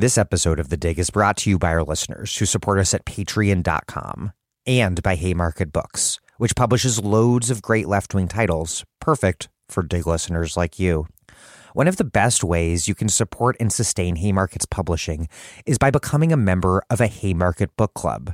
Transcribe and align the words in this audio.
This 0.00 0.16
episode 0.16 0.58
of 0.58 0.70
The 0.70 0.78
Dig 0.78 0.98
is 0.98 1.10
brought 1.10 1.36
to 1.36 1.50
you 1.50 1.58
by 1.58 1.74
our 1.74 1.82
listeners 1.82 2.34
who 2.34 2.46
support 2.46 2.78
us 2.78 2.94
at 2.94 3.04
patreon.com 3.04 4.32
and 4.64 5.02
by 5.02 5.14
Haymarket 5.14 5.74
Books, 5.74 6.18
which 6.38 6.56
publishes 6.56 7.04
loads 7.04 7.50
of 7.50 7.60
great 7.60 7.86
left 7.86 8.14
wing 8.14 8.26
titles, 8.26 8.82
perfect 8.98 9.50
for 9.68 9.82
Dig 9.82 10.06
listeners 10.06 10.56
like 10.56 10.78
you. 10.78 11.06
One 11.74 11.86
of 11.86 11.98
the 11.98 12.04
best 12.04 12.42
ways 12.42 12.88
you 12.88 12.94
can 12.94 13.10
support 13.10 13.58
and 13.60 13.70
sustain 13.70 14.16
Haymarket's 14.16 14.64
publishing 14.64 15.28
is 15.66 15.76
by 15.76 15.90
becoming 15.90 16.32
a 16.32 16.36
member 16.38 16.82
of 16.88 17.02
a 17.02 17.06
Haymarket 17.06 17.76
Book 17.76 17.92
Club. 17.92 18.32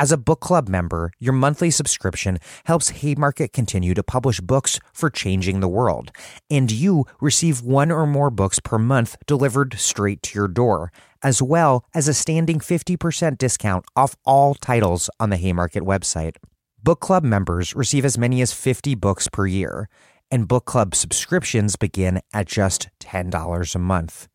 As 0.00 0.10
a 0.10 0.16
book 0.16 0.40
club 0.40 0.66
member, 0.66 1.12
your 1.18 1.34
monthly 1.34 1.70
subscription 1.70 2.38
helps 2.64 2.88
Haymarket 2.88 3.52
continue 3.52 3.92
to 3.92 4.02
publish 4.02 4.40
books 4.40 4.80
for 4.94 5.10
changing 5.10 5.60
the 5.60 5.68
world, 5.68 6.10
and 6.48 6.72
you 6.72 7.04
receive 7.20 7.60
one 7.60 7.90
or 7.90 8.06
more 8.06 8.30
books 8.30 8.60
per 8.60 8.78
month 8.78 9.14
delivered 9.26 9.74
straight 9.78 10.22
to 10.22 10.38
your 10.38 10.48
door, 10.48 10.90
as 11.22 11.42
well 11.42 11.84
as 11.92 12.08
a 12.08 12.14
standing 12.14 12.60
50% 12.60 13.36
discount 13.36 13.84
off 13.94 14.16
all 14.24 14.54
titles 14.54 15.10
on 15.20 15.28
the 15.28 15.36
Haymarket 15.36 15.82
website. 15.82 16.36
Book 16.82 17.00
club 17.00 17.22
members 17.22 17.76
receive 17.76 18.06
as 18.06 18.16
many 18.16 18.40
as 18.40 18.54
50 18.54 18.94
books 18.94 19.28
per 19.28 19.46
year, 19.46 19.90
and 20.30 20.48
book 20.48 20.64
club 20.64 20.94
subscriptions 20.94 21.76
begin 21.76 22.22
at 22.32 22.46
just 22.46 22.88
$10 23.00 23.74
a 23.74 23.78
month. 23.78 24.29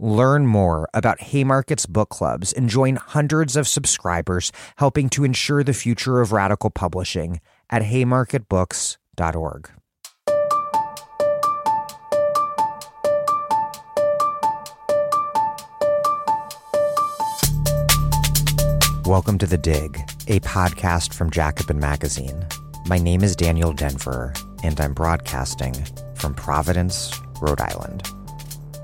Learn 0.00 0.46
more 0.46 0.88
about 0.94 1.18
Haymarket's 1.18 1.86
book 1.86 2.08
clubs 2.10 2.52
and 2.52 2.68
join 2.68 2.94
hundreds 2.94 3.56
of 3.56 3.66
subscribers 3.66 4.52
helping 4.76 5.08
to 5.10 5.24
ensure 5.24 5.64
the 5.64 5.74
future 5.74 6.20
of 6.20 6.30
radical 6.30 6.70
publishing 6.70 7.40
at 7.68 7.82
haymarketbooks.org. 7.82 9.70
Welcome 19.04 19.38
to 19.38 19.46
The 19.46 19.58
Dig, 19.60 19.96
a 20.28 20.38
podcast 20.40 21.12
from 21.12 21.30
Jacobin 21.30 21.80
Magazine. 21.80 22.46
My 22.86 22.98
name 22.98 23.24
is 23.24 23.34
Daniel 23.34 23.72
Denver, 23.72 24.32
and 24.62 24.80
I'm 24.80 24.94
broadcasting 24.94 25.74
from 26.14 26.34
Providence, 26.34 27.18
Rhode 27.40 27.60
Island. 27.60 28.08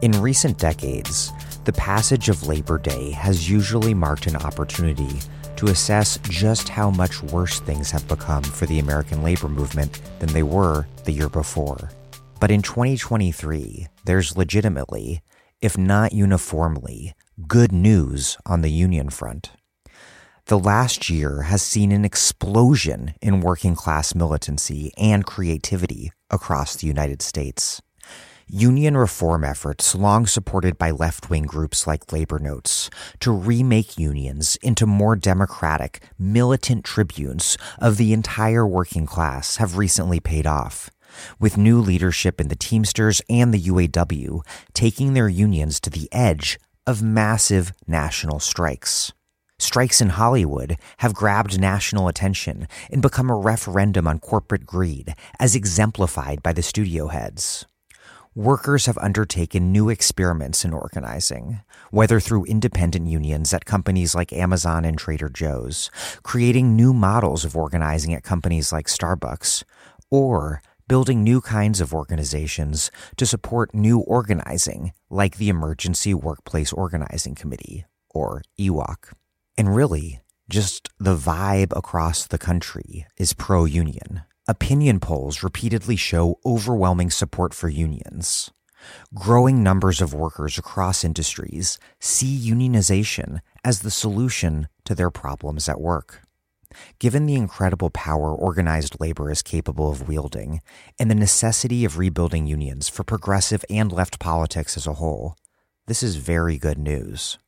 In 0.03 0.13
recent 0.21 0.59
decades, 0.59 1.33
the 1.65 1.73
passage 1.73 2.29
of 2.29 2.47
Labor 2.47 2.79
Day 2.79 3.11
has 3.13 3.49
usually 3.49 3.95
marked 3.95 4.27
an 4.27 4.37
opportunity 4.37 5.21
to 5.57 5.67
assess 5.67 6.19
just 6.29 6.69
how 6.69 6.91
much 6.91 7.23
worse 7.23 7.61
things 7.61 7.91
have 7.91 8.07
become 8.09 8.43
for 8.43 8.67
the 8.67 8.81
American 8.81 9.23
labor 9.23 9.49
movement 9.49 10.03
than 10.19 10.33
they 10.33 10.43
were 10.43 10.87
the 11.05 11.13
year 11.13 11.29
before. 11.29 11.91
But 12.41 12.51
in 12.51 12.61
2023, 12.61 13.87
there's 14.05 14.37
legitimately, 14.37 15.23
if 15.63 15.79
not 15.79 16.13
uniformly, 16.13 17.15
good 17.47 17.73
news 17.73 18.37
on 18.45 18.61
the 18.61 18.71
union 18.71 19.11
front. 19.11 19.53
The 20.47 20.59
last 20.59 21.09
year 21.09 21.43
has 21.43 21.63
seen 21.63 21.93
an 21.93 22.05
explosion 22.05 23.15
in 23.23 23.41
working 23.41 23.75
class 23.75 24.15
militancy 24.15 24.93
and 24.99 25.25
creativity 25.25 26.13
across 26.31 26.77
the 26.77 26.87
United 26.87 27.23
States. 27.23 27.81
Union 28.47 28.95
reform 28.95 29.43
efforts, 29.43 29.95
long 29.95 30.27
supported 30.27 30.77
by 30.77 30.91
left 30.91 31.31
wing 31.31 31.45
groups 31.45 31.87
like 31.87 32.13
Labor 32.13 32.39
Notes, 32.39 32.91
to 33.19 33.33
remake 33.33 33.99
unions 33.99 34.57
into 34.57 34.85
more 34.85 35.17
democratic, 35.17 36.03
militant 36.19 36.85
tribunes 36.85 37.57
of 37.79 37.97
the 37.97 38.13
entire 38.13 38.67
working 38.67 39.07
class 39.07 39.57
have 39.57 39.79
recently 39.79 40.21
paid 40.21 40.47
off, 40.47 40.91
with 41.41 41.57
new 41.57 41.81
leadership 41.81 42.39
in 42.39 42.49
the 42.49 42.55
Teamsters 42.55 43.23
and 43.31 43.55
the 43.55 43.63
UAW 43.63 44.41
taking 44.75 45.15
their 45.15 45.29
unions 45.29 45.81
to 45.81 45.89
the 45.89 46.13
edge 46.13 46.59
of 46.87 47.03
massive 47.03 47.73
national 47.87 48.41
strikes. 48.41 49.15
Strikes 49.59 50.03
in 50.03 50.11
Hollywood 50.11 50.77
have 50.99 51.15
grabbed 51.15 51.59
national 51.59 52.09
attention 52.09 52.69
and 52.91 53.01
become 53.01 53.31
a 53.31 53.37
referendum 53.37 54.07
on 54.07 54.19
corporate 54.19 54.67
greed, 54.67 55.15
as 55.41 55.55
exemplified 55.55 56.43
by 56.43 56.53
the 56.53 56.63
studio 56.63 57.07
heads 57.07 57.65
workers 58.35 58.87
have 58.87 58.99
undertaken 58.99 59.71
new 59.71 59.89
experiments 59.89 60.65
in 60.65 60.73
organizing, 60.73 61.61
whether 61.91 62.19
through 62.19 62.45
independent 62.45 63.07
unions 63.07 63.55
at 63.55 63.65
companies 63.65 64.15
like 64.15 64.33
Amazon 64.33 64.85
and 64.85 64.99
Trader 64.99 65.29
Joe's, 65.29 65.91
creating 66.23 66.75
new 66.75 66.93
models 66.93 67.45
of 67.45 67.57
organizing 67.57 68.13
at 68.13 68.25
companies 68.25 68.73
like 68.73 68.87
Starbucks, 68.87 69.63
or 70.11 70.61
building 70.89 71.23
new 71.23 71.41
kinds 71.41 71.81
of 71.81 71.95
organizations 71.95 72.91
to 73.17 73.25
support 73.25 73.75
new 73.75 74.01
organizing, 74.01 74.93
like 75.09 75.37
the 75.37 75.49
Emergency 75.49 76.13
Workplace 76.13 76.73
Organizing 76.73 77.35
Committee, 77.35 77.85
or 78.11 78.43
EWOC. 78.59 79.13
And 79.57 79.75
really, 79.75 80.21
just 80.49 80.91
the 80.99 81.17
vibe 81.17 81.73
across 81.77 82.27
the 82.27 82.39
country 82.39 83.07
is 83.17 83.33
pro 83.33 83.65
union. 83.65 84.23
Opinion 84.47 85.01
polls 85.01 85.43
repeatedly 85.43 85.97
show 85.97 86.39
overwhelming 86.45 87.11
support 87.11 87.55
for 87.55 87.71
unions. 87.71 88.51
Growing 89.15 89.63
numbers 89.63 90.03
of 90.03 90.13
workers 90.13 90.59
across 90.59 91.03
industries 91.03 91.79
see 91.99 92.39
unionization 92.51 93.39
as 93.65 93.81
the 93.81 93.91
solution 93.91 94.69
to 94.85 94.95
their 94.95 95.09
problems 95.09 95.67
at 95.67 95.81
work. 95.81 96.25
Given 96.99 97.25
the 97.25 97.37
incredible 97.37 97.89
power 97.89 98.35
organized 98.35 99.01
labor 99.01 99.31
is 99.31 99.41
capable 99.41 99.91
of 99.91 100.09
wielding 100.09 100.61
and 100.99 101.11
the 101.11 101.15
necessity 101.15 101.87
of 101.87 101.97
rebuilding 101.97 102.47
unions 102.47 102.87
for 102.87 103.03
progressive 103.03 103.65
and 103.71 103.91
left 103.91 104.19
politics 104.19 104.77
as 104.77 104.87
a 104.87 104.95
whole, 104.95 105.39
this 105.87 106.03
is 106.03 106.17
very 106.17 106.59
good 106.59 106.77
news. 106.77 107.39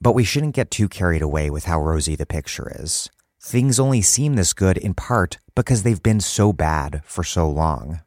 But 0.00 0.12
we 0.12 0.22
shouldn't 0.22 0.54
get 0.54 0.70
too 0.70 0.88
carried 0.88 1.22
away 1.22 1.50
with 1.50 1.64
how 1.64 1.80
rosy 1.80 2.14
the 2.14 2.24
picture 2.24 2.70
is. 2.78 3.10
Things 3.46 3.78
only 3.78 4.02
seem 4.02 4.34
this 4.34 4.52
good 4.52 4.76
in 4.76 4.92
part 4.92 5.38
because 5.54 5.84
they've 5.84 6.02
been 6.02 6.18
so 6.18 6.52
bad 6.52 7.02
for 7.04 7.22
so 7.22 7.48
long. 7.48 8.00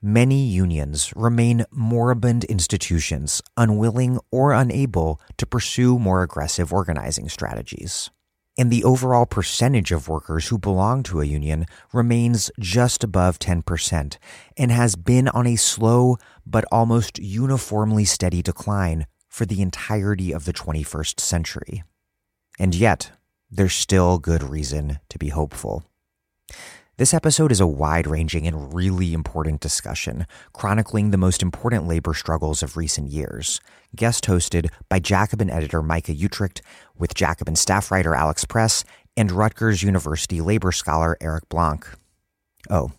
Many 0.00 0.46
unions 0.46 1.12
remain 1.14 1.66
moribund 1.70 2.44
institutions, 2.44 3.42
unwilling 3.58 4.18
or 4.32 4.54
unable 4.54 5.20
to 5.36 5.44
pursue 5.44 5.98
more 5.98 6.22
aggressive 6.22 6.72
organizing 6.72 7.28
strategies. 7.28 8.10
And 8.56 8.70
the 8.70 8.82
overall 8.82 9.26
percentage 9.26 9.92
of 9.92 10.08
workers 10.08 10.48
who 10.48 10.56
belong 10.56 11.02
to 11.02 11.20
a 11.20 11.26
union 11.26 11.66
remains 11.92 12.50
just 12.58 13.04
above 13.04 13.38
10% 13.40 14.16
and 14.56 14.72
has 14.72 14.96
been 14.96 15.28
on 15.28 15.46
a 15.46 15.56
slow 15.56 16.16
but 16.46 16.64
almost 16.72 17.18
uniformly 17.18 18.06
steady 18.06 18.40
decline 18.40 19.04
for 19.28 19.44
the 19.44 19.60
entirety 19.60 20.32
of 20.32 20.46
the 20.46 20.54
21st 20.54 21.20
century. 21.20 21.82
And 22.58 22.74
yet, 22.74 23.10
there's 23.50 23.74
still 23.74 24.18
good 24.18 24.42
reason 24.42 25.00
to 25.08 25.18
be 25.18 25.28
hopeful. 25.28 25.84
This 26.98 27.14
episode 27.14 27.50
is 27.50 27.60
a 27.60 27.66
wide 27.66 28.06
ranging 28.06 28.46
and 28.46 28.74
really 28.74 29.14
important 29.14 29.60
discussion, 29.60 30.26
chronicling 30.52 31.10
the 31.10 31.16
most 31.16 31.42
important 31.42 31.88
labor 31.88 32.12
struggles 32.12 32.62
of 32.62 32.76
recent 32.76 33.08
years. 33.08 33.58
Guest 33.96 34.26
hosted 34.26 34.68
by 34.88 34.98
Jacobin 34.98 35.48
editor 35.48 35.82
Micah 35.82 36.12
Uetricht, 36.12 36.60
with 36.98 37.14
Jacobin 37.14 37.56
staff 37.56 37.90
writer 37.90 38.14
Alex 38.14 38.44
Press, 38.44 38.84
and 39.16 39.32
Rutgers 39.32 39.82
University 39.82 40.40
labor 40.40 40.72
scholar 40.72 41.16
Eric 41.20 41.48
Blanc. 41.48 41.86
Oh, 42.68 42.92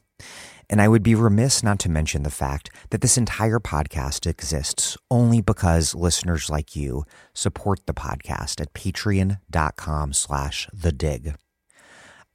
and 0.72 0.82
I 0.82 0.88
would 0.88 1.04
be 1.04 1.16
remiss 1.16 1.64
not 1.64 1.80
to 1.80 1.90
mention 1.90 2.24
the 2.24 2.30
fact 2.30 2.72
that 2.92 3.02
this 3.02 3.18
entire 3.18 3.60
podcast 3.60 4.26
exists 4.26 4.98
only 5.12 5.42
because 5.42 5.94
listeners 5.94 6.50
like 6.50 6.78
you 6.78 7.04
support 7.34 7.86
the 7.86 7.94
podcast 7.94 8.62
at 8.62 8.74
patreon.com 8.74 10.14
slash 10.14 10.70
the 10.74 10.94
dig. 10.94 11.36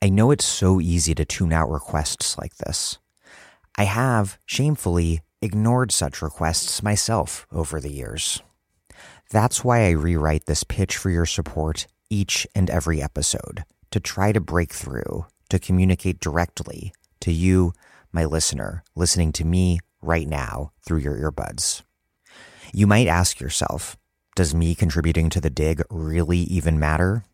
I 0.02 0.10
know 0.10 0.30
it's 0.30 0.44
so 0.44 0.82
easy 0.82 1.14
to 1.14 1.24
tune 1.24 1.54
out 1.54 1.70
requests 1.70 2.36
like 2.36 2.56
this. 2.58 2.98
I 3.78 3.84
have, 3.84 4.38
shamefully, 4.44 5.22
ignored 5.40 5.90
such 5.90 6.20
requests 6.20 6.82
myself 6.82 7.46
over 7.50 7.80
the 7.80 7.90
years. 7.90 8.42
That's 9.30 9.64
why 9.64 9.86
I 9.86 9.92
rewrite 9.92 10.44
this 10.44 10.62
pitch 10.62 10.98
for 10.98 11.08
your 11.08 11.26
support 11.26 11.86
each 12.10 12.46
and 12.54 12.68
every 12.68 13.02
episode 13.02 13.64
to 13.90 13.98
try 13.98 14.32
to 14.32 14.40
break 14.40 14.74
through, 14.74 15.24
to 15.48 15.58
communicate 15.58 16.20
directly 16.20 16.92
to 17.20 17.32
you, 17.32 17.72
my 18.12 18.24
listener, 18.24 18.82
listening 18.94 19.32
to 19.32 19.44
me 19.44 19.78
right 20.02 20.28
now 20.28 20.72
through 20.86 20.98
your 20.98 21.16
earbuds. 21.16 21.82
You 22.72 22.86
might 22.86 23.06
ask 23.06 23.40
yourself, 23.40 23.96
does 24.34 24.54
me 24.54 24.74
contributing 24.74 25.30
to 25.30 25.40
the 25.40 25.50
dig 25.50 25.82
really 25.90 26.38
even 26.38 26.78
matter? 26.78 27.24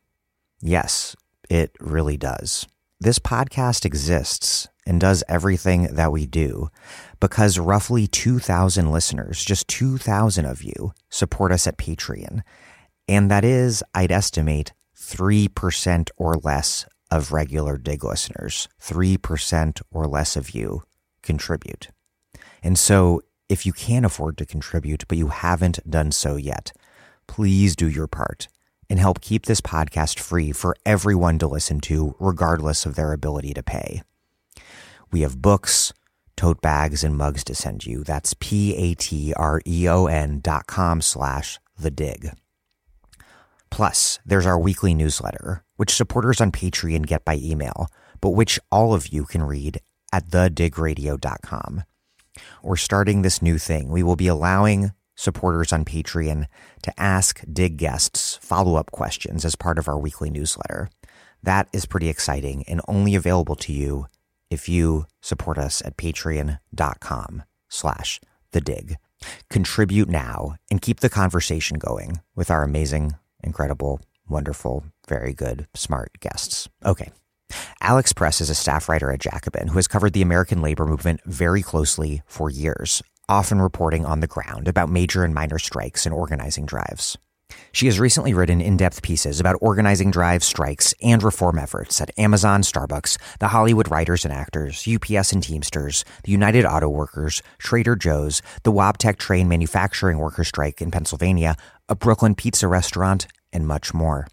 Yes, 0.61 1.17
it 1.51 1.73
really 1.81 2.17
does. 2.17 2.67
This 3.01 3.19
podcast 3.19 3.85
exists 3.85 4.69
and 4.87 5.01
does 5.01 5.25
everything 5.29 5.95
that 5.95 6.13
we 6.13 6.27
do 6.27 6.69
because 7.19 7.59
roughly 7.59 8.07
2,000 8.07 8.91
listeners, 8.91 9.45
just 9.45 9.67
2,000 9.69 10.45
of 10.45 10.63
you, 10.63 10.93
support 11.11 11.51
us 11.51 11.67
at 11.67 11.79
Patreon. 11.79 12.43
And 13.09 13.31
that 13.31 13.45
is, 13.45 13.83
I'd 13.95 14.13
estimate, 14.13 14.73
3% 14.97 16.11
or 16.17 16.37
less 16.37 16.87
of 17.13 17.31
regular 17.31 17.77
dig 17.77 18.03
listeners, 18.03 18.69
3% 18.81 19.83
or 19.91 20.07
less 20.07 20.35
of 20.35 20.51
you 20.51 20.83
contribute. 21.23 21.89
And 22.63 22.79
so 22.79 23.21
if 23.51 23.67
you 23.67 23.73
can 23.75 24.07
afford 24.07 24.39
to 24.39 24.47
contribute, 24.47 25.05
but 25.09 25.19
you 25.19 25.29
haven't 25.29 25.79
done 25.89 26.11
so 26.13 26.37
yet, 26.37 26.73
please 27.27 27.77
do 27.77 27.87
your 27.87 28.07
part 28.07 28.49
and 28.89 28.99
help 28.99 29.21
keep 29.21 29.45
this 29.45 29.61
podcast 29.61 30.19
free 30.19 30.53
for 30.53 30.75
everyone 30.87 31.39
to 31.39 31.47
listen 31.47 31.81
to, 31.81 32.17
regardless 32.19 32.87
of 32.87 32.95
their 32.95 33.13
ability 33.13 33.53
to 33.55 33.63
pay. 33.63 34.03
We 35.11 35.21
have 35.21 35.43
books, 35.43 35.93
tote 36.37 36.63
bags, 36.63 37.05
and 37.05 37.15
mugs 37.17 37.45
to 37.45 37.55
send 37.55 37.85
you. 37.85 38.05
That's 38.05 38.35
P-A-T-R-E-O-N 38.41 38.91
dot 40.41 40.67
com 40.67 41.03
slash 41.03 41.59
the 41.79 41.91
dig. 41.91 42.31
Plus, 43.71 44.19
there's 44.27 44.47
our 44.47 44.59
weekly 44.59 44.95
newsletter, 44.95 45.65
which 45.83 45.93
supporters 45.93 46.41
on 46.41 46.53
Patreon 46.53 47.05
get 47.05 47.25
by 47.25 47.35
email, 47.43 47.89
but 48.21 48.31
which 48.31 48.61
all 48.71 48.95
of 48.95 49.09
you 49.09 49.25
can 49.25 49.43
read 49.43 49.81
at 50.13 50.29
thedigradio.com. 50.29 51.83
We're 52.63 52.77
starting 52.77 53.23
this 53.23 53.43
new 53.43 53.59
thing. 53.59 53.89
We 53.89 54.05
will 54.05 54.15
be 54.15 54.29
allowing 54.29 54.93
supporters 55.17 55.73
on 55.73 55.85
Patreon 55.85 56.47
to 56.83 57.01
ask 57.01 57.43
Dig 57.53 57.79
guests 57.79 58.39
follow 58.41 58.77
up 58.77 58.93
questions 58.93 59.45
as 59.45 59.57
part 59.57 59.77
of 59.77 59.89
our 59.89 59.99
weekly 59.99 60.31
newsletter. 60.31 60.89
That 61.43 61.67
is 61.73 61.85
pretty 61.85 62.09
exciting 62.09 62.63
and 62.69 62.81
only 62.87 63.17
available 63.17 63.57
to 63.57 63.73
you 63.73 64.07
if 64.51 64.69
you 64.69 65.07
support 65.21 65.59
us 65.59 65.83
at 65.85 65.97
patreon.com 65.97 67.43
slash 67.69 68.21
the 68.53 68.61
dig. 68.61 68.99
Contribute 69.51 70.09
now 70.09 70.55
and 70.71 70.81
keep 70.81 71.01
the 71.01 71.11
conversation 71.11 71.77
going 71.77 72.21
with 72.37 72.53
our 72.53 72.63
amazing, 72.63 73.17
incredible, 73.43 74.01
wonderful, 74.33 74.85
very 75.07 75.33
good, 75.33 75.69
smart 75.75 76.19
guests. 76.21 76.69
Okay. 76.85 77.11
Alex 77.81 78.13
Press 78.13 78.41
is 78.41 78.51
a 78.51 78.55
staff 78.55 78.89
writer 78.89 79.13
at 79.13 79.21
Jacobin 79.21 79.69
who 79.69 79.77
has 79.77 79.87
covered 79.87 80.15
the 80.15 80.23
American 80.23 80.63
labor 80.63 80.87
movement 80.87 81.21
very 81.27 81.63
closely 81.63 82.23
for 82.27 82.51
years, 82.51 83.03
often 83.29 83.61
reporting 83.61 84.07
on 84.07 84.21
the 84.21 84.27
ground 84.27 84.69
about 84.69 84.89
major 84.89 85.23
and 85.23 85.35
minor 85.35 85.59
strikes 85.59 86.07
and 86.07 86.15
organizing 86.15 86.67
drives. 86.67 87.19
She 87.73 87.87
has 87.87 88.01
recently 88.01 88.35
written 88.35 88.61
in 88.61 88.77
depth 88.77 89.03
pieces 89.03 89.41
about 89.41 89.59
organizing 89.61 90.11
drives, 90.11 90.47
strikes, 90.47 90.95
and 91.03 91.23
reform 91.23 91.59
efforts 91.59 92.01
at 92.01 92.17
Amazon, 92.19 92.63
Starbucks, 92.63 93.19
the 93.41 93.49
Hollywood 93.49 93.91
Writers 93.91 94.25
and 94.25 94.33
Actors, 94.33 94.87
UPS 94.89 95.33
and 95.33 95.43
Teamsters, 95.43 96.05
the 96.25 96.33
United 96.33 96.65
Auto 96.65 96.89
Workers, 96.89 97.43
Trader 97.59 97.97
Joe's, 97.97 98.43
the 98.63 98.73
Wabtec 98.73 99.17
Train 99.17 99.49
Manufacturing 99.49 100.19
Workers 100.19 100.49
Strike 100.49 100.81
in 100.81 100.91
Pennsylvania, 100.91 101.57
a 101.89 101.95
Brooklyn 101.95 102.35
pizza 102.35 102.69
restaurant, 102.69 103.27
and 103.53 103.67
much 103.67 103.93
more. 103.95 104.27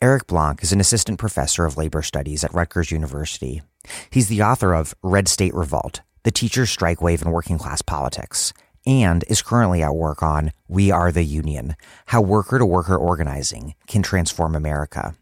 Eric 0.00 0.26
Blanc 0.26 0.62
is 0.62 0.72
an 0.72 0.80
assistant 0.80 1.18
professor 1.18 1.64
of 1.66 1.76
labor 1.76 2.02
studies 2.02 2.44
at 2.44 2.54
Rutgers 2.54 2.90
University. 2.90 3.62
He's 4.10 4.28
the 4.28 4.42
author 4.42 4.74
of 4.74 4.94
Red 5.02 5.28
State 5.28 5.54
Revolt, 5.54 6.00
The 6.22 6.30
Teachers' 6.30 6.70
Strike 6.70 7.02
Wave 7.02 7.22
in 7.22 7.30
Working 7.30 7.58
Class 7.58 7.82
Politics, 7.82 8.52
and 8.86 9.24
is 9.28 9.42
currently 9.42 9.82
at 9.82 9.94
work 9.94 10.22
on 10.22 10.52
We 10.66 10.90
Are 10.90 11.12
the 11.12 11.22
Union 11.22 11.76
How 12.06 12.22
Worker 12.22 12.58
to 12.58 12.66
Worker 12.66 12.96
Organizing 12.96 13.74
Can 13.86 14.02
Transform 14.02 14.54
America. 14.54 15.14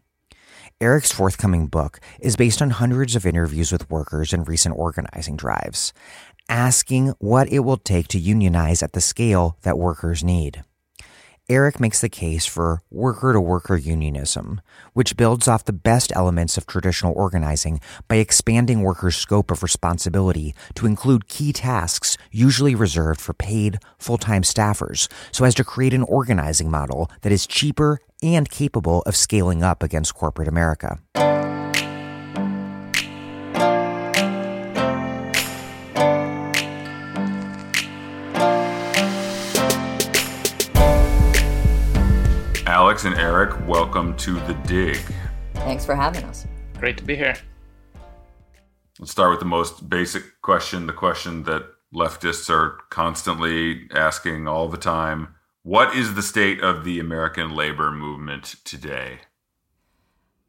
Eric's 0.79 1.11
forthcoming 1.11 1.67
book 1.67 1.99
is 2.19 2.35
based 2.35 2.61
on 2.61 2.69
hundreds 2.69 3.15
of 3.15 3.25
interviews 3.25 3.71
with 3.71 3.89
workers 3.89 4.31
in 4.31 4.43
recent 4.43 4.77
organizing 4.77 5.35
drives, 5.35 5.91
asking 6.47 7.15
what 7.19 7.51
it 7.51 7.59
will 7.59 7.77
take 7.77 8.07
to 8.09 8.19
unionize 8.19 8.83
at 8.83 8.93
the 8.93 9.01
scale 9.01 9.57
that 9.63 9.77
workers 9.77 10.23
need. 10.23 10.63
Eric 11.49 11.79
makes 11.79 12.01
the 12.01 12.09
case 12.09 12.45
for 12.45 12.81
worker 12.91 13.31
to 13.31 13.39
worker 13.39 13.77
unionism, 13.77 14.59
which 14.91 15.15
builds 15.15 15.47
off 15.47 15.63
the 15.63 15.71
best 15.71 16.11
elements 16.13 16.57
of 16.57 16.67
traditional 16.67 17.13
organizing 17.15 17.79
by 18.09 18.17
expanding 18.17 18.81
workers' 18.81 19.15
scope 19.15 19.49
of 19.49 19.63
responsibility 19.63 20.53
to 20.75 20.85
include 20.85 21.29
key 21.29 21.53
tasks 21.53 22.17
usually 22.33 22.75
reserved 22.75 23.21
for 23.21 23.33
paid 23.33 23.79
full 23.97 24.17
time 24.17 24.41
staffers, 24.41 25.07
so 25.31 25.45
as 25.45 25.55
to 25.55 25.63
create 25.63 25.93
an 25.93 26.03
organizing 26.03 26.69
model 26.69 27.09
that 27.21 27.31
is 27.31 27.47
cheaper 27.47 27.99
and 28.21 28.49
capable 28.49 29.01
of 29.03 29.15
scaling 29.15 29.63
up 29.63 29.81
against 29.81 30.15
corporate 30.15 30.49
America. 30.49 30.99
And 43.07 43.17
Eric, 43.17 43.65
welcome 43.65 44.17
to 44.17 44.33
The 44.33 44.53
Dig. 44.65 44.99
Thanks 45.53 45.85
for 45.85 45.95
having 45.95 46.25
us. 46.25 46.45
Great 46.77 46.97
to 46.97 47.05
be 47.05 47.15
here. 47.15 47.37
Let's 48.99 49.13
start 49.13 49.29
with 49.29 49.39
the 49.39 49.45
most 49.45 49.89
basic 49.89 50.41
question, 50.41 50.87
the 50.87 50.93
question 50.93 51.43
that 51.43 51.63
leftists 51.95 52.49
are 52.49 52.79
constantly 52.89 53.87
asking 53.95 54.49
all 54.49 54.67
the 54.67 54.77
time. 54.77 55.35
What 55.63 55.95
is 55.95 56.15
the 56.15 56.21
state 56.21 56.61
of 56.61 56.83
the 56.83 56.99
American 56.99 57.55
labor 57.55 57.91
movement 57.91 58.55
today? 58.65 59.19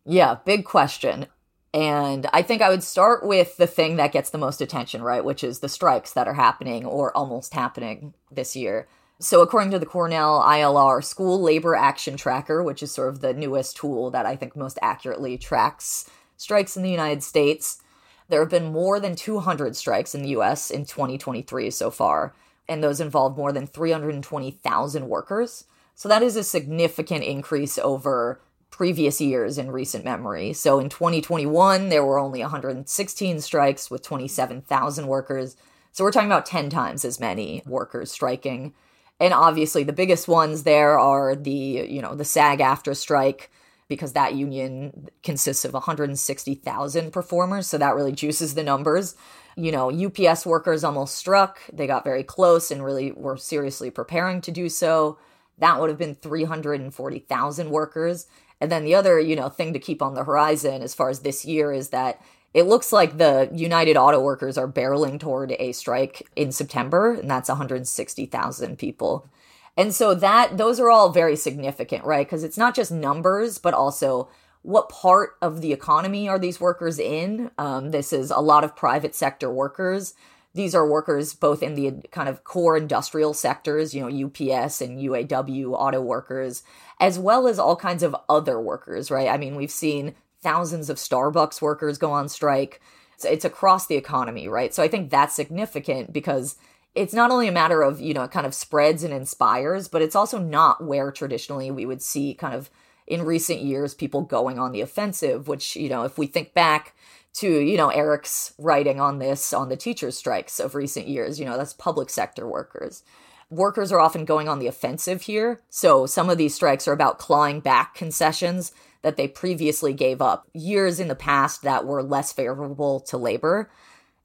Yeah, 0.05 0.39
big 0.45 0.65
question. 0.65 1.27
And 1.73 2.27
I 2.33 2.43
think 2.43 2.61
I 2.61 2.71
would 2.71 2.83
start 2.83 3.25
with 3.25 3.57
the 3.57 3.69
thing 3.69 3.95
that 3.97 4.11
gets 4.11 4.31
the 4.31 4.39
most 4.39 4.61
attention, 4.61 5.01
right? 5.01 5.25
Which 5.25 5.45
is 5.45 5.61
the 5.61 5.69
strikes 5.69 6.13
that 6.15 6.27
are 6.27 6.35
happening 6.35 6.85
or 6.85 7.17
almost 7.17 7.55
happening 7.55 8.15
this 8.33 8.57
year. 8.57 8.89
So, 9.21 9.43
according 9.43 9.73
to 9.73 9.81
the 9.81 9.87
Cornell 9.87 10.41
ILR 10.43 11.03
School 11.03 11.41
Labor 11.41 11.75
Action 11.75 12.17
Tracker, 12.17 12.63
which 12.63 12.85
is 12.85 12.93
sort 12.93 13.09
of 13.09 13.21
the 13.21 13.35
newest 13.35 13.77
tool 13.77 14.13
that 14.13 14.27
I 14.27 14.37
think 14.37 14.55
most 14.55 14.79
accurately 14.81 15.37
tracks 15.37 16.09
strikes 16.37 16.77
in 16.77 16.85
the 16.85 16.91
United 16.91 17.25
States, 17.25 17.83
there 18.29 18.39
have 18.39 18.49
been 18.49 18.71
more 18.71 19.01
than 19.01 19.17
200 19.17 19.75
strikes 19.75 20.15
in 20.15 20.23
the 20.23 20.29
US 20.29 20.71
in 20.71 20.85
2023 20.85 21.69
so 21.73 21.91
far, 21.91 22.33
and 22.69 22.81
those 22.81 23.01
involved 23.01 23.37
more 23.37 23.51
than 23.51 23.67
320,000 23.67 25.09
workers. 25.09 25.65
So, 25.97 26.09
that 26.09 26.23
is 26.23 26.37
a 26.37 26.45
significant 26.45 27.25
increase 27.25 27.77
over 27.77 28.41
previous 28.71 29.21
years 29.21 29.59
in 29.59 29.73
recent 29.73 30.05
memory. 30.05 30.53
So, 30.53 30.79
in 30.79 30.89
2021, 30.89 31.89
there 31.89 32.05
were 32.05 32.21
only 32.21 32.43
116 32.43 33.41
strikes 33.41 33.91
with 33.91 34.03
27,000 34.03 35.09
workers. 35.09 35.57
So, 35.91 36.05
we're 36.05 36.13
talking 36.13 36.31
about 36.31 36.47
10 36.47 36.71
times 36.71 37.05
as 37.05 37.19
many 37.19 37.65
workers 37.67 38.13
striking 38.13 38.75
and 39.21 39.35
obviously 39.35 39.85
the 39.85 39.93
biggest 39.93 40.29
ones 40.29 40.63
there 40.63 40.99
are 40.99 41.35
the 41.35 41.51
you 41.51 42.03
know 42.03 42.15
the 42.15 42.25
SAG-AFTRA 42.25 42.97
strike 42.97 43.51
because 43.89 44.13
that 44.13 44.35
union 44.35 45.09
consists 45.23 45.65
of 45.65 45.73
160,000 45.73 47.11
performers 47.11 47.67
so 47.67 47.79
that 47.79 47.95
really 47.95 48.13
juices 48.13 48.55
the 48.55 48.63
numbers. 48.63 49.17
You 49.57 49.73
know 49.73 49.91
UPS 49.91 50.47
workers 50.47 50.85
almost 50.85 51.17
struck. 51.17 51.61
They 51.73 51.87
got 51.87 52.05
very 52.05 52.23
close 52.23 52.71
and 52.71 52.85
really 52.85 53.13
were 53.13 53.37
seriously 53.37 53.91
preparing 53.91 54.41
to 54.43 54.53
do 54.53 54.69
so. 54.69 55.19
That 55.59 55.81
would 55.81 55.89
have 55.89 55.99
been 55.99 56.15
340,000 56.15 57.71
workers. 57.71 58.27
And 58.61 58.71
then 58.71 58.85
the 58.85 58.95
other 58.95 59.19
you 59.19 59.35
know 59.35 59.49
thing 59.49 59.73
to 59.73 59.81
keep 59.81 60.01
on 60.01 60.15
the 60.15 60.25
horizon 60.25 60.83
as 60.83 60.95
far 60.95 61.09
as 61.11 61.21
this 61.21 61.45
year 61.45 61.73
is 61.73 61.89
that 61.89 62.21
it 62.55 62.65
looks 62.65 62.93
like 62.93 63.19
the 63.19 63.51
United 63.53 63.97
Auto 63.97 64.21
Workers 64.21 64.57
are 64.57 64.71
barreling 64.71 65.21
toward 65.21 65.53
a 65.59 65.73
strike 65.73 66.29
in 66.35 66.51
September, 66.51 67.13
and 67.15 67.31
that's 67.31 67.49
160,000 67.49 68.79
people. 68.79 69.29
And 69.77 69.95
so 69.95 70.15
that 70.15 70.57
those 70.57 70.81
are 70.81 70.91
all 70.91 71.11
very 71.11 71.37
significant, 71.37 72.05
right? 72.05 72.27
Because 72.27 72.43
it's 72.43 72.59
not 72.59 72.75
just 72.75 72.91
numbers, 72.91 73.59
but 73.59 73.75
also 73.75 74.29
what 74.63 74.89
part 74.89 75.37
of 75.41 75.61
the 75.61 75.73
economy 75.73 76.29
are 76.29 76.39
these 76.39 76.61
workers 76.61 76.99
in? 76.99 77.51
Um, 77.59 77.91
this 77.91 78.13
is 78.13 78.31
a 78.31 78.41
lot 78.41 78.65
of 78.65 78.75
private 78.75 79.15
sector 79.15 79.51
workers. 79.51 80.15
These 80.55 80.75
are 80.75 80.89
workers 80.89 81.35
both 81.35 81.63
in 81.63 81.75
the 81.75 82.03
kind 82.11 82.29
of 82.29 82.43
core 82.43 82.77
industrial 82.77 83.35
sectors, 83.35 83.95
you 83.95 84.01
know, 84.01 84.27
UPS 84.27 84.81
and 84.81 84.99
UAW 84.99 85.73
auto 85.75 86.01
workers, 86.01 86.65
as 86.99 87.19
well 87.19 87.47
as 87.47 87.59
all 87.59 87.77
kinds 87.77 88.03
of 88.03 88.17
other 88.29 88.61
workers, 88.61 89.11
right? 89.11 89.29
I 89.29 89.37
mean, 89.37 89.55
we've 89.55 89.71
seen 89.71 90.15
thousands 90.43 90.91
of 90.91 90.97
Starbucks 90.97 91.61
workers 91.61 91.99
go 91.99 92.13
on 92.13 92.29
strike. 92.29 92.81
So 93.17 93.29
it's 93.29 93.45
across 93.45 93.87
the 93.87 93.97
economy, 93.97 94.49
right? 94.49 94.73
So 94.73 94.83
I 94.83 94.89
think 94.89 95.11
that's 95.11 95.35
significant 95.35 96.13
because 96.13 96.57
it's 96.95 97.15
not 97.15 97.31
only 97.31 97.49
a 97.49 97.53
matter 97.53 97.83
of, 97.83 98.01
you 98.01 98.15
know, 98.15 98.25
it 98.25 98.31
kind 98.31 98.47
of 98.47 98.55
spreads 98.55 99.03
and 99.03 99.13
inspires, 99.13 99.89
but 99.89 100.03
it's 100.03 100.17
also 100.17 100.39
not 100.39 100.85
where 100.85 101.11
traditionally 101.11 101.71
we 101.71 101.87
would 101.87 102.03
see 102.03 102.35
kind 102.35 102.55
of 102.55 102.71
in 103.07 103.23
recent 103.23 103.61
years 103.61 103.95
people 103.95 104.21
going 104.23 104.59
on 104.59 104.73
the 104.73 104.81
offensive, 104.81 105.49
which, 105.49 105.77
you 105.77 105.89
know, 105.89 106.05
if 106.05 106.19
we 106.19 106.27
think 106.27 106.55
back 106.55 106.95
to, 107.35 107.61
you 107.61 107.77
know, 107.77 107.89
Eric's 107.89 108.53
writing 108.59 109.01
on 109.01 109.19
this 109.19 109.53
on 109.53 109.69
the 109.69 109.77
teachers' 109.77 110.17
strikes 110.17 110.59
of 110.61 110.75
recent 110.75 111.09
years, 111.09 111.39
you 111.39 111.47
know, 111.47 111.57
that's 111.57 111.73
public 111.73 112.11
sector 112.11 112.47
workers. 112.47 113.03
Workers 113.51 113.93
are 113.93 114.01
often 114.01 114.25
going 114.25 114.49
on 114.49 114.59
the 114.59 114.67
offensive 114.67 115.23
here. 115.23 115.63
So 115.71 116.05
some 116.05 116.29
of 116.29 116.37
these 116.37 116.55
strikes 116.55 116.87
are 116.87 116.93
about 116.93 117.19
clawing 117.19 117.61
back 117.61 117.95
concessions 117.95 118.73
that 119.03 119.17
they 119.17 119.29
previously 119.29 119.93
gave 119.93 120.21
up 120.21 120.49
years 120.53 121.01
in 121.01 121.09
the 121.09 121.15
past 121.15 121.63
that 121.63 121.87
were 121.87 122.03
less 122.03 122.33
favorable 122.33 123.01
to 123.01 123.17
labor. 123.17 123.71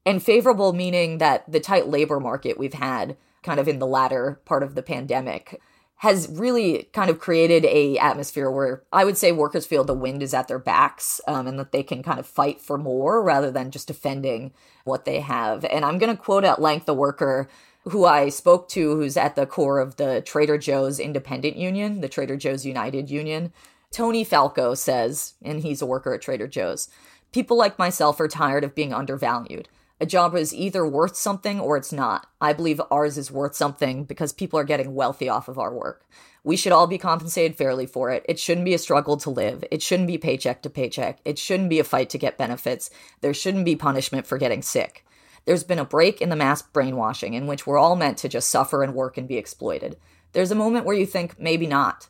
And 0.06 0.22
favorable 0.22 0.74
meaning 0.74 1.20
that 1.20 1.50
the 1.52 1.60
tight 1.60 1.88
labor 1.88 2.20
market 2.20 2.58
we've 2.58 2.74
had 2.74 3.16
kind 3.44 3.60
of 3.60 3.68
in 3.68 3.80
the 3.80 3.88
latter 3.88 4.42
part 4.46 4.64
of 4.64 4.76
the 4.76 4.84
pandemic 4.84 5.62
has 5.98 6.28
really 6.28 6.90
kind 6.92 7.10
of 7.10 7.20
created 7.20 7.64
a 7.64 7.98
atmosphere 7.98 8.52
where 8.52 8.84
I 8.92 9.06
would 9.06 9.18
say 9.18 9.32
workers 9.32 9.66
feel 9.66 9.86
the 9.86 9.94
wind 9.94 10.22
is 10.22 10.34
at 10.34 10.50
their 10.50 10.60
backs 10.60 11.22
um, 11.28 11.48
and 11.48 11.58
that 11.60 11.72
they 11.72 11.82
can 11.82 12.04
kind 12.04 12.20
of 12.20 12.28
fight 12.28 12.60
for 12.60 12.78
more 12.78 13.24
rather 13.24 13.52
than 13.52 13.72
just 13.72 13.88
defending 13.88 14.52
what 14.84 15.06
they 15.06 15.22
have. 15.22 15.64
And 15.64 15.86
I'm 15.86 16.00
going 16.00 16.14
to 16.14 16.22
quote 16.22 16.44
at 16.44 16.62
length 16.62 16.88
the 16.88 16.94
worker 16.94 17.48
who 17.84 18.06
I 18.06 18.30
spoke 18.30 18.68
to, 18.70 18.96
who's 18.96 19.16
at 19.16 19.36
the 19.36 19.46
core 19.46 19.80
of 19.80 19.96
the 19.98 20.22
Trader 20.22 20.58
Joe's 20.58 21.00
Independent 21.00 21.56
Union, 21.56 22.02
the 22.02 22.10
Trader 22.10 22.36
Joe's 22.36 22.66
United 22.66 23.10
Union. 23.10 23.54
Tony 23.94 24.24
Falco 24.24 24.74
says, 24.74 25.36
and 25.44 25.62
he's 25.62 25.80
a 25.80 25.86
worker 25.86 26.16
at 26.16 26.22
Trader 26.24 26.48
Joe's, 26.48 26.90
people 27.32 27.56
like 27.56 27.78
myself 27.78 28.20
are 28.20 28.28
tired 28.28 28.64
of 28.64 28.74
being 28.74 28.92
undervalued. 28.92 29.70
A 30.02 30.08
job 30.08 30.36
is 30.36 30.52
either 30.52 30.84
worth 30.84 31.16
something 31.16 31.60
or 31.60 31.78
it's 31.78 31.94
not. 31.94 32.26
I 32.42 32.54
believe 32.54 32.82
ours 32.90 33.20
is 33.20 33.30
worth 33.30 33.56
something 33.56 34.04
because 34.04 34.34
people 34.34 34.58
are 34.58 34.64
getting 34.64 34.96
wealthy 34.96 35.30
off 35.30 35.48
of 35.48 35.60
our 35.60 35.72
work. 35.72 36.08
We 36.44 36.58
should 36.58 36.72
all 36.72 36.88
be 36.88 36.98
compensated 36.98 37.56
fairly 37.56 37.86
for 37.86 38.10
it. 38.10 38.26
It 38.28 38.40
shouldn't 38.40 38.66
be 38.66 38.74
a 38.74 38.80
struggle 38.80 39.16
to 39.18 39.30
live. 39.30 39.64
It 39.70 39.84
shouldn't 39.84 40.08
be 40.08 40.18
paycheck 40.18 40.64
to 40.64 40.72
paycheck. 40.72 41.20
It 41.24 41.38
shouldn't 41.38 41.70
be 41.70 41.80
a 41.80 41.84
fight 41.84 42.10
to 42.10 42.18
get 42.18 42.36
benefits. 42.36 42.90
There 43.22 43.34
shouldn't 43.34 43.64
be 43.64 43.76
punishment 43.76 44.26
for 44.26 44.40
getting 44.40 44.64
sick. 44.64 45.06
There's 45.46 45.64
been 45.64 45.78
a 45.78 45.86
break 45.86 46.20
in 46.20 46.30
the 46.30 46.36
mass 46.36 46.64
brainwashing 46.64 47.36
in 47.36 47.46
which 47.46 47.68
we're 47.68 47.78
all 47.78 47.96
meant 47.96 48.18
to 48.20 48.28
just 48.28 48.50
suffer 48.50 48.82
and 48.82 48.96
work 48.96 49.20
and 49.20 49.28
be 49.28 49.38
exploited. 49.38 49.98
There's 50.32 50.52
a 50.52 50.56
moment 50.56 50.86
where 50.86 50.98
you 50.98 51.06
think, 51.06 51.40
maybe 51.40 51.68
not. 51.68 52.08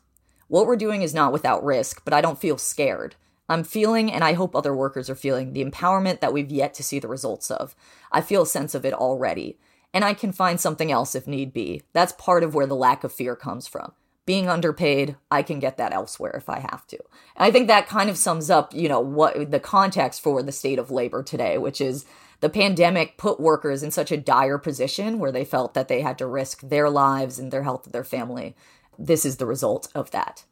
What 0.48 0.66
we're 0.66 0.76
doing 0.76 1.02
is 1.02 1.14
not 1.14 1.32
without 1.32 1.64
risk, 1.64 2.04
but 2.04 2.14
I 2.14 2.20
don't 2.20 2.40
feel 2.40 2.58
scared. 2.58 3.16
I'm 3.48 3.64
feeling, 3.64 4.10
and 4.10 4.24
I 4.24 4.32
hope 4.32 4.54
other 4.54 4.74
workers 4.74 5.10
are 5.10 5.14
feeling, 5.14 5.52
the 5.52 5.64
empowerment 5.64 6.20
that 6.20 6.32
we've 6.32 6.50
yet 6.50 6.74
to 6.74 6.82
see 6.82 6.98
the 6.98 7.08
results 7.08 7.50
of. 7.50 7.74
I 8.10 8.20
feel 8.20 8.42
a 8.42 8.46
sense 8.46 8.74
of 8.74 8.84
it 8.84 8.94
already. 8.94 9.58
And 9.92 10.04
I 10.04 10.14
can 10.14 10.32
find 10.32 10.60
something 10.60 10.90
else 10.90 11.14
if 11.14 11.26
need 11.26 11.52
be. 11.52 11.82
That's 11.92 12.12
part 12.12 12.42
of 12.42 12.54
where 12.54 12.66
the 12.66 12.74
lack 12.74 13.04
of 13.04 13.12
fear 13.12 13.36
comes 13.36 13.66
from 13.66 13.92
being 14.26 14.48
underpaid, 14.48 15.16
I 15.30 15.42
can 15.42 15.58
get 15.58 15.76
that 15.76 15.92
elsewhere 15.92 16.32
if 16.36 16.48
I 16.48 16.60
have 16.60 16.86
to. 16.88 16.98
And 17.36 17.44
I 17.44 17.50
think 17.50 17.68
that 17.68 17.88
kind 17.88 18.08
of 18.08 18.16
sums 18.16 18.48
up, 18.48 18.74
you 18.74 18.88
know, 18.88 19.00
what 19.00 19.50
the 19.50 19.60
context 19.60 20.22
for 20.22 20.42
the 20.42 20.52
state 20.52 20.78
of 20.78 20.90
labor 20.90 21.22
today, 21.22 21.58
which 21.58 21.80
is 21.80 22.06
the 22.40 22.48
pandemic 22.48 23.18
put 23.18 23.38
workers 23.38 23.82
in 23.82 23.90
such 23.90 24.10
a 24.10 24.16
dire 24.16 24.58
position 24.58 25.18
where 25.18 25.32
they 25.32 25.44
felt 25.44 25.74
that 25.74 25.88
they 25.88 26.00
had 26.00 26.18
to 26.18 26.26
risk 26.26 26.60
their 26.62 26.88
lives 26.88 27.38
and 27.38 27.50
their 27.50 27.62
health 27.62 27.86
of 27.86 27.92
their 27.92 28.04
family. 28.04 28.56
This 28.98 29.24
is 29.24 29.36
the 29.36 29.46
result 29.46 29.88
of 29.94 30.10
that. 30.12 30.44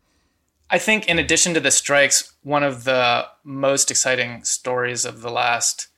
I 0.71 0.79
think, 0.79 1.07
in 1.07 1.19
addition 1.19 1.53
to 1.55 1.61
the 1.61 1.71
strikes, 1.71 2.33
one 2.43 2.63
of 2.63 2.85
the 2.85 3.27
most 3.45 3.91
exciting 3.91 4.43
stories 4.45 5.05
of 5.05 5.21
the 5.21 5.31
last 5.31 5.89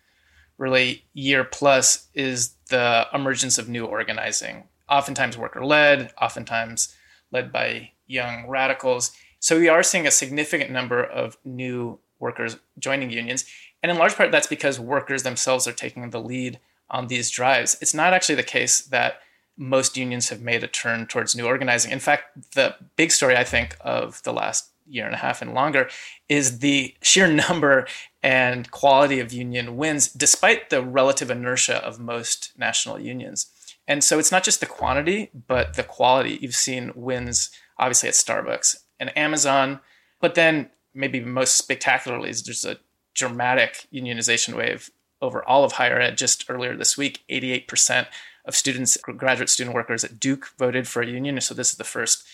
really 0.58 1.04
year 1.12 1.44
plus 1.44 2.08
is 2.14 2.54
the 2.68 3.06
emergence 3.12 3.58
of 3.58 3.68
new 3.68 3.84
organizing. 3.84 4.64
Oftentimes 4.88 5.38
worker 5.38 5.64
led, 5.64 6.12
oftentimes 6.20 6.94
led 7.30 7.52
by 7.52 7.92
young 8.06 8.46
radicals. 8.48 9.12
So 9.38 9.58
we 9.58 9.68
are 9.68 9.82
seeing 9.82 10.06
a 10.06 10.10
significant 10.10 10.70
number 10.70 11.02
of 11.02 11.36
new 11.44 11.98
workers 12.18 12.56
joining 12.78 13.10
unions. 13.10 13.44
And 13.82 13.92
in 13.92 13.98
large 13.98 14.16
part, 14.16 14.32
that's 14.32 14.46
because 14.46 14.80
workers 14.80 15.22
themselves 15.22 15.66
are 15.68 15.72
taking 15.72 16.10
the 16.10 16.20
lead 16.20 16.58
on 16.90 17.06
these 17.06 17.30
drives. 17.30 17.76
It's 17.80 17.94
not 17.94 18.12
actually 18.12 18.36
the 18.36 18.42
case 18.42 18.80
that 18.80 19.20
most 19.56 19.96
unions 19.96 20.28
have 20.28 20.40
made 20.40 20.64
a 20.64 20.68
turn 20.68 21.06
towards 21.06 21.36
new 21.36 21.46
organizing. 21.46 21.92
In 21.92 22.00
fact, 22.00 22.52
the 22.54 22.74
big 22.96 23.10
story, 23.10 23.36
I 23.36 23.44
think, 23.44 23.76
of 23.80 24.22
the 24.24 24.32
last 24.32 24.70
year 24.86 25.06
and 25.06 25.14
a 25.14 25.18
half 25.18 25.40
and 25.40 25.54
longer 25.54 25.88
is 26.28 26.58
the 26.58 26.94
sheer 27.02 27.26
number 27.26 27.86
and 28.22 28.70
quality 28.70 29.20
of 29.20 29.32
union 29.32 29.76
wins, 29.76 30.08
despite 30.08 30.70
the 30.70 30.82
relative 30.82 31.30
inertia 31.30 31.76
of 31.76 32.00
most 32.00 32.52
national 32.58 33.00
unions. 33.00 33.46
And 33.86 34.02
so 34.02 34.18
it's 34.18 34.32
not 34.32 34.44
just 34.44 34.60
the 34.60 34.66
quantity, 34.66 35.30
but 35.46 35.74
the 35.74 35.82
quality. 35.82 36.38
You've 36.40 36.54
seen 36.54 36.92
wins, 36.94 37.50
obviously, 37.78 38.08
at 38.08 38.14
Starbucks 38.14 38.76
and 38.98 39.16
Amazon. 39.16 39.80
But 40.20 40.34
then, 40.34 40.70
maybe 40.94 41.20
most 41.20 41.56
spectacularly, 41.56 42.30
is 42.30 42.42
there's 42.42 42.64
a 42.64 42.78
dramatic 43.14 43.86
unionization 43.92 44.56
wave 44.56 44.90
over 45.20 45.44
all 45.44 45.64
of 45.64 45.72
higher 45.72 46.00
ed. 46.00 46.16
Just 46.16 46.46
earlier 46.48 46.76
this 46.76 46.96
week, 46.96 47.24
88% 47.30 48.06
of 48.44 48.54
students, 48.54 48.96
graduate 48.98 49.48
student 49.48 49.74
workers 49.74 50.04
at 50.04 50.20
Duke 50.20 50.52
voted 50.58 50.86
for 50.86 51.02
a 51.02 51.06
union. 51.06 51.40
So 51.40 51.54
this 51.54 51.70
is 51.70 51.76
the 51.76 51.84
first 51.84 52.24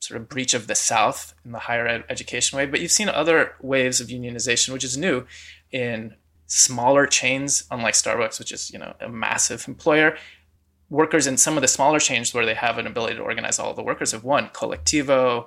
sort 0.00 0.20
of 0.20 0.28
breach 0.28 0.54
of 0.54 0.66
the 0.66 0.74
South 0.74 1.34
in 1.44 1.52
the 1.52 1.60
higher 1.60 1.86
ed 1.86 2.04
education 2.08 2.56
wave. 2.56 2.70
But 2.70 2.80
you've 2.80 2.90
seen 2.90 3.08
other 3.08 3.54
waves 3.60 4.00
of 4.00 4.08
unionization, 4.08 4.72
which 4.72 4.84
is 4.84 4.96
new 4.96 5.26
in 5.72 6.14
smaller 6.46 7.06
chains, 7.06 7.64
unlike 7.70 7.94
Starbucks, 7.94 8.38
which 8.38 8.52
is 8.52 8.70
you 8.70 8.78
know 8.78 8.94
a 9.00 9.08
massive 9.08 9.66
employer, 9.66 10.16
workers 10.90 11.26
in 11.26 11.36
some 11.36 11.56
of 11.56 11.62
the 11.62 11.68
smaller 11.68 11.98
chains 11.98 12.34
where 12.34 12.46
they 12.46 12.54
have 12.54 12.78
an 12.78 12.86
ability 12.86 13.16
to 13.16 13.22
organize 13.22 13.58
all 13.58 13.74
the 13.74 13.82
workers 13.82 14.12
have 14.12 14.24
won. 14.24 14.48
Colectivo, 14.48 15.46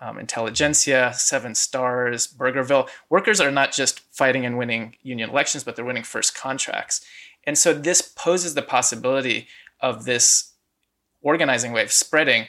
um, 0.00 0.18
Intelligentsia, 0.18 1.12
Seven 1.14 1.54
Stars, 1.54 2.26
Burgerville. 2.26 2.88
Workers 3.08 3.40
are 3.40 3.50
not 3.50 3.72
just 3.72 4.00
fighting 4.12 4.44
and 4.44 4.58
winning 4.58 4.96
union 5.02 5.30
elections, 5.30 5.64
but 5.64 5.76
they're 5.76 5.84
winning 5.84 6.02
first 6.02 6.34
contracts. 6.34 7.04
And 7.46 7.58
so 7.58 7.74
this 7.74 8.02
poses 8.02 8.54
the 8.54 8.62
possibility 8.62 9.48
of 9.80 10.04
this 10.04 10.52
organizing 11.22 11.72
wave 11.72 11.92
spreading. 11.92 12.46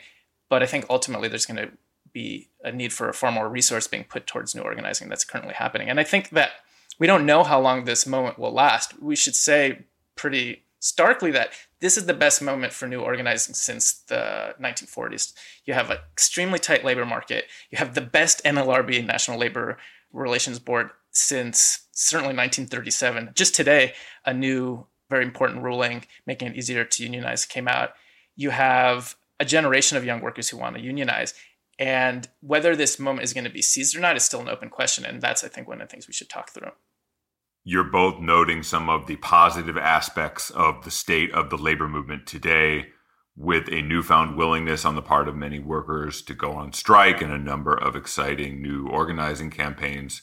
But 0.50 0.62
I 0.64 0.66
think 0.66 0.86
ultimately 0.90 1.28
there's 1.28 1.46
going 1.46 1.68
to 1.68 1.72
be 2.14 2.50
a 2.64 2.72
need 2.72 2.94
for 2.94 3.10
a 3.10 3.14
far 3.14 3.32
more 3.32 3.50
resource 3.50 3.88
being 3.88 4.06
put 4.06 4.26
towards 4.26 4.56
new 4.56 4.62
organizing 4.62 5.10
that's 5.10 5.26
currently 5.26 5.54
happening. 5.54 5.90
And 5.90 6.00
I 6.00 6.04
think 6.04 6.30
that 6.30 6.52
we 6.98 7.08
don't 7.08 7.26
know 7.26 7.44
how 7.44 7.60
long 7.60 7.84
this 7.84 8.08
moment 8.08 8.40
will 8.40 8.54
last. 8.54 9.02
We 9.02 9.16
should 9.16 9.36
say 9.36 9.86
pretty 10.16 10.64
starkly 10.80 11.32
that 11.32 11.50
this 11.80 11.98
is 11.98 12.06
the 12.06 12.14
best 12.14 12.42
moment 12.42 12.72
for 12.72 12.88
new 12.88 13.02
organizing 13.02 13.54
since 13.54 13.94
the 13.94 14.56
1940s. 14.62 15.34
You 15.66 15.74
have 15.74 15.90
an 15.90 15.98
extremely 16.14 16.60
tight 16.60 16.86
labor 16.86 17.06
market. 17.06 17.46
You 17.70 17.80
have 17.80 17.96
the 17.96 18.02
best 18.02 18.44
NLRB, 18.46 19.06
National 19.06 19.38
Labor 19.38 19.78
Relations 20.14 20.60
Board, 20.60 20.92
since 21.16 21.88
certainly 21.92 22.36
1937. 22.36 23.32
Just 23.36 23.56
today, 23.56 23.94
a 24.26 24.34
new, 24.34 24.86
very 25.10 25.24
important 25.24 25.64
ruling 25.64 26.06
making 26.26 26.50
it 26.50 26.56
easier 26.56 26.84
to 26.84 27.04
unionize 27.04 27.46
came 27.46 27.68
out. 27.68 27.92
You 28.36 28.50
have 28.50 29.16
a 29.40 29.46
generation 29.46 29.98
of 29.98 30.06
young 30.06 30.22
workers 30.22 30.50
who 30.50 30.58
want 30.58 30.76
to 30.76 30.82
unionize. 30.82 31.34
And 31.78 32.28
whether 32.42 32.76
this 32.76 33.00
moment 33.00 33.26
is 33.26 33.34
going 33.34 33.44
to 33.44 33.50
be 33.50 33.62
seized 33.62 33.96
or 33.98 34.00
not 34.00 34.16
is 34.16 34.24
still 34.24 34.42
an 34.42 34.50
open 34.50 34.70
question. 34.70 35.06
And 35.06 35.22
that's, 35.22 35.44
I 35.44 35.50
think, 35.50 35.68
one 35.68 35.82
of 35.82 35.88
the 35.88 35.92
things 35.92 36.08
we 36.08 36.14
should 36.14 36.30
talk 36.30 36.52
through 36.52 36.72
you're 37.68 37.84
both 37.84 38.20
noting 38.20 38.62
some 38.62 38.90
of 38.90 39.08
the 39.08 39.16
positive 39.18 39.76
aspects 39.76 40.52
of 40.52 40.86
the 40.86 40.92
state 40.92 41.32
of 41.34 41.50
the 41.50 41.58
labor 41.58 41.90
movement 41.90 42.28
today 42.28 42.86
with 43.36 43.68
a 43.70 43.82
newfound 43.82 44.38
willingness 44.38 44.86
on 44.86 44.96
the 44.96 45.02
part 45.02 45.28
of 45.28 45.36
many 45.36 45.60
workers 45.60 46.22
to 46.22 46.34
go 46.34 46.54
on 46.54 46.72
strike 46.72 47.22
and 47.22 47.34
a 47.34 47.38
number 47.38 47.74
of 47.74 47.96
exciting 47.96 48.62
new 48.62 48.88
organizing 48.88 49.50
campaigns. 49.50 50.22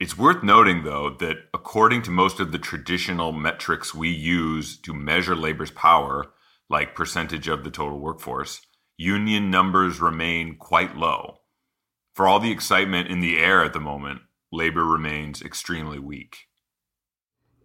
It's 0.00 0.16
worth 0.16 0.42
noting, 0.42 0.84
though, 0.84 1.10
that 1.20 1.36
according 1.52 2.00
to 2.02 2.10
most 2.10 2.40
of 2.40 2.52
the 2.52 2.58
traditional 2.58 3.32
metrics 3.32 3.94
we 3.94 4.08
use 4.08 4.78
to 4.78 4.94
measure 4.94 5.36
labor's 5.36 5.70
power, 5.70 6.32
like 6.70 6.94
percentage 6.94 7.48
of 7.48 7.64
the 7.64 7.70
total 7.70 8.00
workforce, 8.00 8.62
union 8.96 9.50
numbers 9.50 10.00
remain 10.00 10.56
quite 10.56 10.96
low. 10.96 11.40
For 12.14 12.26
all 12.26 12.40
the 12.40 12.50
excitement 12.50 13.08
in 13.08 13.20
the 13.20 13.38
air 13.38 13.62
at 13.62 13.74
the 13.74 13.80
moment, 13.80 14.22
labor 14.50 14.86
remains 14.86 15.42
extremely 15.42 15.98
weak. 15.98 16.46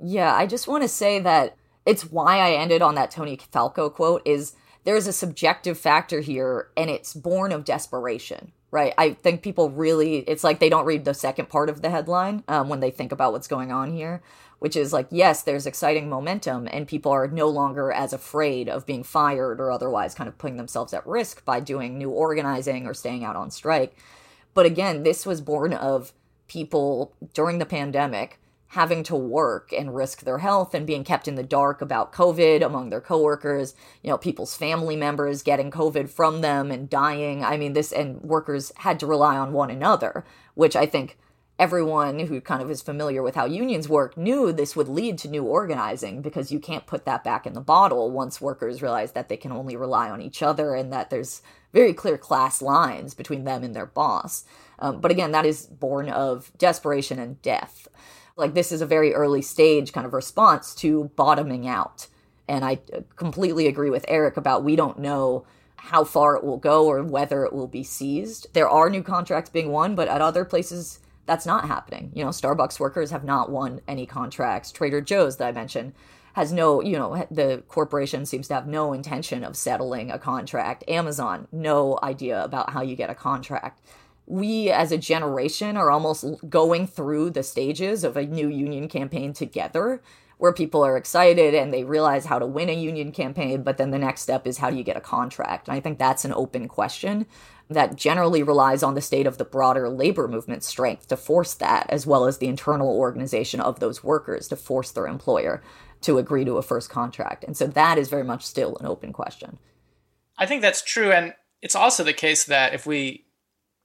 Yeah, 0.03 0.35
I 0.35 0.45
just 0.45 0.67
want 0.67 0.83
to 0.83 0.89
say 0.89 1.19
that 1.19 1.55
it's 1.85 2.11
why 2.11 2.39
I 2.39 2.51
ended 2.51 2.81
on 2.81 2.95
that 2.95 3.11
Tony 3.11 3.37
Falco 3.37 3.89
quote 3.89 4.21
is 4.25 4.57
there's 4.83 5.07
a 5.07 5.13
subjective 5.13 5.77
factor 5.77 6.19
here 6.19 6.67
and 6.75 6.89
it's 6.89 7.13
born 7.13 7.53
of 7.53 7.63
desperation 7.63 8.51
right. 8.75 8.93
I 8.97 9.13
think 9.13 9.41
people 9.41 9.69
really 9.69 10.17
it's 10.27 10.43
like 10.43 10.59
they 10.59 10.67
don't 10.67 10.85
read 10.85 11.05
the 11.05 11.13
second 11.13 11.47
part 11.47 11.69
of 11.69 11.81
the 11.81 11.89
headline 11.89 12.43
um, 12.49 12.67
when 12.67 12.81
they 12.81 12.91
think 12.91 13.13
about 13.13 13.31
what's 13.31 13.47
going 13.47 13.71
on 13.71 13.93
here 13.93 14.21
which 14.59 14.75
is 14.75 14.91
like 14.91 15.07
yes 15.09 15.43
there's 15.43 15.65
exciting 15.65 16.09
momentum 16.09 16.67
and 16.69 16.85
people 16.85 17.09
are 17.09 17.27
no 17.29 17.47
longer 17.47 17.89
as 17.89 18.11
afraid 18.11 18.67
of 18.67 18.85
being 18.85 19.01
fired 19.01 19.61
or 19.61 19.71
otherwise 19.71 20.13
kind 20.13 20.27
of 20.27 20.37
putting 20.37 20.57
themselves 20.57 20.93
at 20.93 21.07
risk 21.07 21.45
by 21.45 21.61
doing 21.61 21.97
new 21.97 22.09
organizing 22.09 22.85
or 22.85 22.93
staying 22.93 23.23
out 23.23 23.37
on 23.37 23.49
strike. 23.49 23.97
But 24.53 24.65
again 24.65 25.03
this 25.03 25.25
was 25.25 25.39
born 25.39 25.71
of 25.71 26.11
people 26.49 27.13
during 27.33 27.59
the 27.59 27.65
pandemic 27.65 28.39
having 28.75 29.03
to 29.03 29.15
work 29.15 29.71
and 29.71 29.95
risk 29.95 30.21
their 30.21 30.39
health 30.39 30.73
and 30.73 30.85
being 30.85 31.05
kept 31.05 31.29
in 31.29 31.35
the 31.35 31.43
dark 31.43 31.81
about 31.81 32.11
COVID 32.11 32.63
among 32.63 32.89
their 32.89 32.99
coworkers, 32.99 33.73
you 34.03 34.09
know, 34.09 34.17
people's 34.17 34.53
family 34.53 34.97
members 34.97 35.41
getting 35.41 35.71
COVID 35.71 36.09
from 36.09 36.41
them 36.41 36.71
and 36.71 36.89
dying. 36.89 37.41
I 37.41 37.55
mean, 37.55 37.71
this 37.71 37.93
and 37.93 38.21
workers 38.21 38.73
had 38.75 38.99
to 38.99 39.07
rely 39.07 39.37
on 39.37 39.53
one 39.53 39.71
another, 39.71 40.25
which 40.55 40.75
I 40.75 40.85
think 40.85 41.17
everyone 41.57 42.19
who 42.19 42.41
kind 42.41 42.61
of 42.61 42.69
is 42.69 42.81
familiar 42.81 43.23
with 43.23 43.35
how 43.35 43.45
unions 43.45 43.87
work 43.87 44.17
knew 44.17 44.51
this 44.51 44.75
would 44.75 44.89
lead 44.89 45.17
to 45.19 45.29
new 45.29 45.45
organizing 45.45 46.21
because 46.21 46.51
you 46.51 46.59
can't 46.59 46.85
put 46.85 47.05
that 47.05 47.23
back 47.23 47.47
in 47.47 47.53
the 47.53 47.61
bottle 47.61 48.11
once 48.11 48.41
workers 48.41 48.81
realize 48.81 49.13
that 49.13 49.29
they 49.29 49.37
can 49.37 49.53
only 49.53 49.77
rely 49.77 50.09
on 50.09 50.21
each 50.21 50.43
other 50.43 50.75
and 50.75 50.91
that 50.91 51.09
there's 51.09 51.41
very 51.71 51.93
clear 51.93 52.17
class 52.17 52.61
lines 52.61 53.13
between 53.13 53.45
them 53.45 53.63
and 53.63 53.73
their 53.73 53.85
boss. 53.85 54.43
Um, 54.79 54.99
but 54.99 55.11
again, 55.11 55.31
that 55.31 55.45
is 55.45 55.65
born 55.65 56.09
of 56.09 56.51
desperation 56.57 57.19
and 57.19 57.41
death. 57.41 57.87
Like 58.37 58.53
this 58.53 58.71
is 58.71 58.81
a 58.81 58.85
very 58.85 59.13
early 59.13 59.41
stage 59.41 59.93
kind 59.93 60.05
of 60.05 60.13
response 60.13 60.75
to 60.75 61.05
bottoming 61.15 61.67
out. 61.67 62.07
And 62.47 62.65
I 62.65 62.79
completely 63.15 63.67
agree 63.67 63.89
with 63.89 64.05
Eric 64.07 64.37
about 64.37 64.63
we 64.63 64.75
don't 64.75 64.99
know 64.99 65.45
how 65.77 66.03
far 66.03 66.35
it 66.35 66.43
will 66.43 66.57
go 66.57 66.85
or 66.87 67.03
whether 67.03 67.45
it 67.45 67.53
will 67.53 67.67
be 67.67 67.83
seized. 67.83 68.47
There 68.53 68.69
are 68.69 68.89
new 68.89 69.03
contracts 69.03 69.49
being 69.49 69.71
won, 69.71 69.95
but 69.95 70.07
at 70.07 70.21
other 70.21 70.43
places 70.43 70.99
that's 71.25 71.45
not 71.45 71.67
happening. 71.67 72.11
You 72.13 72.23
know, 72.23 72.29
Starbucks 72.29 72.79
workers 72.79 73.11
have 73.11 73.23
not 73.23 73.49
won 73.49 73.81
any 73.87 74.05
contracts. 74.05 74.71
Trader 74.71 75.01
Joe's 75.01 75.37
that 75.37 75.47
I 75.47 75.51
mentioned 75.51 75.93
has 76.33 76.51
no, 76.51 76.81
you 76.81 76.97
know, 76.97 77.25
the 77.31 77.63
corporation 77.69 78.25
seems 78.25 78.47
to 78.49 78.53
have 78.53 78.67
no 78.67 78.93
intention 78.93 79.43
of 79.43 79.55
settling 79.55 80.11
a 80.11 80.19
contract. 80.19 80.83
Amazon, 80.87 81.47
no 81.51 81.97
idea 82.03 82.43
about 82.43 82.71
how 82.71 82.81
you 82.81 82.95
get 82.95 83.09
a 83.09 83.15
contract. 83.15 83.81
We 84.27 84.71
as 84.71 84.91
a 84.91 84.97
generation 84.97 85.77
are 85.77 85.91
almost 85.91 86.25
going 86.49 86.87
through 86.87 87.31
the 87.31 87.43
stages 87.43 88.03
of 88.03 88.17
a 88.17 88.25
new 88.25 88.47
union 88.47 88.87
campaign 88.87 89.33
together 89.33 90.01
where 90.37 90.51
people 90.51 90.83
are 90.83 90.97
excited 90.97 91.53
and 91.53 91.73
they 91.73 91.83
realize 91.83 92.25
how 92.25 92.39
to 92.39 92.45
win 92.45 92.69
a 92.69 92.73
union 92.73 93.11
campaign, 93.11 93.63
but 93.63 93.77
then 93.77 93.91
the 93.91 93.97
next 93.97 94.21
step 94.21 94.45
is 94.45 94.57
how 94.57 94.69
do 94.69 94.75
you 94.75 94.83
get 94.83 94.97
a 94.97 95.01
contract? 95.01 95.67
And 95.67 95.77
I 95.77 95.79
think 95.79 95.97
that's 95.97 96.25
an 96.25 96.33
open 96.33 96.67
question 96.67 97.25
that 97.69 97.95
generally 97.95 98.43
relies 98.43 98.83
on 98.83 98.95
the 98.95 99.01
state 99.01 99.25
of 99.25 99.37
the 99.37 99.45
broader 99.45 99.89
labor 99.89 100.27
movement 100.27 100.63
strength 100.63 101.07
to 101.07 101.17
force 101.17 101.53
that, 101.55 101.85
as 101.89 102.05
well 102.05 102.25
as 102.25 102.37
the 102.37 102.47
internal 102.47 102.89
organization 102.89 103.59
of 103.59 103.79
those 103.79 104.03
workers 104.03 104.47
to 104.49 104.55
force 104.55 104.91
their 104.91 105.07
employer 105.07 105.63
to 106.01 106.17
agree 106.17 106.45
to 106.45 106.57
a 106.57 106.61
first 106.61 106.89
contract. 106.89 107.43
And 107.43 107.57
so 107.57 107.65
that 107.67 107.97
is 107.97 108.09
very 108.09 108.23
much 108.23 108.45
still 108.45 108.77
an 108.77 108.85
open 108.85 109.13
question. 109.13 109.57
I 110.37 110.45
think 110.45 110.61
that's 110.61 110.83
true. 110.83 111.11
And 111.11 111.33
it's 111.61 111.75
also 111.75 112.03
the 112.03 112.13
case 112.13 112.43
that 112.45 112.73
if 112.73 112.85
we 112.85 113.24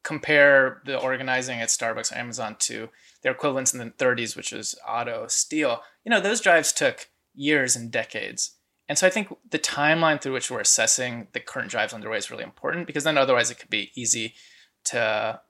compare 0.02 0.80
the 0.84 0.98
organizing 0.98 1.60
at 1.60 1.68
Starbucks 1.68 2.16
Amazon 2.16 2.56
to 2.60 2.88
their 3.22 3.32
equivalents 3.32 3.72
in 3.72 3.78
the 3.78 3.86
30s, 3.86 4.36
which 4.36 4.52
was 4.52 4.74
auto, 4.86 5.26
steel, 5.26 5.82
you 6.04 6.10
know, 6.10 6.20
those 6.20 6.40
drives 6.40 6.72
took 6.72 7.08
years 7.34 7.76
and 7.76 7.90
decades. 7.90 8.56
And 8.88 8.98
so 8.98 9.06
I 9.06 9.10
think 9.10 9.28
the 9.50 9.58
timeline 9.58 10.20
through 10.20 10.32
which 10.32 10.50
we're 10.50 10.60
assessing 10.60 11.28
the 11.32 11.40
current 11.40 11.70
drives 11.70 11.92
underway 11.92 12.18
is 12.18 12.30
really 12.30 12.44
important 12.44 12.86
because 12.86 13.04
then 13.04 13.18
otherwise 13.18 13.50
it 13.50 13.58
could 13.58 13.70
be 13.70 13.92
easy 13.94 14.34
to 14.86 15.40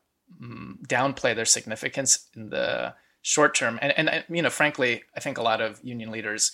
um, 0.42 0.78
downplay 0.86 1.34
their 1.34 1.44
significance 1.44 2.28
in 2.36 2.50
the 2.50 2.94
short 3.22 3.54
term. 3.54 3.78
And, 3.80 3.92
and, 3.96 4.24
you 4.28 4.42
know, 4.42 4.50
frankly, 4.50 5.04
I 5.16 5.20
think 5.20 5.38
a 5.38 5.42
lot 5.42 5.60
of 5.60 5.80
union 5.82 6.10
leaders 6.10 6.52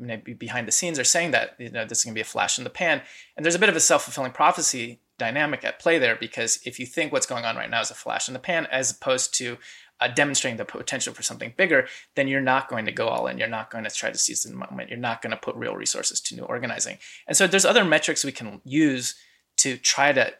maybe 0.00 0.32
behind 0.32 0.66
the 0.66 0.72
scenes 0.72 0.98
are 0.98 1.04
saying 1.04 1.30
that 1.32 1.54
you 1.58 1.70
know 1.70 1.84
this 1.84 1.98
is 1.98 2.04
going 2.04 2.14
to 2.14 2.18
be 2.18 2.22
a 2.22 2.24
flash 2.24 2.56
in 2.56 2.64
the 2.64 2.70
pan 2.70 3.02
and 3.36 3.44
there's 3.44 3.54
a 3.54 3.58
bit 3.58 3.68
of 3.68 3.76
a 3.76 3.80
self-fulfilling 3.80 4.32
prophecy 4.32 4.98
dynamic 5.20 5.62
at 5.64 5.78
play 5.78 5.98
there 5.98 6.16
because 6.16 6.58
if 6.64 6.80
you 6.80 6.86
think 6.86 7.12
what's 7.12 7.26
going 7.26 7.44
on 7.44 7.54
right 7.54 7.70
now 7.70 7.80
is 7.80 7.90
a 7.90 7.94
flash 7.94 8.26
in 8.26 8.32
the 8.32 8.40
pan 8.40 8.66
as 8.72 8.90
opposed 8.90 9.34
to 9.34 9.58
uh, 10.00 10.08
demonstrating 10.08 10.56
the 10.56 10.64
potential 10.64 11.12
for 11.12 11.22
something 11.22 11.52
bigger, 11.56 11.86
then 12.16 12.26
you're 12.26 12.40
not 12.40 12.68
going 12.68 12.86
to 12.86 12.92
go 12.92 13.06
all 13.06 13.26
in. 13.26 13.36
You're 13.36 13.48
not 13.48 13.70
going 13.70 13.84
to 13.84 13.90
try 13.90 14.10
to 14.10 14.16
seize 14.16 14.42
the 14.42 14.54
moment. 14.54 14.88
You're 14.88 14.98
not 14.98 15.20
going 15.20 15.32
to 15.32 15.36
put 15.36 15.54
real 15.56 15.76
resources 15.76 16.20
to 16.22 16.34
new 16.34 16.42
organizing. 16.42 16.96
And 17.28 17.36
so 17.36 17.46
there's 17.46 17.66
other 17.66 17.84
metrics 17.84 18.24
we 18.24 18.32
can 18.32 18.62
use 18.64 19.14
to 19.58 19.76
try 19.76 20.12
to 20.12 20.32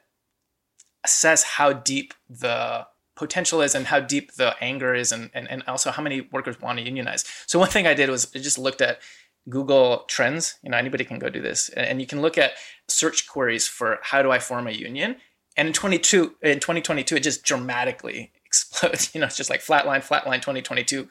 assess 1.04 1.42
how 1.42 1.75
deep 1.75 2.14
the 2.28 2.87
potential 3.16 3.60
is 3.60 3.75
and 3.75 3.87
how 3.87 4.00
deep 4.00 4.32
the 4.37 4.54
anger 4.62 4.94
is 4.94 5.12
and, 5.12 5.30
and, 5.34 5.46
and 5.50 5.62
also 5.68 5.90
how 5.90 6.02
many 6.02 6.22
workers 6.32 6.58
want 6.58 6.78
to 6.78 6.84
unionize. 6.84 7.25
So 7.46 7.58
one 7.58 7.68
thing 7.68 7.87
I 7.87 7.92
did 7.92 8.08
was 8.08 8.32
I 8.34 8.38
just 8.38 8.58
looked 8.58 8.80
at 8.80 9.00
Google 9.49 10.04
Trends. 10.08 10.58
You 10.62 10.70
know, 10.70 10.78
anybody 10.78 11.04
can 11.04 11.18
go 11.18 11.28
do 11.28 11.42
this. 11.42 11.68
And 11.70 12.00
you 12.00 12.06
can 12.06 12.22
look 12.22 12.38
at 12.38 12.52
search 12.90 13.28
queries 13.28 13.66
for 13.66 13.99
how 14.02 14.23
do 14.23 14.30
I 14.30 14.38
form 14.38 14.66
a 14.66 14.73
union. 14.73 15.16
And 15.56 15.68
in 15.68 15.75
22 15.75 16.37
in 16.42 16.61
2022, 16.61 17.16
it 17.16 17.23
just 17.23 17.42
dramatically 17.42 18.32
explodes. 18.47 19.14
You 19.14 19.20
know, 19.20 19.26
it's 19.26 19.37
just 19.37 19.50
like 19.50 19.61
flatline, 19.61 20.04
flatline 20.06 20.40
2022 20.40 21.09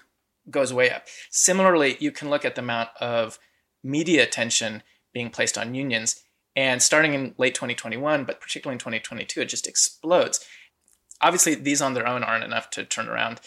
goes 0.50 0.74
way 0.74 0.90
up. 0.90 1.04
Similarly, 1.30 1.98
you 2.00 2.12
can 2.12 2.30
look 2.30 2.46
at 2.46 2.56
the 2.56 2.62
amount 2.62 2.90
of 3.00 3.40
media 3.84 4.24
attention 4.24 4.84
being 5.14 5.30
placed 5.30 5.58
on 5.58 5.76
unions. 5.76 6.24
And 6.56 6.82
starting 6.82 7.14
in 7.14 7.36
late 7.38 7.56
2021, 7.56 8.26
but 8.26 8.42
particularly 8.42 8.76
in 8.76 8.80
2022, 8.80 9.42
it 9.42 9.46
just 9.46 9.68
explodes. 9.68 10.46
Obviously, 11.22 11.56
these 11.56 11.82
on 11.82 11.94
their 11.94 12.08
own 12.08 12.24
aren't 12.24 12.44
enough 12.44 12.70
to 12.72 12.84
turn 12.84 13.08
around 13.08 13.40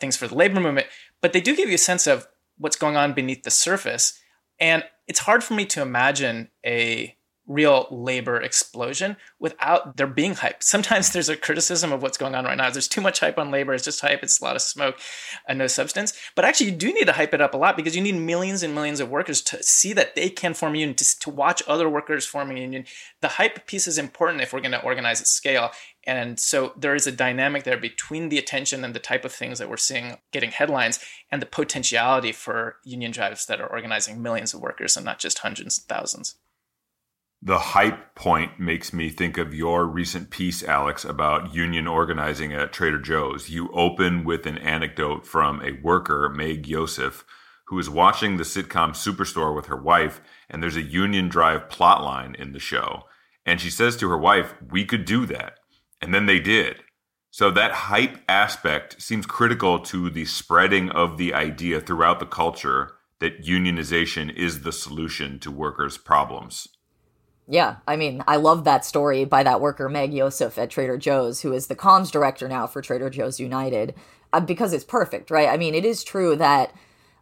things 0.00 0.16
for 0.16 0.28
the 0.28 0.34
labor 0.34 0.60
movement, 0.60 0.86
but 1.20 1.32
they 1.32 1.40
do 1.40 1.56
give 1.56 1.68
you 1.68 1.74
a 1.74 1.78
sense 1.78 2.06
of 2.06 2.26
what's 2.58 2.76
going 2.76 2.96
on 2.96 3.12
beneath 3.12 3.42
the 3.42 3.50
surface. 3.50 4.18
And 4.58 4.84
it's 5.06 5.20
hard 5.20 5.42
for 5.42 5.54
me 5.54 5.66
to 5.66 5.82
imagine 5.82 6.50
a 6.64 7.16
real 7.46 7.86
labor 7.90 8.40
explosion 8.40 9.16
without 9.38 9.96
there 9.96 10.06
being 10.06 10.34
hype. 10.34 10.62
Sometimes 10.62 11.12
there's 11.12 11.28
a 11.28 11.36
criticism 11.36 11.92
of 11.92 12.02
what's 12.02 12.16
going 12.16 12.34
on 12.34 12.44
right 12.44 12.56
now. 12.56 12.70
There's 12.70 12.88
too 12.88 13.00
much 13.00 13.20
hype 13.20 13.38
on 13.38 13.50
labor. 13.50 13.74
It's 13.74 13.84
just 13.84 14.00
hype. 14.00 14.22
It's 14.22 14.40
a 14.40 14.44
lot 14.44 14.56
of 14.56 14.62
smoke 14.62 14.98
and 15.46 15.58
no 15.58 15.66
substance. 15.66 16.14
But 16.34 16.44
actually, 16.44 16.70
you 16.70 16.76
do 16.76 16.92
need 16.92 17.06
to 17.06 17.12
hype 17.12 17.34
it 17.34 17.40
up 17.40 17.54
a 17.54 17.58
lot 17.58 17.76
because 17.76 17.94
you 17.94 18.02
need 18.02 18.16
millions 18.16 18.62
and 18.62 18.74
millions 18.74 19.00
of 19.00 19.10
workers 19.10 19.42
to 19.42 19.62
see 19.62 19.92
that 19.92 20.14
they 20.14 20.30
can 20.30 20.54
form 20.54 20.74
a 20.74 20.78
union, 20.78 20.96
to, 20.96 21.18
to 21.20 21.30
watch 21.30 21.62
other 21.66 21.88
workers 21.88 22.24
forming 22.24 22.58
a 22.58 22.62
union. 22.62 22.84
The 23.20 23.28
hype 23.28 23.66
piece 23.66 23.86
is 23.86 23.98
important 23.98 24.42
if 24.42 24.52
we're 24.52 24.60
going 24.60 24.72
to 24.72 24.82
organize 24.82 25.20
at 25.20 25.26
scale. 25.26 25.70
And 26.06 26.38
so 26.38 26.72
there 26.76 26.94
is 26.94 27.06
a 27.06 27.12
dynamic 27.12 27.64
there 27.64 27.78
between 27.78 28.28
the 28.28 28.38
attention 28.38 28.84
and 28.84 28.94
the 28.94 29.00
type 29.00 29.24
of 29.24 29.32
things 29.32 29.58
that 29.58 29.68
we're 29.68 29.76
seeing 29.76 30.18
getting 30.32 30.50
headlines 30.50 31.00
and 31.30 31.40
the 31.40 31.46
potentiality 31.46 32.32
for 32.32 32.76
union 32.84 33.10
drives 33.10 33.46
that 33.46 33.60
are 33.60 33.66
organizing 33.66 34.22
millions 34.22 34.52
of 34.54 34.60
workers 34.60 34.96
and 34.96 35.04
not 35.04 35.18
just 35.18 35.38
hundreds 35.38 35.78
and 35.78 35.88
thousands. 35.88 36.36
The 37.46 37.58
hype 37.58 38.14
point 38.14 38.58
makes 38.58 38.94
me 38.94 39.10
think 39.10 39.36
of 39.36 39.52
your 39.52 39.84
recent 39.84 40.30
piece, 40.30 40.62
Alex, 40.62 41.04
about 41.04 41.54
union 41.54 41.86
organizing 41.86 42.54
at 42.54 42.72
Trader 42.72 42.98
Joe's. 42.98 43.50
You 43.50 43.70
open 43.74 44.24
with 44.24 44.46
an 44.46 44.56
anecdote 44.56 45.26
from 45.26 45.60
a 45.60 45.72
worker, 45.82 46.32
Maeg 46.34 46.66
Yosef, 46.66 47.22
who 47.66 47.78
is 47.78 47.90
watching 47.90 48.38
the 48.38 48.44
sitcom 48.44 48.92
Superstore 48.92 49.54
with 49.54 49.66
her 49.66 49.76
wife, 49.76 50.22
and 50.48 50.62
there's 50.62 50.78
a 50.78 50.80
union 50.80 51.28
drive 51.28 51.68
plotline 51.68 52.34
in 52.34 52.52
the 52.52 52.58
show. 52.58 53.02
And 53.44 53.60
she 53.60 53.68
says 53.68 53.94
to 53.98 54.08
her 54.08 54.16
wife, 54.16 54.54
We 54.70 54.86
could 54.86 55.04
do 55.04 55.26
that. 55.26 55.58
And 56.00 56.14
then 56.14 56.24
they 56.24 56.40
did. 56.40 56.82
So 57.30 57.50
that 57.50 57.72
hype 57.72 58.20
aspect 58.26 59.02
seems 59.02 59.26
critical 59.26 59.80
to 59.80 60.08
the 60.08 60.24
spreading 60.24 60.88
of 60.88 61.18
the 61.18 61.34
idea 61.34 61.82
throughout 61.82 62.20
the 62.20 62.26
culture 62.26 62.92
that 63.20 63.44
unionization 63.44 64.34
is 64.34 64.62
the 64.62 64.72
solution 64.72 65.38
to 65.40 65.50
workers' 65.50 65.98
problems. 65.98 66.68
Yeah, 67.46 67.76
I 67.86 67.96
mean, 67.96 68.24
I 68.26 68.36
love 68.36 68.64
that 68.64 68.84
story 68.84 69.24
by 69.24 69.42
that 69.42 69.60
worker, 69.60 69.88
Maeg 69.88 70.14
Yosef 70.14 70.56
at 70.56 70.70
Trader 70.70 70.96
Joe's, 70.96 71.42
who 71.42 71.52
is 71.52 71.66
the 71.66 71.76
comms 71.76 72.10
director 72.10 72.48
now 72.48 72.66
for 72.66 72.80
Trader 72.80 73.10
Joe's 73.10 73.38
United, 73.38 73.94
uh, 74.32 74.40
because 74.40 74.72
it's 74.72 74.84
perfect, 74.84 75.30
right? 75.30 75.48
I 75.48 75.58
mean, 75.58 75.74
it 75.74 75.84
is 75.84 76.04
true 76.04 76.36
that 76.36 76.72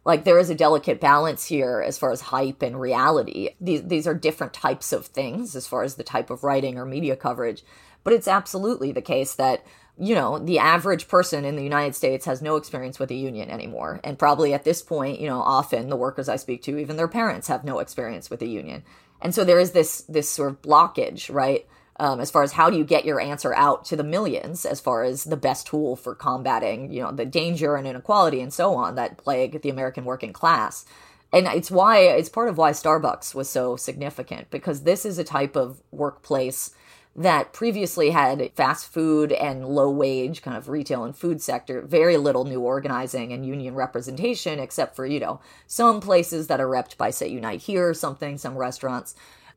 like 0.05 0.23
there 0.23 0.39
is 0.39 0.49
a 0.49 0.55
delicate 0.55 0.99
balance 0.99 1.45
here 1.45 1.83
as 1.85 1.97
far 1.97 2.11
as 2.11 2.21
hype 2.21 2.61
and 2.61 2.79
reality. 2.79 3.49
These 3.59 3.83
these 3.83 4.07
are 4.07 4.13
different 4.13 4.53
types 4.53 4.91
of 4.91 5.07
things 5.07 5.55
as 5.55 5.67
far 5.67 5.83
as 5.83 5.95
the 5.95 6.03
type 6.03 6.29
of 6.29 6.43
writing 6.43 6.77
or 6.77 6.85
media 6.85 7.15
coverage, 7.15 7.63
but 8.03 8.13
it's 8.13 8.27
absolutely 8.27 8.91
the 8.91 9.01
case 9.01 9.35
that 9.35 9.65
you 9.97 10.15
know, 10.15 10.39
the 10.39 10.57
average 10.57 11.07
person 11.07 11.45
in 11.45 11.55
the 11.55 11.63
United 11.63 11.93
States 11.93 12.25
has 12.25 12.41
no 12.41 12.55
experience 12.55 12.97
with 12.97 13.11
a 13.11 13.15
union 13.15 13.51
anymore. 13.51 13.99
And 14.03 14.17
probably 14.17 14.51
at 14.51 14.63
this 14.63 14.81
point, 14.81 15.19
you 15.19 15.27
know, 15.27 15.39
often 15.41 15.89
the 15.89 15.95
workers 15.95 16.27
I 16.27 16.35
speak 16.37 16.63
to, 16.63 16.79
even 16.79 16.97
their 16.97 17.07
parents 17.07 17.47
have 17.47 17.63
no 17.63 17.77
experience 17.77 18.29
with 18.29 18.41
a 18.41 18.47
union. 18.47 18.83
And 19.23 19.33
so 19.33 19.43
there 19.43 19.59
is 19.59 19.71
this 19.71 20.01
this 20.01 20.29
sort 20.29 20.51
of 20.51 20.61
blockage, 20.61 21.33
right? 21.33 21.65
Um, 21.99 22.19
as 22.19 22.29
far 22.29 22.43
as 22.43 22.51
how 22.51 22.69
do 22.69 22.77
you 22.77 22.83
get 22.83 23.05
your 23.05 23.21
answer 23.21 23.53
out 23.55 23.85
to 23.85 23.95
the 23.95 24.03
millions, 24.03 24.65
as 24.65 24.81
far 24.81 25.03
as 25.03 25.23
the 25.23 25.37
best 25.37 25.67
tool 25.67 25.95
for 25.95 26.13
combating, 26.13 26.91
you 26.91 27.01
know, 27.01 27.11
the 27.11 27.25
danger 27.25 27.75
and 27.75 27.87
inequality 27.87 28.41
and 28.41 28.53
so 28.53 28.75
on 28.75 28.95
that 28.95 29.17
plague 29.17 29.61
the 29.61 29.69
American 29.69 30.03
working 30.03 30.33
class. 30.33 30.85
And 31.31 31.47
it's 31.47 31.71
why 31.71 31.99
it's 31.99 32.29
part 32.29 32.49
of 32.49 32.57
why 32.57 32.71
Starbucks 32.71 33.33
was 33.33 33.49
so 33.49 33.75
significant 33.75 34.51
because 34.51 34.83
this 34.83 35.05
is 35.05 35.17
a 35.17 35.23
type 35.23 35.55
of 35.55 35.81
workplace 35.91 36.71
that 37.15 37.53
previously 37.53 38.09
had 38.09 38.51
fast 38.55 38.91
food 38.91 39.31
and 39.31 39.67
low 39.67 39.89
wage 39.89 40.41
kind 40.41 40.57
of 40.57 40.67
retail 40.67 41.03
and 41.03 41.15
food 41.15 41.41
sector, 41.41 41.81
very 41.81 42.17
little 42.17 42.43
new 42.43 42.61
organizing 42.61 43.31
and 43.31 43.45
union 43.45 43.75
representation, 43.75 44.59
except 44.59 44.95
for, 44.95 45.05
you 45.05 45.19
know, 45.19 45.39
some 45.67 46.01
places 46.01 46.47
that 46.47 46.59
are 46.59 46.67
repped 46.67 46.97
by, 46.97 47.11
say, 47.11 47.27
Unite 47.27 47.61
Here 47.61 47.87
or 47.87 47.93
something, 47.93 48.37
some 48.37 48.57
restaurants. 48.57 49.13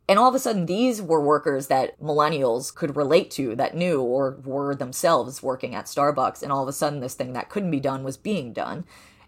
And 0.09 0.19
all 0.19 0.29
of 0.29 0.35
a 0.35 0.39
sudden, 0.39 0.67
these 0.67 1.01
were 1.01 1.21
workers 1.21 1.67
that 1.67 1.99
millennials 2.01 2.73
could 2.73 2.95
relate 2.95 3.31
to, 3.33 3.57
that 3.57 3.75
knew 3.75 4.03
or 4.03 4.39
were 4.45 4.75
themselves 4.75 5.43
working 5.43 5.75
at 5.75 5.87
Starbucks. 5.87 6.43
And 6.43 6.53
all 6.53 6.63
of 6.63 6.69
a 6.69 6.73
sudden, 6.73 7.01
this 7.01 7.15
thing 7.15 7.33
that 7.33 7.49
couldn't 7.49 7.73
be 7.73 7.81
done 7.81 8.05
was 8.05 8.17
being 8.17 8.53
done. 8.53 8.85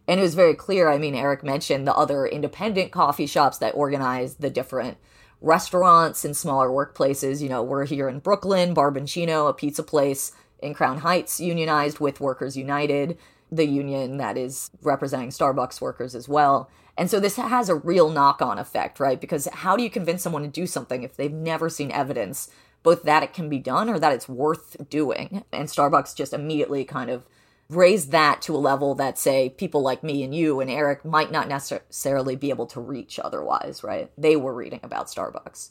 And 0.07 0.21
it 0.21 0.23
was 0.23 0.35
very 0.35 0.55
clear. 0.55 0.89
I 0.89 0.99
mean, 0.99 1.15
Eric 1.15 1.43
mentioned 1.43 1.87
the 1.87 1.97
other 1.97 2.27
independent 2.27 2.93
coffee 2.93 3.27
shops 3.27 3.59
that 3.59 3.75
organized 3.75 4.41
the 4.41 4.51
different 4.51 4.99
restaurants 5.41 6.25
and 6.25 6.37
smaller 6.37 6.69
workplaces. 6.69 7.41
You 7.41 7.49
know, 7.49 7.63
we're 7.63 7.87
here 7.87 8.09
in 8.09 8.19
Brooklyn, 8.19 8.75
Barboncino, 8.75 9.49
a 9.49 9.53
pizza 9.53 9.83
place 9.83 10.33
in 10.61 10.75
Crown 10.75 10.99
Heights, 10.99 11.41
unionized 11.41 12.01
with 12.01 12.21
Workers 12.21 12.57
United, 12.57 13.17
the 13.51 13.67
union 13.67 14.17
that 14.19 14.37
is 14.37 14.71
representing 14.83 15.31
Starbucks 15.31 15.81
workers 15.81 16.15
as 16.15 16.29
well. 16.29 16.69
And 16.97 17.09
so 17.09 17.21
this 17.21 17.37
has 17.37 17.69
a 17.69 17.77
real 17.77 18.11
knock 18.11 18.43
on 18.43 18.59
effect, 18.59 18.99
right? 18.99 19.21
Because 19.21 19.47
how 19.53 19.77
do 19.77 19.85
you 19.85 19.91
convince 19.91 20.23
someone 20.23 20.43
to 20.43 20.49
do 20.49 20.67
something 20.67 21.05
if 21.05 21.17
they've 21.17 21.33
never 21.33 21.71
seen 21.71 21.93
evidence, 21.93 22.51
both 22.83 23.05
that 23.05 23.23
it 23.23 23.33
can 23.33 23.49
be 23.49 23.61
done 23.61 23.89
or 23.89 24.01
that 24.01 24.13
it's 24.13 24.29
worth 24.29 24.77
doing? 24.91 25.45
And 25.53 25.69
Starbucks 25.69 26.17
just 26.17 26.33
immediately 26.33 26.85
kind 26.85 27.09
of 27.09 27.25
raise 27.71 28.09
that 28.09 28.41
to 28.43 28.55
a 28.55 28.59
level 28.59 28.95
that 28.95 29.19
say 29.19 29.51
people 29.51 29.83
like 29.83 30.03
me 30.03 30.23
and 30.23 30.35
you 30.35 30.61
and 30.61 30.71
Eric 30.71 31.05
might 31.05 31.31
not 31.31 31.49
necessarily 31.49 32.35
be 32.35 32.51
able 32.51 32.67
to 32.67 32.81
reach 32.81 33.19
otherwise, 33.19 33.85
right? 33.85 34.11
They 34.17 34.37
were 34.37 34.55
reading 34.55 34.81
about 34.83 35.09
Starbucks. 35.09 35.71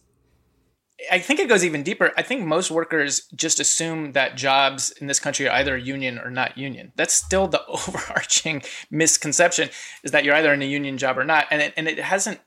I 1.11 1.19
think 1.19 1.39
it 1.39 1.49
goes 1.49 1.63
even 1.63 1.83
deeper. 1.83 2.11
I 2.17 2.23
think 2.23 2.43
most 2.43 2.71
workers 2.71 3.27
just 3.35 3.59
assume 3.59 4.13
that 4.13 4.35
jobs 4.35 4.91
in 4.99 5.05
this 5.05 5.19
country 5.19 5.47
are 5.47 5.55
either 5.55 5.77
union 5.77 6.17
or 6.17 6.31
not 6.31 6.57
union. 6.57 6.91
That's 6.95 7.13
still 7.13 7.47
the 7.47 7.63
overarching 7.67 8.63
misconception 8.89 9.69
is 10.03 10.11
that 10.11 10.23
you're 10.23 10.35
either 10.35 10.53
in 10.53 10.61
a 10.61 10.65
union 10.65 10.97
job 10.97 11.17
or 11.17 11.23
not. 11.23 11.45
And 11.51 11.61
it, 11.61 11.73
and 11.77 11.87
it 11.87 11.99
hasn't 11.99 12.39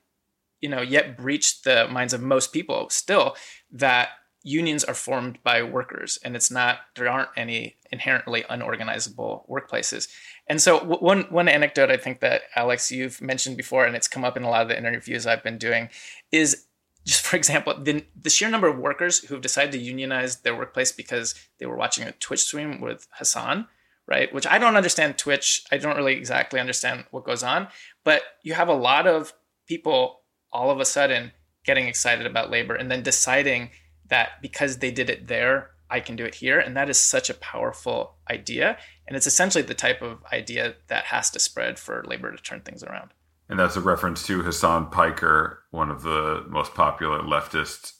you 0.60 0.68
know, 0.68 0.82
yet 0.82 1.16
breached 1.16 1.64
the 1.64 1.88
minds 1.88 2.12
of 2.12 2.20
most 2.20 2.52
people 2.52 2.88
still 2.90 3.34
that 3.72 4.10
unions 4.42 4.84
are 4.84 4.94
formed 4.94 5.38
by 5.42 5.62
workers 5.62 6.18
and 6.24 6.34
it's 6.34 6.50
not 6.50 6.78
there 6.96 7.08
aren't 7.08 7.28
any 7.36 7.76
inherently 7.92 8.44
unorganizable 8.48 9.44
workplaces. 9.50 10.08
And 10.46 10.60
so 10.60 10.78
w- 10.78 11.00
one 11.00 11.22
one 11.30 11.48
anecdote 11.48 11.90
i 11.90 11.96
think 11.96 12.20
that 12.20 12.42
alex 12.56 12.90
you've 12.90 13.20
mentioned 13.20 13.56
before 13.56 13.84
and 13.84 13.94
it's 13.94 14.08
come 14.08 14.24
up 14.24 14.36
in 14.36 14.42
a 14.42 14.50
lot 14.50 14.62
of 14.62 14.68
the 14.68 14.78
interviews 14.78 15.26
i've 15.26 15.42
been 15.42 15.58
doing 15.58 15.88
is 16.32 16.66
just 17.06 17.26
for 17.26 17.36
example 17.36 17.74
the, 17.80 18.04
the 18.20 18.30
sheer 18.30 18.50
number 18.50 18.68
of 18.68 18.78
workers 18.78 19.20
who've 19.24 19.40
decided 19.40 19.72
to 19.72 19.78
unionize 19.78 20.40
their 20.40 20.56
workplace 20.56 20.92
because 20.92 21.34
they 21.58 21.66
were 21.66 21.76
watching 21.76 22.06
a 22.06 22.12
twitch 22.12 22.40
stream 22.40 22.80
with 22.80 23.06
hasan 23.18 23.66
right? 24.10 24.34
Which 24.34 24.46
i 24.46 24.58
don't 24.58 24.76
understand 24.76 25.16
twitch. 25.16 25.64
I 25.72 25.78
don't 25.78 25.96
really 25.96 26.16
exactly 26.16 26.60
understand 26.60 27.04
what 27.12 27.24
goes 27.24 27.42
on. 27.42 27.68
But 28.04 28.22
you 28.42 28.54
have 28.54 28.68
a 28.68 28.74
lot 28.74 29.06
of 29.06 29.32
people 29.66 30.20
all 30.52 30.70
of 30.70 30.80
a 30.80 30.84
sudden 30.84 31.32
getting 31.64 31.86
excited 31.86 32.26
about 32.26 32.50
labor 32.50 32.74
and 32.74 32.90
then 32.90 33.02
deciding 33.02 33.70
that 34.10 34.42
because 34.42 34.78
they 34.78 34.90
did 34.90 35.08
it 35.10 35.26
there, 35.28 35.70
I 35.88 36.00
can 36.00 36.14
do 36.16 36.24
it 36.24 36.36
here. 36.36 36.58
And 36.58 36.76
that 36.76 36.88
is 36.88 36.98
such 36.98 37.30
a 37.30 37.34
powerful 37.34 38.16
idea. 38.30 38.78
And 39.08 39.16
it's 39.16 39.26
essentially 39.26 39.62
the 39.62 39.74
type 39.74 40.02
of 40.02 40.22
idea 40.32 40.74
that 40.86 41.04
has 41.04 41.30
to 41.30 41.40
spread 41.40 41.78
for 41.78 42.04
labor 42.06 42.30
to 42.30 42.42
turn 42.42 42.60
things 42.60 42.84
around. 42.84 43.10
And 43.48 43.58
that's 43.58 43.76
a 43.76 43.80
reference 43.80 44.24
to 44.28 44.42
Hasan 44.42 44.90
Piker, 44.90 45.64
one 45.72 45.90
of 45.90 46.02
the 46.02 46.44
most 46.48 46.74
popular 46.74 47.20
leftist 47.20 47.94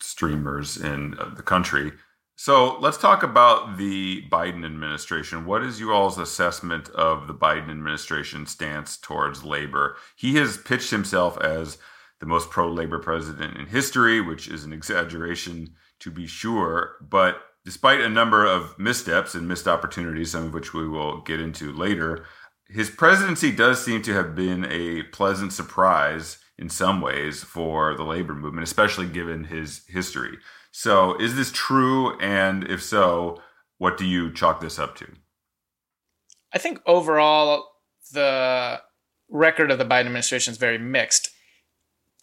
streamers 0.00 0.76
in 0.76 1.18
uh, 1.18 1.34
the 1.34 1.42
country. 1.42 1.92
So 2.36 2.78
let's 2.78 2.98
talk 2.98 3.22
about 3.22 3.76
the 3.76 4.22
Biden 4.28 4.64
administration. 4.64 5.46
What 5.46 5.62
is 5.62 5.80
you 5.80 5.92
all's 5.92 6.18
assessment 6.18 6.88
of 6.90 7.26
the 7.26 7.34
Biden 7.34 7.70
administration 7.70 8.46
stance 8.46 8.96
towards 8.96 9.44
labor? 9.44 9.96
He 10.16 10.36
has 10.36 10.56
pitched 10.56 10.90
himself 10.90 11.38
as 11.40 11.78
the 12.20 12.26
most 12.26 12.50
pro 12.50 12.70
labor 12.70 12.98
president 12.98 13.56
in 13.56 13.66
history, 13.66 14.20
which 14.20 14.48
is 14.48 14.64
an 14.64 14.72
exaggeration 14.72 15.74
to 16.00 16.10
be 16.10 16.26
sure. 16.26 16.96
But 17.00 17.38
despite 17.64 18.00
a 18.00 18.08
number 18.08 18.46
of 18.46 18.78
missteps 18.78 19.34
and 19.34 19.48
missed 19.48 19.68
opportunities, 19.68 20.32
some 20.32 20.46
of 20.46 20.54
which 20.54 20.72
we 20.72 20.88
will 20.88 21.20
get 21.22 21.40
into 21.40 21.72
later, 21.72 22.24
his 22.68 22.90
presidency 22.90 23.50
does 23.50 23.84
seem 23.84 24.02
to 24.02 24.14
have 24.14 24.34
been 24.34 24.64
a 24.70 25.02
pleasant 25.04 25.52
surprise 25.52 26.38
in 26.56 26.68
some 26.68 27.00
ways 27.00 27.42
for 27.42 27.94
the 27.94 28.04
labor 28.04 28.34
movement, 28.34 28.66
especially 28.66 29.06
given 29.06 29.44
his 29.44 29.82
history. 29.88 30.38
So, 30.70 31.16
is 31.20 31.36
this 31.36 31.52
true? 31.52 32.18
And 32.20 32.64
if 32.64 32.82
so, 32.82 33.40
what 33.78 33.96
do 33.96 34.04
you 34.04 34.32
chalk 34.32 34.60
this 34.60 34.78
up 34.78 34.96
to? 34.96 35.06
I 36.52 36.58
think 36.58 36.80
overall, 36.86 37.64
the 38.12 38.80
record 39.28 39.70
of 39.70 39.78
the 39.78 39.84
Biden 39.84 40.06
administration 40.06 40.52
is 40.52 40.58
very 40.58 40.78
mixed 40.78 41.30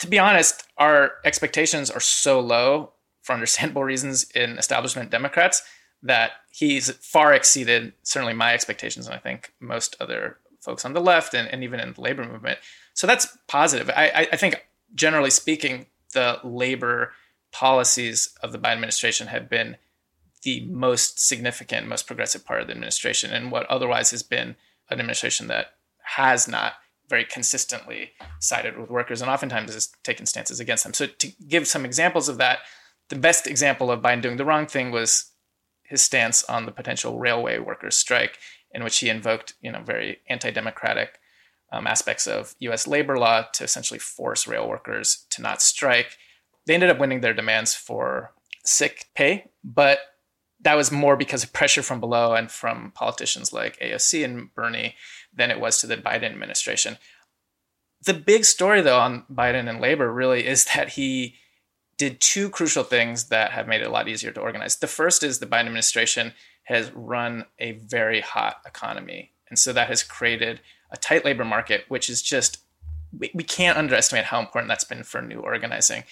to 0.02 0.08
be 0.08 0.20
honest, 0.20 0.68
our 0.78 1.14
expectations 1.24 1.90
are 1.92 2.00
so 2.00 2.40
low 2.40 2.92
for 3.22 3.34
understandable 3.34 3.84
reasons 3.94 4.30
in 4.32 4.58
establishment 4.58 5.12
Democrats 5.12 5.62
that 6.04 6.32
he's 6.50 6.90
far 6.90 7.34
exceeded 7.34 7.94
certainly 8.02 8.34
my 8.34 8.54
expectations 8.54 9.06
and 9.06 9.16
I 9.16 9.20
think 9.20 9.54
most 9.60 9.96
other 10.00 10.38
folks 10.60 10.86
on 10.86 10.94
the 10.94 11.00
left 11.00 11.36
and, 11.36 11.48
and 11.48 11.64
even 11.64 11.80
in 11.80 11.94
the 11.94 12.02
labor 12.02 12.26
movement. 12.26 12.58
So 12.94 13.06
that's 13.06 13.38
positive. 13.48 13.90
I, 13.92 14.28
I 14.32 14.36
think 14.36 14.66
generally 14.96 15.30
speaking, 15.30 15.86
the 16.14 16.40
labor 16.44 17.14
policies 17.52 18.36
of 18.42 18.52
the 18.52 18.58
Biden 18.58 18.74
administration 18.74 19.28
have 19.28 19.50
been 19.50 19.78
the 20.42 20.66
most 20.66 21.20
significant, 21.20 21.88
most 21.88 22.08
progressive 22.08 22.44
part 22.44 22.62
of 22.62 22.68
the 22.68 22.74
administration, 22.74 23.32
and 23.32 23.52
what 23.52 23.68
otherwise 23.68 24.10
has 24.10 24.24
been 24.24 24.56
an 24.90 25.00
administration 25.00 25.48
that 25.48 25.76
has 26.16 26.48
not 26.48 26.74
very 27.12 27.26
consistently 27.26 28.14
sided 28.40 28.80
with 28.80 28.90
workers 28.90 29.22
and 29.22 29.30
oftentimes 29.30 29.72
has 29.74 29.90
taken 30.04 30.26
stances 30.26 30.60
against 30.60 30.84
them. 30.84 30.96
So 30.96 31.06
to 31.06 31.32
give 31.48 31.68
some 31.68 31.86
examples 31.86 32.28
of 32.28 32.40
that, 32.40 32.60
the 33.10 33.16
best 33.16 33.46
example 33.46 33.92
of 33.92 34.02
Biden 34.02 34.24
doing 34.24 34.38
the 34.38 34.46
wrong 34.46 34.66
thing 34.66 34.90
was 34.90 35.32
his 35.84 36.02
stance 36.02 36.44
on 36.46 36.66
the 36.66 36.72
potential 36.72 37.20
railway 37.20 37.60
workers 37.60 37.96
strike, 37.96 38.40
in 38.72 38.84
which 38.84 38.98
he 38.98 39.10
invoked, 39.10 39.54
you 39.62 39.72
know, 39.72 39.84
very 39.84 40.20
anti-democratic 40.30 41.20
um, 41.72 41.86
aspects 41.86 42.26
of 42.26 42.56
U.S. 42.60 42.88
labor 42.88 43.20
law 43.20 43.44
to 43.54 43.64
essentially 43.64 44.00
force 44.00 44.48
rail 44.48 44.68
workers 44.68 45.26
to 45.32 45.42
not 45.42 45.62
strike. 45.62 46.18
They 46.66 46.74
ended 46.74 46.90
up 46.90 47.00
winning 47.00 47.22
their 47.22 47.34
demands 47.34 47.76
for 47.76 48.34
sick 48.64 49.10
pay, 49.14 49.52
but 49.64 50.00
that 50.62 50.76
was 50.76 50.92
more 50.92 51.18
because 51.18 51.44
of 51.44 51.54
pressure 51.54 51.82
from 51.82 52.00
below 52.00 52.34
and 52.34 52.52
from 52.52 52.92
politicians 52.92 53.52
like 53.52 53.80
AOC 53.80 54.24
and 54.24 54.54
Bernie 54.54 54.96
than 55.34 55.52
it 55.52 55.60
was 55.60 55.80
to 55.80 55.88
the 55.88 55.98
Biden 55.98 56.32
administration. 56.32 56.98
The 58.04 58.14
big 58.14 58.46
story, 58.46 58.82
though, 58.82 59.00
on 59.00 59.26
Biden 59.32 59.70
and 59.70 59.80
labor 59.80 60.12
really 60.12 60.46
is 60.48 60.66
that 60.74 60.90
he 60.90 61.36
did 61.98 62.20
two 62.20 62.50
crucial 62.50 62.84
things 62.84 63.26
that 63.26 63.52
have 63.52 63.68
made 63.68 63.82
it 63.82 63.88
a 63.88 63.92
lot 63.92 64.08
easier 64.08 64.32
to 64.32 64.42
organize. 64.42 64.78
The 64.78 64.88
first 64.88 65.22
is 65.22 65.38
the 65.38 65.46
Biden 65.46 65.68
administration 65.68 66.34
has 66.64 66.92
run 66.94 67.46
a 67.60 67.74
very 67.74 68.22
hot 68.22 68.58
economy. 68.66 69.32
And 69.50 69.60
so 69.60 69.72
that 69.74 69.88
has 69.88 70.02
created 70.02 70.62
a 70.90 70.98
tight 70.98 71.26
labor 71.26 71.46
market, 71.46 71.86
which 71.90 72.10
is 72.10 72.22
just, 72.22 72.60
we, 73.16 73.30
we 73.34 73.44
can't 73.44 73.78
underestimate 73.78 74.26
how 74.26 74.40
important 74.40 74.70
that's 74.70 74.84
been 74.84 75.04
for 75.04 75.22
new 75.22 75.40
organizing. 75.40 76.04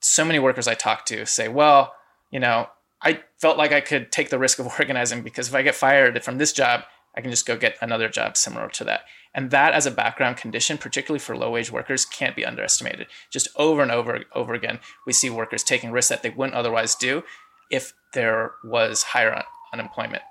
So 0.00 0.24
many 0.24 0.38
workers 0.38 0.68
I 0.68 0.74
talk 0.74 1.06
to 1.06 1.24
say, 1.24 1.48
well, 1.48 1.94
you 2.30 2.40
know, 2.40 2.68
I 3.00 3.20
felt 3.38 3.56
like 3.56 3.72
I 3.72 3.80
could 3.80 4.12
take 4.12 4.30
the 4.30 4.38
risk 4.38 4.58
of 4.58 4.66
organizing 4.78 5.22
because 5.22 5.48
if 5.48 5.54
I 5.54 5.62
get 5.62 5.74
fired 5.74 6.22
from 6.22 6.38
this 6.38 6.52
job, 6.52 6.82
I 7.16 7.20
can 7.20 7.30
just 7.30 7.46
go 7.46 7.56
get 7.56 7.76
another 7.80 8.08
job 8.08 8.36
similar 8.36 8.68
to 8.68 8.84
that. 8.84 9.00
And 9.34 9.50
that 9.50 9.74
as 9.74 9.86
a 9.86 9.90
background 9.90 10.36
condition, 10.36 10.78
particularly 10.78 11.18
for 11.18 11.36
low 11.36 11.50
wage 11.50 11.70
workers, 11.70 12.04
can't 12.04 12.36
be 12.36 12.44
underestimated. 12.44 13.08
Just 13.30 13.48
over 13.56 13.82
and 13.82 13.90
over 13.90 14.24
over 14.34 14.54
again, 14.54 14.80
we 15.06 15.12
see 15.12 15.30
workers 15.30 15.62
taking 15.62 15.90
risks 15.90 16.08
that 16.08 16.22
they 16.22 16.30
wouldn't 16.30 16.56
otherwise 16.56 16.94
do 16.94 17.22
if 17.70 17.92
there 18.14 18.52
was 18.64 19.02
higher 19.02 19.34
un- 19.34 19.44
unemployment. 19.72 20.22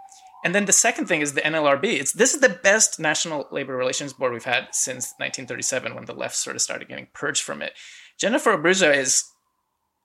And 0.44 0.54
then 0.54 0.66
the 0.66 0.72
second 0.72 1.08
thing 1.08 1.22
is 1.22 1.34
the 1.34 1.42
NLRB. 1.42 1.86
It's 1.86 2.14
this 2.14 2.34
is 2.34 2.42
the 2.42 2.50
best 2.50 3.00
National 3.00 3.48
Labor 3.52 3.76
Relations 3.76 4.14
Board 4.14 4.34
we've 4.34 4.44
had 4.44 4.68
since 4.72 5.14
1937 5.18 5.96
when 5.96 6.06
the 6.06 6.14
left 6.14 6.36
sort 6.36 6.56
of 6.56 6.62
started 6.62 6.88
getting 6.88 7.08
purged 7.14 7.44
from 7.44 7.62
it. 7.62 7.74
Jennifer 8.18 8.58
Abruzzo 8.58 8.96
is 8.96 9.26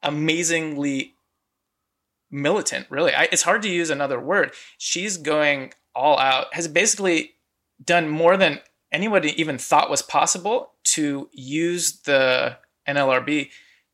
amazingly 0.03 1.15
militant, 2.31 2.87
really. 2.91 3.15
I, 3.15 3.29
it's 3.31 3.43
hard 3.43 3.63
to 3.63 3.69
use 3.69 3.91
another 3.91 4.19
word. 4.19 4.53
She's 4.79 5.17
going 5.17 5.73
all 5.95 6.19
out, 6.19 6.55
has 6.55 6.69
basically 6.69 7.33
done 7.85 8.09
more 8.09 8.37
than 8.37 8.61
anybody 8.91 9.41
even 9.41 9.59
thought 9.59 9.91
was 9.91 10.03
possible 10.03 10.73
to 10.85 11.29
use 11.33 12.01
the 12.03 12.57
NLRB 12.89 13.51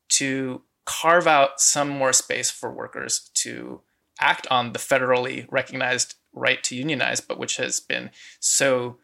to 0.09 0.61
carve 0.85 1.27
out 1.27 1.61
some 1.61 1.89
more 1.89 2.13
space 2.13 2.49
for 2.49 2.71
workers 2.71 3.29
to 3.35 3.81
act 4.19 4.47
on 4.51 4.73
the 4.73 4.79
federally 4.79 5.45
recognized 5.49 6.15
right 6.33 6.63
to 6.63 6.75
unionize, 6.75 7.21
but 7.21 7.39
which 7.39 7.57
has 7.57 7.79
been 7.79 8.09
so 8.39 8.97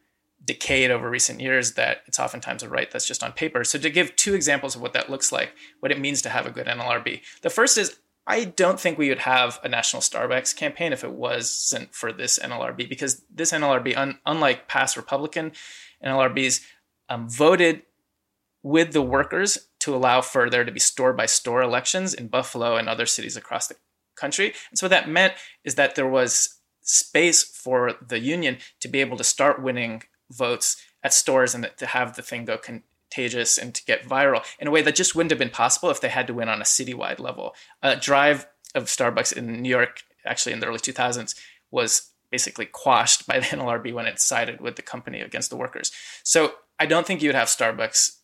decayed 0.43 0.91
over 0.91 1.10
recent 1.10 1.39
years 1.39 1.73
that 1.73 2.01
it's 2.05 2.19
oftentimes 2.19 2.62
a 2.62 2.69
right 2.69 2.91
that's 2.91 3.08
just 3.08 3.23
on 3.23 3.31
paper. 3.31 3.63
So, 3.63 3.79
to 3.79 3.89
give 3.89 4.15
two 4.15 4.34
examples 4.34 4.75
of 4.75 4.81
what 4.81 4.93
that 4.93 5.10
looks 5.10 5.31
like, 5.31 5.53
what 5.79 5.91
it 5.91 5.99
means 5.99 6.21
to 6.23 6.29
have 6.29 6.45
a 6.45 6.51
good 6.51 6.67
NLRB, 6.67 7.21
the 7.41 7.49
first 7.49 7.77
is 7.77 7.97
I 8.28 8.46
don't 8.46 8.80
think 8.80 8.98
we 8.98 9.10
would 9.10 9.20
have 9.20 9.60
a 9.64 9.70
national 9.70 10.02
Starbucks 10.02 10.56
campaign 10.56 10.94
if 10.94 11.04
it 11.04 11.12
wasn't 11.12 11.94
for 11.94 12.12
this 12.12 12.40
NLRB, 12.40 12.90
because 12.90 13.22
this 13.34 13.52
NLRB, 13.52 13.96
un- 13.96 14.20
unlike 14.26 14.68
past 14.68 14.98
Republican 14.98 15.52
NLRBs, 16.04 16.62
um, 17.08 17.30
voted 17.30 17.84
with 18.64 18.94
the 18.94 19.02
workers 19.02 19.70
to 19.80 19.96
allow 19.96 20.22
for 20.22 20.50
there 20.50 20.64
to 20.64 20.72
be 20.72 20.80
store 20.80 21.14
by 21.14 21.28
store 21.28 21.62
elections 21.62 22.16
in 22.16 22.28
Buffalo 22.28 22.78
and 22.78 22.90
other 22.90 23.06
cities 23.06 23.38
across 23.38 23.68
the 23.68 23.76
country. 24.16 24.54
And 24.72 24.80
so 24.80 24.86
what 24.86 24.92
that 24.92 25.08
meant 25.08 25.34
is 25.64 25.76
that 25.76 25.94
there 25.94 26.08
was 26.08 26.60
space 26.82 27.44
for 27.44 27.94
the 28.08 28.20
union 28.20 28.58
to 28.80 28.88
be 28.88 29.02
able 29.02 29.18
to 29.18 29.24
start 29.24 29.62
winning 29.62 30.02
votes 30.32 30.78
at 31.04 31.14
stores 31.14 31.54
and 31.54 31.70
to 31.78 31.86
have 31.86 32.16
the 32.16 32.24
thing 32.24 32.46
go 32.46 32.58
con- 32.58 32.84
contagious 33.10 33.58
and 33.58 33.74
to 33.74 33.86
get 33.86 34.08
viral 34.08 34.44
in 34.60 34.68
a 34.68 34.72
way 34.72 34.82
that 34.82 34.96
just 34.96 35.15
wouldn't 35.15 35.32
have 35.32 35.39
been 35.39 35.50
possible 35.50 35.89
if 35.89 36.02
they 36.02 36.10
had 36.10 36.28
to 36.28 36.34
win 36.34 36.50
on 36.50 36.62
a 36.62 36.65
citywide 36.65 37.20
level. 37.20 37.56
A 37.82 37.96
drive 37.96 38.48
of 38.74 38.86
Starbucks 38.86 39.34
in 39.34 39.62
New 39.62 39.70
York, 39.70 40.04
actually 40.26 40.54
in 40.54 40.60
the 40.60 40.68
early 40.68 40.80
2000s, 40.80 41.36
was 41.72 42.12
basically 42.32 42.65
quashed 42.65 43.28
by 43.28 43.39
the 43.39 43.46
NLRB 43.56 43.94
when 43.94 44.06
it 44.06 44.20
sided 44.20 44.60
with 44.62 44.76
the 44.76 44.82
company 44.82 45.22
against 45.22 45.50
the 45.50 45.58
workers. 45.58 45.91
So 46.24 46.56
I 46.80 46.86
don't 46.86 47.08
think 47.08 47.22
you 47.22 47.30
would 47.30 47.36
have 47.36 47.48
Starbucks, 47.48 48.18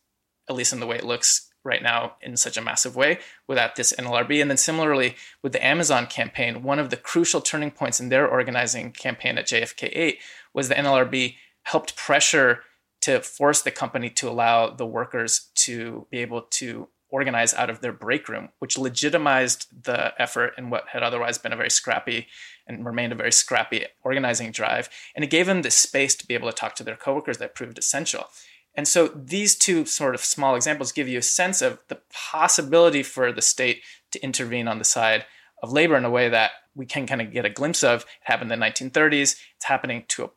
at 0.50 0.56
least 0.56 0.74
in 0.74 0.80
the 0.80 0.88
way 0.88 0.98
it 0.98 1.06
looks 1.06 1.48
right 1.64 1.84
now, 1.84 2.16
in 2.22 2.36
such 2.38 2.58
a 2.58 2.62
massive 2.62 2.96
way 2.96 3.20
without 3.48 3.76
this 3.76 3.94
NLRB. 3.94 4.42
And 4.42 4.50
then 4.50 4.58
similarly 4.58 5.16
with 5.44 5.54
the 5.54 5.64
Amazon 5.64 6.08
campaign, 6.08 6.64
one 6.64 6.80
of 6.80 6.90
the 6.90 6.98
crucial 6.98 7.40
turning 7.40 7.70
points 7.70 8.00
in 8.00 8.10
their 8.10 8.28
organizing 8.28 8.92
campaign 8.92 9.38
at 9.38 9.46
JFK 9.46 9.90
8 9.94 10.20
was 10.54 10.70
the 10.70 10.76
NLRB 10.76 11.36
helped 11.64 11.96
pressure 11.96 12.64
to 13.02 13.22
force 13.22 13.62
the 13.62 13.72
company 13.72 14.10
to 14.10 14.30
allow 14.30 14.70
the 14.70 14.86
workers 14.86 15.50
to 15.56 16.08
be 16.12 16.20
able 16.20 16.44
to 16.44 16.88
organize 17.10 17.54
out 17.54 17.70
of 17.70 17.82
their 17.82 17.92
break 17.92 18.30
room, 18.30 18.50
which 18.60 18.78
legitimized 18.78 19.68
the 19.84 20.14
effort 20.20 20.54
in 20.58 20.70
what 20.70 20.88
had 20.90 21.04
otherwise 21.04 21.38
been 21.38 21.52
a 21.52 21.58
very 21.58 21.70
scrappy 21.70 22.28
and 22.66 22.86
remained 22.86 23.12
a 23.12 23.16
very 23.16 23.32
scrappy 23.32 23.86
organizing 24.04 24.52
drive. 24.52 24.90
And 25.14 25.24
it 25.24 25.30
gave 25.30 25.46
them 25.46 25.62
the 25.62 25.72
space 25.72 26.16
to 26.16 26.26
be 26.26 26.34
able 26.34 26.50
to 26.50 26.56
talk 26.56 26.76
to 26.76 26.84
their 26.84 26.96
coworkers 26.96 27.38
that 27.40 27.56
proved 27.56 27.78
essential. 27.78 28.26
And 28.74 28.88
so 28.88 29.10
these 29.10 29.56
two 29.56 29.86
sort 29.86 30.16
of 30.16 30.22
small 30.22 30.56
examples 30.56 30.94
give 30.94 31.10
you 31.10 31.20
a 31.20 31.24
sense 31.24 31.62
of 31.62 31.80
the 31.90 32.00
possibility 32.14 33.04
for 33.04 33.34
the 33.34 33.42
state 33.42 33.82
to 34.12 34.24
intervene 34.24 34.70
on 34.70 34.80
the 34.80 34.86
side 34.86 35.26
of 35.62 35.72
labor 35.72 35.98
in 35.98 36.06
a 36.06 36.10
way 36.10 36.30
that 36.30 36.52
we 36.74 36.86
can 36.86 37.06
kind 37.06 37.22
of 37.22 37.34
get 37.34 37.46
a 37.46 37.50
glimpse 37.50 37.84
of. 37.84 38.02
It 38.04 38.08
happened 38.24 38.52
in 38.52 38.60
the 38.60 38.66
1930s. 38.66 39.36
It's 39.56 39.66
happening 39.66 40.06
to 40.10 40.24
a 40.24 40.30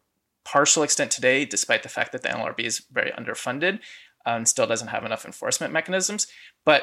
partial 0.45 0.83
extent 0.83 1.11
today, 1.11 1.45
despite 1.45 1.83
the 1.83 1.89
fact 1.89 2.13
that 2.13 2.23
the 2.23 2.29
NLRB 2.29 2.61
is 2.61 2.83
very 2.93 3.11
underfunded 3.13 3.77
uh, 4.27 4.31
and 4.31 4.49
still 4.49 4.67
doesn't 4.67 4.89
have 4.89 5.05
enough 5.05 5.25
enforcement 5.25 5.73
mechanisms. 5.73 6.27
But 6.65 6.83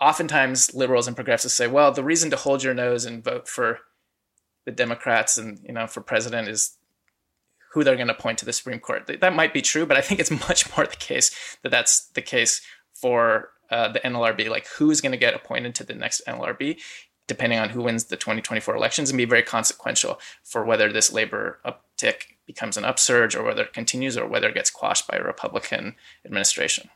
oftentimes 0.00 0.74
liberals 0.74 1.06
and 1.06 1.16
progressives 1.16 1.54
say, 1.54 1.66
well, 1.66 1.92
the 1.92 2.04
reason 2.04 2.30
to 2.30 2.36
hold 2.36 2.62
your 2.62 2.74
nose 2.74 3.04
and 3.04 3.22
vote 3.22 3.48
for 3.48 3.80
the 4.64 4.72
Democrats 4.72 5.38
and 5.38 5.58
you 5.64 5.72
know 5.72 5.86
for 5.86 6.00
president 6.00 6.48
is 6.48 6.76
who 7.72 7.82
they're 7.82 7.96
going 7.96 8.08
to 8.08 8.14
point 8.14 8.38
to 8.38 8.44
the 8.44 8.52
Supreme 8.52 8.78
Court. 8.78 9.10
That 9.20 9.34
might 9.34 9.54
be 9.54 9.62
true, 9.62 9.86
but 9.86 9.96
I 9.96 10.00
think 10.02 10.20
it's 10.20 10.30
much 10.48 10.74
more 10.76 10.86
the 10.86 10.96
case 10.96 11.56
that 11.62 11.70
that's 11.70 12.06
the 12.08 12.22
case 12.22 12.60
for 12.94 13.50
uh, 13.70 13.88
the 13.88 14.00
NLRB. 14.00 14.48
Like 14.48 14.66
who's 14.68 15.00
going 15.00 15.12
to 15.12 15.18
get 15.18 15.34
appointed 15.34 15.74
to 15.76 15.84
the 15.84 15.94
next 15.94 16.22
NLRB, 16.26 16.80
depending 17.26 17.58
on 17.58 17.70
who 17.70 17.82
wins 17.82 18.04
the 18.04 18.16
2024 18.16 18.76
elections, 18.76 19.10
and 19.10 19.16
be 19.16 19.24
very 19.24 19.42
consequential 19.42 20.20
for 20.44 20.64
whether 20.64 20.92
this 20.92 21.12
labor 21.12 21.60
uptick 21.64 22.24
becomes 22.54 22.76
an 22.76 22.84
upsurge 22.84 23.34
or 23.34 23.42
whether 23.42 23.62
it 23.62 23.72
continues 23.72 24.16
or 24.16 24.26
whether 24.26 24.48
it 24.48 24.54
gets 24.54 24.70
quashed 24.70 25.08
by 25.08 25.16
a 25.16 25.22
Republican 25.22 25.94
administration. 26.24 26.90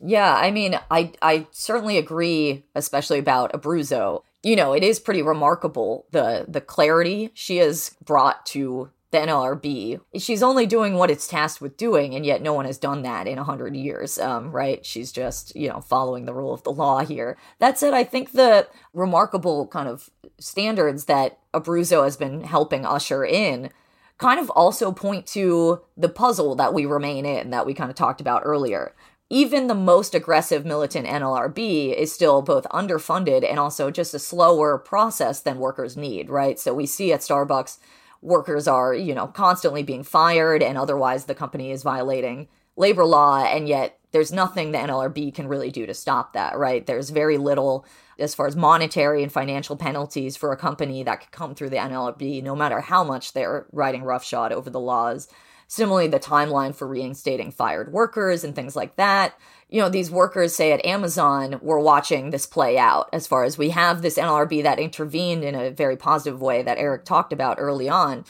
Yeah, 0.00 0.34
I 0.34 0.50
mean, 0.50 0.78
I 0.90 1.12
I 1.22 1.46
certainly 1.52 1.96
agree, 1.96 2.64
especially 2.74 3.18
about 3.18 3.52
Abruzzo. 3.52 4.22
You 4.42 4.56
know, 4.56 4.72
it 4.72 4.82
is 4.82 5.00
pretty 5.00 5.22
remarkable 5.22 6.06
the 6.10 6.44
the 6.46 6.60
clarity 6.60 7.30
she 7.34 7.56
has 7.58 7.96
brought 8.04 8.44
to 8.46 8.90
the 9.10 9.18
NLRB. 9.18 10.00
She's 10.18 10.42
only 10.42 10.66
doing 10.66 10.94
what 10.94 11.10
it's 11.10 11.26
tasked 11.26 11.62
with 11.62 11.76
doing, 11.76 12.14
and 12.14 12.26
yet 12.26 12.42
no 12.42 12.52
one 12.52 12.66
has 12.66 12.76
done 12.76 13.02
that 13.02 13.26
in 13.26 13.38
a 13.38 13.44
hundred 13.44 13.74
years, 13.74 14.18
um, 14.18 14.52
right? 14.52 14.84
She's 14.84 15.12
just 15.12 15.56
you 15.56 15.68
know 15.68 15.80
following 15.80 16.26
the 16.26 16.34
rule 16.34 16.52
of 16.52 16.62
the 16.64 16.72
law 16.72 17.04
here. 17.04 17.38
That 17.58 17.78
said, 17.78 17.94
I 17.94 18.04
think 18.04 18.32
the 18.32 18.68
remarkable 18.92 19.66
kind 19.68 19.88
of 19.88 20.10
standards 20.38 21.06
that 21.06 21.38
Abruzzo 21.54 22.04
has 22.04 22.16
been 22.18 22.42
helping 22.42 22.84
usher 22.84 23.24
in 23.24 23.70
kind 24.18 24.40
of 24.40 24.50
also 24.50 24.92
point 24.92 25.26
to 25.26 25.80
the 25.96 26.08
puzzle 26.08 26.54
that 26.54 26.72
we 26.72 26.86
remain 26.86 27.26
in 27.26 27.50
that 27.50 27.66
we 27.66 27.74
kind 27.74 27.90
of 27.90 27.96
talked 27.96 28.20
about 28.20 28.42
earlier 28.44 28.94
even 29.28 29.66
the 29.66 29.74
most 29.74 30.14
aggressive 30.14 30.64
militant 30.64 31.06
NLRB 31.06 31.94
is 31.94 32.12
still 32.12 32.42
both 32.42 32.64
underfunded 32.70 33.48
and 33.48 33.58
also 33.58 33.90
just 33.90 34.14
a 34.14 34.18
slower 34.20 34.78
process 34.78 35.40
than 35.40 35.58
workers 35.58 35.96
need, 35.96 36.30
right? 36.30 36.58
So 36.58 36.72
we 36.72 36.86
see 36.86 37.12
at 37.12 37.20
Starbucks, 37.20 37.78
workers 38.22 38.68
are, 38.68 38.94
you 38.94 39.14
know, 39.14 39.26
constantly 39.26 39.82
being 39.82 40.04
fired 40.04 40.62
and 40.62 40.78
otherwise 40.78 41.24
the 41.24 41.34
company 41.34 41.72
is 41.72 41.82
violating 41.82 42.46
labor 42.76 43.04
law. 43.04 43.42
And 43.42 43.68
yet 43.68 43.98
there's 44.12 44.32
nothing 44.32 44.70
the 44.70 44.78
NLRB 44.78 45.34
can 45.34 45.48
really 45.48 45.70
do 45.70 45.86
to 45.86 45.94
stop 45.94 46.32
that, 46.34 46.56
right? 46.56 46.86
There's 46.86 47.10
very 47.10 47.36
little 47.36 47.84
as 48.18 48.34
far 48.34 48.46
as 48.46 48.56
monetary 48.56 49.22
and 49.22 49.32
financial 49.32 49.76
penalties 49.76 50.36
for 50.36 50.52
a 50.52 50.56
company 50.56 51.02
that 51.02 51.20
could 51.20 51.30
come 51.32 51.54
through 51.54 51.70
the 51.70 51.76
NLRB, 51.76 52.42
no 52.42 52.56
matter 52.56 52.80
how 52.80 53.04
much 53.04 53.32
they're 53.32 53.66
riding 53.72 54.02
roughshod 54.02 54.52
over 54.52 54.70
the 54.70 54.80
laws. 54.80 55.28
Similarly, 55.68 56.08
the 56.08 56.20
timeline 56.20 56.74
for 56.74 56.86
reinstating 56.86 57.50
fired 57.50 57.92
workers 57.92 58.44
and 58.44 58.54
things 58.54 58.76
like 58.76 58.96
that. 58.96 59.36
You 59.68 59.80
know, 59.80 59.88
these 59.88 60.10
workers 60.10 60.54
say 60.54 60.72
at 60.72 60.84
Amazon, 60.86 61.58
we're 61.60 61.80
watching 61.80 62.30
this 62.30 62.46
play 62.46 62.78
out 62.78 63.08
as 63.12 63.26
far 63.26 63.42
as 63.42 63.58
we 63.58 63.70
have 63.70 64.00
this 64.00 64.16
NLRB 64.16 64.62
that 64.62 64.78
intervened 64.78 65.42
in 65.42 65.56
a 65.56 65.70
very 65.70 65.96
positive 65.96 66.40
way 66.40 66.62
that 66.62 66.78
Eric 66.78 67.04
talked 67.04 67.32
about 67.32 67.58
early 67.58 67.88
on. 67.88 68.24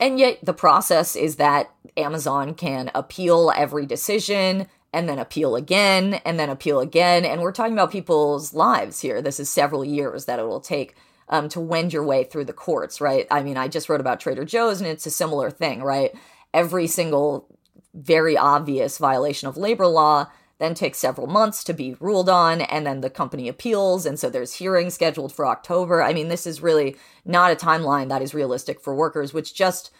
And 0.00 0.18
yet 0.18 0.38
the 0.42 0.52
process 0.52 1.14
is 1.14 1.36
that 1.36 1.70
Amazon 1.96 2.54
can 2.54 2.90
appeal 2.94 3.52
every 3.54 3.86
decision 3.86 4.66
and 4.92 5.08
then 5.08 5.18
appeal 5.18 5.56
again 5.56 6.14
and 6.24 6.38
then 6.38 6.50
appeal 6.50 6.80
again. 6.80 7.24
And 7.24 7.40
we're 7.40 7.52
talking 7.52 7.72
about 7.72 7.92
people's 7.92 8.54
lives 8.54 9.00
here. 9.00 9.22
This 9.22 9.40
is 9.40 9.48
several 9.48 9.84
years 9.84 10.26
that 10.26 10.38
it 10.38 10.46
will 10.46 10.60
take 10.60 10.94
um, 11.28 11.48
to 11.50 11.60
wend 11.60 11.92
your 11.92 12.04
way 12.04 12.24
through 12.24 12.44
the 12.44 12.52
courts, 12.52 13.00
right? 13.00 13.26
I 13.30 13.42
mean, 13.42 13.56
I 13.56 13.68
just 13.68 13.88
wrote 13.88 14.00
about 14.00 14.20
Trader 14.20 14.44
Joe's 14.44 14.80
and 14.80 14.88
it's 14.88 15.06
a 15.06 15.10
similar 15.10 15.50
thing, 15.50 15.82
right? 15.82 16.12
every 16.54 16.86
single 16.86 17.46
very 17.94 18.36
obvious 18.36 18.98
violation 18.98 19.48
of 19.48 19.56
labor 19.56 19.86
law 19.86 20.26
then 20.58 20.74
takes 20.74 20.98
several 20.98 21.26
months 21.26 21.64
to 21.64 21.74
be 21.74 21.96
ruled 21.98 22.28
on 22.28 22.60
and 22.60 22.86
then 22.86 23.00
the 23.00 23.10
company 23.10 23.48
appeals 23.48 24.06
and 24.06 24.18
so 24.18 24.30
there's 24.30 24.54
hearings 24.54 24.94
scheduled 24.94 25.32
for 25.32 25.46
october 25.46 26.02
i 26.02 26.12
mean 26.12 26.28
this 26.28 26.46
is 26.46 26.62
really 26.62 26.96
not 27.24 27.52
a 27.52 27.56
timeline 27.56 28.08
that 28.08 28.22
is 28.22 28.32
realistic 28.32 28.80
for 28.80 28.94
workers 28.94 29.34
which 29.34 29.54
just 29.54 29.90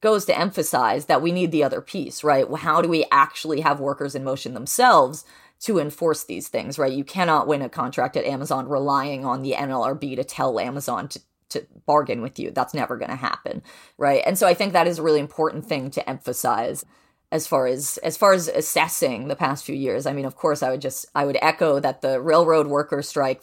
goes 0.00 0.24
to 0.24 0.38
emphasize 0.38 1.06
that 1.06 1.22
we 1.22 1.32
need 1.32 1.50
the 1.50 1.64
other 1.64 1.80
piece 1.80 2.22
right 2.24 2.46
how 2.58 2.80
do 2.80 2.88
we 2.88 3.04
actually 3.10 3.60
have 3.60 3.80
workers 3.80 4.14
in 4.14 4.24
motion 4.24 4.54
themselves 4.54 5.24
to 5.60 5.78
enforce 5.78 6.24
these 6.24 6.48
things 6.48 6.78
right 6.78 6.92
you 6.92 7.04
cannot 7.04 7.46
win 7.46 7.62
a 7.62 7.68
contract 7.68 8.16
at 8.16 8.24
amazon 8.24 8.68
relying 8.68 9.24
on 9.24 9.42
the 9.42 9.52
nlrb 9.52 10.16
to 10.16 10.24
tell 10.24 10.60
amazon 10.60 11.08
to 11.08 11.20
to 11.50 11.66
bargain 11.86 12.22
with 12.22 12.38
you. 12.38 12.50
That's 12.50 12.74
never 12.74 12.96
going 12.96 13.10
to 13.10 13.16
happen, 13.16 13.62
right? 13.96 14.22
And 14.26 14.38
so 14.38 14.46
I 14.46 14.54
think 14.54 14.72
that 14.72 14.86
is 14.86 14.98
a 14.98 15.02
really 15.02 15.20
important 15.20 15.66
thing 15.66 15.90
to 15.92 16.08
emphasize 16.08 16.84
as 17.30 17.46
far 17.46 17.66
as 17.66 17.98
as 17.98 18.16
far 18.16 18.32
as 18.32 18.48
assessing 18.48 19.28
the 19.28 19.36
past 19.36 19.64
few 19.64 19.74
years. 19.74 20.06
I 20.06 20.12
mean, 20.12 20.24
of 20.24 20.36
course, 20.36 20.62
I 20.62 20.70
would 20.70 20.80
just 20.80 21.06
I 21.14 21.24
would 21.24 21.38
echo 21.42 21.80
that 21.80 22.00
the 22.00 22.20
railroad 22.20 22.66
worker 22.66 23.02
strike 23.02 23.42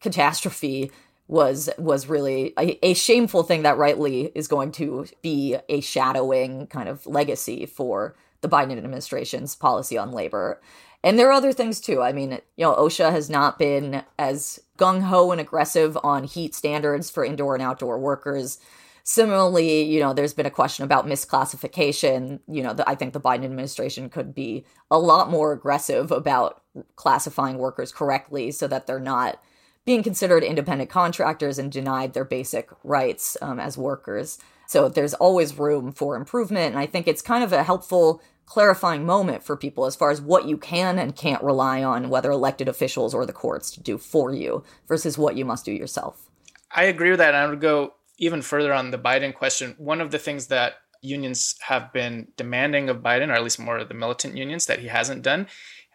catastrophe 0.00 0.90
was 1.28 1.68
was 1.78 2.08
really 2.08 2.52
a, 2.58 2.78
a, 2.86 2.94
shameful 2.94 3.42
thing 3.42 3.62
that 3.62 3.76
rightly 3.76 4.30
is 4.34 4.46
going 4.46 4.70
to 4.72 5.06
be 5.22 5.56
a 5.68 5.80
shadowing 5.80 6.66
kind 6.68 6.88
of 6.88 7.04
legacy 7.06 7.66
for 7.66 8.14
the 8.42 8.48
Biden 8.48 8.76
administration's 8.76 9.56
policy 9.56 9.98
on 9.98 10.12
labor. 10.12 10.60
And 11.02 11.18
there 11.18 11.28
are 11.28 11.32
other 11.32 11.52
things 11.52 11.80
too. 11.80 12.00
I 12.02 12.12
mean, 12.12 12.32
you 12.56 12.64
know, 12.64 12.74
OSHA 12.74 13.10
has 13.10 13.28
not 13.28 13.58
been 13.58 14.02
as 14.18 14.60
gung 14.78 15.02
ho 15.02 15.32
and 15.32 15.40
aggressive 15.40 15.98
on 16.02 16.24
heat 16.24 16.54
standards 16.54 17.10
for 17.10 17.24
indoor 17.24 17.54
and 17.54 17.62
outdoor 17.62 17.98
workers. 17.98 18.58
Similarly, 19.02 19.82
you 19.82 20.00
know, 20.00 20.12
there's 20.12 20.34
been 20.34 20.46
a 20.46 20.50
question 20.50 20.84
about 20.84 21.06
misclassification. 21.06 22.40
You 22.48 22.62
know, 22.62 22.72
the, 22.72 22.88
I 22.88 22.96
think 22.96 23.12
the 23.12 23.20
Biden 23.20 23.44
administration 23.44 24.10
could 24.10 24.34
be 24.34 24.64
a 24.90 24.98
lot 24.98 25.30
more 25.30 25.52
aggressive 25.52 26.10
about 26.10 26.62
classifying 26.96 27.58
workers 27.58 27.92
correctly 27.92 28.50
so 28.50 28.66
that 28.66 28.86
they're 28.86 28.98
not 28.98 29.40
being 29.86 30.02
considered 30.02 30.44
independent 30.44 30.90
contractors 30.90 31.58
and 31.58 31.72
denied 31.72 32.12
their 32.12 32.24
basic 32.24 32.68
rights 32.84 33.36
um, 33.40 33.58
as 33.58 33.78
workers. 33.78 34.38
So 34.66 34.88
there's 34.88 35.14
always 35.14 35.58
room 35.58 35.92
for 35.92 36.16
improvement. 36.16 36.74
And 36.74 36.78
I 36.78 36.86
think 36.86 37.06
it's 37.06 37.22
kind 37.22 37.44
of 37.44 37.52
a 37.52 37.62
helpful 37.62 38.20
clarifying 38.46 39.06
moment 39.06 39.42
for 39.42 39.56
people 39.56 39.86
as 39.86 39.96
far 39.96 40.10
as 40.10 40.20
what 40.20 40.46
you 40.46 40.56
can 40.56 40.98
and 40.98 41.16
can't 41.16 41.42
rely 41.42 41.82
on, 41.82 42.08
whether 42.08 42.30
elected 42.30 42.68
officials 42.68 43.14
or 43.14 43.24
the 43.24 43.32
courts 43.32 43.70
to 43.72 43.80
do 43.80 43.96
for 43.96 44.32
you 44.32 44.64
versus 44.88 45.16
what 45.16 45.36
you 45.36 45.44
must 45.44 45.64
do 45.64 45.72
yourself. 45.72 46.28
I 46.74 46.84
agree 46.84 47.10
with 47.10 47.20
that. 47.20 47.34
And 47.34 47.36
I 47.36 47.46
would 47.46 47.60
go 47.60 47.94
even 48.18 48.42
further 48.42 48.74
on 48.74 48.90
the 48.90 48.98
Biden 48.98 49.34
question. 49.34 49.74
One 49.78 50.00
of 50.00 50.10
the 50.10 50.18
things 50.18 50.48
that 50.48 50.74
unions 51.00 51.54
have 51.60 51.92
been 51.92 52.28
demanding 52.36 52.88
of 52.88 52.98
Biden, 52.98 53.28
or 53.28 53.34
at 53.34 53.44
least 53.44 53.60
more 53.60 53.78
of 53.78 53.88
the 53.88 53.94
militant 53.94 54.36
unions 54.36 54.66
that 54.66 54.80
he 54.80 54.88
hasn't 54.88 55.22
done, 55.22 55.46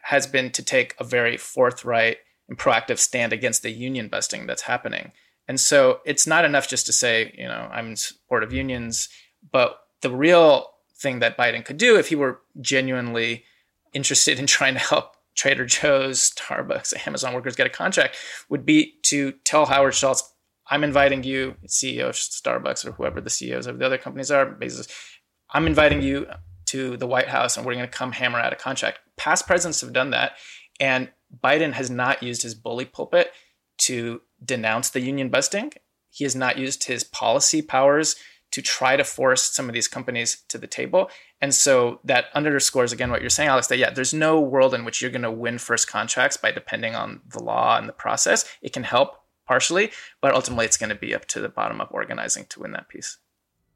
has 0.04 0.28
been 0.28 0.50
to 0.52 0.64
take 0.64 0.96
a 0.98 1.04
very 1.04 1.36
forthright 1.36 2.18
and 2.52 2.60
proactive 2.60 3.00
stand 3.00 3.32
against 3.32 3.64
the 3.64 3.72
union 3.72 4.10
busting 4.10 4.46
that's 4.46 4.64
happening. 4.64 5.14
And 5.48 5.58
so 5.58 6.02
it's 6.06 6.28
not 6.28 6.44
enough 6.44 6.68
just 6.68 6.86
to 6.88 6.94
say, 6.94 7.34
you 7.38 7.46
know, 7.46 7.70
I'm 7.72 7.92
in 7.92 7.96
support 7.96 8.44
of 8.44 8.52
unions, 8.52 9.08
but 9.54 9.80
the 10.02 10.10
real 10.12 10.68
thing 10.96 11.20
that 11.20 11.38
Biden 11.38 11.64
could 11.64 11.78
do 11.78 11.98
if 11.98 12.10
he 12.10 12.16
were 12.16 12.42
genuinely 12.60 13.46
interested 13.94 14.38
in 14.38 14.48
trying 14.48 14.74
to 14.74 14.82
help 14.82 15.16
Trader 15.34 15.66
Joe's, 15.66 16.30
Starbucks, 16.32 17.08
Amazon 17.08 17.34
workers 17.34 17.56
get 17.56 17.68
a 17.68 17.70
contract 17.70 18.18
would 18.50 18.66
be 18.66 18.96
to 19.04 19.32
tell 19.46 19.66
Howard 19.66 19.96
Schultz, 19.96 20.30
I'm 20.68 20.84
inviting 20.84 21.24
you, 21.24 21.56
CEO 21.68 22.10
of 22.10 22.16
Starbucks 22.16 22.86
or 22.86 22.92
whoever 22.92 23.22
the 23.22 23.30
CEOs 23.30 23.66
of 23.66 23.80
the 23.80 23.86
other 23.86 23.98
companies 23.98 24.30
are, 24.30 24.46
Bezos, 24.46 24.90
I'm 25.50 25.68
inviting 25.68 26.02
you 26.02 26.28
to 26.68 26.98
the 26.98 27.08
White 27.08 27.30
House 27.30 27.56
and 27.56 27.66
we're 27.66 27.76
going 27.76 27.86
to 27.86 27.92
come 27.92 28.12
hammer 28.12 28.40
out 28.40 28.52
a 28.52 28.58
contract. 28.58 29.00
Past 29.16 29.48
presidents 29.48 29.80
have 29.80 29.94
done 29.94 30.10
that. 30.10 30.34
And 30.82 31.10
Biden 31.44 31.74
has 31.74 31.90
not 31.90 32.24
used 32.24 32.44
his 32.44 32.56
bully 32.56 32.86
pulpit 32.86 33.32
to 33.80 34.22
denounce 34.44 34.90
the 34.90 35.02
union 35.02 35.30
busting. 35.30 35.74
He 36.10 36.24
has 36.24 36.36
not 36.36 36.58
used 36.58 36.86
his 36.86 37.04
policy 37.04 37.62
powers 37.62 38.16
to 38.52 38.62
try 38.62 38.98
to 38.98 39.04
force 39.04 39.44
some 39.44 39.70
of 39.70 39.74
these 39.74 39.88
companies 39.88 40.44
to 40.50 40.58
the 40.58 40.68
table. 40.68 41.10
And 41.40 41.56
so 41.56 42.00
that 42.04 42.26
underscores 42.34 42.92
again 42.92 43.10
what 43.10 43.22
you're 43.22 43.30
saying, 43.30 43.50
Alex, 43.50 43.68
that 43.68 43.78
yeah, 43.78 43.90
there's 43.90 44.14
no 44.14 44.40
world 44.40 44.74
in 44.74 44.84
which 44.84 45.02
you're 45.02 45.12
going 45.12 45.22
to 45.22 45.32
win 45.32 45.58
first 45.58 45.88
contracts 45.88 46.38
by 46.38 46.52
depending 46.52 46.94
on 46.94 47.22
the 47.30 47.42
law 47.42 47.78
and 47.78 47.88
the 47.88 47.94
process. 47.94 48.46
It 48.62 48.74
can 48.74 48.84
help 48.84 49.16
partially, 49.48 49.92
but 50.20 50.34
ultimately 50.34 50.66
it's 50.66 50.78
going 50.78 50.90
to 50.90 50.96
be 50.96 51.16
up 51.16 51.26
to 51.28 51.40
the 51.40 51.50
bottom 51.50 51.82
up 51.82 51.94
organizing 51.94 52.46
to 52.50 52.60
win 52.60 52.72
that 52.72 52.90
piece. 52.90 53.18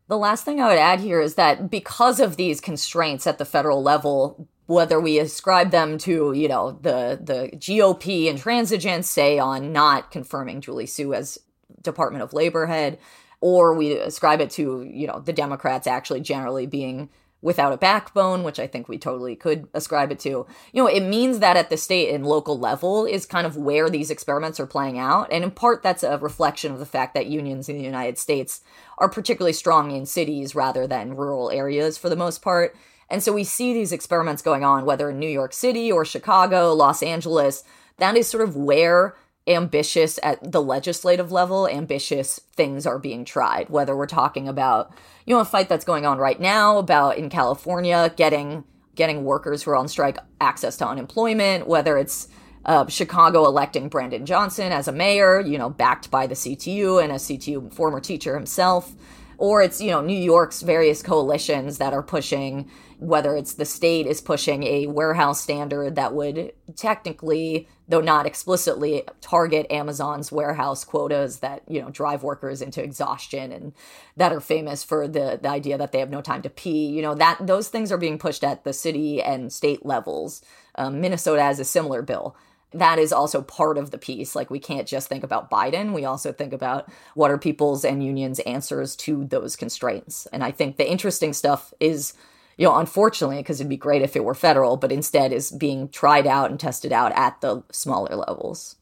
The 0.08 0.18
last 0.18 0.46
thing 0.46 0.62
I 0.62 0.68
would 0.68 0.78
add 0.78 1.00
here 1.00 1.20
is 1.20 1.36
that 1.36 1.72
because 1.72 2.20
of 2.20 2.36
these 2.36 2.62
constraints 2.62 3.26
at 3.26 3.40
the 3.40 3.46
federal 3.46 3.82
level, 3.82 4.48
whether 4.68 5.00
we 5.00 5.20
ascribe 5.20 5.72
them 5.72 5.98
to, 6.00 6.34
you 6.34 6.48
know, 6.48 6.72
the 6.82 7.20
the 7.22 7.50
GOP 7.58 8.26
intransigence, 8.26 9.06
say 9.06 9.38
on 9.38 9.72
not 9.72 10.12
confirming 10.12 10.62
Julie 10.62 10.88
Su 10.88 11.14
as 11.14 11.38
Department 11.82 12.24
of 12.24 12.34
Labor 12.34 12.66
head, 12.66 12.98
or 13.42 13.76
we 13.76 13.94
ascribe 13.94 14.42
it 14.42 14.50
to 14.52 14.84
you 14.84 15.08
know 15.08 15.20
the 15.20 15.34
democrats 15.34 15.88
actually 15.88 16.22
generally 16.22 16.66
being 16.66 17.10
without 17.46 17.72
a 17.72 17.78
backbone, 17.78 18.42
which 18.42 18.60
I 18.60 18.66
think 18.66 18.90
we 18.90 18.98
totally 18.98 19.36
could 19.36 19.68
ascribe 19.76 20.12
it 20.12 20.20
to. 20.22 20.48
You 20.74 20.84
know, 20.84 20.88
it 20.88 21.02
means 21.02 21.38
that 21.40 21.56
at 21.56 21.70
the 21.70 21.78
state 21.78 22.12
and 22.12 22.26
local 22.26 22.58
level 22.58 23.06
is 23.06 23.28
kind 23.28 23.46
of 23.46 23.56
where 23.56 23.88
these 23.88 24.10
experiments 24.10 24.60
are 24.60 24.66
playing 24.66 24.98
out. 24.98 25.32
And 25.32 25.44
in 25.44 25.52
part, 25.52 25.84
that's 25.84 26.02
a 26.02 26.18
reflection 26.18 26.72
of 26.74 26.80
the 26.80 26.88
fact 26.88 27.14
that 27.14 27.28
unions 27.28 27.70
in 27.70 27.78
the 27.78 27.84
United 27.84 28.18
States 28.18 28.62
are 28.98 29.08
particularly 29.08 29.54
strong 29.54 29.92
in 29.92 30.08
cities 30.08 30.56
rather 30.56 30.88
than 30.88 31.16
rural 31.16 31.52
areas 31.52 32.00
for 32.00 32.10
the 32.10 32.16
most 32.16 32.42
part. 32.42 32.76
And 33.10 33.22
so 33.22 33.34
we 33.34 33.44
see 33.44 33.74
these 33.74 33.92
experiments 33.92 34.42
going 34.42 34.64
on, 34.64 34.86
whether 34.86 35.10
in 35.10 35.20
New 35.20 35.30
York 35.30 35.54
City 35.54 35.92
or 35.92 36.06
Chicago, 36.06 36.74
Los 36.74 37.04
Angeles. 37.04 37.64
That 37.98 38.18
is 38.18 38.28
sort 38.28 38.44
of 38.48 38.56
where 38.56 39.16
ambitious 39.48 40.20
at 40.24 40.52
the 40.52 40.62
legislative 40.62 41.32
level, 41.32 41.68
ambitious 41.68 42.40
things 42.54 42.86
are 42.86 42.98
being 42.98 43.26
tried, 43.26 43.70
whether 43.70 43.96
we're 43.96 44.08
talking 44.08 44.48
about, 44.48 44.92
you 45.26 45.36
know, 45.36 45.42
a 45.42 45.46
fight 45.46 45.70
that's 45.70 45.86
going 45.86 46.06
on 46.06 46.18
right 46.18 46.40
now 46.40 46.78
about 46.78 47.18
in 47.18 47.30
California 47.30 48.12
getting 48.16 48.64
getting 48.96 49.26
workers 49.26 49.64
who 49.64 49.72
are 49.72 49.76
on 49.76 49.90
strike 49.90 50.18
access 50.40 50.78
to 50.78 50.88
unemployment, 50.88 51.68
whether 51.68 51.98
it's 51.98 52.30
uh, 52.66 52.88
Chicago 52.88 53.46
electing 53.46 53.90
Brandon 53.90 54.26
Johnson 54.26 54.72
as 54.72 54.88
a 54.88 54.92
mayor, 54.92 55.42
you 55.42 55.58
know, 55.58 55.70
backed 55.70 56.10
by 56.10 56.26
the 56.26 56.34
CTU 56.34 57.04
and 57.04 57.12
a 57.12 57.16
CTU 57.16 57.72
former 57.74 58.00
teacher 58.00 58.36
himself, 58.36 58.94
or 59.38 59.62
it's, 59.62 59.82
you 59.82 59.92
know, 59.92 60.02
New 60.02 60.18
York's 60.18 60.62
various 60.62 61.02
coalitions 61.02 61.78
that 61.78 61.94
are 61.94 62.04
pushing 62.04 62.70
whether 62.98 63.36
it's 63.36 63.56
the 63.56 63.66
state 63.66 64.08
is 64.08 64.22
pushing 64.22 64.64
a 64.64 64.88
warehouse 64.88 65.42
standard 65.42 65.96
that 65.96 66.14
would 66.14 66.54
technically 66.76 67.68
though 67.88 68.02
not 68.02 68.26
explicitly 68.26 69.04
target 69.22 69.68
amazon's 69.70 70.32
warehouse 70.32 70.84
quotas 70.86 71.40
that 71.40 71.62
you 71.68 71.82
know 71.82 71.90
drive 71.90 72.24
workers 72.24 72.62
into 72.62 72.82
exhaustion 72.82 73.52
and 73.52 73.74
that 74.16 74.32
are 74.32 74.40
famous 74.40 74.84
for 74.84 75.08
the, 75.08 75.38
the 75.42 75.50
idea 75.50 75.78
that 75.78 75.92
they 75.92 76.00
have 76.00 76.10
no 76.10 76.22
time 76.22 76.42
to 76.42 76.50
pee. 76.50 76.88
You 76.88 77.02
know 77.02 77.16
that 77.16 77.38
those 77.46 77.68
things 77.68 77.92
are 77.92 77.98
being 77.98 78.18
pushed 78.18 78.44
at 78.44 78.64
the 78.64 78.74
city 78.74 79.22
and 79.22 79.52
state 79.52 79.86
levels. 79.86 80.42
Um, 80.76 81.02
minnesota 81.02 81.42
has 81.42 81.60
a 81.60 81.66
similar 81.66 82.02
bill 82.02 82.36
that 82.74 83.00
is 83.00 83.14
also 83.14 83.42
part 83.42 83.78
of 83.78 83.92
the 83.92 83.98
piece. 83.98 84.36
Like, 84.36 84.50
we 84.50 84.60
can't 84.60 84.88
just 84.88 85.08
think 85.08 85.24
about 85.24 85.50
Biden. 85.50 85.94
We 85.94 86.06
also 86.06 86.32
think 86.32 86.54
about 86.54 86.92
what 87.14 87.32
are 87.32 87.38
people's 87.38 87.86
and 87.86 88.04
unions' 88.04 88.40
answers 88.42 88.96
to 88.98 89.26
those 89.26 89.56
constraints. 89.56 90.26
And 90.28 90.44
I 90.44 90.52
think 90.52 90.78
the 90.78 90.90
interesting 90.90 91.34
stuff 91.34 91.74
is 91.80 92.14
you 92.58 92.66
know, 92.66 92.78
unfortunately, 92.78 93.38
because 93.38 93.60
it'd 93.60 93.70
be 93.70 93.78
great 93.78 94.02
if 94.02 94.16
it 94.16 94.24
were 94.24 94.36
federal, 94.36 94.78
but 94.78 94.92
instead 94.92 95.34
is 95.34 95.52
being 95.52 95.90
tried 95.90 96.26
out 96.26 96.50
and 96.50 96.60
tested 96.60 96.94
out 96.94 97.12
at 97.14 97.42
the 97.42 97.64
smaller 97.72 98.16
levels. 98.16 98.78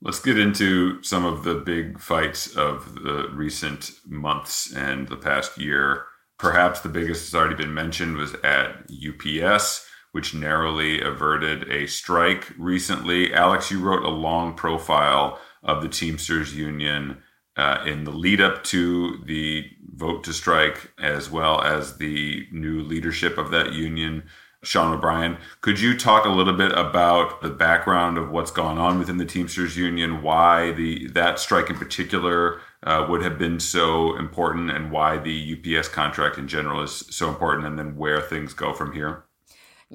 Let's 0.00 0.20
get 0.20 0.38
into 0.38 1.02
some 1.02 1.24
of 1.24 1.44
the 1.44 1.54
big 1.54 1.98
fights 1.98 2.54
of 2.56 2.94
the 3.02 3.28
recent 3.32 3.90
months 4.06 4.72
and 4.74 5.08
the 5.08 5.16
past 5.16 5.58
year. 5.58 6.04
Perhaps 6.38 6.80
the 6.80 6.88
biggest 6.88 7.30
has 7.30 7.34
already 7.34 7.54
been 7.54 7.72
mentioned 7.72 8.16
was 8.16 8.34
at 8.42 8.84
UPS, 8.90 9.86
which 10.14 10.32
narrowly 10.32 11.00
averted 11.00 11.68
a 11.68 11.88
strike 11.88 12.52
recently. 12.56 13.34
Alex, 13.34 13.72
you 13.72 13.80
wrote 13.80 14.04
a 14.04 14.08
long 14.08 14.54
profile 14.54 15.40
of 15.64 15.82
the 15.82 15.88
Teamsters 15.88 16.54
Union 16.54 17.18
uh, 17.56 17.82
in 17.84 18.04
the 18.04 18.12
lead 18.12 18.40
up 18.40 18.62
to 18.62 19.18
the 19.24 19.68
vote 19.92 20.22
to 20.22 20.32
strike, 20.32 20.92
as 21.00 21.32
well 21.32 21.60
as 21.60 21.96
the 21.96 22.46
new 22.52 22.80
leadership 22.80 23.36
of 23.36 23.50
that 23.50 23.72
union, 23.72 24.22
Sean 24.62 24.94
O'Brien. 24.94 25.36
Could 25.62 25.80
you 25.80 25.98
talk 25.98 26.24
a 26.24 26.30
little 26.30 26.56
bit 26.56 26.70
about 26.70 27.42
the 27.42 27.50
background 27.50 28.16
of 28.16 28.30
what's 28.30 28.52
gone 28.52 28.78
on 28.78 29.00
within 29.00 29.16
the 29.16 29.24
Teamsters 29.24 29.76
Union, 29.76 30.22
why 30.22 30.70
the 30.70 31.08
that 31.08 31.40
strike 31.40 31.70
in 31.70 31.76
particular 31.76 32.60
uh, 32.84 33.04
would 33.10 33.22
have 33.22 33.36
been 33.36 33.58
so 33.58 34.16
important, 34.16 34.70
and 34.70 34.92
why 34.92 35.18
the 35.18 35.58
UPS 35.58 35.88
contract 35.88 36.38
in 36.38 36.46
general 36.46 36.82
is 36.82 37.04
so 37.10 37.28
important, 37.28 37.66
and 37.66 37.76
then 37.76 37.96
where 37.96 38.20
things 38.20 38.54
go 38.54 38.72
from 38.72 38.92
here? 38.92 39.24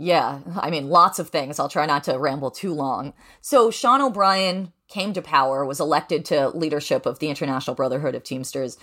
Yeah, 0.01 0.39
I 0.55 0.69
mean, 0.69 0.87
lots 0.87 1.19
of 1.19 1.27
things. 1.27 1.59
I'll 1.59 1.67
try 1.67 1.85
not 1.85 2.05
to 2.05 2.17
ramble 2.17 2.51
too 2.51 2.73
long. 2.73 3.13
So, 3.41 3.69
Sean 3.69 4.01
O'Brien 4.01 4.71
came 4.87 5.11
to 5.11 5.21
power, 5.21 5.65
was 5.65 5.81
elected 5.81 6.23
to 6.25 6.49
leadership 6.49 7.05
of 7.05 7.19
the 7.19 7.27
International 7.27 7.75
Brotherhood 7.75 8.15
of 8.15 8.23
Teamsters 8.23 8.77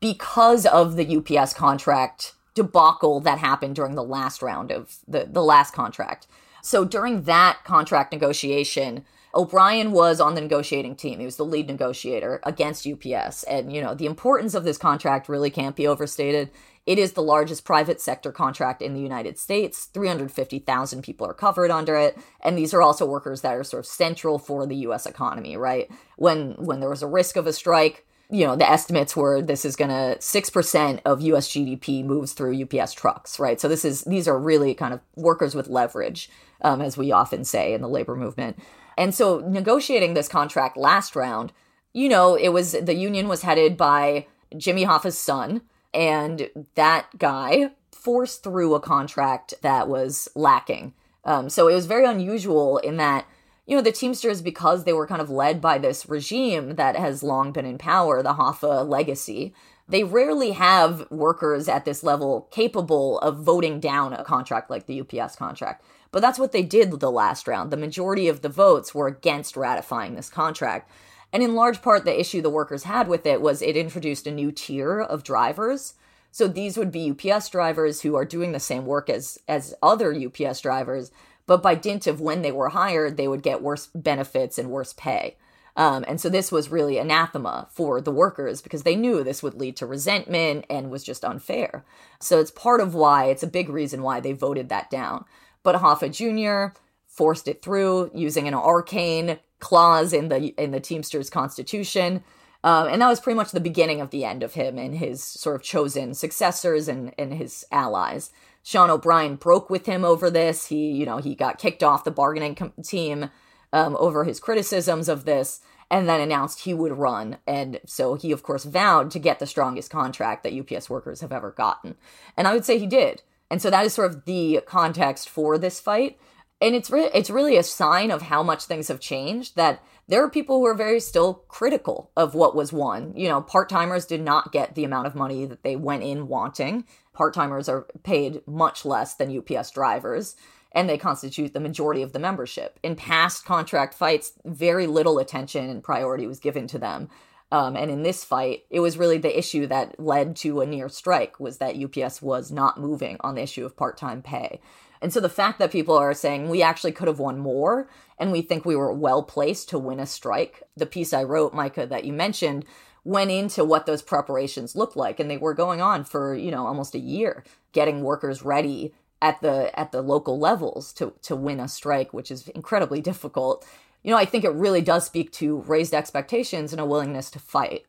because 0.00 0.64
of 0.64 0.96
the 0.96 1.16
UPS 1.18 1.52
contract 1.52 2.32
debacle 2.54 3.20
that 3.20 3.38
happened 3.38 3.76
during 3.76 3.96
the 3.96 4.02
last 4.02 4.40
round 4.40 4.72
of 4.72 4.96
the, 5.06 5.28
the 5.30 5.42
last 5.42 5.74
contract. 5.74 6.26
So 6.62 6.86
during 6.86 7.24
that 7.24 7.58
contract 7.64 8.10
negotiation, 8.10 9.04
O'Brien 9.34 9.92
was 9.92 10.20
on 10.20 10.34
the 10.34 10.40
negotiating 10.40 10.96
team. 10.96 11.18
He 11.18 11.24
was 11.24 11.36
the 11.36 11.44
lead 11.44 11.66
negotiator 11.66 12.40
against 12.44 12.86
UPS. 12.86 13.44
And, 13.44 13.72
you 13.72 13.82
know, 13.82 13.94
the 13.94 14.06
importance 14.06 14.54
of 14.54 14.64
this 14.64 14.78
contract 14.78 15.28
really 15.28 15.50
can't 15.50 15.76
be 15.76 15.86
overstated. 15.86 16.50
It 16.84 16.98
is 16.98 17.12
the 17.12 17.22
largest 17.22 17.64
private 17.64 18.00
sector 18.00 18.32
contract 18.32 18.82
in 18.82 18.94
the 18.94 19.00
United 19.00 19.38
States. 19.38 19.84
350,000 19.86 21.02
people 21.02 21.26
are 21.26 21.34
covered 21.34 21.70
under 21.70 21.96
it. 21.96 22.18
And 22.40 22.58
these 22.58 22.74
are 22.74 22.82
also 22.82 23.06
workers 23.06 23.42
that 23.42 23.54
are 23.54 23.62
sort 23.62 23.80
of 23.80 23.86
central 23.86 24.38
for 24.38 24.66
the 24.66 24.76
US 24.76 25.06
economy, 25.06 25.56
right? 25.56 25.88
When 26.16 26.52
when 26.54 26.80
there 26.80 26.90
was 26.90 27.02
a 27.02 27.06
risk 27.06 27.36
of 27.36 27.46
a 27.46 27.52
strike, 27.52 28.04
you 28.32 28.46
know, 28.46 28.56
the 28.56 28.68
estimates 28.68 29.14
were 29.14 29.42
this 29.42 29.64
is 29.64 29.76
going 29.76 29.90
to 29.90 30.16
6% 30.18 31.00
of 31.04 31.20
US 31.20 31.48
GDP 31.48 32.02
moves 32.02 32.32
through 32.32 32.62
UPS 32.62 32.94
trucks, 32.94 33.38
right? 33.38 33.60
So 33.60 33.68
this 33.68 33.84
is, 33.84 34.02
these 34.04 34.26
are 34.26 34.38
really 34.38 34.74
kind 34.74 34.94
of 34.94 35.00
workers 35.16 35.54
with 35.54 35.68
leverage, 35.68 36.30
um, 36.62 36.80
as 36.80 36.96
we 36.96 37.12
often 37.12 37.44
say 37.44 37.74
in 37.74 37.82
the 37.82 37.88
labor 37.88 38.16
movement. 38.16 38.58
And 38.96 39.14
so 39.14 39.40
negotiating 39.40 40.14
this 40.14 40.28
contract 40.28 40.78
last 40.78 41.14
round, 41.14 41.52
you 41.92 42.08
know, 42.08 42.34
it 42.34 42.48
was, 42.48 42.72
the 42.72 42.94
union 42.94 43.28
was 43.28 43.42
headed 43.42 43.76
by 43.76 44.26
Jimmy 44.56 44.84
Hoffa's 44.84 45.18
son, 45.18 45.60
and 45.94 46.48
that 46.74 47.18
guy 47.18 47.70
forced 47.92 48.42
through 48.42 48.74
a 48.74 48.80
contract 48.80 49.54
that 49.62 49.88
was 49.88 50.28
lacking. 50.34 50.94
Um, 51.24 51.48
so 51.48 51.68
it 51.68 51.74
was 51.74 51.86
very 51.86 52.04
unusual 52.04 52.78
in 52.78 52.96
that 52.96 53.26
you 53.66 53.76
know, 53.76 53.82
the 53.82 53.92
Teamsters, 53.92 54.42
because 54.42 54.84
they 54.84 54.92
were 54.92 55.06
kind 55.06 55.22
of 55.22 55.30
led 55.30 55.60
by 55.60 55.78
this 55.78 56.08
regime 56.08 56.74
that 56.74 56.96
has 56.96 57.22
long 57.22 57.52
been 57.52 57.64
in 57.64 57.78
power, 57.78 58.22
the 58.22 58.34
Hoffa 58.34 58.86
legacy, 58.86 59.54
they 59.88 60.04
rarely 60.04 60.52
have 60.52 61.08
workers 61.10 61.68
at 61.68 61.84
this 61.84 62.02
level 62.02 62.48
capable 62.50 63.18
of 63.20 63.38
voting 63.38 63.78
down 63.78 64.12
a 64.12 64.24
contract 64.24 64.70
like 64.70 64.86
the 64.86 65.00
UPS 65.00 65.36
contract. 65.36 65.84
But 66.10 66.22
that's 66.22 66.38
what 66.38 66.52
they 66.52 66.62
did 66.62 66.90
the 66.98 67.10
last 67.10 67.46
round. 67.46 67.70
The 67.70 67.76
majority 67.76 68.28
of 68.28 68.42
the 68.42 68.48
votes 68.48 68.94
were 68.94 69.06
against 69.06 69.56
ratifying 69.56 70.14
this 70.14 70.28
contract. 70.28 70.90
And 71.32 71.42
in 71.42 71.54
large 71.54 71.80
part, 71.80 72.04
the 72.04 72.18
issue 72.18 72.42
the 72.42 72.50
workers 72.50 72.84
had 72.84 73.08
with 73.08 73.24
it 73.24 73.40
was 73.40 73.62
it 73.62 73.76
introduced 73.76 74.26
a 74.26 74.30
new 74.30 74.52
tier 74.52 75.00
of 75.00 75.24
drivers. 75.24 75.94
So 76.30 76.46
these 76.46 76.76
would 76.76 76.92
be 76.92 77.10
UPS 77.10 77.48
drivers 77.48 78.02
who 78.02 78.14
are 78.16 78.24
doing 78.24 78.52
the 78.52 78.60
same 78.60 78.86
work 78.86 79.08
as, 79.08 79.38
as 79.48 79.74
other 79.82 80.14
UPS 80.14 80.60
drivers, 80.60 81.10
but 81.46 81.62
by 81.62 81.74
dint 81.74 82.06
of 82.06 82.20
when 82.20 82.42
they 82.42 82.52
were 82.52 82.70
hired, 82.70 83.16
they 83.16 83.28
would 83.28 83.42
get 83.42 83.62
worse 83.62 83.86
benefits 83.94 84.58
and 84.58 84.70
worse 84.70 84.92
pay. 84.92 85.36
Um, 85.76 86.04
and 86.06 86.20
so 86.20 86.28
this 86.28 86.52
was 86.52 86.70
really 86.70 86.98
anathema 86.98 87.68
for 87.70 88.00
the 88.00 88.10
workers 88.10 88.60
because 88.60 88.82
they 88.82 88.96
knew 88.96 89.22
this 89.22 89.42
would 89.42 89.54
lead 89.54 89.76
to 89.76 89.86
resentment 89.86 90.66
and 90.68 90.90
was 90.90 91.02
just 91.02 91.24
unfair. 91.24 91.84
So 92.20 92.40
it's 92.40 92.50
part 92.50 92.80
of 92.80 92.94
why, 92.94 93.26
it's 93.26 93.42
a 93.42 93.46
big 93.46 93.68
reason 93.68 94.02
why 94.02 94.20
they 94.20 94.32
voted 94.32 94.68
that 94.68 94.90
down. 94.90 95.24
But 95.62 95.76
Hoffa 95.76 96.10
Jr. 96.12 96.78
forced 97.12 97.46
it 97.46 97.62
through 97.62 98.10
using 98.14 98.48
an 98.48 98.54
arcane 98.54 99.38
clause 99.60 100.12
in 100.12 100.28
the 100.28 100.48
in 100.60 100.70
the 100.72 100.80
Teamsters 100.80 101.30
Constitution. 101.30 102.24
Um, 102.64 102.86
and 102.88 103.02
that 103.02 103.08
was 103.08 103.20
pretty 103.20 103.36
much 103.36 103.50
the 103.50 103.60
beginning 103.60 104.00
of 104.00 104.10
the 104.10 104.24
end 104.24 104.42
of 104.42 104.54
him 104.54 104.78
and 104.78 104.96
his 104.96 105.22
sort 105.22 105.56
of 105.56 105.62
chosen 105.62 106.14
successors 106.14 106.86
and, 106.86 107.12
and 107.18 107.34
his 107.34 107.64
allies. 107.72 108.30
Sean 108.62 108.88
O'Brien 108.88 109.34
broke 109.34 109.68
with 109.68 109.86
him 109.86 110.04
over 110.04 110.30
this. 110.30 110.66
He, 110.66 110.92
you 110.92 111.04
know, 111.04 111.18
he 111.18 111.34
got 111.34 111.58
kicked 111.58 111.82
off 111.82 112.04
the 112.04 112.12
bargaining 112.12 112.54
com- 112.54 112.72
team 112.84 113.30
um, 113.72 113.96
over 113.98 114.22
his 114.22 114.38
criticisms 114.38 115.08
of 115.08 115.24
this 115.24 115.60
and 115.90 116.08
then 116.08 116.20
announced 116.20 116.60
he 116.60 116.72
would 116.72 116.92
run. 116.92 117.38
And 117.46 117.80
so 117.84 118.14
he, 118.14 118.30
of 118.30 118.44
course, 118.44 118.64
vowed 118.64 119.10
to 119.10 119.18
get 119.18 119.40
the 119.40 119.46
strongest 119.46 119.90
contract 119.90 120.44
that 120.44 120.54
UPS 120.54 120.88
workers 120.88 121.20
have 121.20 121.32
ever 121.32 121.50
gotten. 121.50 121.96
And 122.36 122.46
I 122.46 122.54
would 122.54 122.64
say 122.64 122.78
he 122.78 122.86
did. 122.86 123.22
And 123.50 123.60
so 123.60 123.70
that 123.70 123.84
is 123.84 123.92
sort 123.92 124.10
of 124.10 124.24
the 124.24 124.60
context 124.66 125.28
for 125.28 125.58
this 125.58 125.80
fight. 125.80 126.18
And 126.62 126.76
it's 126.76 126.90
re- 126.90 127.10
it's 127.12 127.28
really 127.28 127.56
a 127.56 127.64
sign 127.64 128.12
of 128.12 128.22
how 128.22 128.44
much 128.44 128.64
things 128.64 128.86
have 128.86 129.00
changed 129.00 129.56
that 129.56 129.82
there 130.06 130.22
are 130.22 130.30
people 130.30 130.58
who 130.58 130.66
are 130.66 130.74
very 130.74 131.00
still 131.00 131.34
critical 131.48 132.12
of 132.16 132.34
what 132.36 132.54
was 132.54 132.72
won. 132.72 133.12
You 133.16 133.28
know, 133.28 133.40
part 133.42 133.68
timers 133.68 134.06
did 134.06 134.20
not 134.20 134.52
get 134.52 134.76
the 134.76 134.84
amount 134.84 135.08
of 135.08 135.16
money 135.16 135.44
that 135.44 135.64
they 135.64 135.74
went 135.74 136.04
in 136.04 136.28
wanting. 136.28 136.84
Part 137.12 137.34
timers 137.34 137.68
are 137.68 137.88
paid 138.04 138.46
much 138.46 138.84
less 138.84 139.14
than 139.14 139.36
UPS 139.36 139.72
drivers, 139.72 140.36
and 140.70 140.88
they 140.88 140.98
constitute 140.98 141.52
the 141.52 141.60
majority 141.60 142.00
of 142.00 142.12
the 142.12 142.20
membership. 142.20 142.78
In 142.84 142.94
past 142.94 143.44
contract 143.44 143.92
fights, 143.92 144.32
very 144.44 144.86
little 144.86 145.18
attention 145.18 145.68
and 145.68 145.82
priority 145.82 146.28
was 146.28 146.38
given 146.38 146.68
to 146.68 146.78
them. 146.78 147.08
Um, 147.50 147.76
and 147.76 147.90
in 147.90 148.02
this 148.02 148.24
fight, 148.24 148.64
it 148.70 148.80
was 148.80 148.96
really 148.96 149.18
the 149.18 149.36
issue 149.36 149.66
that 149.66 149.98
led 149.98 150.36
to 150.36 150.60
a 150.60 150.66
near 150.66 150.88
strike 150.88 151.40
was 151.40 151.58
that 151.58 151.76
UPS 151.76 152.22
was 152.22 152.52
not 152.52 152.80
moving 152.80 153.16
on 153.20 153.34
the 153.34 153.42
issue 153.42 153.66
of 153.66 153.76
part 153.76 153.98
time 153.98 154.22
pay. 154.22 154.60
And 155.02 155.12
so 155.12 155.20
the 155.20 155.28
fact 155.28 155.58
that 155.58 155.72
people 155.72 155.96
are 155.96 156.14
saying 156.14 156.48
we 156.48 156.62
actually 156.62 156.92
could 156.92 157.08
have 157.08 157.18
won 157.18 157.38
more 157.38 157.88
and 158.18 158.30
we 158.30 158.40
think 158.40 158.64
we 158.64 158.76
were 158.76 158.92
well 158.92 159.24
placed 159.24 159.68
to 159.70 159.78
win 159.78 159.98
a 159.98 160.06
strike, 160.06 160.62
the 160.76 160.86
piece 160.86 161.12
I 161.12 161.24
wrote, 161.24 161.52
Micah, 161.52 161.86
that 161.86 162.04
you 162.04 162.12
mentioned, 162.12 162.64
went 163.04 163.32
into 163.32 163.64
what 163.64 163.84
those 163.84 164.00
preparations 164.00 164.76
looked 164.76 164.96
like 164.96 165.18
and 165.18 165.28
they 165.28 165.36
were 165.36 165.54
going 165.54 165.80
on 165.80 166.04
for 166.04 166.36
you 166.36 166.52
know 166.52 166.66
almost 166.66 166.94
a 166.94 167.00
year 167.00 167.42
getting 167.72 168.02
workers 168.02 168.42
ready 168.42 168.94
at 169.20 169.40
the 169.40 169.76
at 169.78 169.90
the 169.90 170.02
local 170.02 170.38
levels 170.38 170.92
to 170.92 171.12
to 171.20 171.34
win 171.34 171.58
a 171.58 171.66
strike 171.66 172.12
which 172.12 172.30
is 172.30 172.46
incredibly 172.48 173.00
difficult. 173.00 173.66
You 174.04 174.12
know 174.12 174.16
i 174.16 174.24
think 174.24 174.44
it 174.44 174.52
really 174.52 174.82
does 174.82 175.04
speak 175.04 175.32
to 175.32 175.62
raised 175.62 175.94
expectations 175.94 176.72
and 176.72 176.80
a 176.80 176.86
willingness 176.86 177.28
to 177.32 177.40
fight. 177.40 177.86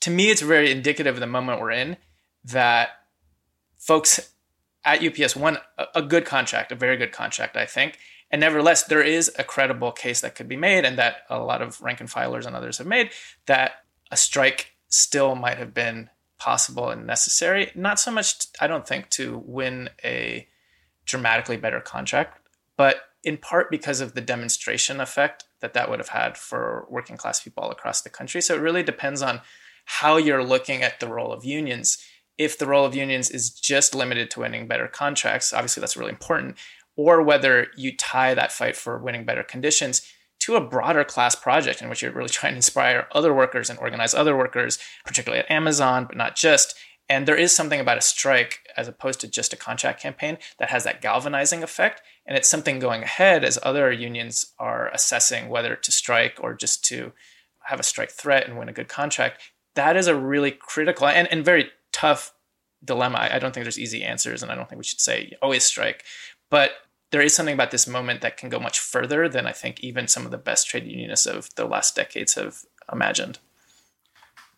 To 0.00 0.10
me 0.10 0.30
it's 0.30 0.40
very 0.40 0.70
indicative 0.70 1.16
of 1.16 1.20
the 1.20 1.26
moment 1.26 1.60
we're 1.60 1.72
in 1.72 1.98
that 2.44 2.90
folks 3.76 4.30
at 4.86 5.04
ups 5.04 5.36
won 5.36 5.58
a 5.94 6.00
good 6.00 6.24
contract 6.24 6.72
a 6.72 6.74
very 6.74 6.96
good 6.96 7.12
contract 7.12 7.56
i 7.56 7.66
think 7.66 7.98
and 8.30 8.40
nevertheless, 8.40 8.82
there 8.84 9.02
is 9.02 9.30
a 9.38 9.44
credible 9.44 9.92
case 9.92 10.20
that 10.20 10.34
could 10.34 10.48
be 10.48 10.56
made, 10.56 10.84
and 10.84 10.98
that 10.98 11.18
a 11.30 11.38
lot 11.38 11.62
of 11.62 11.80
rank 11.80 12.00
and 12.00 12.10
filers 12.10 12.46
and 12.46 12.56
others 12.56 12.78
have 12.78 12.86
made, 12.86 13.10
that 13.46 13.84
a 14.10 14.16
strike 14.16 14.74
still 14.88 15.34
might 15.34 15.58
have 15.58 15.72
been 15.72 16.10
possible 16.38 16.90
and 16.90 17.06
necessary. 17.06 17.70
Not 17.74 18.00
so 18.00 18.10
much, 18.10 18.46
I 18.60 18.66
don't 18.66 18.86
think, 18.86 19.10
to 19.10 19.42
win 19.46 19.90
a 20.04 20.48
dramatically 21.04 21.56
better 21.56 21.80
contract, 21.80 22.40
but 22.76 22.96
in 23.22 23.36
part 23.36 23.70
because 23.70 24.00
of 24.00 24.14
the 24.14 24.20
demonstration 24.20 25.00
effect 25.00 25.44
that 25.60 25.74
that 25.74 25.88
would 25.88 25.98
have 25.98 26.08
had 26.08 26.36
for 26.36 26.86
working 26.90 27.16
class 27.16 27.40
people 27.40 27.64
all 27.64 27.70
across 27.70 28.02
the 28.02 28.10
country. 28.10 28.40
So 28.40 28.54
it 28.54 28.60
really 28.60 28.82
depends 28.82 29.22
on 29.22 29.40
how 29.84 30.16
you're 30.16 30.44
looking 30.44 30.82
at 30.82 30.98
the 30.98 31.06
role 31.06 31.32
of 31.32 31.44
unions. 31.44 31.98
If 32.38 32.58
the 32.58 32.66
role 32.66 32.84
of 32.84 32.94
unions 32.94 33.30
is 33.30 33.50
just 33.50 33.94
limited 33.94 34.30
to 34.32 34.40
winning 34.40 34.66
better 34.66 34.88
contracts, 34.88 35.52
obviously 35.52 35.80
that's 35.80 35.96
really 35.96 36.10
important, 36.10 36.56
or 36.96 37.22
whether 37.22 37.68
you 37.76 37.96
tie 37.96 38.34
that 38.34 38.52
fight 38.52 38.76
for 38.76 38.98
winning 38.98 39.24
better 39.24 39.42
conditions 39.42 40.02
to 40.40 40.56
a 40.56 40.60
broader 40.60 41.02
class 41.04 41.34
project 41.34 41.82
in 41.82 41.88
which 41.88 42.02
you're 42.02 42.12
really 42.12 42.28
trying 42.30 42.52
to 42.52 42.56
inspire 42.56 43.08
other 43.12 43.34
workers 43.34 43.70
and 43.70 43.78
organize 43.78 44.14
other 44.14 44.36
workers, 44.36 44.78
particularly 45.04 45.42
at 45.42 45.50
Amazon, 45.50 46.04
but 46.04 46.16
not 46.16 46.36
just. 46.36 46.74
And 47.08 47.26
there 47.26 47.36
is 47.36 47.54
something 47.54 47.78
about 47.78 47.98
a 47.98 48.02
strike 48.02 48.60
as 48.76 48.88
opposed 48.88 49.20
to 49.20 49.28
just 49.28 49.52
a 49.52 49.56
contract 49.56 50.00
campaign 50.00 50.38
that 50.58 50.70
has 50.70 50.84
that 50.84 51.00
galvanizing 51.00 51.62
effect. 51.62 52.02
And 52.26 52.36
it's 52.36 52.48
something 52.48 52.80
going 52.80 53.04
ahead 53.04 53.44
as 53.44 53.58
other 53.62 53.92
unions 53.92 54.52
are 54.58 54.88
assessing 54.88 55.48
whether 55.48 55.76
to 55.76 55.92
strike 55.92 56.38
or 56.40 56.54
just 56.54 56.84
to 56.86 57.12
have 57.66 57.78
a 57.78 57.84
strike 57.84 58.10
threat 58.10 58.48
and 58.48 58.58
win 58.58 58.68
a 58.68 58.72
good 58.72 58.88
contract. 58.88 59.40
That 59.74 59.96
is 59.96 60.08
a 60.08 60.16
really 60.16 60.50
critical 60.50 61.06
and, 61.06 61.28
and 61.28 61.44
very 61.44 61.70
tough 61.96 62.34
dilemma. 62.84 63.16
I, 63.18 63.36
I 63.36 63.38
don't 63.38 63.54
think 63.54 63.64
there's 63.64 63.78
easy 63.78 64.04
answers, 64.04 64.42
and 64.42 64.52
I 64.52 64.54
don't 64.54 64.68
think 64.68 64.78
we 64.78 64.84
should 64.84 65.00
say 65.00 65.32
always 65.40 65.64
strike. 65.64 66.04
But 66.50 66.72
there 67.10 67.22
is 67.22 67.34
something 67.34 67.54
about 67.54 67.70
this 67.70 67.86
moment 67.86 68.20
that 68.20 68.36
can 68.36 68.50
go 68.50 68.60
much 68.60 68.78
further 68.78 69.28
than 69.28 69.46
I 69.46 69.52
think 69.52 69.80
even 69.80 70.06
some 70.06 70.26
of 70.26 70.30
the 70.30 70.38
best 70.38 70.68
trade 70.68 70.84
unionists 70.86 71.24
of 71.24 71.54
the 71.54 71.64
last 71.64 71.96
decades 71.96 72.34
have 72.34 72.58
imagined. 72.92 73.38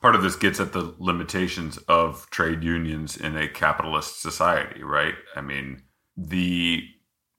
Part 0.01 0.17
of 0.17 0.23
this 0.23 0.35
gets 0.35 0.59
at 0.59 0.73
the 0.73 0.95
limitations 0.99 1.77
of 1.89 2.29
trade 2.31 2.65
unions 2.65 3.17
in 3.17 3.37
a 3.37 3.49
capitalist 3.49 4.21
society, 4.21 4.83
right? 4.83 5.15
I 5.37 5.41
mean, 5.41 5.83
the 6.17 6.83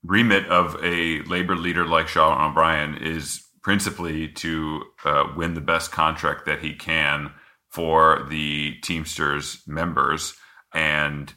remit 0.03 0.45
of 0.47 0.77
a 0.81 1.21
labor 1.23 1.55
leader 1.55 1.85
like 1.85 2.07
Sean 2.07 2.49
O'Brien 2.49 2.95
is 2.95 3.45
principally 3.61 4.29
to 4.29 4.83
uh, 5.03 5.25
win 5.35 5.53
the 5.53 5.61
best 5.61 5.91
contract 5.91 6.45
that 6.45 6.59
he 6.59 6.73
can 6.73 7.31
for 7.69 8.25
the 8.29 8.75
Teamsters 8.83 9.61
members. 9.67 10.33
And 10.73 11.33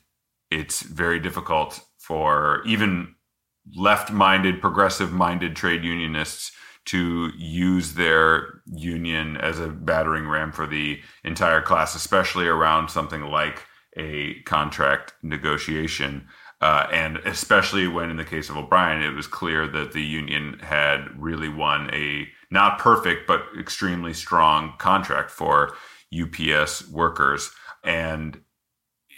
it's 0.51 0.83
very 0.83 1.21
difficult 1.21 1.81
for 1.99 2.63
even 2.67 3.15
left-minded, 3.77 4.61
progressive-minded 4.61 5.55
trade 5.55 5.85
unionists 5.85 6.53
to 6.85 7.31
use 7.37 7.95
their 7.95 8.61
union 8.67 9.37
as 9.37 9.61
a 9.61 9.69
battering 9.69 10.29
ram 10.29 10.51
for 10.51 10.67
the 10.67 11.01
entire 11.23 11.63
class, 11.63 11.95
especially 11.95 12.47
around 12.47 12.89
something 12.89 13.23
like 13.23 13.63
a 13.97 14.41
contract 14.43 15.15
negotiation. 15.23 16.27
Uh, 16.61 16.87
and 16.93 17.19
especially 17.19 17.87
when, 17.87 18.11
in 18.11 18.17
the 18.17 18.25
case 18.25 18.49
of 18.49 18.57
O'Brien, 18.57 19.03
it 19.03 19.15
was 19.15 19.27
clear 19.27 19.67
that 19.67 19.93
the 19.93 20.03
union 20.03 20.59
had 20.61 21.07
really 21.17 21.49
won 21.49 21.93
a 21.93 22.29
not 22.51 22.79
perfect, 22.79 23.27
but 23.27 23.43
extremely 23.59 24.13
strong 24.13 24.75
contract 24.79 25.31
for 25.31 25.75
UPS 26.13 26.89
workers. 26.89 27.51
And 27.85 28.41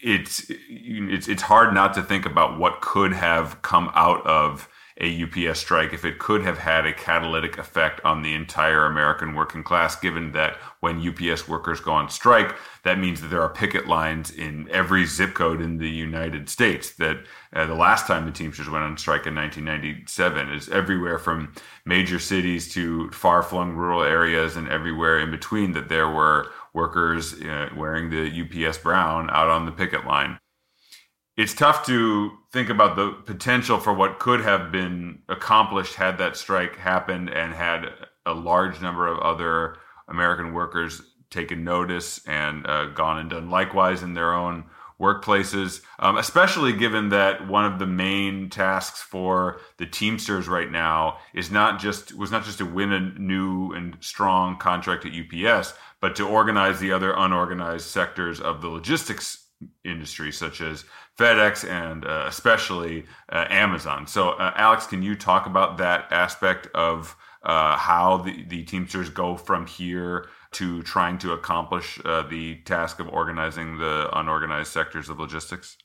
it's 0.03 0.47
it's 0.69 1.29
it's 1.29 1.43
hard 1.43 1.75
not 1.75 1.95
to 1.95 2.03
think 2.03 2.27
about 2.27 2.59
what 2.59 2.81
could 2.81 3.13
have 3.13 3.63
come 3.63 3.91
out 3.95 4.25
of 4.27 4.69
a 5.01 5.25
UPS 5.25 5.59
strike 5.59 5.93
if 5.93 6.05
it 6.05 6.21
could 6.21 6.43
have 6.43 6.59
had 6.59 6.87
a 6.87 6.93
catalytic 6.93 7.59
effect 7.59 8.01
on 8.05 8.23
the 8.23 8.33
entire 8.33 8.87
American 8.87 9.35
working 9.35 9.65
class, 9.65 9.97
given 9.97 10.31
that 10.33 10.57
when 10.81 11.07
UPS 11.07 11.49
workers 11.49 11.81
go 11.81 11.93
on 11.93 12.09
strike, 12.09 12.55
that 12.85 13.01
means 13.01 13.21
that 13.21 13.29
there 13.29 13.43
are 13.43 13.49
picket 13.49 13.89
lines 13.89 14.31
in 14.31 14.69
every 14.71 15.05
zip 15.05 15.35
code 15.35 15.61
in 15.61 15.79
the 15.79 15.91
United 15.91 16.49
States. 16.49 16.93
That 16.93 17.25
uh, 17.53 17.67
the 17.67 17.75
last 17.75 18.07
time 18.07 18.25
the 18.25 18.31
Teamsters 18.31 18.71
went 18.71 18.85
on 18.85 18.97
strike 18.97 19.27
in 19.27 19.35
1997 19.35 20.51
is 20.51 20.69
everywhere 20.69 21.19
from 21.19 21.53
major 21.85 22.21
cities 22.21 22.73
to 22.75 23.11
far 23.11 23.43
flung 23.43 23.73
rural 23.73 24.03
areas 24.03 24.55
and 24.57 24.69
everywhere 24.69 25.19
in 25.19 25.33
between 25.33 25.73
that 25.73 25.89
there 25.89 26.09
were 26.09 26.53
workers 26.75 27.41
uh, 27.41 27.71
wearing 27.77 28.11
the 28.11 28.67
UPS 28.67 28.79
brown 28.79 29.31
out 29.31 29.49
on 29.49 29.65
the 29.65 29.73
picket 29.73 30.05
line. 30.05 30.39
It's 31.37 31.55
tough 31.55 31.87
to 31.87 32.31
think 32.53 32.69
about 32.69 32.97
the 32.97 33.13
potential 33.25 33.79
for 33.79 33.93
what 33.93 34.19
could 34.19 34.41
have 34.43 34.71
been 34.71 35.23
accomplished 35.29 35.95
had 35.95 36.19
that 36.19 36.37
strike 36.37 36.77
happened 36.77 37.29
and 37.31 37.55
had 37.55 37.87
a 38.27 38.35
large 38.35 38.81
number 38.81 39.07
of 39.09 39.19
other 39.19 39.77
American 40.09 40.53
workers 40.53 41.03
taken 41.31 41.65
notice 41.65 42.25
and 42.27 42.67
uh, 42.67 42.87
gone 42.87 43.19
and 43.19 43.31
done 43.31 43.51
likewise 43.51 44.03
in 44.03 44.15
their 44.15 44.33
own 44.33 44.65
workplaces, 45.01 45.81
um, 45.99 46.17
especially 46.17 46.73
given 46.73 47.09
that 47.09 47.49
one 47.49 47.65
of 47.65 47.79
the 47.81 47.87
main 47.87 48.49
tasks 48.49 49.03
for 49.03 49.61
the 49.77 49.87
Teamsters 49.87 50.47
right 50.47 50.71
now 50.71 51.19
is 51.35 51.51
not 51.51 51.81
just 51.81 52.15
was 52.15 52.31
not 52.31 52.45
just 52.45 52.59
to 52.59 52.65
win 52.65 52.93
a 52.93 53.01
new 53.01 53.73
and 53.73 53.97
strong 54.01 54.57
contract 54.57 55.05
at 55.05 55.13
UPS, 55.13 55.75
but 56.05 56.15
to 56.17 56.29
organize 56.29 56.81
the 56.81 56.93
other 56.93 57.15
unorganized 57.17 57.87
sectors 57.87 58.39
of 58.39 58.61
the 58.61 58.69
logistics 58.69 59.47
industry, 59.87 60.31
such 60.31 60.61
as 60.61 60.85
FedEx 61.19 61.67
and 61.67 62.05
uh, 62.05 62.27
especially 62.29 63.07
uh, 63.33 63.47
Amazon. 63.49 64.07
So, 64.07 64.33
uh, 64.33 64.53
Alex, 64.55 64.87
can 64.87 65.03
you 65.03 65.17
talk 65.17 65.47
about 65.47 65.79
that 65.79 66.13
aspect 66.13 66.69
of 66.75 67.17
uh, 67.43 67.79
how 67.79 68.19
the, 68.19 68.45
the 68.45 68.65
Teamsters 68.65 69.09
go 69.09 69.39
from 69.39 69.67
here 69.67 70.29
to 70.53 70.83
trying 70.83 71.17
to 71.21 71.33
accomplish 71.33 71.99
uh, 72.05 72.21
the 72.29 72.57
task 72.67 73.01
of 73.01 73.09
organizing 73.09 73.79
the 73.79 74.11
unorganized 74.13 74.73
sectors 74.73 75.09
of 75.09 75.19
logistics? 75.19 75.79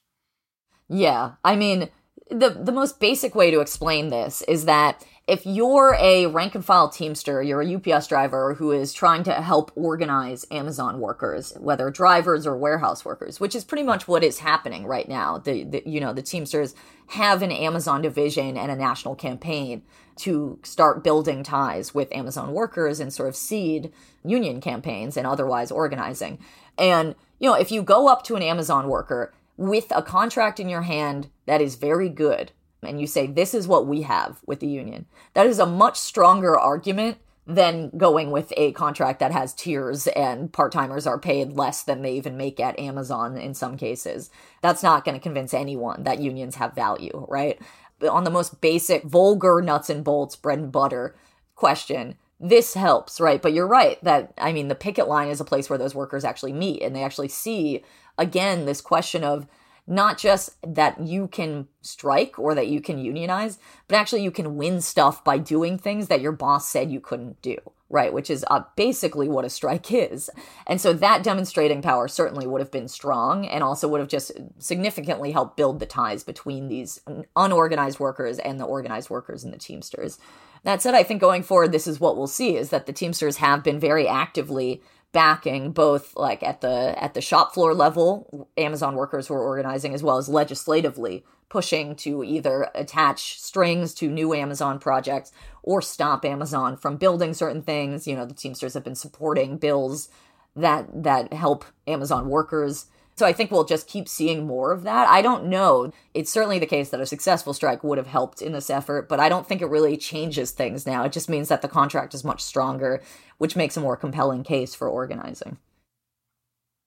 Yeah, 0.90 1.36
I 1.46 1.56
mean, 1.56 1.88
the 2.30 2.50
the 2.50 2.74
most 2.74 3.00
basic 3.00 3.36
way 3.36 3.52
to 3.52 3.62
explain 3.62 4.10
this 4.10 4.42
is 4.50 4.66
that 4.66 5.06
if 5.30 5.46
you're 5.46 5.96
a 6.00 6.26
rank 6.26 6.56
and 6.56 6.66
file 6.66 6.90
teamster, 6.90 7.44
you're 7.44 7.62
a 7.62 7.76
UPS 7.76 8.08
driver 8.08 8.56
who 8.56 8.72
is 8.72 8.94
trying 8.94 9.24
to 9.26 9.34
help 9.34 9.72
organize 9.76 10.44
Amazon 10.50 11.00
workers, 11.00 11.54
whether 11.60 11.92
drivers 11.92 12.48
or 12.48 12.58
warehouse 12.58 13.06
workers, 13.06 13.40
which 13.40 13.54
is 13.54 13.64
pretty 13.64 13.84
much 13.84 14.08
what 14.08 14.24
is 14.24 14.40
happening 14.40 14.88
right 14.88 15.08
now. 15.08 15.38
The, 15.38 15.64
the 15.64 15.84
you 15.86 16.00
know 16.00 16.14
the 16.14 16.24
Teamsters 16.24 16.74
have 17.10 17.44
an 17.44 17.52
Amazon 17.52 18.02
division 18.02 18.58
and 18.58 18.72
a 18.72 18.76
national 18.76 19.14
campaign 19.16 19.84
to 20.18 20.58
start 20.64 21.04
building 21.04 21.44
ties 21.44 21.94
with 21.94 22.12
Amazon 22.12 22.52
workers 22.52 23.00
and 23.00 23.14
sort 23.14 23.30
of 23.30 23.36
seed 23.36 23.94
union 24.26 24.60
campaigns 24.60 25.16
and 25.16 25.28
otherwise 25.28 25.70
organizing. 25.70 26.40
And 26.76 27.14
you 27.38 27.48
know, 27.48 27.56
if 27.56 27.72
you 27.72 27.84
go 27.84 28.08
up 28.08 28.24
to 28.24 28.36
an 28.36 28.42
Amazon 28.42 28.88
worker 28.88 29.32
with 29.58 29.92
a 29.96 30.02
contract 30.02 30.60
in 30.60 30.70
your 30.70 30.82
hand 30.82 31.30
that 31.46 31.62
is 31.62 31.76
very 31.76 32.10
good 32.10 32.52
and 32.84 33.00
you 33.00 33.08
say, 33.08 33.28
This 33.28 33.54
is 33.54 33.68
what 33.68 33.88
we 33.88 34.04
have 34.04 34.40
with 34.46 34.60
the 34.60 34.68
union, 34.68 35.06
that 35.34 35.48
is 35.48 35.60
a 35.60 35.66
much 35.66 35.98
stronger 35.98 36.58
argument 36.58 37.18
than 37.50 37.90
going 37.98 38.30
with 38.30 38.54
a 38.58 38.72
contract 38.74 39.20
that 39.20 39.32
has 39.32 39.56
tiers 39.56 40.06
and 40.10 40.54
part 40.54 40.72
timers 40.72 41.08
are 41.08 41.18
paid 41.18 41.54
less 41.54 41.82
than 41.82 42.04
they 42.04 42.14
even 42.14 42.38
make 42.38 42.60
at 42.60 42.78
Amazon 42.78 43.38
in 43.38 43.56
some 43.56 43.76
cases. 43.76 44.30
That's 44.62 44.84
not 44.84 45.04
going 45.04 45.16
to 45.16 45.24
convince 45.24 45.52
anyone 45.52 46.04
that 46.04 46.20
unions 46.20 46.56
have 46.56 46.76
value, 46.76 47.26
right? 47.28 47.60
But 47.98 48.10
on 48.10 48.24
the 48.24 48.30
most 48.30 48.62
basic, 48.62 49.04
vulgar 49.04 49.64
nuts 49.64 49.90
and 49.90 50.04
bolts, 50.04 50.36
bread 50.36 50.60
and 50.60 50.72
butter 50.72 51.16
question, 51.56 52.16
this 52.40 52.76
helps, 52.76 53.20
right? 53.20 53.42
But 53.42 53.54
you're 53.54 53.68
right 53.68 54.02
that, 54.04 54.32
I 54.38 54.54
mean, 54.54 54.68
the 54.68 54.76
picket 54.76 55.08
line 55.08 55.30
is 55.30 55.42
a 55.42 55.46
place 55.46 55.72
where 55.72 55.80
those 55.80 55.96
workers 55.96 56.24
actually 56.24 56.54
meet 56.54 56.84
and 56.84 56.96
they 56.96 57.04
actually 57.04 57.30
see, 57.30 57.84
again, 58.18 58.66
this 58.66 58.80
question 58.80 59.24
of 59.24 59.48
not 59.90 60.20
just 60.20 60.56
that 60.62 61.02
you 61.02 61.28
can 61.28 61.68
strike 61.82 62.38
or 62.38 62.54
that 62.54 62.68
you 62.68 62.80
can 62.80 63.00
unionize, 63.00 63.58
but 63.88 63.96
actually 63.96 64.22
you 64.22 64.30
can 64.30 64.56
win 64.56 64.82
stuff 64.82 65.24
by 65.24 65.40
doing 65.40 65.78
things 65.80 66.08
that 66.08 66.22
your 66.22 66.32
boss 66.32 66.70
said 66.70 66.92
you 66.92 67.00
couldn't 67.00 67.42
do, 67.42 67.58
right? 67.90 68.14
Which 68.14 68.30
is 68.30 68.46
uh, 68.52 68.62
basically 68.76 69.28
what 69.28 69.46
a 69.46 69.50
strike 69.50 69.92
is. 69.92 70.30
And 70.68 70.80
so 70.80 70.94
that 70.94 71.24
demonstrating 71.24 71.82
power 71.82 72.08
certainly 72.08 72.46
would 72.46 72.62
have 72.62 72.72
been 72.72 72.88
strong 72.88 73.48
and 73.48 73.64
also 73.64 73.88
would 73.88 74.00
have 74.00 74.10
just 74.10 74.32
significantly 74.60 75.32
helped 75.32 75.58
build 75.58 75.80
the 75.80 75.88
ties 75.88 76.24
between 76.24 76.68
these 76.68 77.02
unorganized 77.36 78.00
workers 78.00 78.38
and 78.38 78.60
the 78.60 78.66
organized 78.66 79.10
workers 79.10 79.44
and 79.44 79.52
the 79.52 79.58
Teamsters. 79.58 80.20
That 80.64 80.82
said, 80.82 80.94
I 80.94 81.04
think 81.04 81.20
going 81.20 81.42
forward, 81.42 81.72
this 81.72 81.88
is 81.88 82.00
what 82.00 82.16
we'll 82.16 82.28
see 82.28 82.56
is 82.56 82.70
that 82.70 82.86
the 82.86 82.94
Teamsters 82.94 83.38
have 83.38 83.64
been 83.64 83.80
very 83.80 84.08
actively 84.08 84.82
backing 85.12 85.72
both 85.72 86.16
like 86.16 86.44
at 86.44 86.62
the 86.62 86.94
at 87.02 87.16
the 87.16 87.22
shop 87.22 87.54
floor 87.54 87.74
level 87.74 88.48
amazon 88.58 88.96
workers 88.96 89.28
were 89.28 89.44
organizing 89.44 89.94
as 89.96 90.04
well 90.04 90.18
as 90.18 90.30
legislatively 90.30 91.26
pushing 91.50 91.96
to 91.96 92.24
either 92.24 92.70
attach 92.76 93.40
strings 93.40 93.94
to 93.96 94.08
new 94.08 94.34
amazon 94.36 94.78
projects 94.78 95.32
or 95.64 95.82
stop 95.82 96.24
amazon 96.24 96.78
from 96.78 96.98
building 96.98 97.34
certain 97.34 97.62
things. 97.62 98.08
You 98.08 98.16
know 98.16 98.26
the 98.26 98.34
teamsters 98.34 98.74
have 98.74 98.84
been 98.84 98.96
supporting 98.96 99.58
bills 99.58 100.10
that 100.56 100.88
that 101.04 101.34
help 101.34 101.66
amazon 101.88 102.30
workers 102.30 102.88
so 103.20 103.26
I 103.26 103.34
think 103.34 103.52
we'll 103.52 103.66
just 103.66 103.88
keep 103.88 104.08
seeing 104.08 104.48
more 104.48 104.72
of 104.72 104.84
that. 104.84 105.08
I 105.10 105.22
don't 105.22 105.48
know. 105.48 105.92
It's 106.14 106.32
certainly 106.32 106.58
the 106.58 106.66
case 106.66 106.90
that 106.90 107.02
a 107.02 107.06
successful 107.06 107.54
strike 107.54 107.84
would 107.84 107.98
have 107.98 108.08
helped 108.08 108.42
in 108.42 108.54
this 108.54 108.70
effort, 108.70 109.10
but 109.10 109.20
I 109.20 109.28
don't 109.28 109.46
think 109.46 109.62
it 109.62 109.68
really 109.68 109.98
changes 109.98 110.52
things 110.52 110.88
now. 110.88 111.04
It 111.04 111.12
just 111.12 111.30
means 111.30 111.50
that 111.50 111.62
the 111.62 111.68
contract 111.68 112.14
is 112.14 112.24
much 112.24 112.42
stronger, 112.42 113.02
which 113.38 113.58
makes 113.58 113.76
a 113.76 113.82
more 113.82 113.98
compelling 113.98 114.44
case 114.44 114.74
for 114.74 114.88
organizing. 114.88 115.58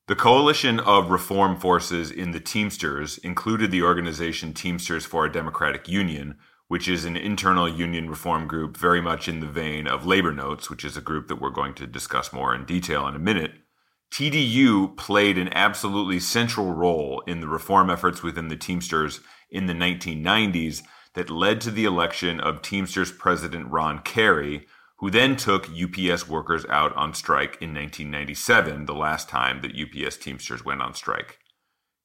The 0.08 0.16
coalition 0.16 0.80
of 0.80 1.10
reform 1.10 1.60
forces 1.60 2.10
in 2.10 2.30
the 2.30 2.40
Teamsters 2.40 3.18
included 3.18 3.70
the 3.70 3.82
organization 3.82 4.54
Teamsters 4.54 5.04
for 5.04 5.26
a 5.26 5.32
Democratic 5.32 5.86
Union, 5.86 6.38
which 6.66 6.88
is 6.88 7.04
an 7.04 7.16
internal 7.18 7.68
union 7.68 8.08
reform 8.08 8.46
group 8.46 8.78
very 8.78 9.02
much 9.02 9.28
in 9.28 9.40
the 9.40 9.46
vein 9.46 9.86
of 9.86 10.06
Labor 10.06 10.32
Notes, 10.32 10.70
which 10.70 10.82
is 10.82 10.96
a 10.96 11.02
group 11.02 11.28
that 11.28 11.42
we're 11.42 11.50
going 11.50 11.74
to 11.74 11.86
discuss 11.86 12.32
more 12.32 12.54
in 12.54 12.64
detail 12.64 13.06
in 13.06 13.14
a 13.14 13.18
minute. 13.18 13.52
TDU 14.12 14.94
played 14.98 15.38
an 15.38 15.48
absolutely 15.54 16.20
central 16.20 16.74
role 16.74 17.22
in 17.26 17.40
the 17.40 17.48
reform 17.48 17.88
efforts 17.88 18.22
within 18.22 18.48
the 18.48 18.56
Teamsters 18.56 19.20
in 19.50 19.64
the 19.64 19.72
1990s 19.72 20.82
that 21.14 21.30
led 21.30 21.62
to 21.62 21.70
the 21.70 21.86
election 21.86 22.38
of 22.38 22.60
Teamsters 22.60 23.10
President 23.10 23.70
Ron 23.70 24.00
Carey, 24.00 24.66
who 24.98 25.10
then 25.10 25.34
took 25.34 25.66
UPS 25.70 26.28
workers 26.28 26.66
out 26.68 26.94
on 26.94 27.14
strike 27.14 27.56
in 27.62 27.72
1997, 27.72 28.84
the 28.84 28.94
last 28.94 29.30
time 29.30 29.62
that 29.62 29.72
UPS 29.74 30.18
Teamsters 30.18 30.62
went 30.62 30.82
on 30.82 30.92
strike. 30.92 31.38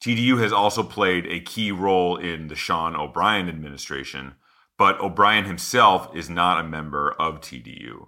TDU 0.01 0.39
has 0.39 0.53
also 0.53 0.83
played 0.83 1.25
a 1.25 1.41
key 1.41 1.73
role 1.73 2.15
in 2.15 2.47
the 2.47 2.55
Sean 2.55 2.95
O'Brien 2.95 3.49
administration, 3.49 4.35
but 4.77 4.97
O'Brien 5.01 5.43
himself 5.43 6.15
is 6.15 6.29
not 6.29 6.63
a 6.63 6.67
member 6.67 7.11
of 7.19 7.41
TDU. 7.41 8.07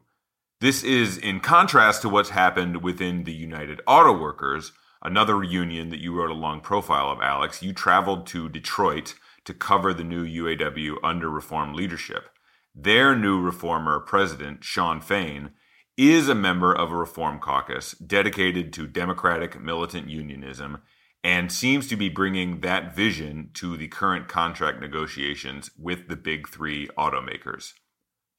This 0.62 0.84
is 0.84 1.18
in 1.18 1.40
contrast 1.40 2.02
to 2.02 2.10
what's 2.10 2.32
happened 2.32 2.84
within 2.84 3.24
the 3.24 3.32
United 3.32 3.80
Auto 3.88 4.12
Workers, 4.12 4.74
another 5.02 5.42
union 5.42 5.88
that 5.88 6.02
you 6.02 6.14
wrote 6.14 6.32
a 6.32 6.34
long 6.34 6.60
profile 6.60 7.10
of, 7.10 7.22
Alex. 7.22 7.64
You 7.64 7.72
traveled 7.72 8.28
to 8.28 8.50
Detroit 8.50 9.16
to 9.46 9.54
cover 9.54 9.94
the 9.94 10.04
new 10.04 10.26
UAW 10.26 10.98
under 11.02 11.30
reform 11.30 11.74
leadership. 11.74 12.28
Their 12.76 13.16
new 13.16 13.40
reformer 13.40 14.02
president, 14.02 14.66
Shawn 14.66 15.00
Fain, 15.00 15.52
is 15.96 16.28
a 16.28 16.36
member 16.36 16.74
of 16.74 16.92
a 16.92 16.98
reform 16.98 17.40
caucus 17.40 17.92
dedicated 17.94 18.74
to 18.74 18.86
democratic 18.86 19.62
militant 19.62 20.10
unionism 20.10 20.80
and 21.24 21.54
seems 21.54 21.88
to 21.88 21.96
be 21.96 22.10
bringing 22.10 22.60
that 22.60 22.94
vision 22.94 23.52
to 23.54 23.78
the 23.78 23.88
current 23.88 24.28
contract 24.28 24.82
negotiations 24.82 25.72
with 25.80 26.10
the 26.10 26.18
big 26.18 26.50
three 26.50 26.90
automakers. 26.98 27.76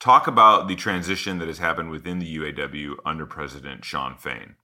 Talk 0.01 0.26
about 0.26 0.66
the 0.66 0.76
transition 0.76 1.38
that 1.38 1.48
has 1.48 1.59
happened 1.59 1.90
within 1.90 2.20
the 2.20 2.38
UAW 2.38 2.96
under 3.05 3.26
President 3.26 3.84
Shawn 3.84 4.16
Fain. 4.16 4.57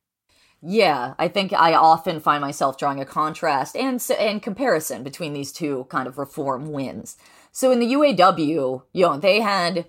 Yeah, 0.63 1.13
I 1.19 1.29
think 1.29 1.53
I 1.53 1.75
often 1.75 2.21
find 2.21 2.41
myself 2.41 2.79
drawing 2.79 3.01
a 3.01 3.05
contrast 3.05 3.77
and 3.77 4.03
and 4.19 4.43
comparison 4.43 5.03
between 5.03 5.35
these 5.35 5.53
two 5.53 5.87
kind 5.91 6.09
of 6.09 6.17
reform 6.17 6.73
wins. 6.73 7.19
So 7.53 7.71
in 7.71 7.81
the 7.81 7.93
UAW, 7.93 8.83
you 8.93 9.03
know, 9.03 9.19
they 9.19 9.41
had 9.41 9.87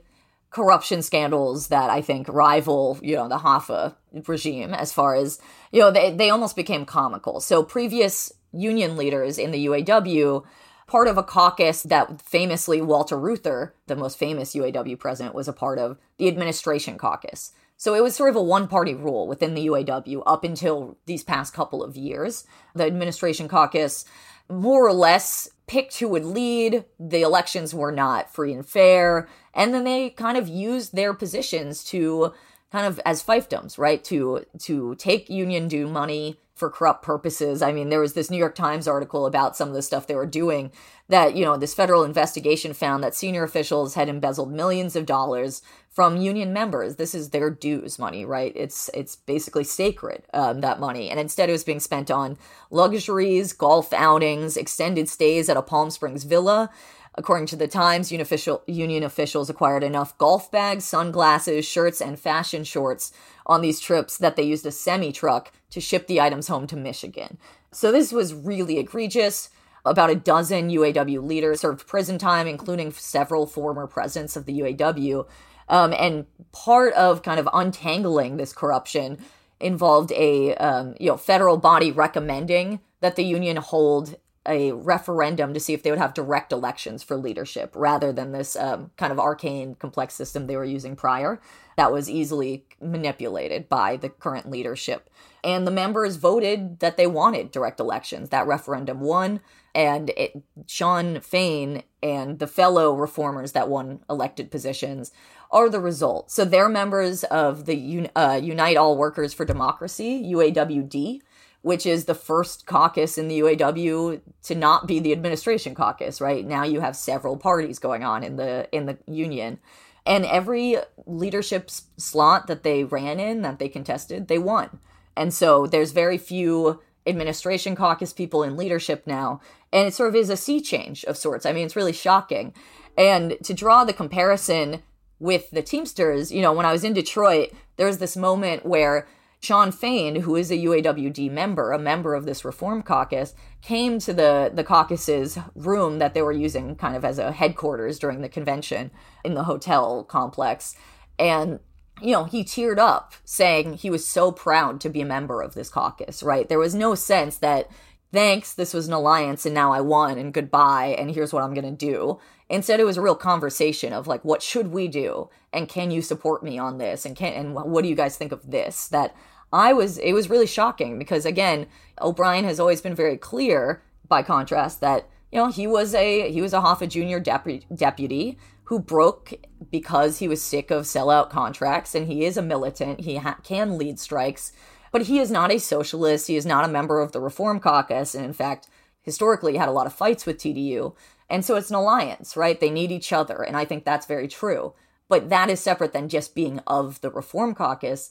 corruption 0.49 1.01
scandals 1.01 1.67
that 1.67 1.89
I 1.89 2.01
think 2.01 2.27
rival, 2.27 2.99
you 3.01 3.15
know, 3.15 3.29
the 3.29 3.37
Hoffa 3.37 3.95
regime 4.27 4.73
as 4.73 4.91
far 4.91 5.15
as, 5.15 5.39
you 5.71 5.79
know, 5.79 5.91
they, 5.91 6.11
they 6.13 6.29
almost 6.29 6.55
became 6.57 6.85
comical. 6.85 7.39
So 7.39 7.63
previous 7.63 8.33
union 8.51 8.97
leaders 8.97 9.37
in 9.37 9.51
the 9.51 9.65
UAW 9.67 10.43
part 10.87 11.07
of 11.07 11.17
a 11.17 11.23
caucus 11.23 11.83
that 11.83 12.21
famously 12.21 12.81
Walter 12.81 13.17
Reuther, 13.17 13.75
the 13.87 13.95
most 13.95 14.17
famous 14.17 14.55
UAW 14.55 14.97
president, 14.97 15.35
was 15.35 15.47
a 15.47 15.53
part 15.53 15.77
of, 15.77 15.97
the 16.17 16.27
administration 16.27 16.97
caucus. 16.97 17.51
So 17.75 17.93
it 17.93 18.01
was 18.01 18.15
sort 18.15 18.31
of 18.31 18.35
a 18.35 18.41
one 18.41 18.67
party 18.67 18.95
rule 18.95 19.27
within 19.27 19.53
the 19.53 19.67
UAW 19.67 20.23
up 20.25 20.43
until 20.43 20.97
these 21.05 21.23
past 21.23 21.53
couple 21.53 21.83
of 21.83 21.95
years. 21.95 22.45
The 22.73 22.85
administration 22.85 23.47
caucus 23.47 24.05
more 24.49 24.87
or 24.87 24.93
less 24.93 25.49
picked 25.67 25.99
who 25.99 26.07
would 26.07 26.25
lead. 26.25 26.85
The 26.99 27.21
elections 27.21 27.75
were 27.75 27.91
not 27.91 28.33
free 28.33 28.53
and 28.53 28.65
fair. 28.65 29.27
And 29.53 29.73
then 29.73 29.83
they 29.83 30.09
kind 30.09 30.37
of 30.37 30.47
used 30.47 30.95
their 30.95 31.13
positions 31.13 31.83
to 31.85 32.33
kind 32.71 32.87
of 32.87 32.99
as 33.05 33.21
fiefdoms, 33.23 33.77
right? 33.77 34.03
To 34.05 34.45
to 34.59 34.95
take 34.95 35.29
union 35.29 35.67
due 35.67 35.87
money 35.87 36.39
for 36.57 36.71
corrupt 36.71 37.03
purposes. 37.03 37.61
I 37.61 37.71
mean, 37.71 37.89
there 37.89 37.99
was 37.99 38.13
this 38.13 38.31
New 38.31 38.37
York 38.37 38.55
Times 38.55 38.87
article 38.87 39.27
about 39.27 39.55
some 39.55 39.69
of 39.69 39.75
the 39.75 39.81
stuff 39.83 40.07
they 40.07 40.15
were 40.15 40.25
doing 40.25 40.71
that, 41.07 41.35
you 41.35 41.45
know, 41.45 41.55
this 41.55 41.75
federal 41.75 42.03
investigation 42.03 42.73
found 42.73 43.03
that 43.03 43.15
senior 43.15 43.43
officials 43.43 43.93
had 43.93 44.09
embezzled 44.09 44.51
millions 44.51 44.95
of 44.95 45.05
dollars 45.05 45.61
from 45.89 46.17
union 46.17 46.51
members. 46.51 46.95
This 46.95 47.15
is 47.15 47.29
their 47.29 47.49
dues 47.49 47.97
money, 47.99 48.25
right? 48.25 48.51
It's 48.55 48.89
it's 48.93 49.15
basically 49.15 49.63
sacred, 49.63 50.23
um, 50.33 50.61
that 50.61 50.79
money. 50.79 51.09
And 51.09 51.19
instead 51.19 51.47
it 51.47 51.53
was 51.53 51.63
being 51.63 51.79
spent 51.79 52.09
on 52.09 52.37
luxuries, 52.71 53.53
golf 53.53 53.93
outings, 53.93 54.57
extended 54.57 55.07
stays 55.09 55.49
at 55.49 55.57
a 55.57 55.61
Palm 55.61 55.91
Springs 55.91 56.23
villa, 56.23 56.69
According 57.17 57.47
to 57.47 57.55
the 57.55 57.67
Times, 57.67 58.11
union 58.11 59.03
officials 59.03 59.49
acquired 59.49 59.83
enough 59.83 60.15
golf 60.19 60.51
bags, 60.51 60.85
sunglasses, 60.85 61.65
shirts, 61.65 61.99
and 61.99 62.19
fashion 62.19 62.63
shorts 62.63 63.11
on 63.47 63.61
these 63.61 63.79
trips 63.79 64.19
that 64.19 64.35
they 64.35 64.43
used 64.43 64.67
a 64.67 64.71
semi 64.71 65.11
truck 65.11 65.51
to 65.71 65.81
ship 65.81 66.05
the 66.05 66.21
items 66.21 66.47
home 66.47 66.67
to 66.67 66.75
Michigan. 66.75 67.39
So 67.71 67.91
this 67.91 68.11
was 68.11 68.35
really 68.35 68.77
egregious. 68.77 69.49
About 69.83 70.09
a 70.09 70.15
dozen 70.15 70.69
UAW 70.69 71.25
leaders 71.25 71.61
served 71.61 71.87
prison 71.87 72.17
time, 72.17 72.45
including 72.45 72.91
several 72.91 73.47
former 73.47 73.87
presidents 73.87 74.35
of 74.35 74.45
the 74.45 74.59
UAW. 74.59 75.25
Um, 75.69 75.93
and 75.93 76.25
part 76.51 76.93
of 76.93 77.23
kind 77.23 77.39
of 77.39 77.49
untangling 77.53 78.37
this 78.37 78.53
corruption 78.53 79.17
involved 79.59 80.11
a 80.11 80.55
um, 80.55 80.95
you 80.99 81.09
know 81.09 81.17
federal 81.17 81.57
body 81.57 81.91
recommending 81.91 82.79
that 82.99 83.15
the 83.15 83.23
union 83.23 83.57
hold 83.57 84.15
a 84.47 84.71
referendum 84.71 85.53
to 85.53 85.59
see 85.59 85.73
if 85.73 85.83
they 85.83 85.89
would 85.89 85.99
have 85.99 86.13
direct 86.13 86.51
elections 86.51 87.03
for 87.03 87.17
leadership 87.17 87.73
rather 87.75 88.11
than 88.13 88.31
this 88.31 88.55
um, 88.55 88.91
kind 88.97 89.11
of 89.11 89.19
arcane, 89.19 89.75
complex 89.75 90.13
system 90.13 90.47
they 90.47 90.55
were 90.55 90.65
using 90.65 90.95
prior 90.95 91.39
that 91.77 91.91
was 91.91 92.09
easily 92.09 92.65
manipulated 92.81 93.69
by 93.69 93.95
the 93.95 94.09
current 94.09 94.49
leadership. 94.49 95.09
And 95.43 95.65
the 95.65 95.71
members 95.71 96.15
voted 96.15 96.79
that 96.79 96.97
they 96.97 97.05
wanted 97.05 97.51
direct 97.51 97.79
elections. 97.79 98.29
That 98.29 98.47
referendum 98.47 98.99
won, 98.99 99.39
and 99.75 100.09
it, 100.09 100.41
Shawn 100.65 101.21
Fain 101.21 101.83
and 102.01 102.39
the 102.39 102.47
fellow 102.47 102.95
reformers 102.95 103.51
that 103.51 103.69
won 103.69 103.99
elected 104.09 104.49
positions 104.49 105.11
are 105.51 105.69
the 105.69 105.79
result. 105.79 106.31
So 106.31 106.43
they're 106.43 106.67
members 106.67 107.23
of 107.25 107.65
the 107.65 108.09
uh, 108.15 108.39
Unite 108.41 108.75
All 108.75 108.97
Workers 108.97 109.33
for 109.33 109.45
Democracy, 109.45 110.23
UAWD 110.33 111.21
which 111.61 111.85
is 111.85 112.05
the 112.05 112.15
first 112.15 112.65
caucus 112.65 113.17
in 113.17 113.27
the 113.27 113.39
UAW 113.39 114.21
to 114.43 114.55
not 114.55 114.87
be 114.87 114.99
the 114.99 115.11
administration 115.11 115.75
caucus, 115.75 116.21
right? 116.21 116.45
Now 116.45 116.63
you 116.63 116.79
have 116.79 116.95
several 116.95 117.37
parties 117.37 117.79
going 117.79 118.03
on 118.03 118.23
in 118.23 118.37
the 118.37 118.67
in 118.71 118.85
the 118.85 118.97
union. 119.07 119.59
And 120.05 120.25
every 120.25 120.77
leadership 121.05 121.69
slot 121.69 122.47
that 122.47 122.63
they 122.63 122.85
ran 122.85 123.19
in, 123.19 123.41
that 123.41 123.59
they 123.59 123.67
contested, 123.67 124.29
they 124.29 124.37
won. 124.37 124.79
And 125.17 125.33
so 125.33 125.67
there's 125.67 125.91
very 125.91 126.17
few 126.17 126.79
administration 127.05 127.75
caucus 127.75 128.13
people 128.13 128.43
in 128.43 128.55
leadership 128.55 129.03
now. 129.05 129.41
And 129.73 129.87
it 129.87 129.93
sort 129.93 130.09
of 130.09 130.15
is 130.15 130.29
a 130.29 130.37
sea 130.37 130.61
change 130.61 131.03
of 131.05 131.17
sorts. 131.17 131.45
I 131.45 131.51
mean, 131.51 131.65
it's 131.65 131.75
really 131.75 131.93
shocking. 131.93 132.53
And 132.97 133.37
to 133.43 133.53
draw 133.53 133.83
the 133.83 133.93
comparison 133.93 134.81
with 135.19 135.49
the 135.51 135.61
Teamsters, 135.61 136.31
you 136.31 136.41
know, 136.41 136.53
when 136.53 136.65
I 136.65 136.71
was 136.71 136.83
in 136.83 136.93
Detroit, 136.93 137.51
there 137.75 137.87
was 137.87 137.97
this 137.97 138.15
moment 138.15 138.65
where 138.65 139.07
Shawn 139.39 139.71
Fain, 139.71 140.21
who 140.21 140.35
is 140.35 140.49
a 140.49 140.57
UAWD 140.57 141.31
member, 141.31 141.71
a 141.71 141.79
member 141.79 142.15
of 142.15 142.25
this 142.25 142.43
reform 142.43 142.81
caucus, 142.81 143.35
came 143.61 143.99
to 143.99 144.13
the, 144.13 144.51
the 144.53 144.63
caucus's 144.63 145.37
room 145.55 145.99
that 145.99 146.13
they 146.13 146.21
were 146.21 146.31
using 146.31 146.75
kind 146.75 146.95
of 146.95 147.05
as 147.05 147.19
a 147.19 147.31
headquarters 147.31 147.99
during 147.99 148.21
the 148.21 148.29
convention 148.29 148.91
in 149.23 149.35
the 149.35 149.43
hotel 149.43 150.03
complex. 150.03 150.75
And, 151.19 151.59
you 152.01 152.11
know, 152.11 152.23
he 152.23 152.43
teared 152.43 152.79
up 152.79 153.13
saying 153.25 153.73
he 153.73 153.89
was 153.89 154.07
so 154.07 154.31
proud 154.31 154.81
to 154.81 154.89
be 154.89 155.01
a 155.01 155.05
member 155.05 155.41
of 155.41 155.53
this 155.53 155.69
caucus, 155.69 156.23
right? 156.23 156.49
There 156.49 156.59
was 156.59 156.73
no 156.73 156.95
sense 156.95 157.37
that, 157.37 157.69
thanks, 158.11 158.53
this 158.53 158.73
was 158.73 158.87
an 158.87 158.93
alliance 158.93 159.45
and 159.45 159.53
now 159.53 159.71
I 159.71 159.81
won 159.81 160.17
and 160.17 160.33
goodbye 160.33 160.95
and 160.97 161.11
here's 161.11 161.33
what 161.33 161.43
I'm 161.43 161.53
going 161.53 161.65
to 161.65 161.85
do. 161.85 162.19
Instead, 162.49 162.79
it 162.79 162.85
was 162.85 162.97
a 162.97 163.01
real 163.01 163.15
conversation 163.15 163.93
of 163.93 164.07
like, 164.07 164.23
what 164.23 164.41
should 164.41 164.67
we 164.67 164.87
do? 164.87 165.29
And 165.51 165.67
can 165.67 165.91
you 165.91 166.01
support 166.01 166.43
me 166.43 166.57
on 166.57 166.77
this? 166.77 167.05
And 167.05 167.15
can, 167.15 167.33
and 167.33 167.53
what 167.53 167.81
do 167.83 167.89
you 167.89 167.95
guys 167.95 168.17
think 168.17 168.31
of 168.31 168.49
this? 168.49 168.87
That 168.87 169.15
I 169.51 169.73
was, 169.73 169.97
it 169.97 170.13
was 170.13 170.29
really 170.29 170.47
shocking 170.47 170.97
because 170.97 171.25
again, 171.25 171.67
O'Brien 172.01 172.45
has 172.45 172.59
always 172.59 172.81
been 172.81 172.95
very 172.95 173.17
clear 173.17 173.83
by 174.07 174.23
contrast 174.23 174.79
that, 174.81 175.09
you 175.31 175.39
know, 175.39 175.51
he 175.51 175.67
was 175.67 175.93
a, 175.93 176.31
he 176.31 176.41
was 176.41 176.53
a 176.53 176.61
Hoffa 176.61 176.87
Jr. 176.87 177.19
Deputy, 177.19 177.65
deputy 177.75 178.37
who 178.67 178.79
broke 178.79 179.33
because 179.71 180.19
he 180.19 180.27
was 180.27 180.41
sick 180.41 180.71
of 180.71 180.83
sellout 180.83 181.29
contracts 181.29 181.95
and 181.95 182.07
he 182.07 182.25
is 182.25 182.35
a 182.35 182.41
militant. 182.41 183.01
He 183.01 183.15
ha- 183.15 183.37
can 183.41 183.77
lead 183.77 183.97
strikes 183.97 184.51
But 184.97 185.05
he 185.05 185.19
is 185.19 185.29
not 185.29 185.51
a 185.51 185.59
socialist. 185.59 186.25
He 186.25 186.37
is 186.37 186.45
not 186.47 186.65
a 186.65 186.67
member 186.67 187.01
of 187.01 187.11
the 187.11 187.21
Reform 187.21 187.59
Caucus. 187.59 188.15
And 188.15 188.25
in 188.25 188.33
fact, 188.33 188.67
historically 189.03 189.55
had 189.55 189.69
a 189.69 189.71
lot 189.71 189.85
of 189.85 189.93
fights 189.93 190.25
with 190.25 190.39
TDU. 190.39 190.95
And 191.29 191.45
so 191.45 191.55
it's 191.55 191.69
an 191.69 191.75
alliance, 191.75 192.35
right? 192.35 192.59
They 192.59 192.71
need 192.71 192.91
each 192.91 193.13
other. 193.13 193.43
And 193.43 193.55
I 193.55 193.63
think 193.63 193.85
that's 193.85 194.07
very 194.07 194.27
true. 194.27 194.73
But 195.07 195.29
that 195.29 195.51
is 195.51 195.59
separate 195.59 195.93
than 195.93 196.09
just 196.09 196.33
being 196.33 196.61
of 196.65 196.99
the 197.01 197.11
Reform 197.11 197.53
Caucus 197.53 198.09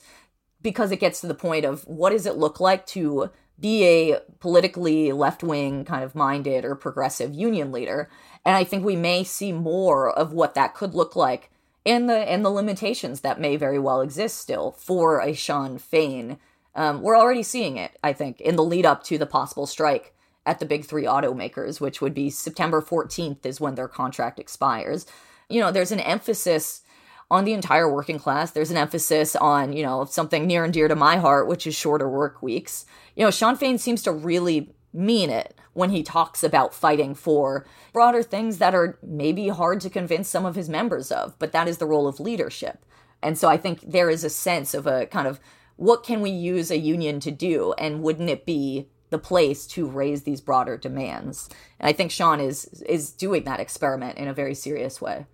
because 0.62 0.92
it 0.92 1.00
gets 1.00 1.20
to 1.22 1.26
the 1.26 1.34
point 1.34 1.64
of 1.64 1.82
what 1.88 2.10
does 2.10 2.24
it 2.24 2.36
look 2.36 2.60
like 2.60 2.86
to 2.86 3.30
be 3.58 3.84
a 3.84 4.20
politically 4.38 5.10
left 5.10 5.42
wing 5.42 5.84
kind 5.84 6.04
of 6.04 6.14
minded 6.14 6.64
or 6.64 6.76
progressive 6.76 7.34
union 7.34 7.72
leader. 7.72 8.08
And 8.44 8.54
I 8.54 8.62
think 8.62 8.84
we 8.84 8.94
may 8.94 9.24
see 9.24 9.50
more 9.50 10.08
of 10.08 10.32
what 10.32 10.54
that 10.54 10.76
could 10.76 10.94
look 10.94 11.16
like 11.16 11.50
and 11.84 12.08
the 12.08 12.18
and 12.18 12.44
the 12.44 12.50
limitations 12.50 13.22
that 13.22 13.40
may 13.40 13.56
very 13.56 13.80
well 13.80 14.02
exist 14.02 14.38
still 14.38 14.70
for 14.70 15.20
a 15.20 15.34
Shawn 15.34 15.78
Fain. 15.78 16.38
Um, 16.76 17.00
we're 17.00 17.18
already 17.18 17.42
seeing 17.42 17.78
it, 17.78 17.98
I 18.04 18.12
think, 18.12 18.40
in 18.40 18.54
the 18.54 18.62
lead 18.62 18.86
up 18.86 19.02
to 19.04 19.18
the 19.18 19.26
possible 19.26 19.66
strike 19.66 20.14
at 20.44 20.60
the 20.60 20.66
big 20.66 20.84
three 20.84 21.04
automakers, 21.04 21.80
which 21.80 22.00
would 22.00 22.14
be 22.14 22.30
September 22.30 22.80
14th 22.80 23.44
is 23.44 23.60
when 23.60 23.74
their 23.74 23.88
contract 23.88 24.38
expires. 24.38 25.06
You 25.48 25.60
know, 25.60 25.72
there's 25.72 25.90
an 25.90 26.00
emphasis 26.00 26.82
on 27.30 27.44
the 27.44 27.54
entire 27.54 27.92
working 27.92 28.18
class. 28.18 28.52
There's 28.52 28.70
an 28.70 28.76
emphasis 28.76 29.34
on, 29.34 29.72
you 29.72 29.82
know, 29.82 30.04
something 30.04 30.46
near 30.46 30.64
and 30.64 30.72
dear 30.72 30.86
to 30.86 30.94
my 30.94 31.16
heart, 31.16 31.48
which 31.48 31.66
is 31.66 31.74
shorter 31.74 32.08
work 32.08 32.42
weeks. 32.42 32.84
You 33.16 33.24
know, 33.24 33.30
Shawn 33.30 33.56
Fain 33.56 33.78
seems 33.78 34.02
to 34.02 34.12
really 34.12 34.70
mean 34.92 35.30
it 35.30 35.58
when 35.72 35.90
he 35.90 36.02
talks 36.02 36.44
about 36.44 36.74
fighting 36.74 37.14
for 37.14 37.66
broader 37.92 38.22
things 38.22 38.58
that 38.58 38.74
are 38.74 38.98
maybe 39.02 39.48
hard 39.48 39.80
to 39.80 39.90
convince 39.90 40.28
some 40.28 40.46
of 40.46 40.54
his 40.54 40.68
members 40.68 41.10
of, 41.10 41.38
but 41.38 41.52
that 41.52 41.68
is 41.68 41.78
the 41.78 41.86
role 41.86 42.06
of 42.06 42.20
leadership. 42.20 42.84
And 43.22 43.36
so 43.36 43.48
I 43.48 43.56
think 43.56 43.80
there 43.80 44.08
is 44.08 44.24
a 44.24 44.30
sense 44.30 44.72
of 44.72 44.86
a 44.86 45.06
kind 45.06 45.26
of 45.26 45.40
what 45.76 46.02
can 46.02 46.20
we 46.20 46.30
use 46.30 46.70
a 46.70 46.78
union 46.78 47.20
to 47.20 47.30
do 47.30 47.74
and 47.78 48.02
wouldn't 48.02 48.30
it 48.30 48.46
be 48.46 48.88
the 49.10 49.18
place 49.18 49.66
to 49.68 49.86
raise 49.86 50.22
these 50.22 50.40
broader 50.40 50.76
demands? 50.76 51.48
And 51.78 51.88
I 51.88 51.92
think 51.92 52.10
shawn 52.10 52.40
is 52.40 52.64
is 52.86 53.10
doing 53.12 53.44
that 53.44 53.60
experiment 53.60 54.18
in 54.18 54.28
a 54.28 54.34
very 54.34 54.54
serious 54.54 55.00
way. 55.00 55.26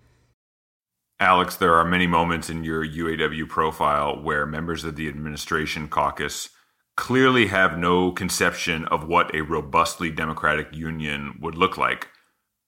Alex, 1.20 1.54
there 1.54 1.74
are 1.74 1.84
many 1.84 2.08
moments 2.08 2.50
in 2.50 2.64
your 2.64 2.84
UAW 2.84 3.48
profile 3.48 4.20
where 4.20 4.44
members 4.44 4.82
of 4.82 4.96
the 4.96 5.08
administration 5.08 5.86
caucus 5.86 6.48
clearly 6.96 7.46
have 7.46 7.78
no 7.78 8.10
conception 8.10 8.84
of 8.86 9.06
what 9.06 9.34
a 9.34 9.42
robustly 9.42 10.10
democratic 10.10 10.74
union 10.74 11.38
would 11.40 11.54
look 11.54 11.78
like, 11.78 12.08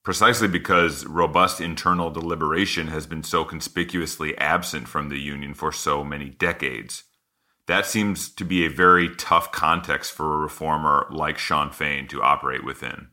precisely 0.05 0.47
because 0.47 1.05
robust 1.05 1.61
internal 1.61 2.11
deliberation 2.11 2.87
has 2.87 3.09
been 3.09 3.25
so 3.25 3.45
conspicuously 3.45 4.39
absent 4.39 4.87
from 4.87 5.09
the 5.09 5.19
union 5.19 5.53
for 5.53 5.73
so 5.73 6.05
many 6.05 6.31
decades. 6.31 7.03
That 7.67 7.87
seems 7.87 8.29
to 8.35 8.45
be 8.45 8.67
a 8.67 8.71
very 8.71 9.15
tough 9.17 9.51
context 9.51 10.13
for 10.13 10.35
a 10.35 10.39
reformer 10.39 11.07
like 11.11 11.39
Shawn 11.39 11.71
Fain 11.71 12.07
to 12.09 12.23
operate 12.23 12.65
within. 12.65 13.09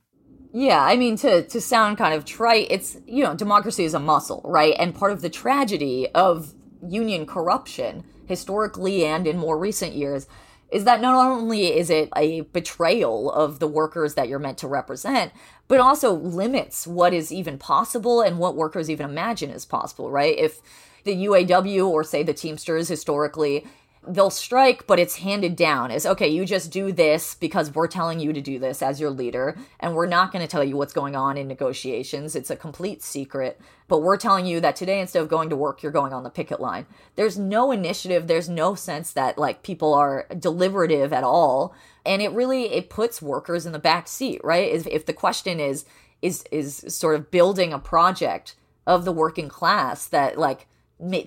Yeah, 0.54 0.84
I 0.84 0.98
mean 0.98 1.16
to 1.18 1.44
to 1.44 1.62
sound 1.62 1.98
kind 1.98 2.14
of 2.14 2.26
trite, 2.26 2.68
it's 2.70 2.98
you 3.06 3.24
know, 3.24 3.34
democracy 3.34 3.86
is 3.86 3.94
a 3.94 4.00
muscle, 4.00 4.42
right? 4.44 4.76
And 4.78 4.94
part 4.94 5.14
of 5.14 5.22
the 5.22 5.30
tragedy 5.30 6.10
of 6.14 6.54
union 6.86 7.26
corruption 7.26 8.04
historically 8.26 9.06
and 9.06 9.28
in 9.28 9.38
more 9.38 9.58
recent 9.58 9.94
years 9.94 10.28
is 10.72 10.86
that 10.86 11.02
not 11.02 11.16
only 11.16 11.68
is 11.78 11.90
it 11.90 12.10
a 12.16 12.42
betrayal 12.42 13.32
of 13.32 13.60
the 13.60 13.68
workers 13.68 14.16
that 14.16 14.30
you're 14.30 14.40
meant 14.40 14.58
to 14.58 14.68
represent, 14.68 15.32
but 15.68 15.80
also 15.80 16.14
limits 16.14 16.88
what 16.88 17.14
is 17.14 17.32
even 17.32 17.58
possible 17.58 18.22
and 18.22 18.40
what 18.40 18.56
workers 18.56 18.90
even 18.90 19.10
imagine 19.10 19.50
is 19.50 19.66
possible, 19.66 20.10
right? 20.10 20.38
If 20.38 20.62
the 21.04 21.26
UAW 21.26 21.88
or 21.88 22.04
say 22.04 22.24
the 22.24 22.34
Teamsters 22.34 22.88
historically 22.88 23.66
they'll 24.08 24.32
strike, 24.32 24.88
but 24.88 25.00
it's 25.00 25.18
handed 25.18 25.56
down 25.56 25.92
as 25.92 26.06
okay, 26.06 26.28
you 26.28 26.46
just 26.46 26.72
do 26.72 26.92
this 26.92 27.36
because 27.36 27.74
we're 27.74 27.88
telling 27.88 28.20
you 28.20 28.34
to 28.34 28.42
do 28.42 28.58
this 28.58 28.82
as 28.82 29.00
your 29.00 29.12
leader, 29.12 29.58
and 29.80 29.94
we're 29.94 30.08
not 30.08 30.32
going 30.32 30.44
to 30.46 30.52
tell 30.52 30.64
you 30.64 30.76
what's 30.76 30.94
going 30.94 31.16
on 31.16 31.38
in 31.38 31.48
negotiations. 31.48 32.36
It's 32.36 32.50
a 32.50 32.56
complete 32.56 33.04
secret, 33.04 33.62
but 33.88 34.00
we're 34.00 34.18
telling 34.18 34.46
you 34.46 34.60
that 34.60 34.76
today, 34.76 35.00
instead 35.00 35.22
of 35.22 35.30
going 35.30 35.50
to 35.50 35.56
work, 35.56 35.84
you're 35.84 35.92
going 35.92 36.14
on 36.14 36.24
the 36.24 36.30
picket 36.30 36.60
line. 36.60 36.88
There's 37.16 37.38
no 37.38 37.72
initiative, 37.72 38.28
there's 38.28 38.50
no 38.50 38.74
sense 38.74 39.14
that 39.14 39.38
like 39.38 39.64
people 39.64 39.94
are 39.94 40.26
deliberative 40.38 41.14
at 41.14 41.24
all. 41.24 41.76
And 42.06 42.22
it 42.22 42.32
really 42.32 42.74
it 42.74 42.90
puts 42.90 43.22
workers 43.22 43.66
in 43.68 43.72
the 43.74 43.80
back 43.80 44.08
seat, 44.08 44.42
right? 44.44 44.72
If, 44.72 44.88
if 44.88 45.06
the 45.06 45.14
question 45.14 45.60
is 45.60 45.86
is 46.22 46.44
is 46.52 46.84
sort 46.88 47.16
of 47.16 47.30
building 47.30 47.74
a 47.74 47.80
project 47.80 48.56
of 48.88 49.06
the 49.06 49.12
working 49.12 49.50
class 49.50 50.08
that 50.08 50.38
like 50.38 50.68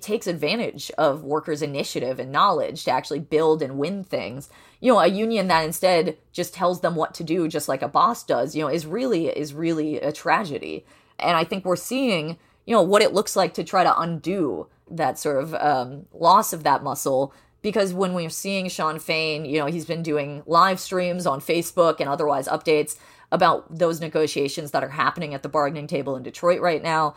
takes 0.01 0.27
advantage 0.27 0.91
of 0.97 1.25
workers' 1.25 1.63
initiative 1.63 2.19
and 2.19 2.31
knowledge 2.31 2.85
to 2.85 2.91
actually 2.91 3.21
build 3.21 3.63
and 3.63 3.79
win 3.79 4.05
things. 4.05 4.49
You 4.81 4.93
know, 4.93 5.01
a 5.01 5.07
union 5.07 5.49
that 5.49 5.65
instead 5.65 6.17
just 6.33 6.55
tells 6.55 6.81
them 6.81 6.95
what 6.95 7.15
to 7.15 7.25
do, 7.25 7.49
just 7.49 7.69
like 7.69 7.83
a 7.83 7.89
boss 7.89 8.25
does, 8.25 8.55
you 8.55 8.63
know, 8.63 8.69
is 8.69 8.87
really 8.87 9.27
is 9.27 9.55
really 9.55 10.01
a 10.01 10.13
tragedy. 10.13 10.85
And 11.19 11.37
I 11.37 11.45
think 11.45 11.65
we're 11.65 11.77
seeing, 11.77 12.39
you 12.67 12.75
know, 12.75 12.83
what 12.83 13.03
it 13.03 13.13
looks 13.13 13.37
like 13.37 13.55
to 13.55 13.65
try 13.65 13.83
to 13.83 14.01
undo 14.01 14.69
that 14.91 15.19
sort 15.19 15.43
of 15.43 15.55
um, 15.55 16.07
loss 16.13 16.53
of 16.53 16.63
that 16.65 16.83
muscle. 16.83 17.33
Because 17.63 17.95
when 17.95 18.13
we're 18.13 18.29
seeing 18.29 18.69
Shawn 18.69 18.99
Fain, 18.99 19.47
you 19.47 19.59
know, 19.59 19.67
he's 19.67 19.87
been 19.87 20.03
doing 20.03 20.43
live 20.47 20.79
streams 20.79 21.27
on 21.27 21.41
Facebook 21.41 21.99
and 21.99 22.09
otherwise 22.09 22.47
updates 22.47 22.99
about 23.33 23.79
those 23.79 24.01
negotiations 24.01 24.71
that 24.73 24.85
are 24.85 24.91
happening 24.91 25.35
at 25.35 25.43
the 25.43 25.49
bargaining 25.49 25.87
table 25.87 26.15
in 26.15 26.23
Detroit 26.23 26.61
right 26.61 26.83
now. 26.83 27.15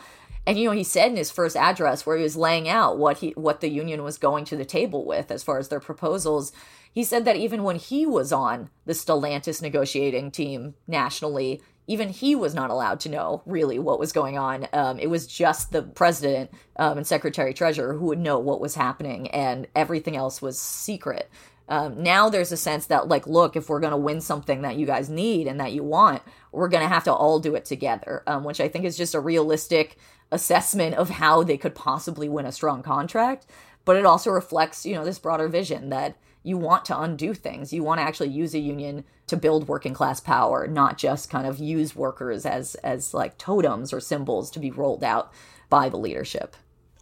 And 0.48 0.58
you 0.58 0.70
know, 0.70 0.76
he 0.76 0.86
said 0.86 1.12
in 1.12 1.18
his 1.18 1.30
first 1.30 1.58
address 1.58 2.06
where 2.06 2.16
he 2.16 2.24
was 2.24 2.38
laying 2.38 2.70
out 2.70 2.98
what 2.98 3.18
he 3.18 3.32
what 3.32 3.60
the 3.60 3.70
union 3.70 4.02
was 4.02 4.18
going 4.18 4.46
to 4.46 4.56
the 4.56 4.64
table 4.64 5.06
with 5.06 5.30
as 5.30 5.44
far 5.44 5.60
as 5.60 5.68
their 5.68 5.82
proposals, 5.82 6.54
he 6.90 7.04
said 7.04 7.26
that 7.26 7.36
even 7.36 7.64
when 7.64 7.76
he 7.76 8.06
was 8.06 8.32
on 8.32 8.70
the 8.86 8.94
Stellantis 8.94 9.62
negotiating 9.62 10.32
team 10.32 10.76
nationally, 10.88 11.62
even 11.86 12.08
he 12.08 12.34
was 12.34 12.56
not 12.56 12.70
allowed 12.70 13.02
to 13.02 13.10
know 13.10 13.44
really 13.46 13.78
what 13.78 14.00
was 14.00 14.14
going 14.14 14.38
on. 14.38 14.70
Um, 14.72 15.00
it 15.00 15.10
was 15.10 15.28
just 15.28 15.74
the 15.74 15.84
president 15.84 16.50
um, 16.78 16.98
and 16.98 17.06
secretary 17.06 17.54
treasurer 17.54 17.94
who 17.94 18.06
would 18.06 18.20
know 18.20 18.40
what 18.40 18.62
was 18.62 18.76
happening, 18.76 19.28
and 19.32 19.68
everything 19.76 20.16
else 20.16 20.42
was 20.42 20.58
secret. 20.58 21.30
Um, 21.70 22.02
now 22.02 22.30
there's 22.30 22.54
a 22.54 22.58
sense 22.58 22.86
that 22.86 23.10
like 23.10 23.28
look 23.28 23.58
if 23.58 23.68
we're 23.68 23.82
going 23.82 23.92
to 23.92 23.98
win 23.98 24.22
something 24.22 24.62
that 24.62 24.78
you 24.78 24.86
guys 24.86 25.10
need 25.10 25.48
and 25.48 25.60
that 25.60 25.74
you 25.74 25.84
want 25.84 26.22
we're 26.54 26.70
going 26.70 26.82
to 26.82 26.88
have 26.88 27.04
to 27.04 27.14
all 27.14 27.40
do 27.40 27.56
it 27.56 27.66
together 27.66 28.24
um, 28.26 28.46
which 28.46 28.62
i 28.62 28.70
think 28.70 28.86
is 28.86 28.96
just 28.96 29.14
a 29.14 29.20
realistic 29.20 29.98
assessment 30.32 30.96
of 30.96 31.10
how 31.10 31.44
they 31.44 31.58
could 31.58 31.76
possibly 31.76 32.28
win 32.28 32.46
a 32.46 32.52
strong 32.52 32.84
contract 32.84 33.46
but 33.86 33.96
it 33.96 34.06
also 34.06 34.30
reflects 34.30 34.86
you 34.86 34.94
know 34.94 35.06
this 35.06 35.20
broader 35.20 35.48
vision 35.48 35.90
that 35.90 36.18
you 36.48 36.58
want 36.58 36.86
to 36.86 37.00
undo 37.00 37.34
things. 37.34 37.74
You 37.74 37.84
want 37.84 38.00
to 38.00 38.04
actually 38.04 38.30
use 38.30 38.54
a 38.54 38.60
union 38.60 39.04
to 39.28 39.36
build 39.36 39.68
working 39.68 39.94
class 39.94 40.22
power 40.22 40.66
not 40.66 40.98
just 40.98 41.30
kind 41.30 41.46
of 41.46 41.60
use 41.60 41.96
workers 41.96 42.46
as 42.46 42.76
as 42.76 43.14
like 43.14 43.38
totems 43.38 43.92
or 43.92 44.00
symbols 44.00 44.50
to 44.52 44.60
be 44.60 44.72
rolled 44.72 45.04
out 45.04 45.32
by 45.70 45.90
the 45.90 45.98
leadership. 45.98 46.56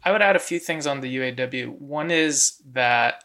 I 0.03 0.11
would 0.11 0.21
add 0.21 0.36
a 0.36 0.39
few 0.39 0.59
things 0.59 0.88
on 0.88 1.01
the 1.01 1.15
uaw 1.17 1.80
one 1.80 2.11
is 2.11 2.61
that 2.71 3.23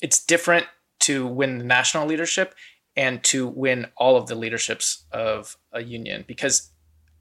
it's 0.00 0.24
different 0.24 0.66
to 1.00 1.26
win 1.26 1.58
the 1.58 1.64
national 1.64 2.06
leadership 2.06 2.54
and 2.96 3.22
to 3.24 3.46
win 3.46 3.86
all 3.96 4.16
of 4.16 4.26
the 4.26 4.34
leaderships 4.34 5.04
of 5.12 5.56
a 5.72 5.82
union 5.82 6.24
because 6.26 6.70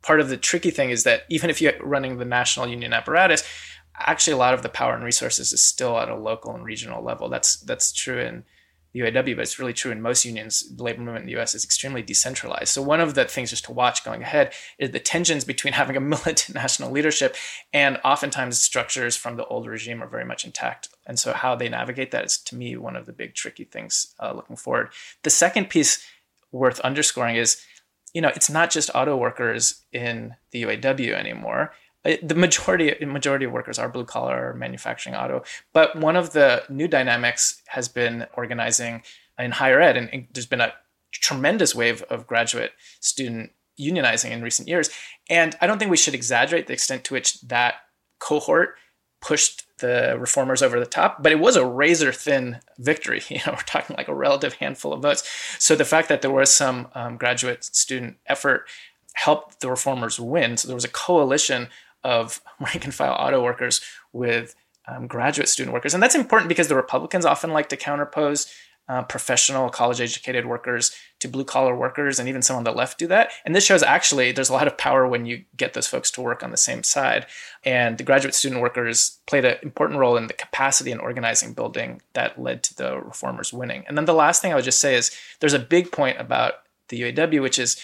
part 0.03 0.19
of 0.19 0.29
the 0.29 0.37
tricky 0.37 0.69
thing 0.69 0.91
is 0.91 1.03
that 1.05 1.23
even 1.29 1.49
if 1.49 1.59
you're 1.61 1.73
running 1.81 2.17
the 2.17 2.25
national 2.25 2.67
union 2.67 2.93
apparatus, 2.93 3.43
actually 3.97 4.33
a 4.33 4.37
lot 4.37 4.53
of 4.53 4.61
the 4.61 4.69
power 4.69 4.93
and 4.93 5.03
resources 5.03 5.53
is 5.53 5.63
still 5.63 5.97
at 5.97 6.09
a 6.09 6.15
local 6.15 6.53
and 6.53 6.63
regional 6.63 7.03
level. 7.03 7.29
That's 7.29 7.57
that's 7.57 7.91
true 7.91 8.19
in 8.19 8.43
the 8.93 8.99
UAW, 8.99 9.35
but 9.35 9.41
it's 9.41 9.57
really 9.57 9.73
true 9.73 9.91
in 9.91 10.01
most 10.01 10.23
unions. 10.23 10.75
The 10.75 10.83
labor 10.83 11.01
movement 11.01 11.23
in 11.23 11.33
the 11.33 11.41
US 11.41 11.55
is 11.55 11.63
extremely 11.63 12.03
decentralized. 12.03 12.69
So 12.69 12.81
one 12.81 13.01
of 13.01 13.15
the 13.15 13.25
things 13.25 13.49
just 13.49 13.65
to 13.65 13.71
watch 13.71 14.05
going 14.05 14.21
ahead 14.21 14.53
is 14.77 14.91
the 14.91 14.99
tensions 14.99 15.43
between 15.43 15.73
having 15.81 15.97
a 15.97 16.01
militant 16.01 16.53
national 16.53 16.91
leadership 16.91 17.35
and 17.73 17.99
oftentimes 18.03 18.61
structures 18.61 19.15
from 19.15 19.35
the 19.35 19.45
old 19.45 19.67
regime 19.67 20.03
are 20.03 20.07
very 20.07 20.25
much 20.25 20.45
intact. 20.45 20.89
And 21.07 21.17
so 21.17 21.33
how 21.33 21.55
they 21.55 21.69
navigate 21.69 22.11
that 22.11 22.25
is 22.25 22.37
to 22.39 22.55
me 22.55 22.77
one 22.77 22.95
of 22.95 23.05
the 23.05 23.13
big 23.13 23.33
tricky 23.33 23.63
things 23.63 24.13
uh, 24.19 24.33
looking 24.33 24.55
forward. 24.55 24.89
The 25.23 25.31
second 25.31 25.69
piece 25.69 26.05
worth 26.51 26.79
underscoring 26.81 27.35
is 27.35 27.63
you 28.13 28.21
know, 28.21 28.29
it's 28.29 28.49
not 28.49 28.69
just 28.69 28.91
auto 28.93 29.17
workers 29.17 29.83
in 29.91 30.35
the 30.51 30.63
UAW 30.63 31.13
anymore. 31.13 31.73
Uh, 32.05 32.15
the 32.21 32.35
majority 32.35 32.93
majority 33.05 33.45
of 33.45 33.51
workers 33.51 33.79
are 33.79 33.89
blue 33.89 34.05
collar 34.05 34.53
manufacturing 34.53 35.15
auto, 35.15 35.43
but 35.71 35.95
one 35.95 36.15
of 36.15 36.33
the 36.33 36.63
new 36.69 36.87
dynamics 36.87 37.61
has 37.67 37.87
been 37.87 38.27
organizing 38.35 39.03
in 39.39 39.51
higher 39.51 39.81
ed, 39.81 39.97
and, 39.97 40.09
and 40.13 40.27
there's 40.33 40.45
been 40.45 40.61
a 40.61 40.73
tremendous 41.11 41.73
wave 41.73 42.03
of 42.03 42.27
graduate 42.27 42.71
student 42.99 43.51
unionizing 43.79 44.31
in 44.31 44.41
recent 44.41 44.67
years. 44.67 44.89
And 45.29 45.55
I 45.61 45.67
don't 45.67 45.79
think 45.79 45.91
we 45.91 45.97
should 45.97 46.13
exaggerate 46.13 46.67
the 46.67 46.73
extent 46.73 47.03
to 47.05 47.13
which 47.13 47.41
that 47.41 47.75
cohort 48.19 48.75
pushed 49.21 49.63
the 49.83 50.15
reformers 50.17 50.63
over 50.63 50.79
the 50.79 50.85
top, 50.85 51.21
but 51.21 51.33
it 51.33 51.39
was 51.39 51.57
a 51.57 51.65
razor 51.65 52.13
thin 52.13 52.59
victory. 52.79 53.21
You 53.29 53.39
know, 53.45 53.53
we're 53.53 53.57
talking 53.65 53.95
like 53.95 54.07
a 54.07 54.15
relative 54.15 54.53
handful 54.53 54.93
of 54.93 55.01
votes. 55.01 55.23
So 55.59 55.75
the 55.75 55.85
fact 55.85 56.07
that 56.07 56.21
there 56.21 56.31
was 56.31 56.53
some 56.53 56.87
um, 56.95 57.17
graduate 57.17 57.63
student 57.63 58.17
effort 58.27 58.67
helped 59.13 59.59
the 59.59 59.69
reformers 59.69 60.19
win. 60.19 60.55
So 60.55 60.67
there 60.67 60.75
was 60.75 60.85
a 60.85 60.89
coalition 60.89 61.67
of 62.03 62.41
rank 62.59 62.85
and 62.85 62.93
file 62.93 63.17
auto 63.19 63.43
workers 63.43 63.81
with 64.13 64.55
um, 64.87 65.07
graduate 65.07 65.49
student 65.49 65.73
workers. 65.73 65.93
And 65.93 66.01
that's 66.01 66.15
important 66.15 66.49
because 66.49 66.69
the 66.69 66.75
Republicans 66.75 67.25
often 67.25 67.51
like 67.51 67.69
to 67.69 67.77
counterpose 67.77 68.51
uh, 68.89 69.01
professional 69.03 69.69
college 69.69 70.01
educated 70.01 70.45
workers 70.45 70.95
to 71.19 71.27
blue 71.29 71.45
collar 71.45 71.75
workers 71.75 72.19
and 72.19 72.27
even 72.27 72.41
some 72.41 72.57
on 72.57 72.65
the 72.65 72.71
left 72.71 72.99
do 72.99 73.07
that. 73.07 73.31
And 73.45 73.55
this 73.55 73.65
shows 73.65 73.81
actually 73.81 74.31
there's 74.31 74.49
a 74.49 74.53
lot 74.53 74.67
of 74.67 74.77
power 74.77 75.07
when 75.07 75.25
you 75.25 75.45
get 75.55 75.73
those 75.73 75.87
folks 75.87 76.11
to 76.11 76.21
work 76.21 76.43
on 76.43 76.51
the 76.51 76.57
same 76.57 76.83
side. 76.83 77.25
And 77.63 77.97
the 77.97 78.03
graduate 78.03 78.35
student 78.35 78.61
workers 78.61 79.19
played 79.25 79.45
an 79.45 79.57
important 79.63 79.99
role 79.99 80.17
in 80.17 80.27
the 80.27 80.33
capacity 80.33 80.91
and 80.91 80.99
organizing 80.99 81.53
building 81.53 82.01
that 82.13 82.41
led 82.41 82.61
to 82.63 82.75
the 82.75 82.99
reformers 82.99 83.53
winning. 83.53 83.85
And 83.87 83.97
then 83.97 84.05
the 84.05 84.13
last 84.13 84.41
thing 84.41 84.51
i 84.51 84.55
would 84.55 84.63
just 84.65 84.79
say 84.79 84.95
is 84.95 85.15
there's 85.39 85.53
a 85.53 85.59
big 85.59 85.91
point 85.91 86.19
about 86.19 86.55
the 86.89 87.01
uaw 87.01 87.41
which 87.41 87.59
is 87.59 87.81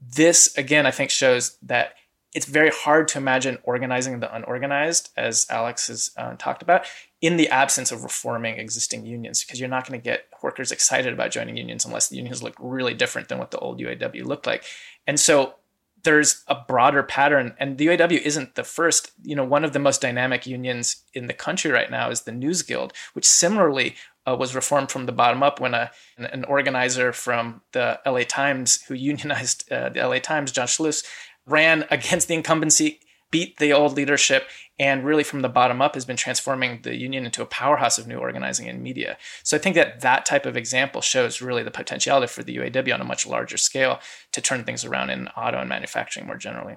this 0.00 0.56
again 0.58 0.86
i 0.86 0.90
think 0.90 1.10
shows 1.10 1.56
that 1.62 1.94
it's 2.34 2.46
very 2.46 2.70
hard 2.70 3.06
to 3.08 3.18
imagine 3.18 3.58
organizing 3.62 4.18
the 4.18 4.34
unorganized, 4.34 5.10
as 5.16 5.46
Alex 5.48 5.86
has 5.86 6.10
uh, 6.16 6.34
talked 6.36 6.62
about, 6.62 6.84
in 7.20 7.36
the 7.36 7.48
absence 7.48 7.92
of 7.92 8.02
reforming 8.02 8.58
existing 8.58 9.06
unions, 9.06 9.44
because 9.44 9.60
you're 9.60 9.68
not 9.68 9.88
going 9.88 9.98
to 9.98 10.04
get 10.04 10.26
workers 10.42 10.72
excited 10.72 11.12
about 11.12 11.30
joining 11.30 11.56
unions 11.56 11.84
unless 11.84 12.08
the 12.08 12.16
unions 12.16 12.42
look 12.42 12.54
really 12.58 12.92
different 12.92 13.28
than 13.28 13.38
what 13.38 13.52
the 13.52 13.58
old 13.58 13.80
UAW 13.80 14.24
looked 14.24 14.46
like. 14.46 14.64
And 15.06 15.18
so 15.18 15.54
there's 16.02 16.44
a 16.48 16.56
broader 16.56 17.02
pattern, 17.02 17.54
and 17.58 17.78
the 17.78 17.86
UAW 17.86 18.20
isn't 18.20 18.56
the 18.56 18.64
first. 18.64 19.12
You 19.22 19.36
know, 19.36 19.44
one 19.44 19.64
of 19.64 19.72
the 19.72 19.78
most 19.78 20.00
dynamic 20.00 20.46
unions 20.46 21.04
in 21.14 21.28
the 21.28 21.32
country 21.32 21.70
right 21.70 21.90
now 21.90 22.10
is 22.10 22.22
the 22.22 22.32
News 22.32 22.62
Guild, 22.62 22.92
which 23.14 23.26
similarly 23.26 23.94
uh, 24.26 24.36
was 24.38 24.54
reformed 24.54 24.90
from 24.90 25.06
the 25.06 25.12
bottom 25.12 25.42
up 25.42 25.60
when 25.60 25.74
a, 25.74 25.90
an, 26.18 26.44
organizer 26.44 27.12
from 27.12 27.62
the 27.72 28.00
LA 28.06 28.22
Times, 28.26 28.82
who 28.82 28.94
unionized 28.94 29.70
uh, 29.72 29.88
the 29.88 30.06
LA 30.06 30.18
Times, 30.18 30.52
Jon 30.52 30.66
Schleuss, 30.66 31.04
ran 31.46 31.84
against 31.90 32.28
the 32.28 32.34
incumbency, 32.34 33.00
beat 33.30 33.58
the 33.58 33.72
old 33.72 33.94
leadership, 33.94 34.48
and 34.78 35.04
really 35.04 35.24
from 35.24 35.42
the 35.42 35.48
bottom 35.48 35.80
up 35.80 35.94
has 35.94 36.04
been 36.04 36.16
transforming 36.16 36.80
the 36.82 36.96
union 36.96 37.24
into 37.24 37.42
a 37.42 37.46
powerhouse 37.46 37.98
of 37.98 38.06
new 38.06 38.16
organizing 38.16 38.68
and 38.68 38.82
media. 38.82 39.16
So 39.42 39.56
I 39.56 39.60
think 39.60 39.76
that 39.76 40.00
that 40.00 40.24
type 40.24 40.46
of 40.46 40.56
example 40.56 41.00
shows 41.00 41.40
really 41.40 41.62
the 41.62 41.70
potentiality 41.70 42.26
for 42.26 42.42
the 42.42 42.56
UAW 42.56 42.94
on 42.94 43.00
a 43.00 43.04
much 43.04 43.26
larger 43.26 43.56
scale 43.56 44.00
to 44.32 44.40
turn 44.40 44.64
things 44.64 44.84
around 44.84 45.10
in 45.10 45.28
auto 45.28 45.58
and 45.58 45.68
manufacturing 45.68 46.26
more 46.26 46.36
generally. 46.36 46.76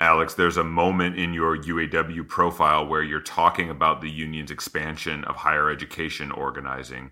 Alex, 0.00 0.34
there's 0.34 0.56
a 0.56 0.64
moment 0.64 1.18
in 1.18 1.34
your 1.34 1.56
UAW 1.56 2.26
profile 2.28 2.86
where 2.86 3.02
you're 3.02 3.20
talking 3.20 3.68
about 3.68 4.00
the 4.00 4.10
union's 4.10 4.50
expansion 4.50 5.24
of 5.24 5.34
higher 5.36 5.70
education 5.70 6.30
organizing. 6.30 7.10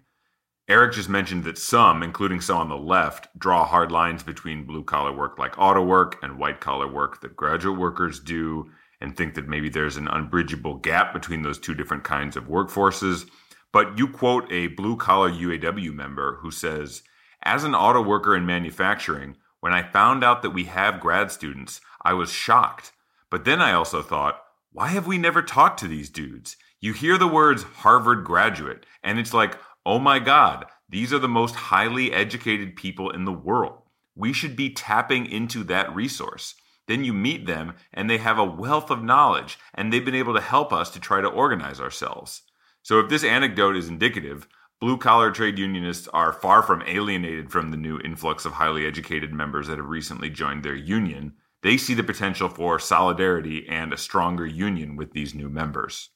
Eric 0.68 0.94
just 0.94 1.08
mentioned 1.08 1.44
that 1.44 1.58
some, 1.58 2.02
including 2.02 2.40
some 2.40 2.58
on 2.58 2.68
the 2.68 2.76
left, 2.76 3.28
draw 3.38 3.64
hard 3.64 3.92
lines 3.92 4.24
between 4.24 4.66
blue 4.66 4.82
collar 4.82 5.12
work 5.12 5.38
like 5.38 5.56
auto 5.58 5.80
work 5.80 6.16
and 6.22 6.38
white 6.38 6.60
collar 6.60 6.88
work 6.88 7.20
that 7.20 7.36
graduate 7.36 7.78
workers 7.78 8.18
do, 8.18 8.68
and 9.00 9.16
think 9.16 9.34
that 9.34 9.46
maybe 9.46 9.68
there's 9.68 9.96
an 9.96 10.08
unbridgeable 10.08 10.74
gap 10.76 11.12
between 11.12 11.42
those 11.42 11.58
two 11.58 11.74
different 11.74 12.02
kinds 12.02 12.36
of 12.36 12.48
workforces. 12.48 13.28
But 13.72 13.96
you 13.96 14.08
quote 14.08 14.50
a 14.50 14.68
blue 14.68 14.96
collar 14.96 15.30
UAW 15.30 15.92
member 15.92 16.38
who 16.42 16.50
says, 16.50 17.02
As 17.42 17.62
an 17.62 17.74
auto 17.74 18.02
worker 18.02 18.34
in 18.34 18.44
manufacturing, 18.44 19.36
when 19.60 19.72
I 19.72 19.82
found 19.82 20.24
out 20.24 20.42
that 20.42 20.50
we 20.50 20.64
have 20.64 21.00
grad 21.00 21.30
students, 21.30 21.80
I 22.02 22.14
was 22.14 22.32
shocked. 22.32 22.92
But 23.30 23.44
then 23.44 23.60
I 23.60 23.72
also 23.72 24.02
thought, 24.02 24.42
why 24.72 24.88
have 24.88 25.06
we 25.06 25.16
never 25.16 25.42
talked 25.42 25.80
to 25.80 25.88
these 25.88 26.10
dudes? 26.10 26.56
You 26.80 26.92
hear 26.92 27.16
the 27.18 27.26
words 27.26 27.62
Harvard 27.62 28.24
graduate, 28.24 28.84
and 29.02 29.18
it's 29.18 29.32
like, 29.32 29.58
Oh 29.88 30.00
my 30.00 30.18
God, 30.18 30.66
these 30.88 31.12
are 31.12 31.20
the 31.20 31.28
most 31.28 31.54
highly 31.54 32.12
educated 32.12 32.74
people 32.74 33.08
in 33.08 33.24
the 33.24 33.30
world. 33.30 33.82
We 34.16 34.32
should 34.32 34.56
be 34.56 34.74
tapping 34.74 35.26
into 35.26 35.62
that 35.62 35.94
resource. 35.94 36.56
Then 36.88 37.04
you 37.04 37.12
meet 37.12 37.46
them 37.46 37.74
and 37.94 38.10
they 38.10 38.18
have 38.18 38.36
a 38.36 38.44
wealth 38.44 38.90
of 38.90 39.04
knowledge 39.04 39.60
and 39.74 39.92
they've 39.92 40.04
been 40.04 40.16
able 40.16 40.34
to 40.34 40.40
help 40.40 40.72
us 40.72 40.90
to 40.90 40.98
try 40.98 41.20
to 41.20 41.28
organize 41.28 41.80
ourselves. 41.80 42.42
So 42.82 42.98
if 42.98 43.08
this 43.08 43.22
anecdote 43.22 43.76
is 43.76 43.88
indicative, 43.88 44.48
blue 44.80 44.98
collar 44.98 45.30
trade 45.30 45.56
unionists 45.56 46.08
are 46.08 46.32
far 46.32 46.64
from 46.64 46.82
alienated 46.84 47.52
from 47.52 47.70
the 47.70 47.76
new 47.76 48.00
influx 48.00 48.44
of 48.44 48.54
highly 48.54 48.84
educated 48.84 49.32
members 49.32 49.68
that 49.68 49.78
have 49.78 49.86
recently 49.86 50.30
joined 50.30 50.64
their 50.64 50.74
union. 50.74 51.34
They 51.62 51.76
see 51.76 51.94
the 51.94 52.02
potential 52.02 52.48
for 52.48 52.80
solidarity 52.80 53.68
and 53.68 53.92
a 53.92 53.96
stronger 53.96 54.46
union 54.46 54.96
with 54.96 55.12
these 55.12 55.32
new 55.32 55.48
members. 55.48 56.10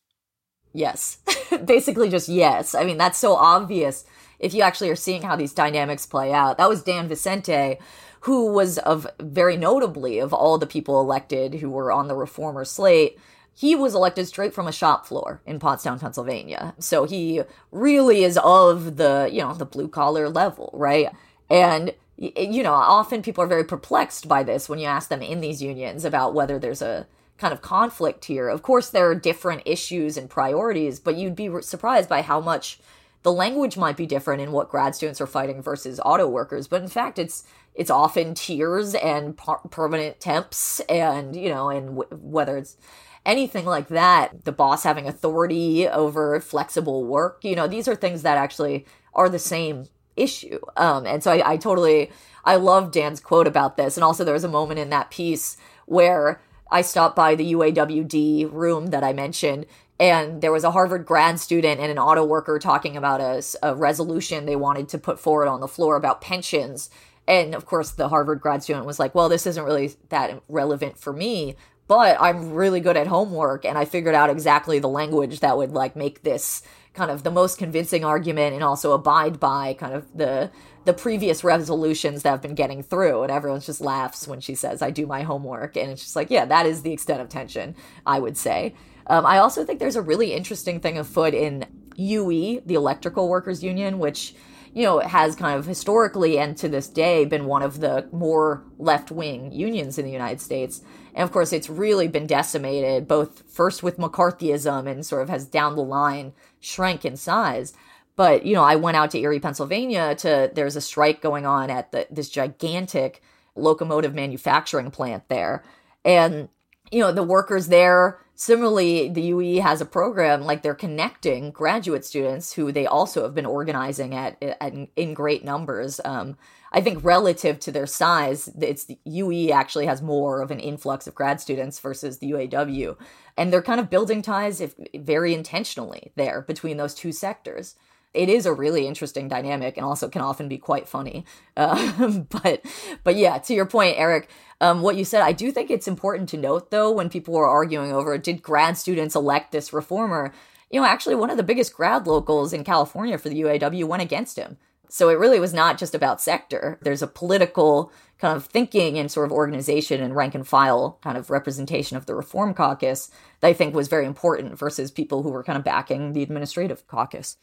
Yes. 0.72 1.18
Basically, 1.64 2.08
just 2.08 2.28
yes. 2.28 2.74
I 2.74 2.84
mean, 2.84 2.98
that's 2.98 3.18
so 3.18 3.34
obvious 3.34 4.04
if 4.38 4.54
you 4.54 4.62
actually 4.62 4.90
are 4.90 4.96
seeing 4.96 5.22
how 5.22 5.36
these 5.36 5.52
dynamics 5.52 6.06
play 6.06 6.32
out. 6.32 6.58
That 6.58 6.68
was 6.68 6.82
Dan 6.82 7.08
Vicente, 7.08 7.78
who 8.20 8.52
was 8.52 8.78
of 8.78 9.06
very 9.20 9.56
notably 9.56 10.18
of 10.18 10.32
all 10.32 10.58
the 10.58 10.66
people 10.66 11.00
elected 11.00 11.54
who 11.54 11.70
were 11.70 11.92
on 11.92 12.08
the 12.08 12.14
reformer 12.14 12.64
slate. 12.64 13.18
He 13.52 13.74
was 13.74 13.94
elected 13.94 14.26
straight 14.28 14.54
from 14.54 14.66
a 14.66 14.72
shop 14.72 15.06
floor 15.06 15.42
in 15.44 15.58
Pottstown, 15.58 16.00
Pennsylvania. 16.00 16.74
So 16.78 17.04
he 17.04 17.42
really 17.70 18.24
is 18.24 18.38
of 18.38 18.96
the, 18.96 19.28
you 19.30 19.40
know, 19.42 19.52
the 19.52 19.66
blue 19.66 19.88
collar 19.88 20.28
level, 20.28 20.70
right? 20.72 21.10
And 21.50 21.92
you 22.16 22.62
know, 22.62 22.74
often 22.74 23.22
people 23.22 23.42
are 23.42 23.46
very 23.46 23.64
perplexed 23.64 24.28
by 24.28 24.42
this 24.42 24.68
when 24.68 24.78
you 24.78 24.86
ask 24.86 25.08
them 25.08 25.22
in 25.22 25.40
these 25.40 25.62
unions 25.62 26.04
about 26.04 26.34
whether 26.34 26.58
there's 26.58 26.82
a 26.82 27.06
kind 27.40 27.54
of 27.54 27.62
conflict 27.62 28.26
here. 28.26 28.48
Of 28.48 28.62
course, 28.62 28.90
there 28.90 29.10
are 29.10 29.14
different 29.14 29.62
issues 29.64 30.16
and 30.16 30.28
priorities, 30.28 31.00
but 31.00 31.16
you'd 31.16 31.34
be 31.34 31.50
surprised 31.62 32.08
by 32.08 32.20
how 32.22 32.40
much 32.40 32.78
the 33.22 33.32
language 33.32 33.76
might 33.76 33.96
be 33.96 34.06
different 34.06 34.42
in 34.42 34.52
what 34.52 34.68
grad 34.68 34.94
students 34.94 35.20
are 35.20 35.26
fighting 35.26 35.62
versus 35.62 36.00
auto 36.04 36.28
workers. 36.28 36.68
But 36.68 36.82
in 36.82 36.88
fact, 36.88 37.18
it's 37.18 37.44
it's 37.74 37.90
often 37.90 38.34
tiers 38.34 38.94
and 38.94 39.36
par- 39.36 39.60
permanent 39.70 40.20
temps, 40.20 40.80
and 40.88 41.34
you 41.34 41.48
know, 41.48 41.70
and 41.70 41.96
w- 41.96 42.08
whether 42.10 42.58
it's 42.58 42.76
anything 43.24 43.64
like 43.64 43.88
that, 43.88 44.44
the 44.44 44.52
boss 44.52 44.82
having 44.82 45.06
authority 45.06 45.88
over 45.88 46.40
flexible 46.40 47.04
work. 47.04 47.40
You 47.42 47.56
know, 47.56 47.66
these 47.66 47.88
are 47.88 47.96
things 47.96 48.22
that 48.22 48.38
actually 48.38 48.86
are 49.14 49.28
the 49.28 49.38
same 49.38 49.86
issue. 50.16 50.58
Um, 50.76 51.06
and 51.06 51.22
so 51.22 51.32
I, 51.32 51.52
I 51.52 51.56
totally 51.56 52.10
I 52.44 52.56
love 52.56 52.90
Dan's 52.90 53.20
quote 53.20 53.46
about 53.46 53.76
this, 53.76 53.96
and 53.96 54.04
also 54.04 54.24
there 54.24 54.34
was 54.34 54.44
a 54.44 54.48
moment 54.48 54.80
in 54.80 54.90
that 54.90 55.10
piece 55.10 55.56
where 55.86 56.40
I 56.70 56.82
stopped 56.82 57.16
by 57.16 57.34
the 57.34 57.52
UAWD 57.52 58.52
room 58.52 58.88
that 58.88 59.02
I 59.02 59.12
mentioned, 59.12 59.66
and 59.98 60.40
there 60.40 60.52
was 60.52 60.64
a 60.64 60.70
Harvard 60.70 61.04
grad 61.04 61.38
student 61.38 61.80
and 61.80 61.90
an 61.90 61.98
auto 61.98 62.24
worker 62.24 62.58
talking 62.58 62.96
about 62.96 63.20
a, 63.20 63.42
a, 63.62 63.74
resolution 63.74 64.46
they 64.46 64.56
wanted 64.56 64.88
to 64.90 64.98
put 64.98 65.20
forward 65.20 65.46
on 65.46 65.60
the 65.60 65.68
floor 65.68 65.96
about 65.96 66.20
pensions. 66.22 66.88
And 67.28 67.54
of 67.54 67.66
course, 67.66 67.90
the 67.90 68.08
Harvard 68.08 68.40
grad 68.40 68.62
student 68.62 68.86
was 68.86 68.98
like, 68.98 69.14
well, 69.14 69.28
this 69.28 69.46
isn't 69.46 69.64
really 69.64 69.92
that 70.08 70.42
relevant 70.48 70.98
for 70.98 71.12
me, 71.12 71.54
but 71.86 72.16
I'm 72.18 72.52
really 72.52 72.80
good 72.80 72.96
at 72.96 73.08
homework. 73.08 73.64
And 73.64 73.76
I 73.76 73.84
figured 73.84 74.14
out 74.14 74.30
exactly 74.30 74.78
the 74.78 74.88
language 74.88 75.40
that 75.40 75.58
would 75.58 75.72
like 75.72 75.96
make 75.96 76.22
this 76.22 76.62
kind 76.94 77.10
of 77.10 77.22
the 77.22 77.30
most 77.30 77.58
convincing 77.58 78.04
argument 78.04 78.54
and 78.54 78.64
also 78.64 78.92
abide 78.92 79.38
by 79.38 79.74
kind 79.74 79.94
of 79.94 80.06
the 80.16 80.50
the 80.84 80.92
previous 80.92 81.44
resolutions 81.44 82.22
that 82.22 82.30
have 82.30 82.42
been 82.42 82.54
getting 82.54 82.82
through 82.82 83.22
and 83.22 83.30
everyone 83.30 83.60
just 83.60 83.80
laughs 83.80 84.26
when 84.26 84.40
she 84.40 84.54
says 84.54 84.82
i 84.82 84.90
do 84.90 85.06
my 85.06 85.22
homework 85.22 85.76
and 85.76 85.90
it's 85.90 86.02
just 86.02 86.16
like 86.16 86.30
yeah 86.30 86.44
that 86.44 86.66
is 86.66 86.82
the 86.82 86.92
extent 86.92 87.20
of 87.20 87.28
tension 87.28 87.74
i 88.06 88.18
would 88.18 88.36
say. 88.36 88.74
Um, 89.06 89.26
i 89.26 89.38
also 89.38 89.64
think 89.64 89.78
there's 89.78 89.96
a 89.96 90.02
really 90.02 90.32
interesting 90.32 90.80
thing 90.80 90.98
afoot 90.98 91.34
in 91.34 91.66
ue 91.96 92.60
the 92.64 92.74
electrical 92.74 93.28
workers 93.28 93.62
union 93.62 93.98
which 93.98 94.34
you 94.72 94.84
know 94.84 95.00
has 95.00 95.34
kind 95.34 95.58
of 95.58 95.66
historically 95.66 96.38
and 96.38 96.56
to 96.56 96.68
this 96.68 96.88
day 96.88 97.24
been 97.24 97.46
one 97.46 97.62
of 97.62 97.80
the 97.80 98.08
more 98.12 98.64
left-wing 98.78 99.52
unions 99.52 99.98
in 99.98 100.04
the 100.04 100.10
united 100.10 100.40
states. 100.40 100.82
And 101.14 101.24
of 101.24 101.32
course 101.32 101.52
it's 101.52 101.68
really 101.68 102.06
been 102.06 102.26
decimated 102.26 103.08
both 103.08 103.42
first 103.50 103.82
with 103.82 103.98
mccarthyism 103.98 104.88
and 104.88 105.04
sort 105.04 105.22
of 105.22 105.28
has 105.28 105.44
down 105.44 105.74
the 105.74 105.82
line 105.82 106.32
shrank 106.60 107.04
in 107.04 107.16
size 107.16 107.72
but, 108.20 108.44
you 108.44 108.54
know, 108.54 108.62
I 108.62 108.76
went 108.76 108.98
out 108.98 109.10
to 109.12 109.18
Erie, 109.18 109.40
Pennsylvania 109.40 110.14
to, 110.16 110.50
there's 110.52 110.76
a 110.76 110.82
strike 110.82 111.22
going 111.22 111.46
on 111.46 111.70
at 111.70 111.90
the, 111.90 112.06
this 112.10 112.28
gigantic 112.28 113.22
locomotive 113.56 114.14
manufacturing 114.14 114.90
plant 114.90 115.26
there. 115.30 115.64
And, 116.04 116.50
you 116.92 117.00
know, 117.00 117.12
the 117.12 117.22
workers 117.22 117.68
there, 117.68 118.18
similarly, 118.34 119.08
the 119.08 119.22
UE 119.22 119.62
has 119.62 119.80
a 119.80 119.86
program 119.86 120.42
like 120.42 120.60
they're 120.60 120.74
connecting 120.74 121.50
graduate 121.50 122.04
students 122.04 122.52
who 122.52 122.70
they 122.70 122.86
also 122.86 123.22
have 123.22 123.34
been 123.34 123.46
organizing 123.46 124.14
at, 124.14 124.36
at 124.42 124.74
in 124.96 125.14
great 125.14 125.42
numbers. 125.42 125.98
Um, 126.04 126.36
I 126.72 126.82
think 126.82 127.02
relative 127.02 127.58
to 127.60 127.72
their 127.72 127.86
size, 127.86 128.50
it's 128.60 128.84
the 128.84 128.98
UE 129.04 129.50
actually 129.50 129.86
has 129.86 130.02
more 130.02 130.42
of 130.42 130.50
an 130.50 130.60
influx 130.60 131.06
of 131.06 131.14
grad 131.14 131.40
students 131.40 131.78
versus 131.78 132.18
the 132.18 132.32
UAW. 132.32 132.98
And 133.38 133.50
they're 133.50 133.62
kind 133.62 133.80
of 133.80 133.88
building 133.88 134.20
ties 134.20 134.60
if, 134.60 134.74
very 134.94 135.32
intentionally 135.32 136.12
there 136.16 136.42
between 136.42 136.76
those 136.76 136.94
two 136.94 137.12
sectors 137.12 137.76
it 138.12 138.28
is 138.28 138.46
a 138.46 138.52
really 138.52 138.86
interesting 138.86 139.28
dynamic 139.28 139.76
and 139.76 139.86
also 139.86 140.08
can 140.08 140.22
often 140.22 140.48
be 140.48 140.58
quite 140.58 140.88
funny. 140.88 141.24
Uh, 141.56 142.08
but 142.42 142.64
but 143.04 143.16
yeah, 143.16 143.38
to 143.38 143.54
your 143.54 143.66
point, 143.66 143.98
Eric, 143.98 144.28
um, 144.60 144.82
what 144.82 144.96
you 144.96 145.04
said, 145.04 145.22
I 145.22 145.32
do 145.32 145.52
think 145.52 145.70
it's 145.70 145.88
important 145.88 146.28
to 146.30 146.36
note 146.36 146.70
though 146.70 146.90
when 146.90 147.08
people 147.08 147.34
were 147.34 147.48
arguing 147.48 147.92
over 147.92 148.16
did 148.18 148.42
grad 148.42 148.76
students 148.76 149.14
elect 149.14 149.52
this 149.52 149.72
reformer. 149.72 150.32
You 150.70 150.80
know, 150.80 150.86
actually, 150.86 151.16
one 151.16 151.30
of 151.30 151.36
the 151.36 151.42
biggest 151.42 151.74
grad 151.74 152.06
locals 152.06 152.52
in 152.52 152.62
California 152.62 153.18
for 153.18 153.28
the 153.28 153.40
UAW 153.40 153.84
went 153.84 154.02
against 154.02 154.38
him. 154.38 154.56
So 154.88 155.08
it 155.08 155.18
really 155.18 155.38
was 155.38 155.54
not 155.54 155.78
just 155.78 155.94
about 155.94 156.20
sector. 156.20 156.78
There's 156.82 157.02
a 157.02 157.06
political 157.06 157.92
kind 158.18 158.36
of 158.36 158.44
thinking 158.44 158.98
and 158.98 159.10
sort 159.10 159.26
of 159.26 159.32
organization 159.32 160.02
and 160.02 160.14
rank 160.14 160.34
and 160.34 160.46
file 160.46 160.98
kind 161.00 161.16
of 161.16 161.30
representation 161.30 161.96
of 161.96 162.06
the 162.06 162.14
Reform 162.14 162.54
Caucus 162.54 163.08
that 163.38 163.48
I 163.48 163.52
think 163.52 163.74
was 163.74 163.88
very 163.88 164.04
important 164.04 164.58
versus 164.58 164.90
people 164.90 165.22
who 165.22 165.30
were 165.30 165.44
kind 165.44 165.56
of 165.56 165.64
backing 165.64 166.12
the 166.12 166.22
administrative 166.22 166.86
caucus. 166.88 167.36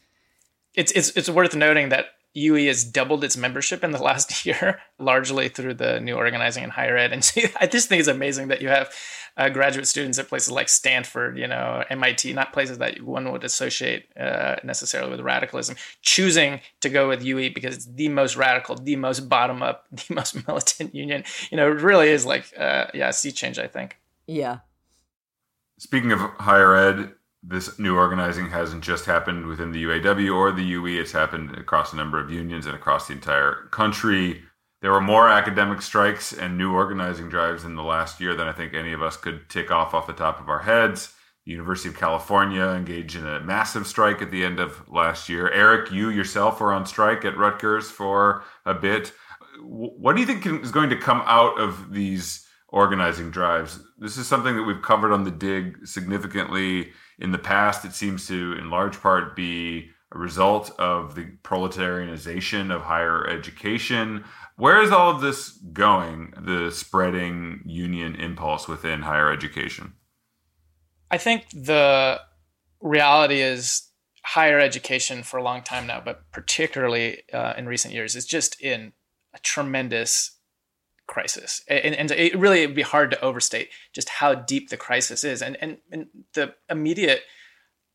It's 0.74 0.92
it's 0.92 1.10
it's 1.10 1.28
worth 1.28 1.54
noting 1.54 1.88
that 1.90 2.06
UE 2.34 2.66
has 2.66 2.84
doubled 2.84 3.24
its 3.24 3.36
membership 3.36 3.82
in 3.82 3.90
the 3.90 4.02
last 4.02 4.46
year, 4.46 4.80
largely 4.98 5.48
through 5.48 5.74
the 5.74 6.00
new 6.00 6.14
organizing 6.14 6.64
in 6.64 6.70
higher 6.70 6.96
ed. 6.96 7.12
And 7.12 7.24
so 7.24 7.40
I 7.60 7.66
just 7.66 7.88
think 7.88 8.00
it's 8.00 8.08
amazing 8.08 8.48
that 8.48 8.62
you 8.62 8.68
have 8.68 8.92
uh, 9.36 9.48
graduate 9.48 9.86
students 9.86 10.18
at 10.18 10.28
places 10.28 10.50
like 10.50 10.68
Stanford, 10.68 11.38
you 11.38 11.46
know, 11.46 11.84
MIT, 11.88 12.32
not 12.32 12.52
places 12.52 12.78
that 12.78 13.00
one 13.02 13.30
would 13.30 13.44
associate 13.44 14.06
uh, 14.18 14.56
necessarily 14.64 15.10
with 15.10 15.20
radicalism, 15.20 15.76
choosing 16.02 16.60
to 16.80 16.88
go 16.88 17.08
with 17.08 17.22
UE 17.22 17.54
because 17.54 17.76
it's 17.76 17.86
the 17.86 18.08
most 18.08 18.36
radical, 18.36 18.74
the 18.74 18.96
most 18.96 19.28
bottom 19.28 19.62
up, 19.62 19.86
the 19.92 20.14
most 20.14 20.46
militant 20.46 20.94
union. 20.94 21.24
You 21.50 21.56
know, 21.56 21.70
it 21.70 21.80
really 21.80 22.08
is 22.08 22.26
like, 22.26 22.52
uh, 22.58 22.86
yeah, 22.94 23.10
sea 23.10 23.30
change, 23.30 23.58
I 23.58 23.68
think. 23.68 23.96
Yeah. 24.26 24.58
Speaking 25.78 26.10
of 26.10 26.18
higher 26.18 26.74
ed, 26.74 27.12
this 27.42 27.78
new 27.78 27.96
organizing 27.96 28.50
hasn't 28.50 28.82
just 28.82 29.04
happened 29.04 29.46
within 29.46 29.70
the 29.70 29.84
UAW 29.84 30.34
or 30.34 30.52
the 30.52 30.64
UE, 30.64 31.00
it's 31.00 31.12
happened 31.12 31.56
across 31.56 31.92
a 31.92 31.96
number 31.96 32.18
of 32.20 32.30
unions 32.30 32.66
and 32.66 32.74
across 32.74 33.06
the 33.06 33.14
entire 33.14 33.68
country. 33.70 34.42
There 34.80 34.92
were 34.92 35.00
more 35.00 35.28
academic 35.28 35.82
strikes 35.82 36.32
and 36.32 36.58
new 36.58 36.72
organizing 36.72 37.28
drives 37.28 37.64
in 37.64 37.74
the 37.74 37.82
last 37.82 38.20
year 38.20 38.34
than 38.34 38.48
I 38.48 38.52
think 38.52 38.74
any 38.74 38.92
of 38.92 39.02
us 39.02 39.16
could 39.16 39.48
tick 39.48 39.70
off 39.70 39.94
off 39.94 40.06
the 40.06 40.12
top 40.12 40.40
of 40.40 40.48
our 40.48 40.60
heads. 40.60 41.14
The 41.46 41.52
University 41.52 41.88
of 41.88 41.96
California 41.96 42.62
engaged 42.62 43.16
in 43.16 43.26
a 43.26 43.40
massive 43.40 43.86
strike 43.86 44.20
at 44.20 44.30
the 44.30 44.44
end 44.44 44.60
of 44.60 44.88
last 44.88 45.28
year. 45.28 45.50
Eric, 45.50 45.90
you 45.90 46.10
yourself 46.10 46.60
were 46.60 46.72
on 46.72 46.86
strike 46.86 47.24
at 47.24 47.38
Rutgers 47.38 47.90
for 47.90 48.44
a 48.66 48.74
bit. 48.74 49.12
What 49.60 50.14
do 50.14 50.20
you 50.20 50.26
think 50.26 50.46
is 50.46 50.70
going 50.70 50.90
to 50.90 50.96
come 50.96 51.22
out 51.24 51.58
of 51.58 51.92
these 51.92 52.46
organizing 52.68 53.30
drives? 53.30 53.80
This 53.98 54.16
is 54.16 54.26
something 54.28 54.56
that 54.56 54.64
we've 54.64 54.82
covered 54.82 55.12
on 55.12 55.24
the 55.24 55.30
dig 55.30 55.86
significantly 55.86 56.92
in 57.18 57.32
the 57.32 57.38
past. 57.38 57.84
It 57.84 57.92
seems 57.92 58.26
to, 58.28 58.54
in 58.58 58.70
large 58.70 59.00
part, 59.00 59.36
be 59.36 59.90
a 60.12 60.18
result 60.18 60.70
of 60.78 61.14
the 61.14 61.26
proletarianization 61.42 62.74
of 62.74 62.82
higher 62.82 63.26
education. 63.26 64.24
Where 64.56 64.82
is 64.82 64.90
all 64.90 65.10
of 65.10 65.20
this 65.20 65.50
going, 65.50 66.32
the 66.40 66.70
spreading 66.70 67.62
union 67.66 68.14
impulse 68.14 68.66
within 68.66 69.02
higher 69.02 69.30
education? 69.30 69.94
I 71.10 71.18
think 71.18 71.48
the 71.50 72.20
reality 72.80 73.40
is 73.40 73.90
higher 74.24 74.58
education 74.58 75.22
for 75.22 75.38
a 75.38 75.42
long 75.42 75.62
time 75.62 75.86
now, 75.86 76.00
but 76.04 76.30
particularly 76.32 77.22
uh, 77.32 77.54
in 77.56 77.66
recent 77.66 77.94
years, 77.94 78.14
is 78.14 78.26
just 78.26 78.60
in 78.60 78.92
a 79.34 79.38
tremendous 79.38 80.37
crisis. 81.08 81.62
And, 81.66 81.94
and 81.94 82.10
it 82.12 82.38
really 82.38 82.64
would 82.64 82.76
be 82.76 82.82
hard 82.82 83.10
to 83.10 83.20
overstate 83.20 83.70
just 83.92 84.08
how 84.08 84.34
deep 84.34 84.70
the 84.70 84.76
crisis 84.76 85.24
is. 85.24 85.42
And, 85.42 85.56
and, 85.60 85.78
and 85.90 86.06
the 86.34 86.54
immediate 86.70 87.22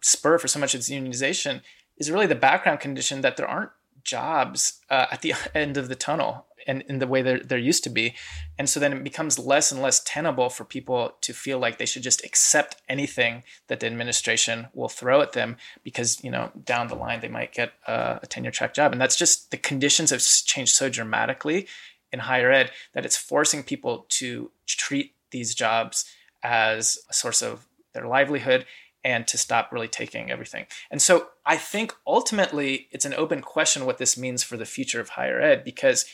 spur 0.01 0.37
for 0.37 0.49
so 0.49 0.59
much 0.59 0.73
of 0.73 0.79
this 0.79 0.89
unionization 0.89 1.61
is 1.97 2.11
really 2.11 2.25
the 2.25 2.35
background 2.35 2.81
condition 2.81 3.21
that 3.21 3.37
there 3.37 3.47
aren't 3.47 3.71
jobs 4.03 4.81
uh, 4.89 5.05
at 5.11 5.21
the 5.21 5.33
end 5.55 5.77
of 5.77 5.87
the 5.87 5.95
tunnel 5.95 6.47
and 6.65 6.81
in 6.83 6.99
the 6.99 7.07
way 7.07 7.21
there, 7.21 7.39
there 7.39 7.57
used 7.57 7.83
to 7.83 7.89
be. 7.89 8.15
And 8.57 8.69
so 8.69 8.79
then 8.79 8.93
it 8.93 9.03
becomes 9.03 9.37
less 9.39 9.71
and 9.71 9.81
less 9.81 10.01
tenable 10.05 10.49
for 10.49 10.63
people 10.63 11.13
to 11.21 11.33
feel 11.33 11.59
like 11.59 11.77
they 11.77 11.85
should 11.85 12.03
just 12.03 12.23
accept 12.23 12.81
anything 12.87 13.43
that 13.67 13.79
the 13.79 13.87
administration 13.87 14.67
will 14.73 14.89
throw 14.89 15.21
at 15.21 15.33
them 15.33 15.57
because, 15.83 16.23
you 16.23 16.31
know, 16.31 16.51
down 16.63 16.87
the 16.87 16.95
line 16.95 17.19
they 17.19 17.27
might 17.27 17.53
get 17.53 17.73
a, 17.87 18.19
a 18.23 18.27
tenure 18.27 18.51
track 18.51 18.73
job. 18.73 18.91
And 18.91 19.01
that's 19.01 19.17
just 19.17 19.51
the 19.51 19.57
conditions 19.57 20.11
have 20.11 20.21
changed 20.21 20.73
so 20.73 20.89
dramatically 20.89 21.67
in 22.13 22.19
higher 22.19 22.51
ed 22.51 22.71
that 22.93 23.05
it's 23.05 23.17
forcing 23.17 23.63
people 23.63 24.05
to 24.07 24.51
treat 24.67 25.15
these 25.31 25.53
jobs 25.53 26.05
as 26.43 26.99
a 27.09 27.13
source 27.13 27.41
of 27.41 27.65
their 27.93 28.07
livelihood 28.07 28.65
and 29.03 29.27
to 29.27 29.37
stop 29.37 29.71
really 29.71 29.87
taking 29.87 30.31
everything. 30.31 30.65
And 30.89 31.01
so 31.01 31.27
I 31.45 31.57
think 31.57 31.93
ultimately 32.07 32.87
it's 32.91 33.03
an 33.03 33.13
open 33.15 33.41
question 33.41 33.85
what 33.85 33.97
this 33.97 34.17
means 34.17 34.43
for 34.43 34.55
the 34.55 34.65
future 34.65 35.01
of 35.01 35.09
higher 35.09 35.41
ed 35.41 35.63
because 35.63 36.05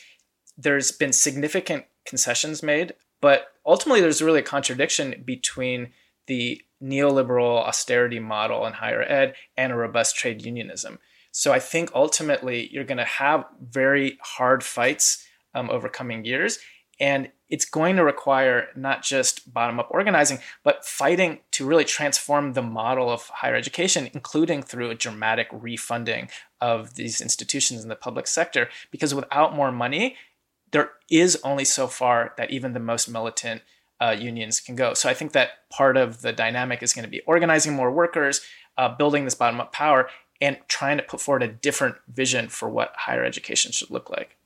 there's 0.58 0.90
been 0.90 1.12
significant 1.12 1.84
concessions 2.04 2.62
made, 2.62 2.94
but 3.20 3.48
ultimately 3.64 4.00
there's 4.00 4.22
really 4.22 4.40
a 4.40 4.44
contradiction 4.44 5.22
between 5.24 5.92
the 6.26 6.60
neoliberal 6.82 7.64
austerity 7.64 8.18
model 8.18 8.66
in 8.66 8.72
higher 8.72 9.02
ed 9.02 9.34
and 9.56 9.72
a 9.72 9.76
robust 9.76 10.16
trade 10.16 10.44
unionism. 10.44 10.98
So 11.32 11.52
I 11.52 11.60
think 11.60 11.90
ultimately 11.94 12.68
you're 12.72 12.84
going 12.84 12.98
to 12.98 13.04
have 13.04 13.44
very 13.60 14.18
hard 14.20 14.64
fights 14.64 15.24
um, 15.54 15.70
over 15.70 15.88
coming 15.88 16.24
years. 16.24 16.58
And 16.98 17.30
it's 17.48 17.64
going 17.64 17.96
to 17.96 18.04
require 18.04 18.68
not 18.76 19.02
just 19.02 19.52
bottom 19.52 19.80
up 19.80 19.88
organizing, 19.90 20.38
but 20.62 20.84
fighting 20.84 21.40
to 21.52 21.66
really 21.66 21.84
transform 21.84 22.52
the 22.52 22.62
model 22.62 23.10
of 23.10 23.22
higher 23.28 23.54
education, 23.54 24.10
including 24.12 24.62
through 24.62 24.90
a 24.90 24.94
dramatic 24.94 25.48
refunding 25.50 26.28
of 26.60 26.94
these 26.94 27.20
institutions 27.20 27.82
in 27.82 27.88
the 27.88 27.96
public 27.96 28.26
sector. 28.26 28.68
Because 28.90 29.14
without 29.14 29.56
more 29.56 29.72
money, 29.72 30.16
there 30.72 30.90
is 31.10 31.40
only 31.42 31.64
so 31.64 31.86
far 31.86 32.34
that 32.36 32.50
even 32.50 32.74
the 32.74 32.80
most 32.80 33.08
militant 33.08 33.62
uh, 34.00 34.16
unions 34.18 34.60
can 34.60 34.76
go. 34.76 34.94
So 34.94 35.08
I 35.08 35.14
think 35.14 35.32
that 35.32 35.68
part 35.70 35.96
of 35.96 36.22
the 36.22 36.32
dynamic 36.32 36.82
is 36.82 36.92
going 36.92 37.04
to 37.04 37.10
be 37.10 37.22
organizing 37.22 37.74
more 37.74 37.90
workers, 37.90 38.40
uh, 38.78 38.94
building 38.94 39.24
this 39.24 39.34
bottom 39.34 39.60
up 39.60 39.72
power, 39.72 40.08
and 40.40 40.58
trying 40.68 40.96
to 40.96 41.02
put 41.02 41.20
forward 41.20 41.42
a 41.42 41.48
different 41.48 41.96
vision 42.08 42.48
for 42.48 42.68
what 42.68 42.94
higher 42.96 43.24
education 43.24 43.72
should 43.72 43.90
look 43.90 44.08
like. 44.08 44.36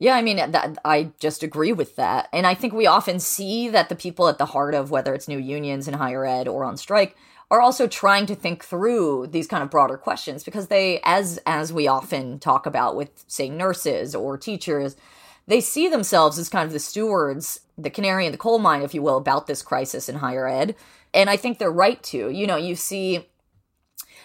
Yeah, 0.00 0.16
I 0.16 0.22
mean, 0.22 0.38
that, 0.38 0.78
I 0.82 1.10
just 1.20 1.42
agree 1.42 1.74
with 1.74 1.96
that. 1.96 2.30
And 2.32 2.46
I 2.46 2.54
think 2.54 2.72
we 2.72 2.86
often 2.86 3.20
see 3.20 3.68
that 3.68 3.90
the 3.90 3.94
people 3.94 4.28
at 4.28 4.38
the 4.38 4.46
heart 4.46 4.74
of 4.74 4.90
whether 4.90 5.14
it's 5.14 5.28
new 5.28 5.38
unions 5.38 5.86
in 5.86 5.94
higher 5.94 6.24
ed 6.24 6.48
or 6.48 6.64
on 6.64 6.78
strike 6.78 7.16
are 7.50 7.60
also 7.60 7.86
trying 7.86 8.24
to 8.26 8.34
think 8.34 8.64
through 8.64 9.26
these 9.26 9.46
kind 9.46 9.62
of 9.62 9.70
broader 9.70 9.98
questions 9.98 10.42
because 10.42 10.68
they 10.68 11.00
as 11.04 11.38
as 11.46 11.72
we 11.72 11.86
often 11.86 12.38
talk 12.38 12.64
about 12.64 12.96
with 12.96 13.24
say 13.26 13.48
nurses 13.50 14.14
or 14.14 14.38
teachers 14.38 14.96
they 15.48 15.60
see 15.60 15.88
themselves 15.88 16.38
as 16.38 16.48
kind 16.48 16.66
of 16.66 16.72
the 16.72 16.78
stewards 16.78 17.60
the 17.76 17.90
canary 17.90 18.24
in 18.24 18.32
the 18.32 18.38
coal 18.38 18.60
mine 18.60 18.82
if 18.82 18.94
you 18.94 19.02
will 19.02 19.16
about 19.16 19.48
this 19.48 19.62
crisis 19.62 20.08
in 20.08 20.16
higher 20.16 20.46
ed 20.46 20.76
and 21.12 21.28
i 21.28 21.36
think 21.36 21.58
they're 21.58 21.72
right 21.72 22.02
to 22.04 22.30
you 22.30 22.46
know 22.46 22.56
you 22.56 22.76
see 22.76 23.26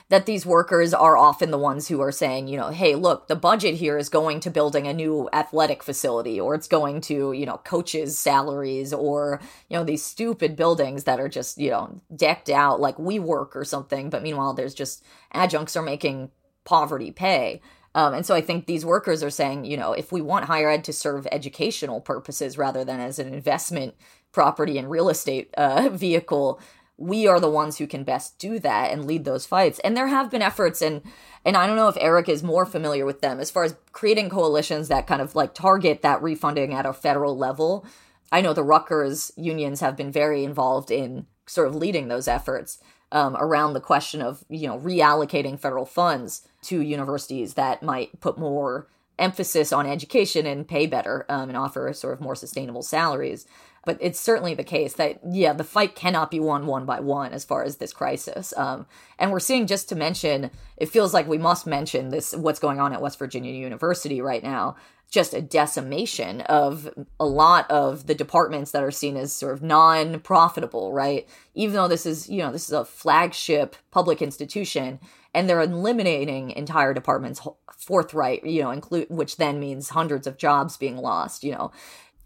that 0.09 0.27
these 0.27 0.45
workers 0.45 0.93
are 0.93 1.17
often 1.17 1.49
the 1.49 1.57
ones 1.57 1.87
who 1.87 1.99
are 1.99 2.11
saying, 2.11 2.47
you 2.47 2.57
know, 2.57 2.69
hey, 2.69 2.93
look, 2.93 3.27
the 3.27 3.35
budget 3.35 3.75
here 3.75 3.97
is 3.97 4.07
going 4.07 4.39
to 4.39 4.51
building 4.51 4.87
a 4.87 4.93
new 4.93 5.27
athletic 5.33 5.81
facility 5.81 6.39
or 6.39 6.53
it's 6.53 6.67
going 6.67 7.01
to, 7.01 7.31
you 7.31 7.45
know, 7.45 7.57
coaches' 7.63 8.17
salaries 8.17 8.93
or, 8.93 9.41
you 9.67 9.75
know, 9.75 9.83
these 9.83 10.03
stupid 10.03 10.55
buildings 10.55 11.05
that 11.05 11.19
are 11.19 11.29
just, 11.29 11.57
you 11.57 11.71
know, 11.71 12.01
decked 12.15 12.49
out 12.49 12.79
like 12.79 12.97
WeWork 12.97 13.55
or 13.55 13.65
something. 13.65 14.11
But 14.11 14.21
meanwhile, 14.21 14.53
there's 14.53 14.75
just 14.75 15.03
adjuncts 15.33 15.75
are 15.75 15.81
making 15.81 16.29
poverty 16.65 17.11
pay. 17.11 17.61
Um, 17.95 18.13
and 18.13 18.25
so 18.25 18.35
I 18.35 18.41
think 18.41 18.65
these 18.65 18.85
workers 18.85 19.23
are 19.23 19.29
saying, 19.29 19.65
you 19.65 19.77
know, 19.77 19.93
if 19.93 20.11
we 20.11 20.21
want 20.21 20.45
higher 20.45 20.69
ed 20.69 20.83
to 20.83 20.93
serve 20.93 21.27
educational 21.31 22.01
purposes 22.01 22.57
rather 22.57 22.83
than 22.83 22.99
as 22.99 23.17
an 23.17 23.33
investment 23.33 23.95
property 24.33 24.77
and 24.77 24.89
real 24.89 25.09
estate 25.09 25.51
uh, 25.57 25.89
vehicle, 25.93 26.59
we 26.97 27.27
are 27.27 27.39
the 27.39 27.49
ones 27.49 27.77
who 27.77 27.87
can 27.87 28.03
best 28.03 28.39
do 28.39 28.57
that 28.59 28.91
and 28.91 29.05
lead 29.05 29.25
those 29.25 29.45
fights. 29.45 29.79
And 29.79 29.95
there 29.95 30.07
have 30.07 30.31
been 30.31 30.41
efforts 30.41 30.81
and 30.81 31.01
and 31.43 31.55
I 31.55 31.67
don't 31.67 31.75
know 31.75 31.89
if 31.89 31.97
Eric 31.99 32.27
is 32.27 32.41
more 32.41 32.65
familiar 32.65 33.05
with 33.05 33.21
them 33.21 33.39
as 33.39 33.51
far 33.51 33.63
as 33.63 33.75
creating 33.91 34.29
coalitions 34.29 34.87
that 34.87 35.05
kind 35.05 35.21
of 35.21 35.35
like 35.35 35.53
target 35.53 36.01
that 36.01 36.21
refunding 36.21 36.73
at 36.73 36.87
a 36.87 36.93
federal 36.93 37.37
level. 37.37 37.85
I 38.31 38.41
know 38.41 38.53
the 38.53 38.63
Rutgers 38.63 39.31
unions 39.35 39.79
have 39.81 39.95
been 39.95 40.11
very 40.11 40.43
involved 40.43 40.89
in 40.89 41.27
sort 41.45 41.67
of 41.67 41.75
leading 41.75 42.07
those 42.07 42.27
efforts 42.27 42.79
um, 43.11 43.35
around 43.37 43.73
the 43.73 43.81
question 43.81 44.21
of 44.21 44.43
you 44.49 44.67
know 44.67 44.79
reallocating 44.79 45.59
federal 45.59 45.85
funds 45.85 46.47
to 46.63 46.81
universities 46.81 47.53
that 47.53 47.83
might 47.83 48.19
put 48.19 48.37
more 48.37 48.87
emphasis 49.17 49.71
on 49.71 49.85
education 49.85 50.45
and 50.45 50.67
pay 50.67 50.85
better 50.85 51.25
um, 51.29 51.49
and 51.49 51.57
offer 51.57 51.91
sort 51.93 52.13
of 52.13 52.21
more 52.21 52.35
sustainable 52.35 52.81
salaries. 52.81 53.45
But 53.85 53.97
it's 54.01 54.19
certainly 54.19 54.55
the 54.55 54.63
case 54.63 54.93
that, 54.93 55.19
yeah, 55.29 55.53
the 55.53 55.63
fight 55.63 55.95
cannot 55.95 56.31
be 56.31 56.39
won 56.39 56.65
one 56.65 56.85
by 56.85 56.99
one 56.99 57.33
as 57.33 57.45
far 57.45 57.63
as 57.63 57.77
this 57.77 57.93
crisis. 57.93 58.53
Um, 58.57 58.87
and 59.19 59.31
we're 59.31 59.39
seeing, 59.39 59.67
just 59.67 59.89
to 59.89 59.95
mention, 59.95 60.49
it 60.77 60.89
feels 60.89 61.13
like 61.13 61.27
we 61.27 61.37
must 61.37 61.67
mention 61.67 62.09
this 62.09 62.33
what's 62.33 62.59
going 62.59 62.79
on 62.79 62.93
at 62.93 63.01
West 63.01 63.19
Virginia 63.19 63.53
University 63.53 64.21
right 64.21 64.43
now. 64.43 64.75
Just 65.11 65.35
a 65.35 65.41
decimation 65.41 66.41
of 66.41 66.89
a 67.19 67.25
lot 67.25 67.69
of 67.69 68.07
the 68.07 68.15
departments 68.15 68.71
that 68.71 68.83
are 68.83 68.91
seen 68.91 69.15
as 69.15 69.31
sort 69.31 69.53
of 69.53 69.61
non 69.61 70.19
profitable, 70.19 70.91
right? 70.91 71.29
Even 71.53 71.75
though 71.75 71.87
this 71.87 72.07
is, 72.07 72.27
you 72.27 72.39
know, 72.39 72.51
this 72.51 72.65
is 72.65 72.73
a 72.73 72.83
flagship 72.83 73.75
public 73.91 74.21
institution, 74.21 74.99
and 75.35 75.47
they're 75.47 75.61
eliminating 75.61 76.49
entire 76.51 76.93
departments 76.93 77.41
forthright 77.77 78.43
you 78.45 78.63
know 78.63 78.71
include 78.71 79.07
which 79.09 79.37
then 79.37 79.59
means 79.59 79.89
hundreds 79.89 80.25
of 80.25 80.37
jobs 80.37 80.77
being 80.77 80.97
lost 80.97 81.43
you 81.43 81.51
know 81.51 81.71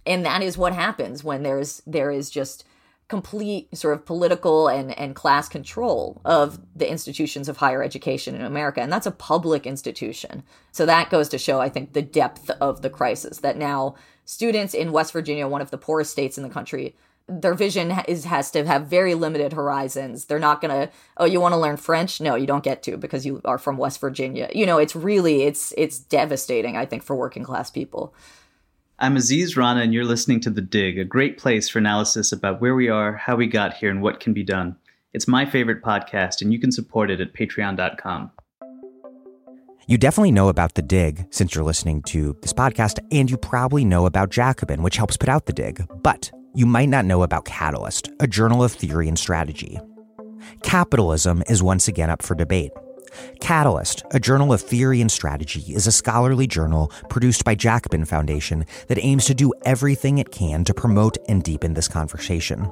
and 0.10 0.26
that 0.26 0.42
is 0.42 0.58
what 0.58 0.74
happens 0.74 1.24
when 1.24 1.44
there's 1.44 1.82
there 1.86 2.12
is 2.12 2.30
just 2.30 2.66
complete 3.10 3.76
sort 3.76 3.96
of 3.96 4.06
political 4.06 4.68
and, 4.68 4.98
and 4.98 5.16
class 5.16 5.50
control 5.50 6.22
of 6.24 6.60
the 6.76 6.90
institutions 6.90 7.50
of 7.50 7.58
higher 7.58 7.84
education 7.84 8.36
in 8.36 8.44
America. 8.44 8.82
And 8.82 8.94
that's 8.94 9.08
a 9.08 9.12
public 9.12 9.66
institution. 9.66 10.44
So 10.72 10.86
that 10.86 11.10
goes 11.10 11.28
to 11.30 11.40
show, 11.40 11.60
I 11.60 11.70
think, 11.70 11.94
the 11.94 12.04
depth 12.04 12.52
of 12.62 12.84
the 12.84 12.90
crisis 12.90 13.40
that 13.40 13.58
now 13.58 13.96
students 14.26 14.76
in 14.76 14.92
West 14.92 15.12
Virginia, 15.12 15.48
one 15.48 15.62
of 15.62 15.72
the 15.72 15.78
poorest 15.78 16.12
states 16.12 16.38
in 16.38 16.44
the 16.44 16.52
country, 16.52 16.96
their 17.28 17.56
vision 17.56 17.92
is 18.08 18.26
has 18.26 18.50
to 18.52 18.66
have 18.66 18.88
very 18.88 19.16
limited 19.16 19.54
horizons. 19.54 20.26
They're 20.26 20.40
not 20.40 20.62
going 20.62 20.72
to 20.72 20.94
oh 21.18 21.26
you 21.26 21.40
want 21.40 21.54
to 21.54 21.60
learn 21.60 21.78
French? 21.78 22.20
No, 22.20 22.36
you 22.36 22.48
don't 22.48 22.64
get 22.64 22.82
to 22.84 22.98
because 22.98 23.26
you 23.26 23.40
are 23.46 23.60
from 23.60 23.78
West 23.78 24.02
Virginia. 24.02 24.50
You 24.54 24.66
know, 24.66 24.80
it's 24.80 24.96
really 24.96 25.44
it's 25.44 25.74
it's 25.78 26.00
devastating 26.00 26.76
I 26.76 26.86
think 26.86 27.04
for 27.04 27.16
working 27.16 27.44
class 27.44 27.70
people. 27.70 28.16
I'm 29.02 29.16
Aziz 29.16 29.56
Rana 29.56 29.80
and 29.80 29.94
you're 29.94 30.04
listening 30.04 30.42
to 30.42 30.50
The 30.50 30.60
Dig, 30.60 31.00
a 31.00 31.06
great 31.06 31.38
place 31.38 31.70
for 31.70 31.80
analysis 31.80 32.34
about 32.34 32.60
where 32.60 32.76
we 32.76 32.90
are, 32.90 33.16
how 33.16 33.38
we 33.38 33.48
got 33.48 33.74
here 33.74 33.90
and 33.90 34.02
what 34.02 34.20
can 34.20 34.34
be 34.34 34.44
done. 34.44 34.76
It's 35.14 35.26
my 35.26 35.46
favorite 35.46 35.82
podcast 35.82 36.42
and 36.42 36.52
you 36.52 36.60
can 36.60 36.70
support 36.70 37.10
it 37.10 37.22
at 37.22 37.34
patreon.com. 37.34 38.30
You 39.88 39.98
definitely 39.98 40.34
know 40.34 40.50
about 40.50 40.74
The 40.74 40.82
Dig 40.82 41.28
since 41.30 41.56
you're 41.56 41.64
listening 41.64 42.02
to 42.04 42.36
this 42.42 42.52
podcast, 42.52 43.00
and 43.10 43.32
you 43.32 43.38
probably 43.38 43.86
know 43.86 44.06
about 44.06 44.32
Jacobin, 44.32 44.84
which 44.84 44.98
helps 44.98 45.16
put 45.16 45.30
out 45.30 45.46
The 45.46 45.54
Dig. 45.54 45.88
But 46.04 46.30
you 46.54 46.66
might 46.66 46.90
not 46.90 47.06
know 47.06 47.24
about 47.24 47.46
Catalyst, 47.46 48.10
a 48.20 48.28
journal 48.28 48.66
of 48.66 48.74
theory 48.74 49.08
and 49.08 49.18
strategy. 49.18 49.80
Capitalism 50.62 51.42
is 51.48 51.64
once 51.64 51.88
again 51.88 52.10
up 52.10 52.22
for 52.22 52.36
debate. 52.36 52.72
Catalyst, 53.40 54.04
a 54.12 54.20
journal 54.20 54.54
of 54.54 54.62
theory 54.62 55.02
and 55.02 55.12
strategy, 55.12 55.74
is 55.74 55.88
a 55.88 55.92
scholarly 55.92 56.48
journal 56.48 56.92
produced 57.10 57.44
by 57.46 57.56
Jacobin 57.56 58.06
Foundation 58.06 58.66
that 58.88 59.04
aims 59.04 59.26
to 59.26 59.34
do 59.34 59.54
everything 59.64 60.18
it 60.18 60.32
can 60.32 60.64
to 60.64 60.74
promote 60.74 61.18
and 61.28 61.44
deepen 61.44 61.74
this 61.74 61.88
conversation. 61.88 62.70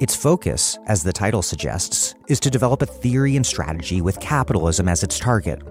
Its 0.00 0.16
focus, 0.16 0.78
as 0.86 1.02
the 1.02 1.12
title 1.12 1.42
suggests, 1.42 2.14
is 2.28 2.40
to 2.40 2.50
develop 2.50 2.80
a 2.82 2.86
theory 2.86 3.36
and 3.36 3.44
strategy 3.44 4.00
with 4.00 4.18
capitalism 4.20 4.88
as 4.88 5.02
its 5.02 5.18
target 5.18 5.62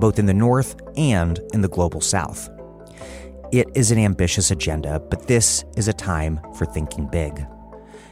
both 0.00 0.18
in 0.18 0.26
the 0.26 0.34
North 0.34 0.80
and 0.96 1.38
in 1.52 1.60
the 1.60 1.68
global 1.68 2.00
South. 2.00 2.48
It 3.52 3.68
is 3.74 3.90
an 3.90 3.98
ambitious 3.98 4.50
agenda, 4.50 4.98
but 4.98 5.26
this 5.26 5.64
is 5.76 5.86
a 5.86 5.92
time 5.92 6.40
for 6.54 6.64
thinking 6.64 7.06
big. 7.06 7.46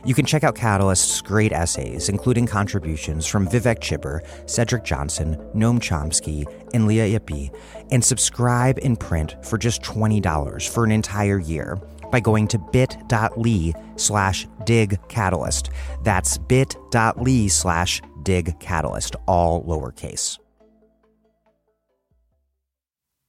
You 0.04 0.14
can 0.14 0.24
check 0.24 0.44
out 0.44 0.54
Catalyst's 0.54 1.20
great 1.20 1.52
essays, 1.52 2.08
including 2.08 2.46
contributions 2.46 3.26
from 3.26 3.48
Vivek 3.48 3.80
Chibber, 3.80 4.20
Cedric 4.48 4.84
Johnson, 4.84 5.36
Noam 5.54 5.80
Chomsky, 5.80 6.46
and 6.72 6.86
Lea 6.86 7.16
Ypi, 7.16 7.50
and 7.90 8.04
subscribe 8.04 8.78
in 8.78 8.96
print 8.96 9.36
for 9.44 9.58
just 9.58 9.82
$20 9.82 10.68
for 10.68 10.84
an 10.84 10.92
entire 10.92 11.38
year 11.38 11.78
by 12.10 12.20
going 12.20 12.48
to 12.48 12.58
bit.ly 12.58 13.72
slash 13.96 14.46
dig 14.64 14.98
catalyst. 15.08 15.70
That's 16.02 16.38
bit.ly 16.38 17.48
slash 17.48 18.00
dig 18.22 18.58
catalyst, 18.60 19.16
all 19.26 19.64
lowercase. 19.64 20.38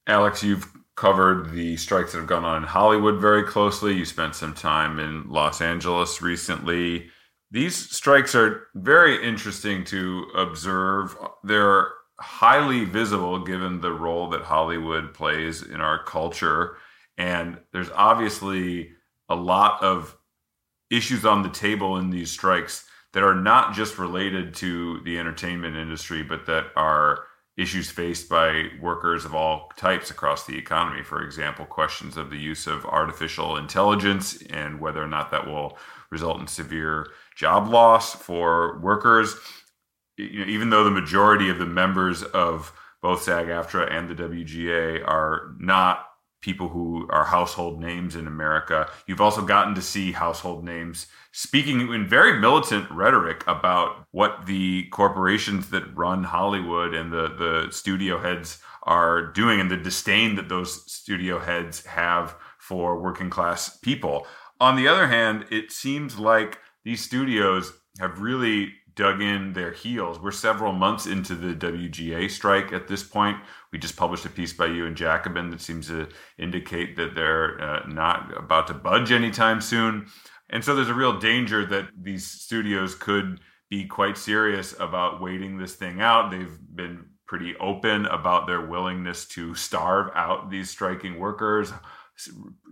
Alex, 0.07 0.43
you've 0.43 0.67
covered 0.99 1.53
the 1.53 1.77
strikes 1.77 2.11
that 2.11 2.17
have 2.17 2.27
gone 2.27 2.43
on 2.43 2.57
in 2.57 2.67
Hollywood 2.67 3.21
very 3.21 3.43
closely. 3.43 3.93
You 3.93 4.03
spent 4.03 4.35
some 4.35 4.53
time 4.53 4.99
in 4.99 5.29
Los 5.29 5.61
Angeles 5.61 6.21
recently. 6.21 7.07
These 7.51 7.89
strikes 7.89 8.35
are 8.35 8.67
very 8.75 9.25
interesting 9.25 9.85
to 9.85 10.25
observe. 10.35 11.15
They're 11.41 11.87
highly 12.19 12.83
visible 12.83 13.45
given 13.45 13.79
the 13.79 13.93
role 13.93 14.29
that 14.31 14.41
Hollywood 14.41 15.13
plays 15.13 15.61
in 15.61 15.79
our 15.79 16.03
culture. 16.03 16.75
And 17.17 17.59
there's 17.71 17.91
obviously 17.91 18.89
a 19.29 19.35
lot 19.35 19.81
of 19.81 20.17
issues 20.91 21.25
on 21.25 21.43
the 21.43 21.49
table 21.49 21.95
in 21.95 22.09
these 22.09 22.29
strikes 22.29 22.85
that 23.13 23.23
are 23.23 23.35
not 23.35 23.73
just 23.73 23.97
related 23.97 24.53
to 24.55 24.99
the 25.05 25.17
entertainment 25.17 25.77
industry, 25.77 26.23
but 26.23 26.45
that 26.47 26.65
are 26.75 27.23
issues 27.59 27.89
faced 27.89 28.29
by 28.29 28.69
workers 28.81 29.25
of 29.25 29.35
all 29.35 29.69
types 29.75 30.09
across 30.09 30.45
the 30.45 30.57
economy. 30.57 31.03
For 31.03 31.21
example, 31.21 31.65
questions 31.65 32.15
of 32.15 32.29
the 32.29 32.37
use 32.37 32.67
of 32.67 32.85
artificial 32.85 33.57
intelligence 33.57 34.41
and 34.49 34.79
whether 34.79 35.03
or 35.03 35.07
not 35.07 35.31
that 35.31 35.45
will 35.45 35.77
result 36.09 36.39
in 36.39 36.47
severe 36.47 37.07
job 37.35 37.67
loss 37.67 38.15
for 38.15 38.79
workers. 38.79 39.35
You 40.17 40.39
know, 40.39 40.45
even 40.51 40.69
though 40.69 40.83
the 40.83 40.91
majority 40.91 41.49
of 41.49 41.59
the 41.59 41.65
members 41.65 42.23
of 42.23 42.73
both 43.01 43.23
SAG-AFTRA 43.23 43.91
and 43.91 44.09
the 44.09 44.15
WGA 44.15 45.05
are 45.07 45.55
not 45.59 46.08
people 46.41 46.69
who 46.69 47.07
are 47.09 47.25
household 47.25 47.79
names 47.79 48.15
in 48.15 48.27
America. 48.27 48.89
You've 49.07 49.21
also 49.21 49.41
gotten 49.41 49.75
to 49.75 49.81
see 49.81 50.11
household 50.11 50.63
names 50.63 51.07
speaking 51.31 51.93
in 51.93 52.07
very 52.07 52.39
militant 52.39 52.89
rhetoric 52.91 53.43
about 53.47 54.05
what 54.11 54.45
the 54.45 54.87
corporations 54.91 55.69
that 55.69 55.95
run 55.95 56.23
Hollywood 56.23 56.93
and 56.93 57.11
the, 57.11 57.27
the 57.27 57.71
studio 57.71 58.19
heads 58.19 58.59
are 58.83 59.27
doing 59.33 59.59
and 59.59 59.69
the 59.69 59.77
disdain 59.77 60.35
that 60.35 60.49
those 60.49 60.91
studio 60.91 61.39
heads 61.39 61.85
have 61.85 62.35
for 62.57 62.99
working 62.99 63.29
class 63.29 63.77
people. 63.77 64.25
On 64.59 64.75
the 64.75 64.87
other 64.87 65.07
hand, 65.07 65.45
it 65.51 65.71
seems 65.71 66.17
like 66.17 66.59
these 66.83 67.03
studios 67.03 67.73
have 67.99 68.19
really 68.19 68.73
dug 68.99 69.21
in 69.21 69.53
their 69.53 69.71
heels. 69.71 70.19
We're 70.19 70.31
several 70.31 70.73
months 70.73 71.07
into 71.07 71.33
the 71.33 71.55
WGA 71.55 72.29
strike 72.29 72.73
at 72.73 72.89
this 72.89 73.01
point. 73.01 73.37
We 73.71 73.79
just 73.79 73.95
published 73.95 74.25
a 74.25 74.29
piece 74.29 74.51
by 74.51 74.65
you 74.65 74.85
and 74.85 74.97
Jacobin 74.97 75.49
that 75.51 75.61
seems 75.61 75.87
to 75.87 76.09
indicate 76.37 76.97
that 76.97 77.15
they're 77.15 77.61
uh, 77.61 77.87
not 77.87 78.37
about 78.37 78.67
to 78.67 78.73
budge 78.73 79.13
anytime 79.13 79.61
soon. 79.61 80.07
And 80.49 80.61
so 80.61 80.75
there's 80.75 80.89
a 80.89 80.93
real 80.93 81.17
danger 81.17 81.65
that 81.67 81.87
these 81.97 82.25
studios 82.25 82.93
could 82.93 83.39
be 83.69 83.85
quite 83.85 84.17
serious 84.17 84.77
about 84.81 85.21
waiting 85.21 85.57
this 85.57 85.75
thing 85.75 86.01
out. 86.01 86.29
They've 86.29 86.59
been 86.75 87.05
pretty 87.25 87.55
open 87.61 88.05
about 88.07 88.47
their 88.47 88.65
willingness 88.65 89.25
to 89.27 89.55
starve 89.55 90.11
out 90.13 90.49
these 90.49 90.69
striking 90.69 91.19
workers, 91.19 91.71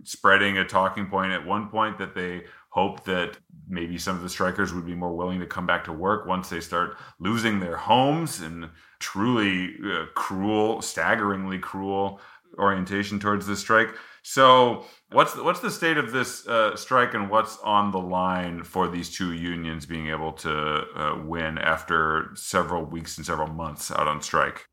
spreading 0.04 0.58
a 0.58 0.64
talking 0.66 1.06
point 1.06 1.32
at 1.32 1.46
one 1.46 1.70
point 1.70 1.96
that 1.96 2.14
they 2.14 2.42
hope 2.68 3.04
that 3.04 3.38
maybe 3.68 3.98
some 3.98 4.16
of 4.16 4.22
the 4.22 4.28
strikers 4.28 4.72
would 4.72 4.86
be 4.86 4.94
more 4.94 5.14
willing 5.14 5.40
to 5.40 5.46
come 5.46 5.66
back 5.66 5.84
to 5.84 5.92
work 5.92 6.26
once 6.26 6.48
they 6.48 6.60
start 6.60 6.96
losing 7.20 7.60
their 7.60 7.76
homes 7.76 8.40
and 8.40 8.68
truly 8.98 9.74
uh, 9.84 10.06
cruel, 10.14 10.82
staggeringly 10.82 11.58
cruel 11.58 12.20
orientation 12.58 13.20
towards 13.20 13.46
the 13.46 13.56
strike. 13.56 13.94
So, 14.22 14.84
what's 15.12 15.34
the, 15.34 15.42
what's 15.42 15.60
the 15.60 15.70
state 15.70 15.96
of 15.96 16.12
this 16.12 16.46
uh, 16.46 16.76
strike, 16.76 17.14
and 17.14 17.30
what's 17.30 17.58
on 17.58 17.92
the 17.92 18.00
line 18.00 18.62
for 18.62 18.88
these 18.88 19.10
two 19.10 19.32
unions 19.32 19.86
being 19.86 20.08
able 20.08 20.32
to 20.32 20.52
uh, 20.52 21.22
win 21.24 21.56
after 21.56 22.30
several 22.34 22.84
weeks 22.84 23.16
and 23.16 23.24
several 23.24 23.48
months 23.48 23.90
out 23.90 24.08
on 24.08 24.20
strike? 24.20 24.68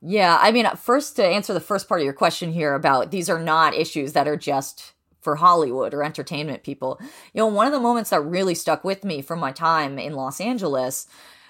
Yeah, 0.00 0.38
I 0.40 0.50
mean, 0.50 0.68
first 0.76 1.16
to 1.16 1.24
answer 1.24 1.52
the 1.52 1.60
first 1.60 1.88
part 1.88 2.00
of 2.00 2.04
your 2.04 2.14
question 2.14 2.52
here 2.52 2.74
about 2.74 3.10
these 3.10 3.28
are 3.28 3.38
not 3.38 3.74
issues 3.74 4.14
that 4.14 4.26
are 4.26 4.36
just 4.36 4.94
for 5.20 5.36
Hollywood 5.36 5.94
or 5.94 6.02
entertainment 6.02 6.62
people. 6.62 6.98
You 7.32 7.38
know, 7.38 7.46
one 7.46 7.66
of 7.66 7.72
the 7.72 7.80
moments 7.80 8.10
that 8.10 8.20
really 8.20 8.54
stuck 8.54 8.84
with 8.84 9.04
me 9.04 9.22
from 9.22 9.38
my 9.38 9.52
time 9.52 9.98
in 9.98 10.14
Los 10.14 10.40
Angeles 10.40 11.06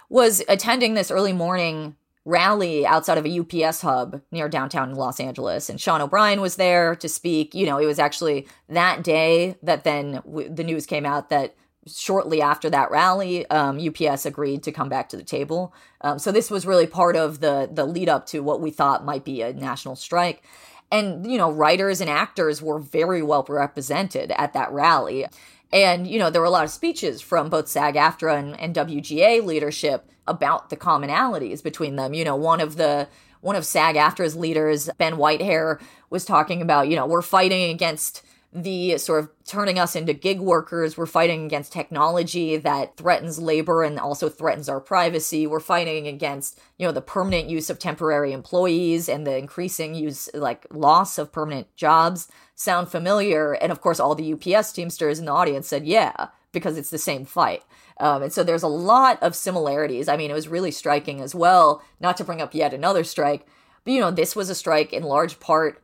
was 0.09 0.43
attending 0.49 0.95
this 0.95 1.11
early 1.11 1.33
morning 1.33 1.97
rally 2.25 2.85
outside 2.87 3.17
of 3.19 3.27
a 3.27 3.41
UPS 3.41 3.81
hub 3.81 4.21
near 4.31 4.49
downtown 4.49 4.95
Los 4.95 5.21
Angeles. 5.21 5.71
And 5.71 5.81
Sean 5.81 6.01
O'Brien 6.01 6.41
was 6.41 6.57
there 6.57 6.95
to 6.97 7.09
speak. 7.09 7.55
You 7.55 7.67
know, 7.67 7.79
it 7.79 7.87
was 7.87 7.99
actually 7.99 8.47
that 8.69 9.03
day 9.03 9.57
that 9.63 9.85
then 9.85 10.21
w- 10.27 10.49
the 10.49 10.65
news 10.65 10.87
came 10.87 11.07
out 11.07 11.31
that 11.31 11.55
shortly 11.87 12.43
after 12.43 12.69
that 12.69 12.91
rally, 12.91 13.47
um, 13.49 13.81
UPS 13.81 14.27
agreed 14.27 14.63
to 14.65 14.73
come 14.73 14.89
back 14.89 15.09
to 15.09 15.17
the 15.17 15.23
table. 15.23 15.73
Um, 16.03 16.19
so 16.19 16.31
this 16.31 16.51
was 16.51 16.67
really 16.67 16.87
part 16.87 17.17
of 17.17 17.41
the 17.41 17.69
the 17.73 17.87
lead 17.87 18.09
up 18.09 18.27
to 18.27 18.41
what 18.41 18.61
we 18.61 18.71
thought 18.71 19.05
might 19.05 19.25
be 19.25 19.41
a 19.41 19.53
national 19.53 19.97
strike 19.97 20.43
and 20.91 21.31
you 21.31 21.39
know 21.39 21.51
writers 21.51 22.01
and 22.01 22.11
actors 22.11 22.61
were 22.63 22.79
very 22.79 23.23
well 23.23 23.45
represented 23.49 24.33
at 24.33 24.53
that 24.53 24.73
rally. 24.73 25.27
And 25.73 26.07
you 26.07 26.19
know 26.19 26.31
there 26.31 26.41
were 26.41 26.47
a 26.47 26.51
lot 26.51 26.65
of 26.65 26.71
speeches 26.71 27.21
from 27.21 27.49
both 27.49 27.69
SAG-AFTRA 27.69 28.39
and, 28.39 28.61
and 28.61 28.75
WGA 28.75 29.45
leadership 29.45 30.09
about 30.27 30.71
the 30.71 30.77
commonalities 30.77 31.63
between 31.63 31.97
them. 31.97 32.15
You 32.15 32.25
know 32.25 32.37
one 32.37 32.61
of 32.61 32.77
the 32.77 33.09
one 33.41 33.57
of 33.57 33.65
SAG-AFTRA's 33.65 34.37
leaders 34.37 34.91
Ben 34.99 35.15
Whitehair 35.15 35.81
was 36.11 36.25
talking 36.25 36.61
about 36.63 36.89
you 36.89 36.97
know 36.97 37.07
we're 37.07 37.23
fighting 37.23 37.71
against 37.71 38.23
the 38.53 38.99
sort 38.99 39.21
of 39.21 39.31
turning 39.47 39.79
us 39.79 39.95
into 39.95 40.13
gig 40.13 40.41
workers. 40.41 40.97
We're 40.97 41.07
fighting 41.07 41.45
against 41.45 41.73
technology 41.73 42.57
that 42.57 42.97
threatens 42.97 43.39
labor 43.39 43.85
and 43.85 43.99
also 43.99 44.29
threatens 44.29 44.69
our 44.69 44.81
privacy. 44.81 45.47
We're 45.47 45.61
fighting 45.61 46.09
against, 46.09 46.59
you 46.77 46.85
know, 46.85 46.93
the 46.93 47.01
permanent 47.01 47.49
use 47.49 47.71
of 47.71 47.79
temporary 47.79 48.33
employees 48.33 49.09
and 49.09 49.25
the 49.25 49.37
increasing 49.37 49.95
use, 49.95 50.29
like 50.35 50.67
loss 50.73 51.17
of 51.17 51.31
permanent 51.31 51.75
jobs. 51.77 52.27
Sound 52.57 52.89
familiar? 52.89 53.53
And 53.53 53.71
of 53.71 53.81
course, 53.81 54.01
all 54.01 54.17
the 54.17 54.33
UPS 54.33 54.73
Teamsters 54.73 55.21
in 55.21 55.27
the 55.27 55.33
audience 55.33 55.69
said, 55.69 55.87
yeah, 55.87 56.29
because 56.51 56.77
it's 56.77 56.91
the 56.91 56.99
same 56.99 57.25
fight. 57.25 57.63
Um, 58.01 58.25
and 58.25 58.33
so 58.33 58.43
there's 58.43 58.65
a 58.65 58.69
lot 58.69 59.23
of 59.23 59.37
similarities. 59.37 60.09
I 60.09 60.17
mean, 60.17 60.31
it 60.31 60.35
was 60.35 60.49
really 60.49 60.73
striking 60.73 61.21
as 61.21 61.35
well, 61.37 61.83
not 62.01 62.17
to 62.17 62.25
bring 62.25 62.41
up 62.41 62.55
yet 62.55 62.75
another 62.75 63.05
strike, 63.05 63.47
but, 63.85 63.93
you 63.93 64.01
know, 64.01 64.11
this 64.11 64.35
was 64.35 64.51
a 64.51 64.55
strike 64.55 64.93
in 64.93 65.05
large 65.05 65.39
part 65.39 65.83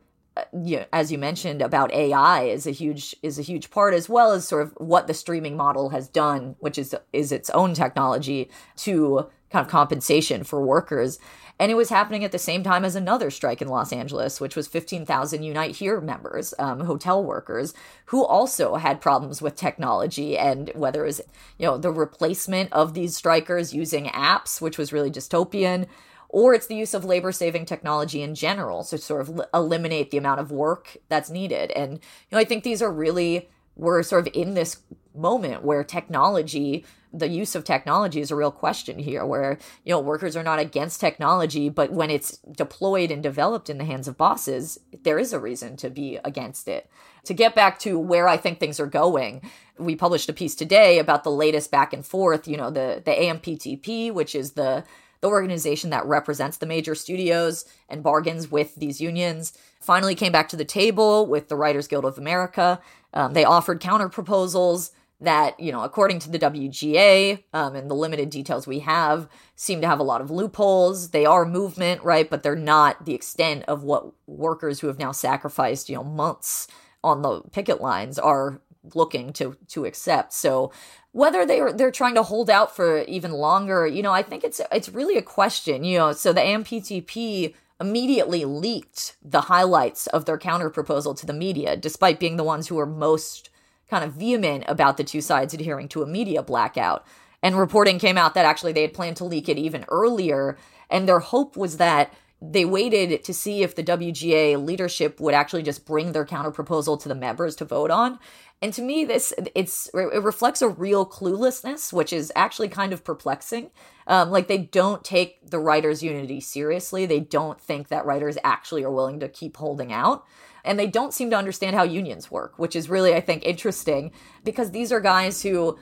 you 0.53 0.77
know, 0.77 0.85
as 0.93 1.11
you 1.11 1.17
mentioned 1.17 1.61
about 1.61 1.93
AI 1.93 2.43
is 2.43 2.67
a 2.67 2.71
huge 2.71 3.15
is 3.21 3.39
a 3.39 3.43
huge 3.43 3.69
part 3.69 3.93
as 3.93 4.09
well 4.09 4.31
as 4.31 4.47
sort 4.47 4.63
of 4.63 4.73
what 4.77 5.07
the 5.07 5.13
streaming 5.13 5.55
model 5.57 5.89
has 5.89 6.07
done, 6.07 6.55
which 6.59 6.77
is 6.77 6.95
is 7.13 7.31
its 7.31 7.49
own 7.51 7.73
technology 7.73 8.49
to 8.77 9.27
kind 9.51 9.65
of 9.65 9.71
compensation 9.71 10.43
for 10.43 10.61
workers. 10.61 11.19
And 11.59 11.71
it 11.71 11.75
was 11.75 11.89
happening 11.89 12.23
at 12.23 12.31
the 12.31 12.37
same 12.37 12.61
time 12.63 12.85
as 12.85 12.95
another 12.95 13.31
strike 13.31 13.61
in 13.61 13.67
Los 13.67 13.91
Angeles, 13.91 14.39
which 14.39 14.55
was 14.55 14.67
15,000 14.67 15.41
Unite 15.41 15.77
Here 15.77 15.99
members, 15.99 16.53
um, 16.59 16.81
hotel 16.81 17.23
workers, 17.23 17.73
who 18.05 18.23
also 18.23 18.75
had 18.75 19.01
problems 19.01 19.41
with 19.41 19.55
technology 19.55 20.37
and 20.37 20.71
whether 20.75 21.03
it 21.03 21.07
was, 21.07 21.21
you 21.57 21.65
know, 21.65 21.77
the 21.77 21.91
replacement 21.91 22.71
of 22.73 22.93
these 22.93 23.17
strikers 23.17 23.73
using 23.73 24.05
apps, 24.07 24.61
which 24.61 24.77
was 24.77 24.93
really 24.93 25.09
dystopian, 25.09 25.87
or 26.29 26.53
it's 26.53 26.67
the 26.67 26.75
use 26.75 26.93
of 26.93 27.05
labor 27.05 27.31
saving 27.31 27.65
technology 27.65 28.21
in 28.21 28.35
general 28.35 28.83
to 28.85 28.97
sort 28.97 29.21
of 29.21 29.41
eliminate 29.53 30.11
the 30.11 30.17
amount 30.17 30.39
of 30.39 30.51
work 30.51 30.97
that's 31.09 31.29
needed. 31.29 31.71
And, 31.71 31.93
you 31.93 31.99
know, 32.31 32.39
I 32.39 32.43
think 32.43 32.63
these 32.63 32.81
are 32.81 32.91
really, 32.91 33.49
we're 33.75 34.03
sort 34.03 34.27
of 34.27 34.33
in 34.35 34.53
this 34.53 34.81
moment 35.15 35.63
where 35.63 35.83
technology 35.83 36.85
the 37.13 37.27
use 37.27 37.55
of 37.55 37.63
technology 37.63 38.19
is 38.19 38.31
a 38.31 38.35
real 38.35 38.51
question 38.51 38.99
here 38.99 39.25
where 39.25 39.57
you 39.83 39.91
know 39.91 39.99
workers 39.99 40.35
are 40.35 40.43
not 40.43 40.59
against 40.59 40.99
technology 40.99 41.69
but 41.69 41.91
when 41.91 42.09
it's 42.09 42.37
deployed 42.55 43.11
and 43.11 43.23
developed 43.23 43.69
in 43.69 43.77
the 43.77 43.85
hands 43.85 44.07
of 44.07 44.17
bosses 44.17 44.77
there 45.03 45.17
is 45.17 45.33
a 45.33 45.39
reason 45.39 45.75
to 45.75 45.89
be 45.89 46.19
against 46.23 46.67
it 46.67 46.89
to 47.23 47.33
get 47.33 47.55
back 47.55 47.79
to 47.79 47.97
where 47.97 48.27
i 48.27 48.37
think 48.37 48.59
things 48.59 48.79
are 48.79 48.87
going 48.87 49.41
we 49.77 49.95
published 49.95 50.29
a 50.29 50.33
piece 50.33 50.55
today 50.55 50.99
about 50.99 51.23
the 51.23 51.31
latest 51.31 51.71
back 51.71 51.93
and 51.93 52.05
forth 52.05 52.47
you 52.47 52.57
know 52.57 52.69
the 52.69 53.01
the 53.05 53.11
amptp 53.11 54.13
which 54.13 54.35
is 54.35 54.51
the 54.51 54.83
the 55.21 55.27
organization 55.27 55.89
that 55.89 56.05
represents 56.05 56.57
the 56.57 56.65
major 56.65 56.95
studios 56.95 57.65
and 57.89 58.03
bargains 58.03 58.49
with 58.49 58.75
these 58.75 59.01
unions 59.01 59.57
finally 59.79 60.15
came 60.15 60.31
back 60.31 60.49
to 60.49 60.55
the 60.55 60.65
table 60.65 61.25
with 61.25 61.49
the 61.49 61.55
writers 61.55 61.87
guild 61.87 62.05
of 62.05 62.17
america 62.17 62.79
um, 63.13 63.33
they 63.33 63.43
offered 63.43 63.79
counter 63.79 64.09
proposals 64.09 64.91
that, 65.19 65.59
you 65.59 65.71
know, 65.71 65.83
according 65.83 66.19
to 66.19 66.29
the 66.29 66.37
WGA 66.37 67.43
um, 67.53 67.75
and 67.75 67.89
the 67.89 67.95
limited 67.95 68.29
details 68.29 68.67
we 68.67 68.79
have, 68.79 69.27
seem 69.55 69.81
to 69.81 69.87
have 69.87 69.99
a 69.99 70.03
lot 70.03 70.21
of 70.21 70.29
loopholes. 70.29 71.09
They 71.09 71.25
are 71.25 71.45
movement, 71.45 72.03
right? 72.03 72.29
But 72.29 72.43
they're 72.43 72.55
not 72.55 73.05
the 73.05 73.15
extent 73.15 73.63
of 73.67 73.83
what 73.83 74.13
workers 74.27 74.79
who 74.79 74.87
have 74.87 74.99
now 74.99 75.11
sacrificed, 75.11 75.89
you 75.89 75.95
know, 75.95 76.03
months 76.03 76.67
on 77.03 77.21
the 77.21 77.41
picket 77.51 77.81
lines 77.81 78.19
are 78.19 78.61
looking 78.93 79.33
to 79.33 79.57
to 79.69 79.85
accept. 79.85 80.33
So 80.33 80.71
whether 81.11 81.45
they're 81.45 81.73
they're 81.73 81.91
trying 81.91 82.15
to 82.15 82.23
hold 82.23 82.49
out 82.49 82.75
for 82.75 82.99
even 83.03 83.31
longer, 83.31 83.87
you 83.87 84.01
know, 84.03 84.11
I 84.11 84.23
think 84.23 84.43
it's 84.43 84.61
it's 84.71 84.89
really 84.89 85.17
a 85.17 85.21
question. 85.21 85.83
You 85.83 85.97
know, 85.97 86.13
so 86.13 86.33
the 86.33 86.41
AMPTP 86.41 87.53
immediately 87.79 88.45
leaked 88.45 89.17
the 89.21 89.41
highlights 89.41 90.07
of 90.07 90.25
their 90.25 90.37
counter 90.37 90.69
proposal 90.69 91.13
to 91.13 91.25
the 91.25 91.33
media, 91.33 91.75
despite 91.75 92.19
being 92.19 92.37
the 92.37 92.43
ones 92.43 92.67
who 92.67 92.75
were 92.75 92.85
most 92.85 93.49
kind 93.89 94.03
of 94.03 94.13
vehement 94.13 94.63
about 94.67 94.97
the 94.97 95.03
two 95.03 95.21
sides 95.21 95.53
adhering 95.53 95.87
to 95.89 96.03
a 96.03 96.07
media 96.07 96.41
blackout. 96.41 97.05
And 97.43 97.57
reporting 97.57 97.99
came 97.99 98.17
out 98.17 98.33
that 98.33 98.45
actually 98.45 98.73
they 98.73 98.81
had 98.81 98.93
planned 98.93 99.17
to 99.17 99.25
leak 99.25 99.47
it 99.47 99.57
even 99.57 99.85
earlier. 99.89 100.57
And 100.89 101.07
their 101.07 101.19
hope 101.19 101.55
was 101.55 101.77
that 101.77 102.13
they 102.41 102.65
waited 102.65 103.23
to 103.23 103.33
see 103.33 103.63
if 103.63 103.75
the 103.75 103.83
WGA 103.83 104.63
leadership 104.63 105.19
would 105.19 105.33
actually 105.33 105.63
just 105.63 105.85
bring 105.85 106.11
their 106.11 106.25
counterproposal 106.25 107.01
to 107.01 107.09
the 107.09 107.15
members 107.15 107.55
to 107.55 107.65
vote 107.65 107.89
on. 107.89 108.19
And 108.61 108.73
to 108.73 108.81
me, 108.81 109.05
this 109.05 109.33
it's 109.55 109.89
it 109.93 110.23
reflects 110.23 110.61
a 110.61 110.69
real 110.69 111.05
cluelessness, 111.05 111.93
which 111.93 112.11
is 112.11 112.31
actually 112.35 112.69
kind 112.69 112.93
of 112.93 113.03
perplexing. 113.03 113.71
Um, 114.07 114.31
like 114.31 114.47
they 114.47 114.57
don't 114.57 115.03
take 115.03 115.49
the 115.49 115.59
writers' 115.59 116.01
unity 116.01 116.39
seriously. 116.39 117.05
They 117.05 117.19
don't 117.19 117.59
think 117.59 117.89
that 117.89 118.05
writers 118.05 118.37
actually 118.43 118.83
are 118.83 118.91
willing 118.91 119.19
to 119.19 119.29
keep 119.29 119.57
holding 119.57 119.91
out 119.91 120.25
and 120.67 120.77
they 120.77 120.87
don't 120.87 121.13
seem 121.13 121.29
to 121.29 121.37
understand 121.37 121.75
how 121.75 121.83
unions 121.83 122.29
work, 122.29 122.59
which 122.59 122.75
is 122.75 122.89
really, 122.89 123.15
I 123.15 123.21
think, 123.21 123.45
interesting 123.45 124.11
because 124.43 124.71
these 124.71 124.91
are 124.91 124.99
guys 124.99 125.41
who 125.41 125.79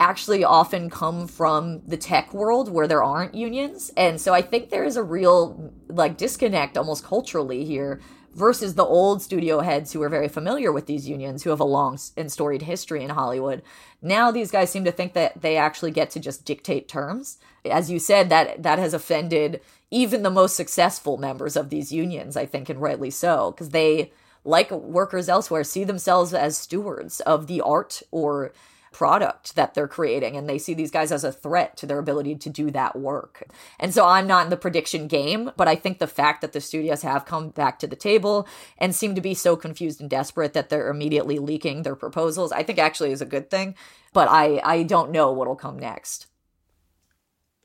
actually 0.00 0.44
often 0.44 0.90
come 0.90 1.26
from 1.26 1.82
the 1.86 1.96
tech 1.96 2.32
world 2.32 2.70
where 2.70 2.86
there 2.86 3.02
aren't 3.02 3.34
unions. 3.34 3.90
And 3.96 4.20
so 4.20 4.32
I 4.32 4.42
think 4.42 4.70
there 4.70 4.84
is 4.84 4.96
a 4.96 5.02
real 5.02 5.72
like 5.88 6.16
disconnect 6.16 6.78
almost 6.78 7.04
culturally 7.04 7.64
here 7.64 8.00
versus 8.34 8.74
the 8.74 8.84
old 8.84 9.20
studio 9.20 9.60
heads 9.60 9.92
who 9.92 10.02
are 10.02 10.08
very 10.08 10.28
familiar 10.28 10.70
with 10.70 10.86
these 10.86 11.08
unions 11.08 11.42
who 11.42 11.50
have 11.50 11.60
a 11.60 11.64
long 11.64 11.98
and 12.16 12.30
storied 12.30 12.62
history 12.62 13.02
in 13.02 13.10
Hollywood. 13.10 13.62
Now 14.00 14.30
these 14.30 14.52
guys 14.52 14.70
seem 14.70 14.84
to 14.84 14.92
think 14.92 15.14
that 15.14 15.40
they 15.40 15.56
actually 15.56 15.90
get 15.90 16.10
to 16.10 16.20
just 16.20 16.44
dictate 16.44 16.88
terms. 16.88 17.38
As 17.64 17.90
you 17.90 17.98
said 17.98 18.28
that 18.28 18.62
that 18.62 18.78
has 18.78 18.94
offended 18.94 19.60
even 19.90 20.22
the 20.22 20.30
most 20.30 20.54
successful 20.54 21.16
members 21.16 21.56
of 21.56 21.70
these 21.70 21.92
unions, 21.92 22.36
I 22.36 22.46
think, 22.46 22.68
and 22.68 22.80
rightly 22.80 23.10
so, 23.10 23.50
because 23.50 23.70
they, 23.70 24.12
like 24.44 24.70
workers 24.70 25.28
elsewhere, 25.28 25.64
see 25.64 25.82
themselves 25.82 26.32
as 26.34 26.56
stewards 26.56 27.20
of 27.20 27.46
the 27.46 27.60
art 27.62 28.02
or 28.10 28.52
product 28.98 29.54
that 29.54 29.74
they're 29.74 29.86
creating 29.86 30.36
and 30.36 30.48
they 30.48 30.58
see 30.58 30.74
these 30.74 30.90
guys 30.90 31.12
as 31.12 31.22
a 31.22 31.30
threat 31.30 31.76
to 31.76 31.86
their 31.86 32.00
ability 32.00 32.34
to 32.34 32.50
do 32.50 32.68
that 32.72 32.96
work. 32.96 33.46
And 33.78 33.94
so 33.94 34.04
I'm 34.04 34.26
not 34.26 34.44
in 34.44 34.50
the 34.50 34.56
prediction 34.56 35.06
game, 35.06 35.52
but 35.56 35.68
I 35.68 35.76
think 35.76 36.00
the 36.00 36.08
fact 36.08 36.40
that 36.40 36.52
the 36.52 36.60
studios 36.60 37.02
have 37.02 37.24
come 37.24 37.50
back 37.50 37.78
to 37.78 37.86
the 37.86 37.94
table 37.94 38.48
and 38.76 38.92
seem 38.92 39.14
to 39.14 39.20
be 39.20 39.34
so 39.34 39.54
confused 39.54 40.00
and 40.00 40.10
desperate 40.10 40.52
that 40.54 40.68
they're 40.68 40.90
immediately 40.90 41.38
leaking 41.38 41.82
their 41.82 41.94
proposals, 41.94 42.50
I 42.50 42.64
think 42.64 42.80
actually 42.80 43.12
is 43.12 43.22
a 43.22 43.26
good 43.26 43.50
thing, 43.50 43.76
but 44.12 44.28
I 44.28 44.60
I 44.64 44.82
don't 44.82 45.12
know 45.12 45.30
what'll 45.30 45.56
come 45.56 45.78
next 45.78 46.26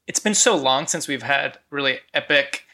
it's 0.08 0.20
been 0.20 0.36
so 0.36 0.56
long 0.56 0.88
since 0.88 1.08
we've 1.08 1.24
had 1.24 1.60
really 1.70 2.00
epic 2.14 2.66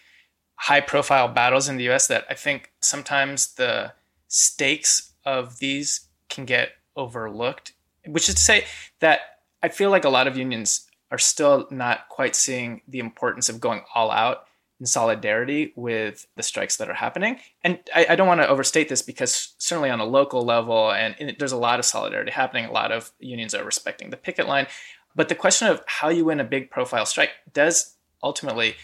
high 0.56 0.82
profile 0.82 1.28
battles 1.28 1.70
in 1.70 1.78
the 1.78 1.90
US 1.90 2.08
that 2.08 2.26
I 2.30 2.34
think 2.34 2.72
sometimes 2.82 3.54
the 3.56 3.94
stakes 4.28 5.14
of 5.26 5.60
these 5.60 6.08
can 6.28 6.46
get 6.46 6.72
overlooked, 6.96 7.74
which 8.12 8.30
is 8.30 8.36
to 8.36 8.42
say 8.42 8.66
that 9.00 9.20
I 9.62 9.70
feel 9.70 9.90
like 9.90 10.06
a 10.06 10.10
lot 10.10 10.28
of 10.28 10.38
unions 10.38 10.88
are 11.12 11.18
still 11.18 11.68
not 11.72 12.08
quite 12.10 12.36
seeing 12.36 12.82
the 12.88 13.00
importance 13.00 13.50
of 13.50 13.60
going 13.60 13.82
all 13.96 14.12
out 14.12 14.46
in 14.80 14.86
solidarity 14.86 15.74
with 15.76 16.28
the 16.36 16.44
strikes 16.44 16.78
that 16.78 16.90
are 16.90 16.94
happening. 16.94 17.38
And 17.64 17.80
I, 17.94 18.08
I 18.12 18.16
don't 18.16 18.28
want 18.28 18.42
to 18.42 18.48
overstate 18.48 18.88
this 18.88 19.02
because 19.02 19.54
certainly 19.58 19.90
on 19.90 20.00
a 20.00 20.06
local 20.06 20.46
level, 20.46 20.92
and, 20.92 21.16
and, 21.20 21.36
there's 21.38 21.52
a 21.52 21.58
lot 21.58 21.80
of 21.80 21.86
solidarity 21.86 22.32
happening. 22.32 22.66
A 22.66 22.72
lot 22.72 22.92
of 22.92 23.12
unions 23.20 23.54
are 23.54 23.66
respecting 23.66 24.10
the 24.10 24.18
picket 24.18 24.48
line. 24.48 24.68
But 25.16 25.28
the 25.28 25.36
question 25.36 25.68
of 25.68 25.82
how 25.86 26.10
you 26.10 26.26
win 26.26 26.40
a 26.40 26.46
big 26.46 26.70
profile 26.70 27.06
strike 27.06 27.32
does 27.52 27.96
ultimately 28.24 28.76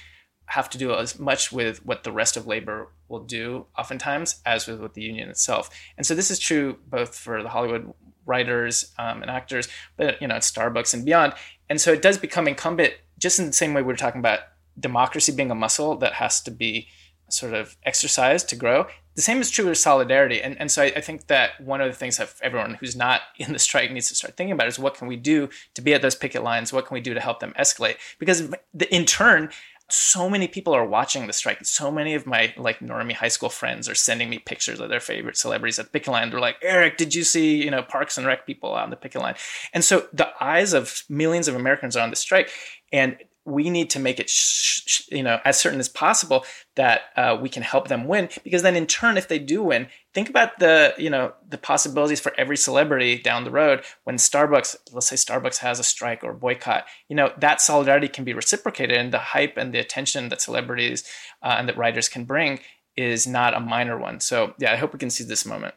have 0.48 0.70
to 0.72 0.78
do 0.78 0.94
as 0.94 1.18
much 1.18 1.52
with 1.52 1.86
what 1.86 2.04
the 2.04 2.12
rest 2.12 2.36
of 2.36 2.46
labor 2.46 2.90
will 3.08 3.24
do, 3.24 3.66
oftentimes, 3.78 4.42
as 4.46 4.68
with, 4.68 4.80
with 4.80 4.94
the 4.94 5.02
union 5.02 5.30
itself. 5.30 5.70
And 5.98 6.06
so 6.06 6.14
this 6.14 6.30
is 6.30 6.40
true 6.40 6.78
both 6.88 7.18
for 7.18 7.42
the 7.42 7.50
Hollywood 7.50 7.94
writers 8.26 8.94
um, 8.98 9.22
and 9.22 9.32
actors, 9.32 9.68
but 9.98 10.22
you 10.22 10.28
know, 10.28 10.36
at 10.36 10.42
Starbucks 10.42 10.94
and 10.94 11.06
beyond. 11.06 11.34
And 11.70 11.80
so 11.80 11.92
it 11.92 12.02
does 12.02 12.18
become 12.18 12.48
incumbent, 12.48 12.94
just 13.18 13.40
in 13.40 13.48
the 13.48 13.54
same 13.54 13.74
way 13.74 13.82
we 13.82 13.94
are 13.94 13.98
talking 13.98 14.20
about 14.20 14.40
democracy 14.80 15.32
being 15.32 15.52
a 15.52 15.56
muscle 15.56 15.96
that 15.98 16.14
has 16.14 16.42
to 16.42 16.52
be 16.52 16.88
sort 17.30 17.54
of 17.54 17.76
exercised 17.84 18.50
to 18.50 18.56
grow. 18.56 18.88
The 19.16 19.22
same 19.22 19.40
is 19.40 19.50
true 19.50 19.66
with 19.66 19.78
solidarity. 19.78 20.42
And, 20.42 20.60
and 20.60 20.70
so 20.70 20.84
I, 20.84 20.88
I, 20.98 21.02
think 21.02 21.28
that 21.28 21.60
one 21.62 21.82
of 21.82 21.88
the 21.90 21.98
things 21.98 22.18
that 22.18 22.34
everyone 22.42 22.76
who's 22.76 22.96
not 22.96 23.22
in 23.38 23.54
the 23.54 23.60
strike 23.60 23.92
needs 23.92 24.10
to 24.10 24.16
start 24.16 24.38
thinking 24.38 24.52
about 24.52 24.68
is 24.68 24.78
what 24.78 24.96
can 24.96 25.08
we 25.08 25.16
do 25.16 25.50
to 25.74 25.82
be 25.82 25.94
at 25.94 26.02
those 26.02 26.16
picket 26.16 26.44
lines? 26.44 26.72
What 26.72 26.86
can 26.86 26.94
we 26.94 27.02
do 27.02 27.14
to 27.14 27.20
help 27.20 27.40
them 27.40 27.54
escalate? 27.58 27.96
Because 28.20 28.54
in 28.92 29.06
turn, 29.06 29.50
so 29.90 30.30
many 30.30 30.48
people 30.48 30.74
are 30.74 30.86
watching 30.86 31.28
the 31.28 31.34
strike. 31.34 31.64
So 31.64 31.92
many 31.92 32.16
of 32.16 32.26
my 32.26 32.54
like 32.58 32.80
normie 32.80 33.14
high 33.14 33.28
school 33.28 33.50
friends 33.50 33.88
are 33.88 33.96
sending 33.96 34.30
me 34.30 34.40
pictures 34.40 34.80
of 34.80 34.90
their 34.90 35.00
favorite 35.00 35.38
celebrities 35.38 35.78
at 35.78 35.86
the 35.86 35.92
picket 35.92 36.12
line. 36.12 36.30
They're 36.30 36.40
like, 36.40 36.58
Eric, 36.64 36.98
did 36.98 37.14
you 37.14 37.24
see, 37.24 37.64
you 37.64 37.70
know, 37.70 37.84
Parks 37.84 38.18
and 38.18 38.26
Rec 38.26 38.48
people 38.48 38.72
on 38.72 38.90
the 38.90 38.96
picket 38.96 39.22
line? 39.22 39.36
And 39.74 39.84
so 39.84 40.08
the 40.12 40.30
eyes 40.42 40.74
of 40.74 41.04
millions 41.08 41.48
of 41.48 41.56
Americans 41.56 41.96
are 41.96 42.04
on 42.04 42.10
the 42.10 42.16
strike. 42.16 42.50
And 42.92 43.18
we 43.46 43.70
need 43.70 43.92
to 43.92 44.00
make 44.00 44.20
it 44.20 44.30
sh- 44.30 44.82
sh- 44.86 45.12
you 45.12 45.24
know 45.24 45.40
as 45.46 45.60
certain 45.60 45.80
as 45.80 45.88
possible 45.88 46.44
that 46.76 47.02
uh, 47.16 47.38
we 47.40 47.48
can 47.48 47.64
help 47.64 47.88
them 47.88 48.08
win 48.08 48.28
because 48.44 48.64
then 48.64 48.76
in 48.76 48.88
turn 48.88 49.18
if 49.18 49.28
they 49.28 49.40
do 49.40 49.64
win 49.64 49.88
think 50.14 50.30
about 50.30 50.58
the 50.60 50.94
you 50.98 51.10
know 51.10 51.34
the 51.48 51.58
possibilities 51.58 52.20
for 52.20 52.34
every 52.38 52.58
celebrity 52.58 53.20
down 53.20 53.44
the 53.44 53.52
road. 53.52 53.84
When 54.04 54.18
starbucks 54.18 54.76
let's 54.92 55.08
say 55.08 55.16
starbucks 55.16 55.58
has 55.58 55.80
a 55.80 55.84
strike 55.84 56.24
or 56.24 56.34
boycott 56.34 56.86
you 57.08 57.16
know 57.16 57.32
that 57.38 57.62
solidarity 57.62 58.08
can 58.08 58.26
be 58.26 58.34
reciprocated 58.34 58.98
and 58.98 59.14
the 59.14 59.20
hype 59.20 59.58
and 59.58 59.74
the 59.74 59.80
attention 59.80 60.30
that 60.30 60.42
celebrities 60.42 61.04
uh, 61.44 61.56
and 61.58 61.70
that 61.70 61.78
writers 61.78 62.10
can 62.10 62.26
bring 62.26 62.60
is 62.98 63.28
not 63.28 63.54
a 63.54 63.60
minor 63.60 63.98
one. 63.98 64.20
So 64.20 64.56
yeah 64.58 64.74
i 64.74 64.76
hope 64.76 64.94
we 64.94 65.00
can 65.00 65.10
see 65.10 65.24
this 65.24 65.46
moment 65.46 65.76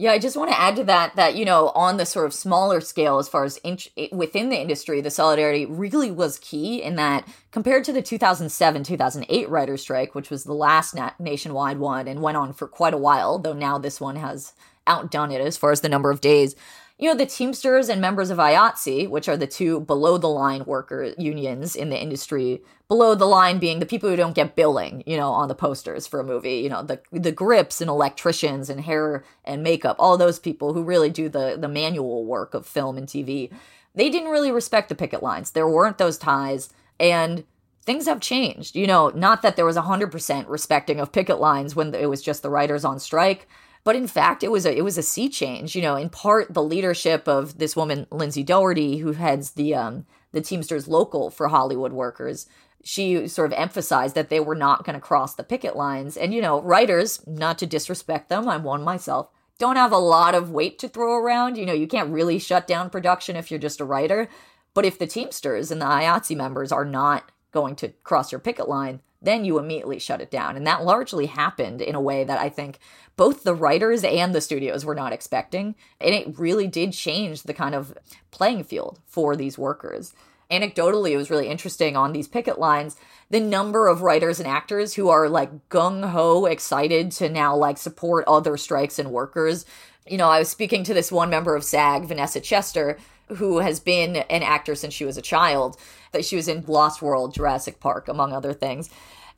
yeah, 0.00 0.12
I 0.12 0.18
just 0.18 0.34
want 0.34 0.50
to 0.50 0.58
add 0.58 0.76
to 0.76 0.84
that 0.84 1.14
that 1.16 1.36
you 1.36 1.44
know 1.44 1.68
on 1.74 1.98
the 1.98 2.06
sort 2.06 2.24
of 2.24 2.32
smaller 2.32 2.80
scale, 2.80 3.18
as 3.18 3.28
far 3.28 3.44
as 3.44 3.58
in- 3.58 3.78
within 4.12 4.48
the 4.48 4.58
industry, 4.58 5.02
the 5.02 5.10
solidarity 5.10 5.66
really 5.66 6.10
was 6.10 6.38
key 6.38 6.82
in 6.82 6.96
that 6.96 7.28
compared 7.50 7.84
to 7.84 7.92
the 7.92 8.00
2007 8.00 8.82
2008 8.82 9.48
writer 9.50 9.76
strike, 9.76 10.14
which 10.14 10.30
was 10.30 10.44
the 10.44 10.54
last 10.54 10.94
na- 10.94 11.10
nationwide 11.18 11.78
one 11.78 12.08
and 12.08 12.22
went 12.22 12.38
on 12.38 12.54
for 12.54 12.66
quite 12.66 12.94
a 12.94 12.98
while, 12.98 13.38
though 13.38 13.52
now 13.52 13.76
this 13.76 14.00
one 14.00 14.16
has 14.16 14.54
outdone 14.86 15.30
it 15.30 15.42
as 15.42 15.58
far 15.58 15.70
as 15.70 15.82
the 15.82 15.88
number 15.88 16.10
of 16.10 16.22
days 16.22 16.56
you 17.00 17.08
know, 17.08 17.14
the 17.16 17.24
Teamsters 17.24 17.88
and 17.88 18.00
members 18.00 18.28
of 18.28 18.36
IATSE, 18.36 19.08
which 19.08 19.28
are 19.28 19.36
the 19.36 19.46
two 19.46 19.80
below 19.80 20.18
the 20.18 20.28
line 20.28 20.64
worker 20.66 21.14
unions 21.16 21.74
in 21.74 21.88
the 21.88 22.00
industry, 22.00 22.62
below 22.88 23.14
the 23.14 23.26
line 23.26 23.58
being 23.58 23.78
the 23.80 23.86
people 23.86 24.10
who 24.10 24.16
don't 24.16 24.34
get 24.34 24.54
billing, 24.54 25.02
you 25.06 25.16
know, 25.16 25.30
on 25.30 25.48
the 25.48 25.54
posters 25.54 26.06
for 26.06 26.20
a 26.20 26.24
movie, 26.24 26.56
you 26.56 26.68
know, 26.68 26.82
the 26.82 27.00
the 27.10 27.32
grips 27.32 27.80
and 27.80 27.88
electricians 27.88 28.68
and 28.68 28.82
hair 28.82 29.24
and 29.46 29.62
makeup, 29.62 29.96
all 29.98 30.18
those 30.18 30.38
people 30.38 30.74
who 30.74 30.82
really 30.82 31.08
do 31.08 31.30
the 31.30 31.56
the 31.58 31.68
manual 31.68 32.26
work 32.26 32.52
of 32.52 32.66
film 32.66 32.98
and 32.98 33.08
TV. 33.08 33.50
They 33.94 34.10
didn't 34.10 34.30
really 34.30 34.52
respect 34.52 34.88
the 34.90 34.94
picket 34.94 35.22
lines. 35.22 35.52
There 35.52 35.68
weren't 35.68 35.98
those 35.98 36.18
ties 36.18 36.68
And 37.00 37.44
things 37.82 38.06
have 38.06 38.20
changed. 38.20 38.76
You 38.76 38.86
know, 38.86 39.08
not 39.10 39.42
that 39.42 39.56
there 39.56 39.64
was 39.64 39.76
100% 39.76 40.44
respecting 40.48 41.00
of 41.00 41.12
picket 41.12 41.40
lines 41.40 41.74
when 41.74 41.94
it 41.94 42.10
was 42.10 42.22
just 42.22 42.42
the 42.42 42.50
writers 42.50 42.84
on 42.84 43.00
strike, 43.00 43.48
but 43.82 43.96
in 43.96 44.06
fact, 44.06 44.42
it 44.42 44.50
was 44.50 44.66
a 44.66 44.76
it 44.76 44.82
was 44.82 44.98
a 44.98 45.02
sea 45.02 45.28
change. 45.28 45.74
You 45.74 45.82
know, 45.82 45.96
in 45.96 46.10
part 46.10 46.52
the 46.52 46.62
leadership 46.62 47.26
of 47.26 47.58
this 47.58 47.74
woman 47.74 48.06
Lindsay 48.10 48.42
Dougherty, 48.42 48.98
who 48.98 49.12
heads 49.12 49.52
the 49.52 49.74
um, 49.74 50.06
the 50.32 50.40
Teamsters 50.40 50.88
local 50.88 51.30
for 51.30 51.48
Hollywood 51.48 51.92
workers. 51.92 52.46
She 52.82 53.28
sort 53.28 53.52
of 53.52 53.58
emphasized 53.58 54.14
that 54.14 54.30
they 54.30 54.40
were 54.40 54.54
not 54.54 54.84
going 54.84 54.94
to 54.94 55.00
cross 55.00 55.34
the 55.34 55.44
picket 55.44 55.76
lines. 55.76 56.16
And 56.16 56.32
you 56.32 56.40
know, 56.40 56.62
writers, 56.62 57.26
not 57.26 57.58
to 57.58 57.66
disrespect 57.66 58.28
them, 58.28 58.48
I'm 58.48 58.62
one 58.62 58.82
myself, 58.82 59.28
don't 59.58 59.76
have 59.76 59.92
a 59.92 59.98
lot 59.98 60.34
of 60.34 60.50
weight 60.50 60.78
to 60.78 60.88
throw 60.88 61.14
around. 61.14 61.56
You 61.56 61.66
know, 61.66 61.74
you 61.74 61.86
can't 61.86 62.12
really 62.12 62.38
shut 62.38 62.66
down 62.66 62.88
production 62.88 63.36
if 63.36 63.50
you're 63.50 63.60
just 63.60 63.80
a 63.80 63.84
writer. 63.84 64.28
But 64.72 64.86
if 64.86 64.98
the 64.98 65.06
Teamsters 65.06 65.70
and 65.70 65.80
the 65.80 65.86
IATSE 65.86 66.36
members 66.36 66.72
are 66.72 66.84
not 66.84 67.30
going 67.52 67.76
to 67.76 67.88
cross 68.02 68.32
your 68.32 68.38
picket 68.38 68.68
line, 68.68 69.00
then 69.22 69.44
you 69.44 69.58
immediately 69.58 69.98
shut 69.98 70.20
it 70.20 70.30
down. 70.30 70.56
And 70.56 70.66
that 70.66 70.84
largely 70.84 71.26
happened 71.26 71.80
in 71.80 71.94
a 71.94 72.00
way 72.00 72.24
that 72.24 72.40
I 72.40 72.48
think 72.48 72.78
both 73.16 73.42
the 73.42 73.54
writers 73.54 74.02
and 74.02 74.34
the 74.34 74.40
studios 74.40 74.84
were 74.84 74.94
not 74.94 75.12
expecting. 75.12 75.74
And 76.00 76.14
it 76.14 76.38
really 76.38 76.66
did 76.66 76.92
change 76.92 77.42
the 77.42 77.54
kind 77.54 77.74
of 77.74 77.96
playing 78.30 78.64
field 78.64 78.98
for 79.06 79.36
these 79.36 79.58
workers. 79.58 80.14
Anecdotally, 80.50 81.12
it 81.12 81.16
was 81.16 81.30
really 81.30 81.48
interesting 81.48 81.96
on 81.96 82.12
these 82.12 82.26
picket 82.26 82.58
lines 82.58 82.96
the 83.30 83.40
number 83.40 83.86
of 83.86 84.02
writers 84.02 84.40
and 84.40 84.48
actors 84.48 84.94
who 84.94 85.08
are 85.08 85.28
like 85.28 85.68
gung 85.68 86.10
ho 86.10 86.46
excited 86.46 87.12
to 87.12 87.28
now 87.28 87.54
like 87.54 87.78
support 87.78 88.24
other 88.26 88.56
strikes 88.56 88.98
and 88.98 89.12
workers. 89.12 89.64
You 90.06 90.18
know, 90.18 90.28
I 90.28 90.40
was 90.40 90.48
speaking 90.48 90.82
to 90.84 90.94
this 90.94 91.12
one 91.12 91.30
member 91.30 91.54
of 91.54 91.62
SAG, 91.62 92.06
Vanessa 92.06 92.40
Chester, 92.40 92.98
who 93.28 93.58
has 93.58 93.78
been 93.78 94.16
an 94.16 94.42
actor 94.42 94.74
since 94.74 94.92
she 94.92 95.04
was 95.04 95.16
a 95.16 95.22
child. 95.22 95.76
That 96.12 96.24
she 96.24 96.36
was 96.36 96.48
in 96.48 96.64
Lost 96.66 97.02
World, 97.02 97.34
Jurassic 97.34 97.80
Park, 97.80 98.08
among 98.08 98.32
other 98.32 98.52
things. 98.52 98.90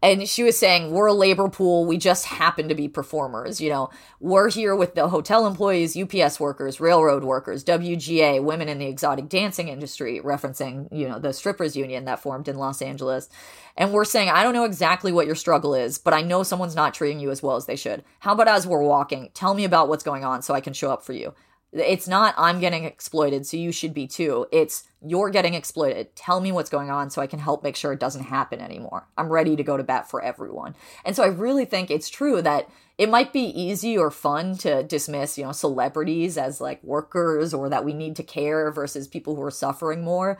And 0.02 0.28
she 0.28 0.42
was 0.42 0.58
saying, 0.58 0.90
We're 0.90 1.06
a 1.06 1.12
labor 1.12 1.48
pool. 1.48 1.84
We 1.84 1.96
just 1.96 2.26
happen 2.26 2.68
to 2.68 2.74
be 2.74 2.88
performers. 2.88 3.60
You 3.60 3.70
know, 3.70 3.90
we're 4.18 4.50
here 4.50 4.74
with 4.74 4.96
the 4.96 5.08
hotel 5.08 5.46
employees, 5.46 5.96
UPS 5.96 6.40
workers, 6.40 6.80
railroad 6.80 7.22
workers, 7.22 7.62
WGA, 7.62 8.42
women 8.42 8.68
in 8.68 8.78
the 8.78 8.86
exotic 8.86 9.28
dancing 9.28 9.68
industry, 9.68 10.20
referencing, 10.22 10.88
you 10.90 11.08
know, 11.08 11.20
the 11.20 11.32
strippers 11.32 11.76
union 11.76 12.04
that 12.06 12.18
formed 12.20 12.48
in 12.48 12.56
Los 12.56 12.82
Angeles. 12.82 13.28
And 13.76 13.92
we're 13.92 14.04
saying, 14.04 14.28
I 14.28 14.42
don't 14.42 14.54
know 14.54 14.64
exactly 14.64 15.12
what 15.12 15.26
your 15.26 15.36
struggle 15.36 15.74
is, 15.74 15.98
but 15.98 16.12
I 16.12 16.22
know 16.22 16.42
someone's 16.42 16.76
not 16.76 16.94
treating 16.94 17.20
you 17.20 17.30
as 17.30 17.42
well 17.42 17.54
as 17.56 17.66
they 17.66 17.76
should. 17.76 18.02
How 18.18 18.32
about 18.32 18.48
as 18.48 18.66
we're 18.66 18.82
walking, 18.82 19.30
tell 19.34 19.54
me 19.54 19.64
about 19.64 19.88
what's 19.88 20.04
going 20.04 20.24
on 20.24 20.42
so 20.42 20.52
I 20.52 20.60
can 20.60 20.72
show 20.72 20.90
up 20.90 21.04
for 21.04 21.12
you? 21.12 21.32
It's 21.72 22.06
not 22.06 22.34
I'm 22.36 22.60
getting 22.60 22.84
exploited, 22.84 23.46
so 23.46 23.56
you 23.56 23.72
should 23.72 23.94
be 23.94 24.06
too. 24.06 24.46
It's 24.52 24.84
you're 25.04 25.30
getting 25.30 25.54
exploited. 25.54 26.14
Tell 26.14 26.40
me 26.40 26.52
what's 26.52 26.68
going 26.68 26.90
on 26.90 27.08
so 27.08 27.22
I 27.22 27.26
can 27.26 27.38
help 27.38 27.62
make 27.62 27.76
sure 27.76 27.92
it 27.92 28.00
doesn't 28.00 28.24
happen 28.24 28.60
anymore. 28.60 29.08
I'm 29.16 29.32
ready 29.32 29.56
to 29.56 29.62
go 29.62 29.78
to 29.78 29.82
bat 29.82 30.10
for 30.10 30.22
everyone. 30.22 30.74
And 31.04 31.16
so 31.16 31.22
I 31.22 31.28
really 31.28 31.64
think 31.64 31.90
it's 31.90 32.10
true 32.10 32.42
that 32.42 32.68
it 32.98 33.08
might 33.08 33.32
be 33.32 33.40
easy 33.40 33.96
or 33.96 34.10
fun 34.10 34.56
to 34.58 34.82
dismiss, 34.82 35.38
you 35.38 35.44
know, 35.44 35.52
celebrities 35.52 36.36
as 36.36 36.60
like 36.60 36.82
workers 36.84 37.54
or 37.54 37.70
that 37.70 37.86
we 37.86 37.94
need 37.94 38.16
to 38.16 38.22
care 38.22 38.70
versus 38.70 39.08
people 39.08 39.34
who 39.34 39.42
are 39.42 39.50
suffering 39.50 40.04
more. 40.04 40.38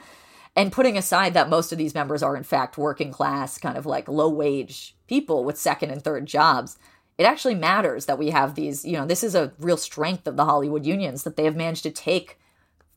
And 0.55 0.71
putting 0.71 0.99
aside 0.99 1.33
that 1.33 1.49
most 1.49 1.73
of 1.73 1.79
these 1.79 1.95
members 1.95 2.23
are 2.23 2.37
in 2.37 2.43
fact 2.43 2.77
working 2.77 3.11
class, 3.11 3.57
kind 3.57 3.79
of 3.79 3.87
like 3.87 4.07
low 4.07 4.29
wage 4.29 4.95
people 5.07 5.45
with 5.45 5.59
second 5.59 5.91
and 5.91 6.05
third 6.05 6.27
jobs 6.27 6.79
it 7.19 7.25
actually 7.25 7.55
matters 7.55 8.07
that 8.07 8.19
we 8.19 8.31
have 8.31 8.55
these, 8.55 8.85
you 8.85 8.93
know, 8.93 9.07
this 9.07 9.23
is 9.23 9.35
a 9.35 9.53
real 9.59 9.77
strength 9.77 10.27
of 10.27 10.37
the 10.37 10.45
Hollywood 10.45 10.87
unions 10.87 11.25
that 11.25 11.37
they 11.37 11.45
have 11.45 11.57
managed 11.57 11.83
to 11.85 11.91
take 11.91 12.39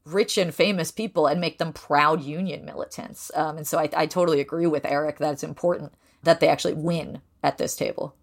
rich 0.05 0.37
and 0.37 0.53
famous 0.53 0.91
people 0.91 1.27
and 1.27 1.41
make 1.41 1.57
them 1.57 1.73
proud 1.73 2.21
union 2.21 2.63
militants. 2.63 3.31
Um, 3.35 3.57
and 3.57 3.67
so 3.67 3.79
I, 3.79 3.89
I 3.95 4.05
totally 4.05 4.39
agree 4.39 4.67
with 4.67 4.85
Eric 4.85 5.17
that 5.17 5.33
it's 5.33 5.43
important 5.43 5.93
that 6.23 6.39
they 6.39 6.47
actually 6.47 6.73
win 6.73 7.21
at 7.43 7.57
this 7.57 7.75
table. 7.75 8.15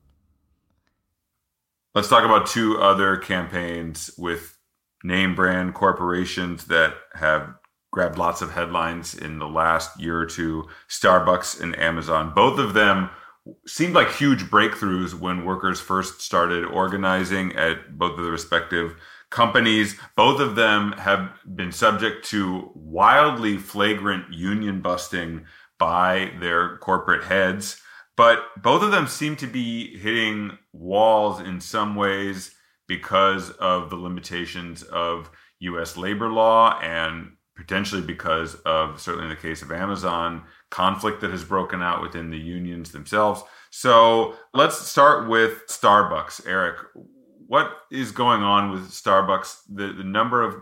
Let's 1.95 2.09
talk 2.09 2.25
about 2.25 2.47
two 2.47 2.79
other 2.79 3.17
campaigns 3.17 4.11
with 4.17 4.57
name 5.05 5.35
brand 5.35 5.75
corporations 5.75 6.67
that 6.67 6.95
have 7.15 7.55
grabbed 7.91 8.17
lots 8.17 8.41
of 8.41 8.53
headlines 8.53 9.15
in 9.15 9.39
the 9.39 9.47
last 9.47 10.01
year 10.01 10.19
or 10.19 10.27
two 10.27 10.67
Starbucks 10.89 11.61
and 11.61 11.79
Amazon. 11.79 12.33
Both 12.35 12.59
of 12.59 12.73
them 12.73 13.11
seemed 13.67 13.95
like 13.95 14.13
huge 14.13 14.45
breakthroughs 14.45 15.15
when 15.15 15.45
workers 15.45 15.81
first 15.81 16.21
started 16.21 16.65
organizing 16.65 17.55
at 17.57 17.99
both 17.99 18.19
of 18.19 18.25
the 18.25 18.31
respective 18.31 18.97
companies. 19.31 19.99
Both 20.17 20.41
of 20.41 20.55
them 20.55 20.93
have 20.93 21.31
been 21.57 21.73
subject 21.73 22.25
to 22.27 22.71
wildly 22.75 23.57
flagrant 23.57 24.33
union 24.33 24.81
busting 24.81 25.47
by 25.79 26.33
their 26.39 26.77
corporate 26.79 27.25
heads. 27.25 27.81
But 28.17 28.41
both 28.63 28.83
of 28.83 28.93
them 28.93 29.07
seem 29.07 29.37
to 29.37 29.47
be 29.47 29.99
hitting 29.99 30.59
walls 30.73 31.41
in 31.41 31.61
some 31.61 31.97
ways 31.97 32.55
because 32.87 33.51
of 33.53 33.91
the 33.91 33.97
limitations 33.97 34.83
of 34.83 35.31
US 35.61 35.97
labor 35.97 36.29
law 36.29 36.79
and 36.81 37.33
potentially 37.57 38.03
because 38.03 38.55
of, 38.67 39.01
certainly 39.01 39.29
in 39.29 39.31
the 39.31 39.41
case 39.41 39.63
of 39.63 39.73
Amazon, 39.73 40.43
conflict 40.73 41.21
that 41.21 41.31
has 41.31 41.45
broken 41.45 41.83
out 41.83 42.03
within 42.03 42.31
the 42.31 42.39
unions 42.39 42.91
themselves. 42.91 43.43
So 43.71 44.35
let's 44.55 44.79
start 44.79 45.29
with 45.29 45.67
Starbucks. 45.69 46.47
Eric, 46.47 46.79
what 47.47 47.71
is 47.91 48.11
going 48.11 48.43
on 48.43 48.71
with 48.71 48.91
Starbucks? 48.91 49.61
The, 49.69 49.93
the 49.93 50.03
number 50.03 50.43
of 50.43 50.57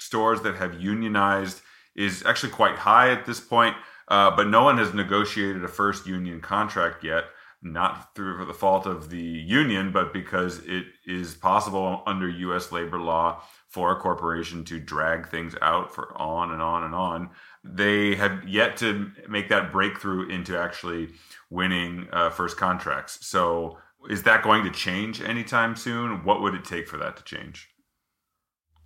stores 0.00 0.40
that 0.42 0.56
have 0.56 0.80
unionized 0.80 1.60
is 1.94 2.24
actually 2.24 2.52
quite 2.52 2.76
high 2.76 3.10
at 3.10 3.26
this 3.26 3.38
point, 3.38 3.76
uh, 4.08 4.34
but 4.34 4.48
no 4.48 4.64
one 4.64 4.78
has 4.78 4.94
negotiated 4.94 5.62
a 5.62 5.68
first 5.68 6.06
union 6.06 6.40
contract 6.40 7.04
yet. 7.04 7.24
Not 7.62 8.14
through 8.14 8.46
the 8.46 8.54
fault 8.54 8.86
of 8.86 9.10
the 9.10 9.18
union, 9.18 9.92
but 9.92 10.14
because 10.14 10.60
it 10.64 10.86
is 11.06 11.34
possible 11.34 12.02
under 12.06 12.26
U.S. 12.26 12.72
labor 12.72 12.98
law 12.98 13.42
for 13.68 13.92
a 13.92 14.00
corporation 14.00 14.64
to 14.64 14.80
drag 14.80 15.28
things 15.28 15.54
out 15.60 15.94
for 15.94 16.16
on 16.16 16.52
and 16.52 16.62
on 16.62 16.84
and 16.84 16.94
on 16.94 17.30
they 17.62 18.14
have 18.14 18.48
yet 18.48 18.76
to 18.78 19.10
make 19.28 19.48
that 19.48 19.72
breakthrough 19.72 20.28
into 20.28 20.58
actually 20.58 21.10
winning 21.50 22.08
uh, 22.12 22.30
first 22.30 22.56
contracts. 22.56 23.24
So, 23.26 23.78
is 24.08 24.22
that 24.22 24.42
going 24.42 24.64
to 24.64 24.70
change 24.70 25.20
anytime 25.20 25.76
soon? 25.76 26.24
What 26.24 26.40
would 26.40 26.54
it 26.54 26.64
take 26.64 26.88
for 26.88 26.96
that 26.96 27.18
to 27.18 27.22
change? 27.22 27.68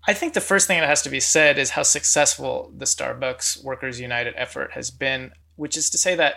I 0.06 0.12
think 0.12 0.34
the 0.34 0.40
first 0.40 0.66
thing 0.66 0.80
that 0.80 0.88
has 0.88 1.02
to 1.02 1.09
be 1.09 1.20
said 1.20 1.56
is 1.56 1.70
how 1.70 1.82
successful 1.82 2.72
the 2.76 2.84
Starbucks 2.84 3.62
Workers 3.62 4.01
United 4.01 4.34
effort 4.36 4.72
has 4.72 4.90
been, 4.90 5.30
which 5.56 5.76
is 5.76 5.88
to 5.90 5.98
say 5.98 6.14
that 6.16 6.36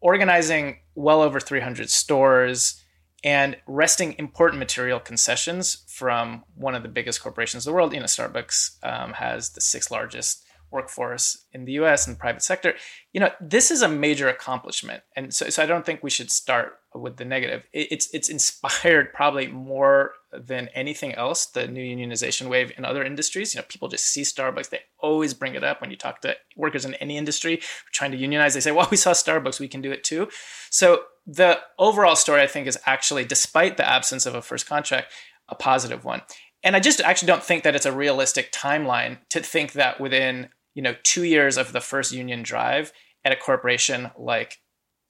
organizing 0.00 0.78
well 0.94 1.20
over 1.20 1.38
300 1.38 1.90
stores 1.90 2.82
and 3.22 3.56
wresting 3.66 4.14
important 4.18 4.58
material 4.58 4.98
concessions 4.98 5.84
from 5.88 6.44
one 6.54 6.74
of 6.74 6.82
the 6.82 6.88
biggest 6.88 7.22
corporations 7.22 7.66
in 7.66 7.70
the 7.70 7.74
world. 7.74 7.92
You 7.92 8.00
know, 8.00 8.06
Starbucks 8.06 8.76
um, 8.82 9.12
has 9.14 9.50
the 9.50 9.60
sixth 9.60 9.90
largest 9.90 10.45
workforce 10.70 11.46
in 11.52 11.64
the 11.64 11.72
US 11.72 12.06
and 12.06 12.18
private 12.18 12.42
sector, 12.42 12.74
you 13.12 13.20
know, 13.20 13.30
this 13.40 13.70
is 13.70 13.82
a 13.82 13.88
major 13.88 14.28
accomplishment. 14.28 15.02
And 15.14 15.32
so, 15.32 15.48
so 15.48 15.62
I 15.62 15.66
don't 15.66 15.86
think 15.86 16.02
we 16.02 16.10
should 16.10 16.30
start 16.30 16.74
with 16.94 17.16
the 17.16 17.24
negative. 17.24 17.66
It, 17.72 17.88
it's 17.90 18.08
it's 18.12 18.28
inspired 18.28 19.12
probably 19.12 19.46
more 19.48 20.12
than 20.32 20.68
anything 20.74 21.14
else 21.14 21.46
the 21.46 21.66
new 21.66 21.82
unionization 21.82 22.48
wave 22.48 22.72
in 22.76 22.84
other 22.84 23.04
industries. 23.04 23.54
You 23.54 23.60
know, 23.60 23.66
people 23.68 23.88
just 23.88 24.06
see 24.06 24.22
Starbucks, 24.22 24.70
they 24.70 24.80
always 24.98 25.34
bring 25.34 25.54
it 25.54 25.64
up 25.64 25.80
when 25.80 25.90
you 25.90 25.96
talk 25.96 26.20
to 26.22 26.36
workers 26.56 26.84
in 26.84 26.94
any 26.94 27.16
industry 27.16 27.60
trying 27.92 28.12
to 28.12 28.18
unionize. 28.18 28.54
They 28.54 28.60
say, 28.60 28.72
"Well, 28.72 28.88
we 28.90 28.96
saw 28.96 29.12
Starbucks, 29.12 29.60
we 29.60 29.68
can 29.68 29.80
do 29.80 29.92
it 29.92 30.04
too." 30.04 30.28
So 30.70 31.04
the 31.26 31.60
overall 31.78 32.16
story 32.16 32.42
I 32.42 32.46
think 32.46 32.66
is 32.66 32.78
actually 32.86 33.24
despite 33.24 33.76
the 33.76 33.88
absence 33.88 34.26
of 34.26 34.34
a 34.34 34.42
first 34.42 34.66
contract, 34.66 35.12
a 35.48 35.54
positive 35.54 36.04
one. 36.04 36.22
And 36.62 36.74
I 36.74 36.80
just 36.80 37.00
actually 37.00 37.26
don't 37.26 37.44
think 37.44 37.62
that 37.62 37.76
it's 37.76 37.86
a 37.86 37.92
realistic 37.92 38.50
timeline 38.50 39.18
to 39.28 39.40
think 39.40 39.72
that 39.72 40.00
within 40.00 40.48
you 40.76 40.82
know 40.82 40.94
two 41.02 41.24
years 41.24 41.56
of 41.56 41.72
the 41.72 41.80
first 41.80 42.12
union 42.12 42.44
drive 42.44 42.92
at 43.24 43.32
a 43.32 43.36
corporation 43.36 44.12
like 44.16 44.60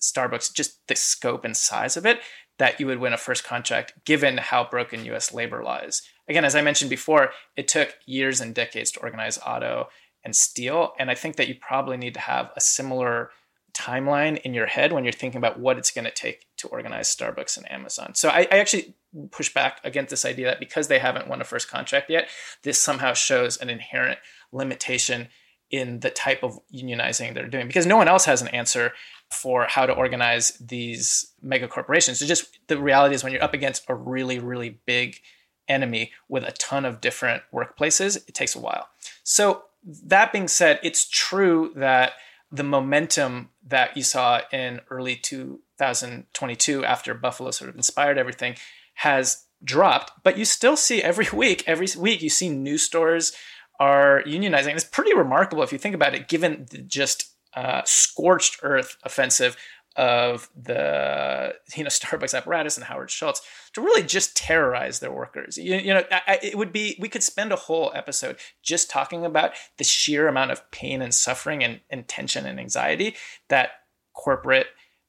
Starbucks, 0.01 0.55
just 0.55 0.87
the 0.87 0.97
scope 0.97 1.45
and 1.45 1.57
size 1.57 1.97
of 1.97 2.07
it, 2.07 2.21
that 2.59 2.81
you 2.81 2.87
would 2.87 3.01
win 3.01 3.13
a 3.13 3.19
first 3.19 3.45
contract 3.45 3.93
given 4.05 4.39
how 4.39 4.65
broken 4.65 5.05
US 5.07 5.35
labor 5.35 5.63
is. 5.85 6.03
Again, 6.29 6.45
as 6.45 6.55
I 6.55 6.63
mentioned 6.63 6.89
before, 6.89 7.31
it 7.57 7.69
took 7.69 7.97
years 8.07 8.41
and 8.41 8.55
decades 8.55 8.91
to 8.93 9.01
organize 9.01 9.39
auto 9.45 9.89
and 10.25 10.35
steel. 10.35 10.93
And 10.99 11.11
I 11.11 11.15
think 11.15 11.37
that 11.37 11.49
you 11.49 11.57
probably 11.61 11.97
need 11.97 12.15
to 12.15 12.21
have 12.21 12.51
a 12.57 12.61
similar 12.61 13.31
timeline 13.75 14.41
in 14.41 14.55
your 14.55 14.67
head 14.67 14.93
when 14.93 15.05
you're 15.05 15.13
thinking 15.13 15.39
about 15.39 15.61
what 15.61 15.77
it's 15.77 15.91
going 15.91 16.07
to 16.07 16.11
take 16.11 16.47
to 16.57 16.69
organize 16.69 17.15
Starbucks 17.15 17.59
and 17.59 17.71
Amazon. 17.71 18.15
So 18.15 18.31
I, 18.31 18.49
I, 18.51 18.59
actually 18.59 18.95
push 19.31 19.53
back 19.53 19.81
against 19.85 20.09
this 20.09 20.25
idea 20.25 20.47
that 20.47 20.59
because 20.59 20.89
they 20.89 20.99
haven't 20.99 21.29
won 21.29 21.43
a 21.43 21.45
first 21.45 21.71
contract 21.71 22.09
yet, 22.09 22.29
this 22.63 22.79
somehow 22.79 23.13
shows 23.13 23.59
an 23.59 23.69
inherent 23.69 24.19
limitation 24.51 25.29
in 25.71 26.01
the 26.01 26.11
type 26.11 26.43
of 26.43 26.59
unionizing 26.73 27.35
they're 27.35 27.49
doing 27.49 27.67
because 27.67 27.87
no 27.87 27.97
one 27.97 28.09
else 28.09 28.25
has 28.25 28.41
an 28.41 28.49
answer 28.49 28.93
for 29.31 29.67
how 29.69 29.87
to 29.87 29.93
organize 29.93 30.53
these 30.59 31.33
mega 31.43 31.67
corporations. 31.67 32.21
So 32.21 32.27
just 32.27 32.59
the 32.69 32.79
reality 32.79 33.15
is 33.15 33.25
when 33.25 33.33
you're 33.33 33.43
up 33.43 33.55
against 33.55 33.85
a 33.89 33.95
really, 33.95 34.39
really 34.39 34.79
big 34.87 35.21
enemy 35.69 36.13
with 36.29 36.45
a 36.45 36.53
ton 36.53 36.85
of 36.85 37.01
different 37.01 37.43
workplaces, 37.53 38.17
it 38.29 38.35
takes 38.35 38.55
a 38.55 38.61
while. 38.61 38.89
So 39.25 39.65
that 40.05 40.33
being 40.33 40.49
said, 40.49 40.79
it's 40.83 41.09
true 41.09 41.73
that 41.77 42.13
the 42.53 42.63
momentum 42.63 43.51
that 43.67 43.97
you 43.97 44.03
saw 44.03 44.43
in 44.53 44.81
early 44.91 45.17
2022 45.17 46.85
after 46.85 47.15
Buffalo 47.15 47.51
sort 47.51 47.71
of 47.71 47.77
inspired 47.77 48.19
everything 48.19 48.57
has 48.95 49.47
dropped, 49.65 50.13
but 50.23 50.39
you 50.39 50.45
still 50.45 50.77
see 50.77 51.03
every 51.03 51.27
week, 51.33 51.65
every 51.67 51.89
week 51.99 52.23
you 52.23 52.31
see 52.31 52.49
new 52.49 52.79
stores 52.79 53.33
are 53.79 54.23
unionizing. 54.27 54.75
It's 54.75 54.85
pretty 54.85 55.15
remarkable 55.15 55.63
if 55.63 55.73
you 55.73 55.79
think 55.79 55.95
about 55.95 56.15
it, 56.15 56.29
given 56.29 56.67
the 56.71 56.79
just 56.79 57.33
uh, 57.55 57.83
scorched 57.85 58.61
earth 58.63 58.97
offensive 59.03 59.57
of 59.97 60.51
the 60.55 61.55
you 61.75 61.83
know 61.83 61.89
Starbucks 61.89 62.37
apparatus 62.37 62.77
and 62.77 62.85
Howard 62.85 63.11
Schultz 63.11 63.41
to 63.73 63.81
really 63.81 64.03
just 64.03 64.37
terrorize 64.37 65.01
their 65.01 65.13
workers. 65.13 65.57
You, 65.57 65.77
you 65.77 65.95
know, 65.95 66.05
I, 66.11 66.39
it 66.43 66.59
would 66.59 66.73
be 66.73 66.97
we 67.01 67.09
could 67.09 67.23
spend 67.23 67.53
a 67.53 67.57
whole 67.57 67.91
episode 67.95 68.37
just 68.63 68.91
talking 68.91 69.25
about 69.25 69.53
the 69.79 69.85
sheer 69.85 70.29
amount 70.29 70.51
of 70.51 70.71
pain 70.71 71.01
and 71.01 71.15
suffering 71.15 71.65
and, 71.65 71.81
and 71.91 72.07
tension 72.07 72.47
and 72.47 72.61
anxiety 72.61 73.17
that 73.49 73.71
corporate 74.13 74.67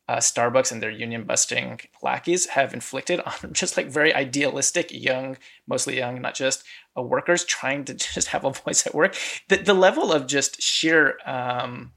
uh, 0.08 0.18
Starbucks 0.18 0.72
and 0.72 0.82
their 0.82 0.92
union 0.92 1.24
busting 1.24 1.82
lackeys 2.02 2.48
have 2.48 2.74
inflicted 2.74 3.20
on 3.22 3.34
just 3.52 3.76
like 3.76 3.88
very 3.88 4.14
idealistic 4.14 4.92
young, 4.92 5.38
mostly 5.68 5.98
young, 5.98 6.22
not 6.22 6.36
just 6.36 6.64
uh, 6.98 7.02
workers 7.02 7.44
trying 7.44 7.84
to 7.86 7.94
just 8.14 8.30
have 8.30 8.46
a 8.46 8.52
voice 8.52 8.88
at 8.88 8.96
work. 8.96 9.16
The, 9.50 9.58
the 9.58 9.74
level 9.74 10.12
of 10.14 10.28
just 10.28 10.62
sheer 10.62 11.18
um, 11.26 11.92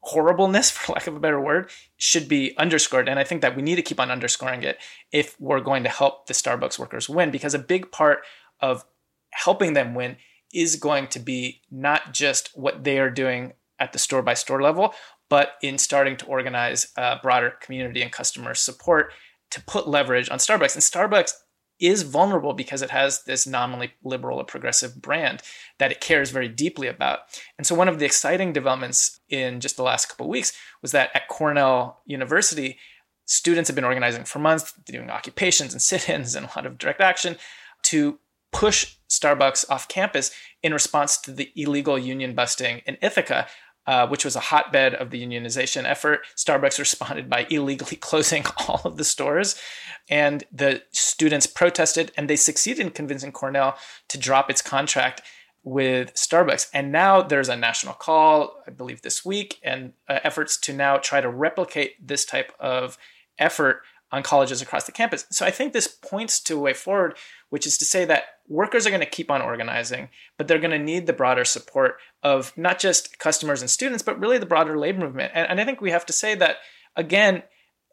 horribleness, 0.00 0.70
for 0.70 0.92
lack 0.92 1.06
of 1.06 1.16
a 1.16 1.20
better 1.20 1.40
word, 1.40 1.70
should 1.96 2.28
be 2.28 2.56
underscored. 2.56 3.08
And 3.08 3.18
I 3.18 3.24
think 3.24 3.42
that 3.42 3.56
we 3.56 3.62
need 3.62 3.76
to 3.76 3.82
keep 3.82 4.00
on 4.00 4.10
underscoring 4.10 4.62
it 4.62 4.78
if 5.12 5.38
we're 5.40 5.60
going 5.60 5.82
to 5.84 5.90
help 5.90 6.26
the 6.26 6.34
Starbucks 6.34 6.78
workers 6.78 7.08
win, 7.08 7.30
because 7.30 7.54
a 7.54 7.58
big 7.58 7.90
part 7.92 8.20
of 8.60 8.84
helping 9.30 9.74
them 9.74 9.94
win 9.94 10.16
is 10.52 10.76
going 10.76 11.06
to 11.08 11.18
be 11.18 11.62
not 11.70 12.12
just 12.12 12.50
what 12.54 12.84
they 12.84 12.98
are 12.98 13.10
doing 13.10 13.54
at 13.78 13.92
the 13.92 13.98
store 13.98 14.22
by 14.22 14.34
store 14.34 14.62
level, 14.62 14.94
but 15.32 15.54
in 15.62 15.78
starting 15.78 16.14
to 16.14 16.26
organize 16.26 16.88
broader 17.22 17.54
community 17.62 18.02
and 18.02 18.12
customer 18.12 18.52
support 18.52 19.14
to 19.50 19.62
put 19.62 19.88
leverage 19.88 20.28
on 20.28 20.36
Starbucks. 20.36 20.74
And 20.74 20.82
Starbucks 20.82 21.32
is 21.80 22.02
vulnerable 22.02 22.52
because 22.52 22.82
it 22.82 22.90
has 22.90 23.24
this 23.24 23.46
nominally 23.46 23.94
liberal 24.04 24.36
or 24.36 24.44
progressive 24.44 25.00
brand 25.00 25.40
that 25.78 25.90
it 25.90 26.02
cares 26.02 26.28
very 26.28 26.48
deeply 26.48 26.86
about. 26.86 27.20
And 27.56 27.66
so 27.66 27.74
one 27.74 27.88
of 27.88 27.98
the 27.98 28.04
exciting 28.04 28.52
developments 28.52 29.20
in 29.30 29.60
just 29.60 29.78
the 29.78 29.82
last 29.82 30.10
couple 30.10 30.26
of 30.26 30.30
weeks 30.30 30.52
was 30.82 30.92
that 30.92 31.08
at 31.14 31.28
Cornell 31.28 32.02
University, 32.04 32.76
students 33.24 33.70
have 33.70 33.74
been 33.74 33.84
organizing 33.84 34.24
for 34.24 34.38
months, 34.38 34.74
doing 34.84 35.08
occupations 35.08 35.72
and 35.72 35.80
sit-ins 35.90 36.34
and 36.34 36.44
a 36.44 36.50
lot 36.54 36.66
of 36.66 36.76
direct 36.76 37.00
action 37.00 37.38
to 37.84 38.18
push 38.52 38.96
Starbucks 39.08 39.64
off 39.70 39.88
campus 39.88 40.30
in 40.62 40.74
response 40.74 41.16
to 41.22 41.32
the 41.32 41.50
illegal 41.56 41.98
union 41.98 42.34
busting 42.34 42.82
in 42.84 42.98
Ithaca, 43.00 43.46
uh, 43.86 44.06
which 44.06 44.24
was 44.24 44.36
a 44.36 44.40
hotbed 44.40 44.94
of 44.94 45.10
the 45.10 45.24
unionization 45.24 45.84
effort. 45.84 46.20
Starbucks 46.36 46.78
responded 46.78 47.28
by 47.28 47.46
illegally 47.50 47.96
closing 48.00 48.44
all 48.68 48.80
of 48.84 48.96
the 48.96 49.04
stores. 49.04 49.60
And 50.08 50.44
the 50.52 50.82
students 50.92 51.46
protested, 51.46 52.12
and 52.16 52.28
they 52.28 52.36
succeeded 52.36 52.86
in 52.86 52.90
convincing 52.90 53.32
Cornell 53.32 53.76
to 54.08 54.18
drop 54.18 54.50
its 54.50 54.62
contract 54.62 55.22
with 55.64 56.14
Starbucks. 56.14 56.68
And 56.74 56.90
now 56.90 57.22
there's 57.22 57.48
a 57.48 57.56
national 57.56 57.94
call, 57.94 58.62
I 58.66 58.70
believe 58.70 59.02
this 59.02 59.24
week, 59.24 59.60
and 59.62 59.92
uh, 60.08 60.18
efforts 60.24 60.58
to 60.60 60.72
now 60.72 60.96
try 60.96 61.20
to 61.20 61.28
replicate 61.28 62.04
this 62.04 62.24
type 62.24 62.52
of 62.58 62.98
effort 63.38 63.82
on 64.10 64.22
colleges 64.22 64.60
across 64.60 64.84
the 64.84 64.92
campus. 64.92 65.26
So 65.30 65.46
I 65.46 65.50
think 65.50 65.72
this 65.72 65.88
points 65.88 66.40
to 66.42 66.56
a 66.56 66.60
way 66.60 66.74
forward, 66.74 67.16
which 67.52 67.66
is 67.66 67.76
to 67.76 67.84
say 67.84 68.06
that 68.06 68.24
workers 68.48 68.86
are 68.86 68.90
going 68.90 69.00
to 69.00 69.06
keep 69.06 69.30
on 69.30 69.42
organizing, 69.42 70.08
but 70.38 70.48
they're 70.48 70.58
going 70.58 70.70
to 70.70 70.78
need 70.78 71.06
the 71.06 71.12
broader 71.12 71.44
support 71.44 71.96
of 72.22 72.50
not 72.56 72.78
just 72.78 73.18
customers 73.18 73.60
and 73.60 73.68
students, 73.68 74.02
but 74.02 74.18
really 74.18 74.38
the 74.38 74.46
broader 74.46 74.78
labor 74.78 75.00
movement. 75.00 75.32
And, 75.34 75.46
and 75.50 75.60
I 75.60 75.66
think 75.66 75.82
we 75.82 75.90
have 75.90 76.06
to 76.06 76.14
say 76.14 76.34
that, 76.36 76.56
again, 76.96 77.42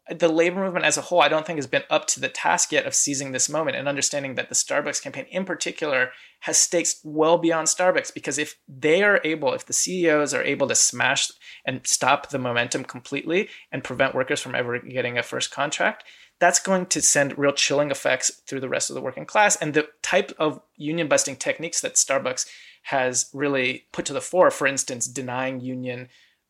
the 0.08 0.30
labor 0.30 0.64
movement 0.64 0.86
as 0.86 0.96
a 0.96 1.02
whole, 1.02 1.20
I 1.20 1.28
don't 1.28 1.46
think 1.46 1.58
has 1.58 1.66
been 1.66 1.82
up 1.90 2.06
to 2.06 2.20
the 2.20 2.30
task 2.30 2.72
yet 2.72 2.86
of 2.86 2.94
seizing 2.94 3.32
this 3.32 3.50
moment 3.50 3.76
and 3.76 3.86
understanding 3.86 4.34
that 4.36 4.48
the 4.48 4.54
Starbucks 4.54 5.02
campaign 5.02 5.26
in 5.30 5.44
particular 5.44 6.12
has 6.40 6.56
stakes 6.56 6.98
well 7.04 7.36
beyond 7.36 7.68
Starbucks. 7.68 8.14
Because 8.14 8.38
if 8.38 8.56
they 8.66 9.02
are 9.02 9.20
able, 9.24 9.52
if 9.52 9.66
the 9.66 9.74
CEOs 9.74 10.32
are 10.32 10.42
able 10.42 10.68
to 10.68 10.74
smash 10.74 11.30
and 11.66 11.86
stop 11.86 12.30
the 12.30 12.38
momentum 12.38 12.82
completely 12.82 13.50
and 13.70 13.84
prevent 13.84 14.14
workers 14.14 14.40
from 14.40 14.54
ever 14.54 14.78
getting 14.78 15.18
a 15.18 15.22
first 15.22 15.50
contract, 15.50 16.04
that's 16.40 16.58
going 16.58 16.86
to 16.86 17.02
send 17.02 17.38
real 17.38 17.52
chilling 17.52 17.90
effects 17.90 18.30
through 18.46 18.60
the 18.60 18.68
rest 18.68 18.90
of 18.90 18.94
the 18.94 19.00
working 19.00 19.26
class. 19.26 19.56
And 19.56 19.74
the 19.74 19.88
type 20.02 20.32
of 20.38 20.60
union 20.76 21.06
busting 21.06 21.36
techniques 21.36 21.80
that 21.82 21.94
Starbucks 21.94 22.46
has 22.84 23.30
really 23.32 23.84
put 23.92 24.06
to 24.06 24.12
the 24.12 24.20
fore, 24.20 24.50
for 24.50 24.66
instance, 24.66 25.06
denying 25.06 25.60
union 25.60 26.08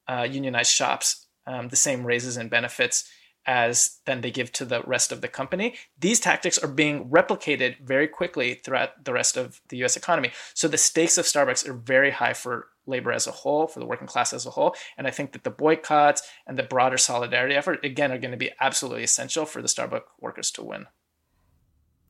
uh, 0.09 0.27
unionized 0.29 0.73
shops 0.73 1.27
um, 1.47 1.69
the 1.69 1.77
same 1.77 2.05
raises 2.05 2.37
and 2.37 2.51
benefits 2.51 3.09
as 3.47 3.99
then 4.05 4.21
they 4.21 4.31
give 4.31 4.53
to 4.53 4.65
the 4.65 4.83
rest 4.83 5.13
of 5.13 5.21
the 5.21 5.29
company. 5.29 5.75
These 5.99 6.21
tactics 6.21 6.59
are 6.59 6.69
being 6.69 7.09
replicated 7.09 7.81
very 7.81 8.07
quickly 8.07 8.55
throughout 8.55 9.05
the 9.05 9.13
rest 9.13 9.37
of 9.37 9.61
the 9.69 9.83
US 9.85 9.97
economy. 9.97 10.31
So 10.55 10.69
the 10.69 10.79
stakes 10.79 11.17
of 11.17 11.25
Starbucks 11.25 11.67
are 11.67 11.75
very 11.75 12.11
high 12.11 12.35
for 12.35 12.69
labor 12.87 13.13
as 13.13 13.27
a 13.27 13.33
whole, 13.33 13.67
for 13.67 13.81
the 13.81 13.87
working 13.87 14.07
class 14.07 14.33
as 14.33 14.47
a 14.47 14.51
whole. 14.51 14.75
And 14.97 15.07
I 15.07 15.11
think 15.11 15.33
that 15.33 15.45
the 15.45 15.51
boycotts 15.51 16.23
and 16.47 16.59
the 16.59 16.63
broader 16.63 16.99
solidarity 16.99 17.55
effort, 17.55 17.85
again, 17.85 18.13
are 18.13 18.19
going 18.19 18.33
to 18.33 18.37
be 18.37 18.53
absolutely 18.61 19.05
essential 19.05 19.45
for 19.45 19.63
the 19.63 19.69
Starbucks 19.69 20.03
workers 20.21 20.51
to 20.53 20.65
win. 20.65 20.87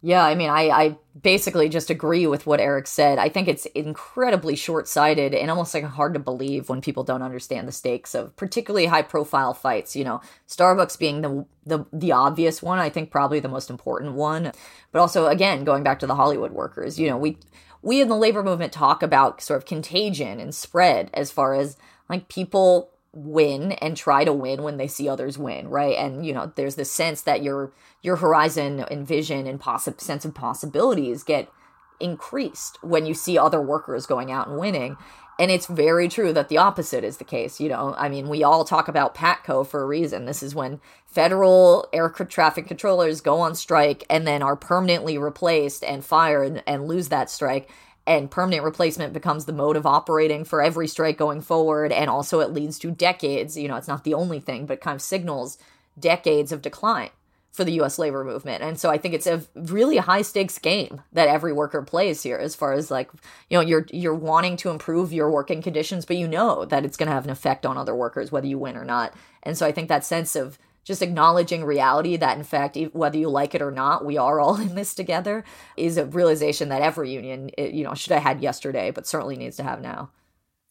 Yeah, 0.02 0.24
I 0.24 0.34
mean, 0.34 0.48
I, 0.48 0.70
I 0.70 0.96
basically 1.20 1.68
just 1.68 1.90
agree 1.90 2.26
with 2.26 2.46
what 2.46 2.58
Eric 2.58 2.86
said. 2.86 3.18
I 3.18 3.28
think 3.28 3.48
it's 3.48 3.66
incredibly 3.66 4.56
short 4.56 4.88
sighted 4.88 5.34
and 5.34 5.50
almost 5.50 5.74
like 5.74 5.84
hard 5.84 6.14
to 6.14 6.20
believe 6.20 6.70
when 6.70 6.80
people 6.80 7.04
don't 7.04 7.20
understand 7.20 7.68
the 7.68 7.72
stakes 7.72 8.14
of 8.14 8.34
particularly 8.36 8.86
high 8.86 9.02
profile 9.02 9.52
fights. 9.52 9.94
You 9.94 10.04
know, 10.04 10.22
Starbucks 10.48 10.98
being 10.98 11.20
the, 11.20 11.44
the 11.66 11.84
the 11.92 12.12
obvious 12.12 12.62
one, 12.62 12.78
I 12.78 12.88
think 12.88 13.10
probably 13.10 13.40
the 13.40 13.48
most 13.48 13.68
important 13.68 14.14
one. 14.14 14.52
But 14.90 15.00
also, 15.00 15.26
again, 15.26 15.64
going 15.64 15.82
back 15.82 15.98
to 15.98 16.06
the 16.06 16.14
Hollywood 16.14 16.52
workers, 16.52 16.98
you 16.98 17.10
know, 17.10 17.18
we 17.18 17.36
we 17.82 18.00
in 18.00 18.08
the 18.08 18.16
labor 18.16 18.42
movement 18.42 18.72
talk 18.72 19.02
about 19.02 19.40
sort 19.40 19.58
of 19.58 19.66
contagion 19.66 20.40
and 20.40 20.54
spread 20.54 21.10
as 21.14 21.30
far 21.30 21.54
as 21.54 21.76
like 22.08 22.28
people 22.28 22.90
win 23.12 23.72
and 23.72 23.96
try 23.96 24.24
to 24.24 24.32
win 24.32 24.62
when 24.62 24.76
they 24.76 24.86
see 24.86 25.08
others 25.08 25.36
win 25.36 25.68
right? 25.68 25.96
And 25.96 26.24
you 26.24 26.32
know 26.32 26.52
there's 26.54 26.76
this 26.76 26.90
sense 26.90 27.22
that 27.22 27.42
your 27.42 27.72
your 28.02 28.16
horizon 28.16 28.80
and 28.90 29.06
vision 29.06 29.46
and 29.46 29.60
possi- 29.60 30.00
sense 30.00 30.24
of 30.24 30.34
possibilities 30.34 31.22
get 31.22 31.50
increased 31.98 32.78
when 32.82 33.06
you 33.06 33.14
see 33.14 33.36
other 33.36 33.60
workers 33.60 34.06
going 34.06 34.32
out 34.32 34.48
and 34.48 34.58
winning 34.58 34.96
and 35.40 35.50
it's 35.50 35.66
very 35.66 36.06
true 36.06 36.34
that 36.34 36.50
the 36.50 36.58
opposite 36.58 37.02
is 37.02 37.16
the 37.16 37.24
case 37.24 37.60
you 37.60 37.68
know? 37.68 37.94
I 37.96 38.08
mean 38.08 38.28
we 38.28 38.44
all 38.44 38.64
talk 38.64 38.86
about 38.86 39.14
patco 39.14 39.66
for 39.66 39.82
a 39.82 39.86
reason. 39.86 40.26
This 40.26 40.42
is 40.42 40.54
when 40.54 40.80
federal 41.06 41.88
air 41.92 42.10
traffic 42.10 42.68
controllers 42.68 43.20
go 43.20 43.40
on 43.40 43.54
strike 43.54 44.04
and 44.08 44.26
then 44.26 44.42
are 44.42 44.54
permanently 44.54 45.18
replaced 45.18 45.82
and 45.82 46.04
fired 46.04 46.62
and 46.66 46.86
lose 46.86 47.08
that 47.08 47.30
strike 47.30 47.70
and 48.06 48.30
permanent 48.30 48.64
replacement 48.64 49.12
becomes 49.12 49.44
the 49.44 49.52
mode 49.52 49.76
of 49.76 49.86
operating 49.86 50.44
for 50.44 50.62
every 50.62 50.86
strike 50.86 51.16
going 51.16 51.40
forward 51.40 51.90
and 51.90 52.10
also 52.10 52.40
it 52.40 52.52
leads 52.52 52.78
to 52.78 52.90
decades 52.90 53.56
you 53.56 53.66
know 53.66 53.76
it's 53.76 53.88
not 53.88 54.04
the 54.04 54.14
only 54.14 54.40
thing 54.40 54.66
but 54.66 54.80
kind 54.80 54.94
of 54.94 55.02
signals 55.02 55.58
decades 55.98 56.52
of 56.52 56.62
decline 56.62 57.10
for 57.52 57.64
the 57.64 57.80
US 57.80 57.98
labor 57.98 58.24
movement. 58.24 58.62
And 58.62 58.78
so 58.78 58.90
I 58.90 58.98
think 58.98 59.14
it's 59.14 59.26
a 59.26 59.42
really 59.54 59.96
high 59.96 60.22
stakes 60.22 60.58
game 60.58 61.02
that 61.12 61.28
every 61.28 61.52
worker 61.52 61.82
plays 61.82 62.22
here 62.22 62.36
as 62.36 62.54
far 62.54 62.72
as 62.72 62.90
like, 62.90 63.10
you 63.48 63.56
know, 63.56 63.60
you're 63.60 63.86
you're 63.90 64.14
wanting 64.14 64.56
to 64.58 64.70
improve 64.70 65.12
your 65.12 65.30
working 65.30 65.62
conditions, 65.62 66.06
but 66.06 66.16
you 66.16 66.28
know 66.28 66.64
that 66.66 66.84
it's 66.84 66.96
going 66.96 67.08
to 67.08 67.14
have 67.14 67.24
an 67.24 67.30
effect 67.30 67.66
on 67.66 67.76
other 67.76 67.94
workers 67.94 68.30
whether 68.30 68.46
you 68.46 68.58
win 68.58 68.76
or 68.76 68.84
not. 68.84 69.14
And 69.42 69.58
so 69.58 69.66
I 69.66 69.72
think 69.72 69.88
that 69.88 70.04
sense 70.04 70.36
of 70.36 70.58
just 70.84 71.02
acknowledging 71.02 71.64
reality 71.64 72.16
that 72.16 72.36
in 72.36 72.44
fact 72.44 72.76
whether 72.92 73.18
you 73.18 73.28
like 73.28 73.54
it 73.54 73.62
or 73.62 73.70
not 73.70 74.04
we 74.04 74.16
are 74.16 74.40
all 74.40 74.56
in 74.60 74.74
this 74.74 74.94
together 74.94 75.44
is 75.76 75.96
a 75.96 76.06
realization 76.06 76.68
that 76.70 76.82
every 76.82 77.12
union 77.12 77.50
you 77.58 77.84
know 77.84 77.94
should 77.94 78.12
have 78.12 78.22
had 78.22 78.40
yesterday 78.40 78.90
but 78.90 79.06
certainly 79.06 79.36
needs 79.36 79.56
to 79.56 79.62
have 79.62 79.80
now 79.80 80.10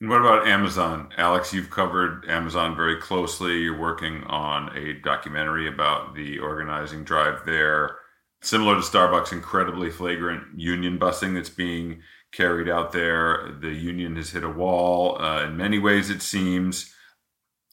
and 0.01 0.09
what 0.09 0.21
about 0.21 0.47
amazon? 0.47 1.09
Alex 1.17 1.53
you've 1.53 1.69
covered 1.69 2.25
amazon 2.27 2.75
very 2.75 2.97
closely. 2.97 3.59
You're 3.59 3.79
working 3.79 4.23
on 4.25 4.75
a 4.77 4.93
documentary 5.01 5.67
about 5.67 6.15
the 6.15 6.39
organizing 6.39 7.03
drive 7.03 7.45
there. 7.45 7.97
Similar 8.41 8.75
to 8.75 8.81
starbucks 8.81 9.33
incredibly 9.33 9.89
flagrant 9.89 10.57
union 10.57 10.97
busing 10.97 11.35
that's 11.35 11.49
being 11.49 12.01
carried 12.31 12.69
out 12.69 12.91
there. 12.91 13.51
The 13.59 13.71
union 13.71 14.15
has 14.15 14.31
hit 14.31 14.43
a 14.43 14.49
wall 14.49 15.21
uh, 15.21 15.43
in 15.43 15.57
many 15.57 15.79
ways 15.79 16.09
it 16.09 16.21
seems. 16.21 16.93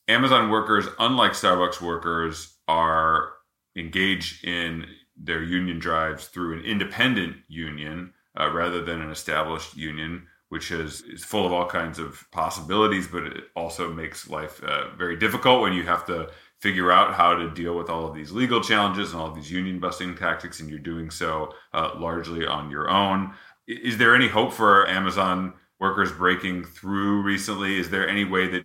Amazon 0.09 0.51
workers, 0.51 0.86
unlike 0.98 1.32
Starbucks 1.32 1.81
workers, 1.81 2.57
are 2.69 3.32
engaged 3.77 4.44
in 4.44 4.86
their 5.16 5.43
union 5.43 5.78
drives 5.78 6.28
through 6.28 6.59
an 6.59 6.65
independent 6.65 7.36
union 7.48 8.12
uh, 8.39 8.51
rather 8.51 8.85
than 8.85 9.01
an 9.01 9.11
established 9.11 9.77
union, 9.77 10.27
which 10.48 10.70
is, 10.70 11.02
is 11.02 11.24
full 11.24 11.44
of 11.44 11.52
all 11.52 11.66
kinds 11.66 11.98
of 11.98 12.24
possibilities, 12.31 13.09
but 13.09 13.24
it 13.24 13.44
also 13.56 13.93
makes 13.93 14.28
life 14.28 14.62
uh, 14.62 14.94
very 14.97 15.16
difficult 15.16 15.60
when 15.60 15.73
you 15.73 15.82
have 15.82 16.06
to 16.06 16.28
figure 16.60 16.90
out 16.90 17.14
how 17.14 17.35
to 17.35 17.51
deal 17.51 17.77
with 17.77 17.90
all 17.90 18.06
of 18.06 18.14
these 18.14 18.32
legal 18.32 18.60
challenges 18.60 19.12
and 19.12 19.20
all 19.20 19.28
of 19.28 19.35
these 19.35 19.51
union 19.51 19.78
busting 19.78 20.16
tactics, 20.16 20.60
and 20.60 20.70
you're 20.70 20.78
doing 20.78 21.10
so 21.10 21.52
uh, 21.74 21.90
largely 21.97 22.47
on 22.47 22.70
your 22.70 22.89
own. 22.89 23.32
Is 23.66 23.98
there 23.98 24.14
any 24.14 24.28
hope 24.28 24.52
for 24.52 24.89
Amazon 24.89 25.55
workers 25.81 26.12
breaking 26.12 26.64
through 26.64 27.23
recently? 27.23 27.78
Is 27.78 27.90
there 27.90 28.09
any 28.09 28.24
way 28.24 28.48
that 28.48 28.64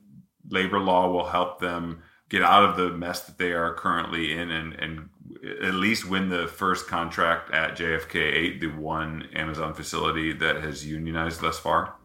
labor 0.50 0.80
law 0.80 1.10
will 1.12 1.28
help 1.28 1.60
them 1.60 2.04
get 2.30 2.44
out 2.44 2.64
of 2.64 2.78
the 2.78 2.96
mess 2.96 3.22
that 3.22 3.38
they 3.38 3.52
are 3.52 3.74
currently 3.74 4.32
in 4.32 4.52
and, 4.52 4.74
and 4.74 5.10
at 5.44 5.74
least 5.74 6.08
win 6.08 6.30
the 6.30 6.48
first 6.48 6.88
contract 6.88 7.52
at 7.52 7.76
JFK 7.78 8.16
8, 8.16 8.62
the 8.62 8.68
one 8.68 9.28
Amazon 9.34 9.74
facility 9.74 10.34
that 10.34 10.58
has 10.58 10.86
unionized 10.86 11.42
thus 11.42 11.60
far? 11.60 11.96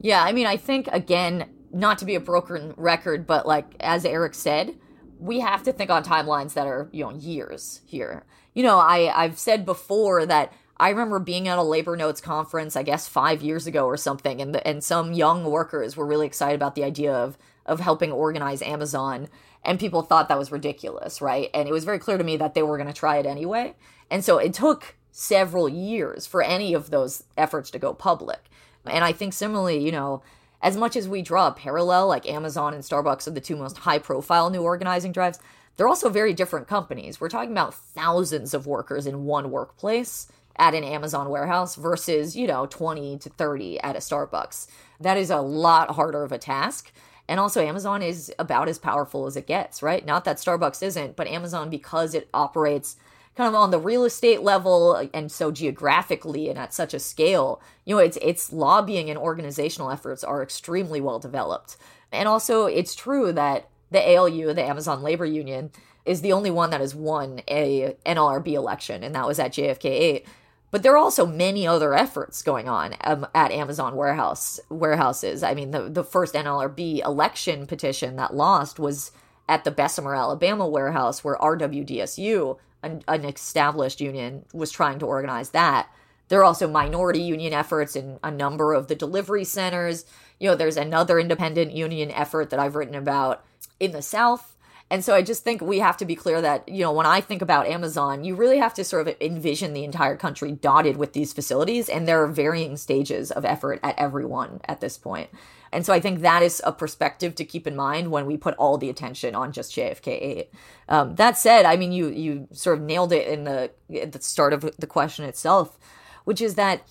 Yeah, 0.00 0.22
I 0.22 0.32
mean, 0.32 0.46
I 0.46 0.56
think, 0.56 0.88
again, 0.88 1.50
not 1.72 1.98
to 1.98 2.04
be 2.04 2.14
a 2.14 2.20
broken 2.20 2.72
record, 2.76 3.26
but 3.26 3.46
like 3.46 3.66
as 3.80 4.04
Eric 4.04 4.34
said, 4.34 4.76
we 5.18 5.40
have 5.40 5.62
to 5.64 5.72
think 5.72 5.90
on 5.90 6.02
timelines 6.02 6.54
that 6.54 6.66
are, 6.66 6.88
you 6.92 7.04
know, 7.04 7.10
years 7.10 7.82
here. 7.84 8.24
You 8.54 8.62
know, 8.62 8.78
I, 8.78 9.12
I've 9.14 9.38
said 9.38 9.66
before 9.66 10.24
that 10.26 10.52
I 10.78 10.88
remember 10.88 11.18
being 11.18 11.46
at 11.46 11.58
a 11.58 11.62
labor 11.62 11.94
notes 11.94 12.22
conference, 12.22 12.74
I 12.74 12.82
guess 12.82 13.06
five 13.06 13.42
years 13.42 13.66
ago 13.66 13.84
or 13.84 13.98
something, 13.98 14.40
and 14.40 14.54
the, 14.54 14.66
and 14.66 14.82
some 14.82 15.12
young 15.12 15.44
workers 15.44 15.94
were 15.94 16.06
really 16.06 16.26
excited 16.26 16.54
about 16.54 16.74
the 16.74 16.84
idea 16.84 17.12
of 17.12 17.36
of 17.66 17.78
helping 17.78 18.10
organize 18.10 18.62
Amazon, 18.62 19.28
and 19.64 19.78
people 19.78 20.02
thought 20.02 20.28
that 20.28 20.38
was 20.38 20.52
ridiculous, 20.52 21.20
right? 21.20 21.50
And 21.52 21.68
it 21.68 21.72
was 21.72 21.84
very 21.84 21.98
clear 21.98 22.18
to 22.18 22.24
me 22.24 22.36
that 22.38 22.54
they 22.54 22.62
were 22.62 22.76
going 22.76 22.86
to 22.86 22.92
try 22.94 23.18
it 23.18 23.26
anyway, 23.26 23.74
and 24.10 24.24
so 24.24 24.38
it 24.38 24.54
took 24.54 24.96
several 25.12 25.68
years 25.68 26.26
for 26.26 26.42
any 26.42 26.72
of 26.74 26.90
those 26.90 27.24
efforts 27.36 27.70
to 27.70 27.78
go 27.78 27.92
public. 27.92 28.40
And 28.86 29.04
I 29.04 29.12
think 29.12 29.32
similarly, 29.32 29.84
you 29.84 29.92
know, 29.92 30.22
as 30.62 30.76
much 30.76 30.96
as 30.96 31.08
we 31.08 31.22
draw 31.22 31.48
a 31.48 31.52
parallel, 31.52 32.08
like 32.08 32.28
Amazon 32.28 32.74
and 32.74 32.82
Starbucks 32.82 33.26
are 33.26 33.32
the 33.32 33.40
two 33.40 33.56
most 33.56 33.78
high 33.78 33.98
profile 33.98 34.50
new 34.50 34.62
organizing 34.62 35.12
drives, 35.12 35.38
they're 35.76 35.88
also 35.88 36.10
very 36.10 36.34
different 36.34 36.68
companies. 36.68 37.20
We're 37.20 37.28
talking 37.28 37.52
about 37.52 37.74
thousands 37.74 38.52
of 38.52 38.66
workers 38.66 39.06
in 39.06 39.24
one 39.24 39.50
workplace 39.50 40.26
at 40.56 40.74
an 40.74 40.84
Amazon 40.84 41.30
warehouse 41.30 41.74
versus, 41.76 42.36
you 42.36 42.46
know, 42.46 42.66
20 42.66 43.18
to 43.18 43.30
30 43.30 43.80
at 43.80 43.96
a 43.96 44.00
Starbucks. 44.00 44.66
That 45.00 45.16
is 45.16 45.30
a 45.30 45.40
lot 45.40 45.92
harder 45.92 46.22
of 46.22 46.32
a 46.32 46.38
task. 46.38 46.92
And 47.30 47.38
also, 47.38 47.62
Amazon 47.62 48.02
is 48.02 48.32
about 48.40 48.68
as 48.68 48.76
powerful 48.76 49.24
as 49.26 49.36
it 49.36 49.46
gets, 49.46 49.84
right? 49.84 50.04
Not 50.04 50.24
that 50.24 50.38
Starbucks 50.38 50.82
isn't, 50.82 51.14
but 51.14 51.28
Amazon, 51.28 51.70
because 51.70 52.12
it 52.12 52.28
operates 52.34 52.96
kind 53.36 53.46
of 53.46 53.54
on 53.54 53.70
the 53.70 53.78
real 53.78 54.02
estate 54.02 54.42
level 54.42 54.96
uh, 54.96 55.06
and 55.14 55.30
so 55.30 55.52
geographically 55.52 56.48
and 56.48 56.58
at 56.58 56.74
such 56.74 56.92
a 56.92 56.98
scale, 56.98 57.62
you 57.84 57.94
know, 57.94 58.00
its 58.00 58.18
its 58.20 58.52
lobbying 58.52 59.08
and 59.08 59.16
organizational 59.16 59.92
efforts 59.92 60.24
are 60.24 60.42
extremely 60.42 61.00
well 61.00 61.20
developed. 61.20 61.76
And 62.10 62.26
also, 62.26 62.66
it's 62.66 62.96
true 62.96 63.30
that 63.30 63.68
the 63.92 64.00
ALU, 64.16 64.52
the 64.52 64.64
Amazon 64.64 65.00
Labor 65.00 65.24
Union, 65.24 65.70
is 66.04 66.22
the 66.22 66.32
only 66.32 66.50
one 66.50 66.70
that 66.70 66.80
has 66.80 66.96
won 66.96 67.42
a 67.46 67.94
NLRB 68.04 68.54
election, 68.54 69.04
and 69.04 69.14
that 69.14 69.28
was 69.28 69.38
at 69.38 69.52
JFK 69.52 69.84
8. 69.84 70.26
But 70.70 70.82
there 70.82 70.92
are 70.92 70.98
also 70.98 71.26
many 71.26 71.66
other 71.66 71.94
efforts 71.94 72.42
going 72.42 72.68
on 72.68 72.94
um, 73.02 73.26
at 73.34 73.50
Amazon 73.50 73.96
warehouse 73.96 74.60
warehouses. 74.68 75.42
I 75.42 75.54
mean, 75.54 75.72
the 75.72 75.88
the 75.88 76.04
first 76.04 76.34
NLRB 76.34 77.04
election 77.04 77.66
petition 77.66 78.16
that 78.16 78.34
lost 78.34 78.78
was 78.78 79.10
at 79.48 79.64
the 79.64 79.72
Bessemer, 79.72 80.14
Alabama 80.14 80.68
warehouse, 80.68 81.24
where 81.24 81.36
RWDSU, 81.36 82.56
an, 82.84 83.02
an 83.08 83.24
established 83.24 84.00
union, 84.00 84.44
was 84.54 84.70
trying 84.70 85.00
to 85.00 85.06
organize 85.06 85.50
that. 85.50 85.88
There 86.28 86.38
are 86.38 86.44
also 86.44 86.68
minority 86.68 87.20
union 87.20 87.52
efforts 87.52 87.96
in 87.96 88.20
a 88.22 88.30
number 88.30 88.72
of 88.72 88.86
the 88.86 88.94
delivery 88.94 89.42
centers. 89.42 90.04
You 90.38 90.50
know, 90.50 90.54
there's 90.54 90.76
another 90.76 91.18
independent 91.18 91.72
union 91.72 92.12
effort 92.12 92.50
that 92.50 92.60
I've 92.60 92.76
written 92.76 92.94
about 92.94 93.44
in 93.80 93.90
the 93.90 94.02
South 94.02 94.56
and 94.90 95.04
so 95.04 95.14
I 95.14 95.22
just 95.22 95.44
think 95.44 95.60
we 95.60 95.78
have 95.78 95.96
to 95.98 96.04
be 96.04 96.16
clear 96.16 96.42
that, 96.42 96.68
you 96.68 96.82
know, 96.82 96.90
when 96.90 97.06
I 97.06 97.20
think 97.20 97.42
about 97.42 97.68
Amazon, 97.68 98.24
you 98.24 98.34
really 98.34 98.58
have 98.58 98.74
to 98.74 98.82
sort 98.82 99.06
of 99.06 99.14
envision 99.20 99.72
the 99.72 99.84
entire 99.84 100.16
country 100.16 100.50
dotted 100.50 100.96
with 100.96 101.12
these 101.12 101.32
facilities. 101.32 101.88
And 101.88 102.08
there 102.08 102.20
are 102.24 102.26
varying 102.26 102.76
stages 102.76 103.30
of 103.30 103.44
effort 103.44 103.78
at 103.84 103.96
every 103.96 104.24
one 104.24 104.60
at 104.64 104.80
this 104.80 104.98
point. 104.98 105.30
And 105.70 105.86
so 105.86 105.92
I 105.92 106.00
think 106.00 106.20
that 106.20 106.42
is 106.42 106.60
a 106.64 106.72
perspective 106.72 107.36
to 107.36 107.44
keep 107.44 107.68
in 107.68 107.76
mind 107.76 108.10
when 108.10 108.26
we 108.26 108.36
put 108.36 108.56
all 108.56 108.78
the 108.78 108.90
attention 108.90 109.36
on 109.36 109.52
just 109.52 109.72
JFK 109.76 110.08
8. 110.08 110.50
Um, 110.88 111.14
that 111.14 111.38
said, 111.38 111.66
I 111.66 111.76
mean, 111.76 111.92
you, 111.92 112.08
you 112.08 112.48
sort 112.50 112.78
of 112.78 112.84
nailed 112.84 113.12
it 113.12 113.28
in 113.28 113.44
the, 113.44 113.70
at 113.94 114.10
the 114.10 114.20
start 114.20 114.52
of 114.52 114.68
the 114.76 114.88
question 114.88 115.24
itself, 115.24 115.78
which 116.24 116.40
is 116.40 116.56
that 116.56 116.82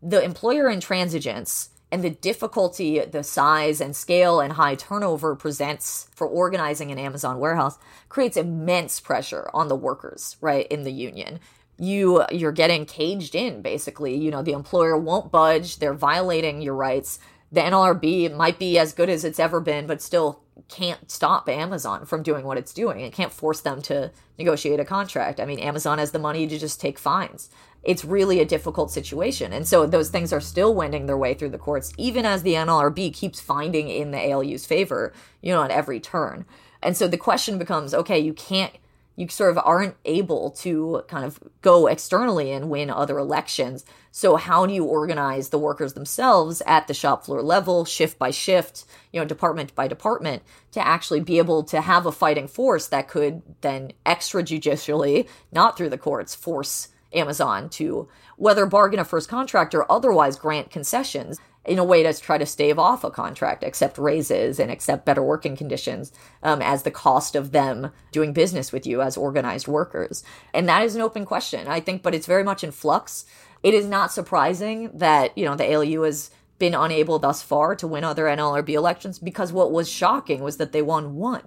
the 0.00 0.22
employer 0.22 0.66
intransigence 0.66 1.70
and 1.92 2.04
the 2.04 2.10
difficulty 2.10 3.00
the 3.00 3.22
size 3.22 3.80
and 3.80 3.94
scale 3.96 4.40
and 4.40 4.54
high 4.54 4.74
turnover 4.74 5.34
presents 5.34 6.08
for 6.14 6.26
organizing 6.26 6.90
an 6.90 6.98
Amazon 6.98 7.38
warehouse 7.38 7.78
creates 8.08 8.36
immense 8.36 9.00
pressure 9.00 9.50
on 9.52 9.68
the 9.68 9.76
workers, 9.76 10.36
right, 10.40 10.66
in 10.68 10.84
the 10.84 10.92
union. 10.92 11.40
You 11.78 12.24
you're 12.30 12.52
getting 12.52 12.86
caged 12.86 13.34
in 13.34 13.62
basically. 13.62 14.16
You 14.16 14.30
know, 14.30 14.42
the 14.42 14.52
employer 14.52 14.96
won't 14.96 15.32
budge, 15.32 15.78
they're 15.78 15.94
violating 15.94 16.62
your 16.62 16.74
rights. 16.74 17.18
The 17.52 17.62
NLRB 17.62 18.36
might 18.36 18.60
be 18.60 18.78
as 18.78 18.92
good 18.92 19.08
as 19.08 19.24
it's 19.24 19.40
ever 19.40 19.58
been, 19.58 19.88
but 19.88 20.00
still 20.00 20.40
can't 20.68 21.10
stop 21.10 21.48
Amazon 21.48 22.06
from 22.06 22.22
doing 22.22 22.44
what 22.44 22.58
it's 22.58 22.72
doing. 22.72 23.00
It 23.00 23.12
can't 23.12 23.32
force 23.32 23.60
them 23.60 23.82
to 23.82 24.12
negotiate 24.38 24.78
a 24.78 24.84
contract. 24.84 25.40
I 25.40 25.46
mean, 25.46 25.58
Amazon 25.58 25.98
has 25.98 26.12
the 26.12 26.20
money 26.20 26.46
to 26.46 26.58
just 26.58 26.80
take 26.80 26.98
fines 26.98 27.50
it's 27.82 28.04
really 28.04 28.40
a 28.40 28.44
difficult 28.44 28.90
situation. 28.90 29.52
And 29.52 29.66
so 29.66 29.86
those 29.86 30.10
things 30.10 30.32
are 30.32 30.40
still 30.40 30.74
wending 30.74 31.06
their 31.06 31.16
way 31.16 31.34
through 31.34 31.50
the 31.50 31.58
courts, 31.58 31.92
even 31.96 32.26
as 32.26 32.42
the 32.42 32.54
NLRB 32.54 33.14
keeps 33.14 33.40
finding 33.40 33.88
in 33.88 34.10
the 34.10 34.18
ALU's 34.18 34.66
favor, 34.66 35.12
you 35.40 35.52
know, 35.52 35.62
on 35.62 35.70
every 35.70 36.00
turn. 36.00 36.44
And 36.82 36.96
so 36.96 37.08
the 37.08 37.16
question 37.16 37.58
becomes 37.58 37.94
okay, 37.94 38.18
you 38.18 38.34
can't, 38.34 38.72
you 39.16 39.28
sort 39.28 39.50
of 39.50 39.62
aren't 39.64 39.96
able 40.04 40.50
to 40.50 41.02
kind 41.08 41.24
of 41.24 41.38
go 41.62 41.86
externally 41.86 42.52
and 42.52 42.70
win 42.70 42.90
other 42.90 43.18
elections. 43.18 43.84
So 44.10 44.36
how 44.36 44.66
do 44.66 44.72
you 44.72 44.84
organize 44.84 45.48
the 45.48 45.58
workers 45.58 45.92
themselves 45.92 46.62
at 46.66 46.86
the 46.86 46.94
shop 46.94 47.24
floor 47.24 47.42
level, 47.42 47.84
shift 47.84 48.18
by 48.18 48.30
shift, 48.30 48.84
you 49.12 49.20
know, 49.20 49.26
department 49.26 49.74
by 49.74 49.88
department, 49.88 50.42
to 50.72 50.86
actually 50.86 51.20
be 51.20 51.38
able 51.38 51.62
to 51.64 51.80
have 51.80 52.06
a 52.06 52.12
fighting 52.12 52.48
force 52.48 52.86
that 52.88 53.08
could 53.08 53.42
then 53.60 53.92
extrajudicially, 54.06 55.28
not 55.52 55.76
through 55.76 55.90
the 55.90 55.98
courts, 55.98 56.34
force 56.34 56.88
Amazon 57.12 57.68
to 57.70 58.08
whether 58.36 58.66
bargain 58.66 59.00
a 59.00 59.04
first 59.04 59.28
contract 59.28 59.74
or 59.74 59.90
otherwise 59.90 60.36
grant 60.36 60.70
concessions 60.70 61.38
in 61.64 61.78
a 61.78 61.84
way 61.84 62.02
to 62.02 62.18
try 62.18 62.38
to 62.38 62.46
stave 62.46 62.78
off 62.78 63.04
a 63.04 63.10
contract, 63.10 63.62
accept 63.62 63.98
raises 63.98 64.58
and 64.58 64.70
accept 64.70 65.04
better 65.04 65.22
working 65.22 65.56
conditions 65.56 66.10
um, 66.42 66.62
as 66.62 66.82
the 66.82 66.90
cost 66.90 67.36
of 67.36 67.52
them 67.52 67.92
doing 68.12 68.32
business 68.32 68.72
with 68.72 68.86
you 68.86 69.02
as 69.02 69.16
organized 69.16 69.68
workers. 69.68 70.24
And 70.54 70.68
that 70.68 70.82
is 70.82 70.94
an 70.94 71.02
open 71.02 71.26
question, 71.26 71.68
I 71.68 71.80
think, 71.80 72.02
but 72.02 72.14
it's 72.14 72.26
very 72.26 72.44
much 72.44 72.64
in 72.64 72.70
flux. 72.70 73.26
It 73.62 73.74
is 73.74 73.86
not 73.86 74.10
surprising 74.10 74.90
that, 74.94 75.36
you 75.36 75.44
know, 75.44 75.54
the 75.54 75.70
ALU 75.70 76.02
has 76.02 76.30
been 76.58 76.74
unable 76.74 77.18
thus 77.18 77.42
far 77.42 77.76
to 77.76 77.86
win 77.86 78.04
other 78.04 78.24
NLRB 78.24 78.70
elections 78.70 79.18
because 79.18 79.52
what 79.52 79.70
was 79.72 79.88
shocking 79.88 80.42
was 80.42 80.56
that 80.56 80.72
they 80.72 80.82
won 80.82 81.16
one. 81.16 81.42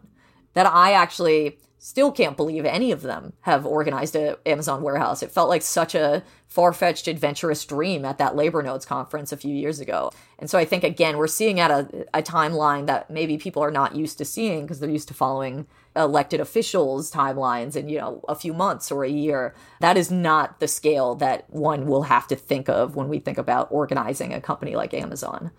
That 0.53 0.67
I 0.67 0.91
actually 0.91 1.57
still 1.83 2.13
can't 2.13 2.37
believe 2.37 2.63
any 2.63 2.93
of 2.93 3.01
them 3.01 3.33
have 3.41 3.65
organized 3.65 4.15
a 4.15 4.37
Amazon 4.45 4.81
warehouse. 4.81 5.21
It 5.21 5.31
felt 5.31 5.49
like 5.49 5.61
such 5.61 5.93
a 5.93 6.23
far-fetched 6.47 7.09
adventurous 7.09 7.65
dream 7.65 8.05
at 8.05 8.17
that 8.19 8.37
labor 8.37 8.63
Notes 8.63 8.85
conference 8.85 9.33
a 9.33 9.37
few 9.37 9.53
years 9.53 9.81
ago. 9.81 10.09
And 10.39 10.49
so 10.49 10.57
I 10.57 10.63
think 10.63 10.85
again 10.85 11.17
we're 11.17 11.27
seeing 11.27 11.59
at 11.59 11.71
a, 11.71 12.07
a 12.13 12.23
timeline 12.23 12.85
that 12.85 13.09
maybe 13.09 13.37
people 13.37 13.61
are 13.61 13.69
not 13.69 13.97
used 13.97 14.17
to 14.19 14.25
seeing 14.25 14.61
because 14.61 14.79
they're 14.79 14.89
used 14.89 15.09
to 15.09 15.13
following 15.13 15.67
elected 15.93 16.39
officials 16.39 17.11
timelines 17.11 17.75
in 17.75 17.89
you 17.89 17.99
know 17.99 18.23
a 18.29 18.35
few 18.35 18.53
months 18.53 18.89
or 18.89 19.03
a 19.03 19.09
year. 19.09 19.53
That 19.81 19.97
is 19.97 20.09
not 20.09 20.61
the 20.61 20.69
scale 20.69 21.15
that 21.15 21.49
one 21.49 21.85
will 21.85 22.03
have 22.03 22.29
to 22.29 22.37
think 22.37 22.69
of 22.69 22.95
when 22.95 23.09
we 23.09 23.19
think 23.19 23.37
about 23.37 23.67
organizing 23.71 24.31
a 24.31 24.39
company 24.39 24.77
like 24.77 24.93
Amazon. 24.93 25.51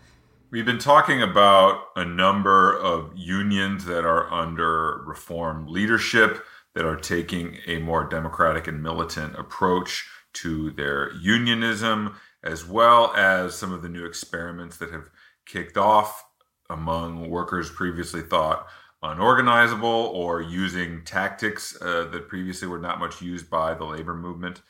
We've 0.54 0.64
been 0.64 0.78
talking 0.78 1.20
about 1.20 1.86
a 1.96 2.04
number 2.04 2.78
of 2.78 3.10
unions 3.16 3.86
that 3.86 4.04
are 4.04 4.32
under 4.32 5.02
reform 5.04 5.66
leadership, 5.66 6.46
that 6.76 6.84
are 6.84 6.94
taking 6.94 7.58
a 7.66 7.78
more 7.78 8.04
democratic 8.04 8.68
and 8.68 8.80
militant 8.80 9.36
approach 9.36 10.08
to 10.34 10.70
their 10.70 11.12
unionism, 11.14 12.14
as 12.44 12.64
well 12.64 13.12
as 13.16 13.56
some 13.56 13.72
of 13.72 13.82
the 13.82 13.88
new 13.88 14.06
experiments 14.06 14.76
that 14.76 14.92
have 14.92 15.10
kicked 15.44 15.76
off 15.76 16.24
among 16.70 17.28
workers 17.30 17.68
previously 17.68 18.22
thought 18.22 18.68
unorganizable 19.02 19.88
or 20.14 20.40
using 20.40 21.02
tactics 21.04 21.76
uh, 21.82 22.04
that 22.12 22.28
previously 22.28 22.68
were 22.68 22.78
not 22.78 23.00
much 23.00 23.20
used 23.20 23.50
by 23.50 23.74
the 23.74 23.84
labor 23.84 24.14
movement. 24.14 24.62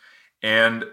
And 0.43 0.85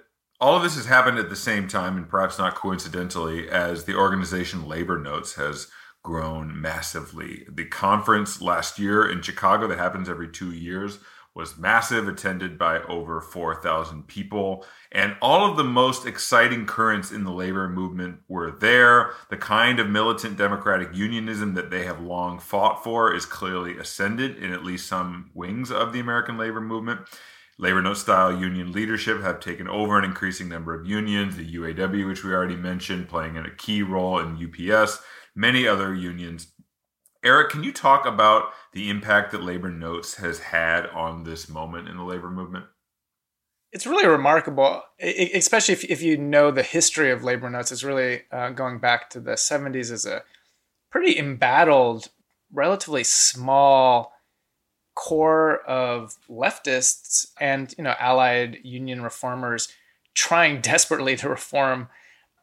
all 0.41 0.57
of 0.57 0.63
this 0.63 0.75
has 0.75 0.87
happened 0.87 1.19
at 1.19 1.29
the 1.29 1.35
same 1.35 1.67
time, 1.67 1.95
and 1.95 2.09
perhaps 2.09 2.39
not 2.39 2.55
coincidentally, 2.55 3.47
as 3.47 3.83
the 3.83 3.95
organization 3.95 4.67
Labor 4.67 4.97
Notes 4.97 5.35
has 5.35 5.67
grown 6.01 6.59
massively. 6.59 7.45
The 7.47 7.65
conference 7.65 8.41
last 8.41 8.79
year 8.79 9.07
in 9.07 9.21
Chicago, 9.21 9.67
that 9.67 9.77
happens 9.77 10.09
every 10.09 10.27
two 10.27 10.51
years, 10.51 10.97
was 11.35 11.59
massive, 11.59 12.07
attended 12.07 12.57
by 12.57 12.79
over 12.83 13.21
4,000 13.21 14.07
people. 14.07 14.65
And 14.91 15.15
all 15.21 15.49
of 15.49 15.57
the 15.57 15.63
most 15.63 16.05
exciting 16.05 16.65
currents 16.65 17.11
in 17.11 17.23
the 17.23 17.31
labor 17.31 17.69
movement 17.69 18.21
were 18.27 18.51
there. 18.51 19.13
The 19.29 19.37
kind 19.37 19.79
of 19.79 19.89
militant 19.89 20.37
democratic 20.37 20.89
unionism 20.91 21.53
that 21.53 21.69
they 21.69 21.85
have 21.85 22.01
long 22.01 22.39
fought 22.39 22.83
for 22.83 23.13
is 23.13 23.25
clearly 23.25 23.77
ascended 23.77 24.37
in 24.37 24.51
at 24.51 24.65
least 24.65 24.87
some 24.87 25.29
wings 25.33 25.71
of 25.71 25.93
the 25.93 25.99
American 25.99 26.37
labor 26.37 26.59
movement. 26.61 27.01
Labor 27.61 27.83
note 27.83 27.97
style 27.97 28.35
union 28.35 28.71
leadership 28.71 29.21
have 29.21 29.39
taken 29.39 29.67
over 29.67 29.99
an 29.99 30.03
increasing 30.03 30.49
number 30.49 30.73
of 30.73 30.87
unions, 30.87 31.37
the 31.37 31.55
UAW, 31.55 32.07
which 32.07 32.23
we 32.23 32.33
already 32.33 32.55
mentioned, 32.55 33.07
playing 33.07 33.37
a 33.37 33.51
key 33.51 33.83
role 33.83 34.17
in 34.17 34.35
UPS, 34.35 34.99
many 35.35 35.67
other 35.67 35.93
unions. 35.93 36.53
Eric, 37.23 37.51
can 37.51 37.63
you 37.63 37.71
talk 37.71 38.07
about 38.07 38.45
the 38.73 38.89
impact 38.89 39.31
that 39.31 39.43
Labor 39.43 39.69
Notes 39.69 40.15
has 40.15 40.39
had 40.39 40.87
on 40.87 41.23
this 41.23 41.47
moment 41.47 41.87
in 41.87 41.97
the 41.97 42.03
labor 42.03 42.31
movement? 42.31 42.65
It's 43.71 43.85
really 43.85 44.07
remarkable, 44.07 44.81
especially 44.99 45.73
if, 45.73 45.83
if 45.83 46.01
you 46.01 46.17
know 46.17 46.49
the 46.49 46.63
history 46.63 47.11
of 47.11 47.23
labor 47.23 47.47
notes. 47.47 47.71
It's 47.71 47.83
really 47.83 48.23
uh, 48.31 48.49
going 48.49 48.79
back 48.79 49.11
to 49.11 49.19
the 49.19 49.33
70s 49.33 49.91
as 49.91 50.07
a 50.07 50.23
pretty 50.89 51.17
embattled, 51.17 52.09
relatively 52.51 53.03
small 53.03 54.13
core 55.01 55.63
of 55.63 56.15
leftists 56.29 57.25
and 57.39 57.73
you 57.75 57.83
know 57.83 57.95
allied 57.99 58.59
union 58.61 59.01
reformers 59.01 59.67
trying 60.13 60.61
desperately 60.73 61.15
to 61.15 61.27
reform 61.27 61.87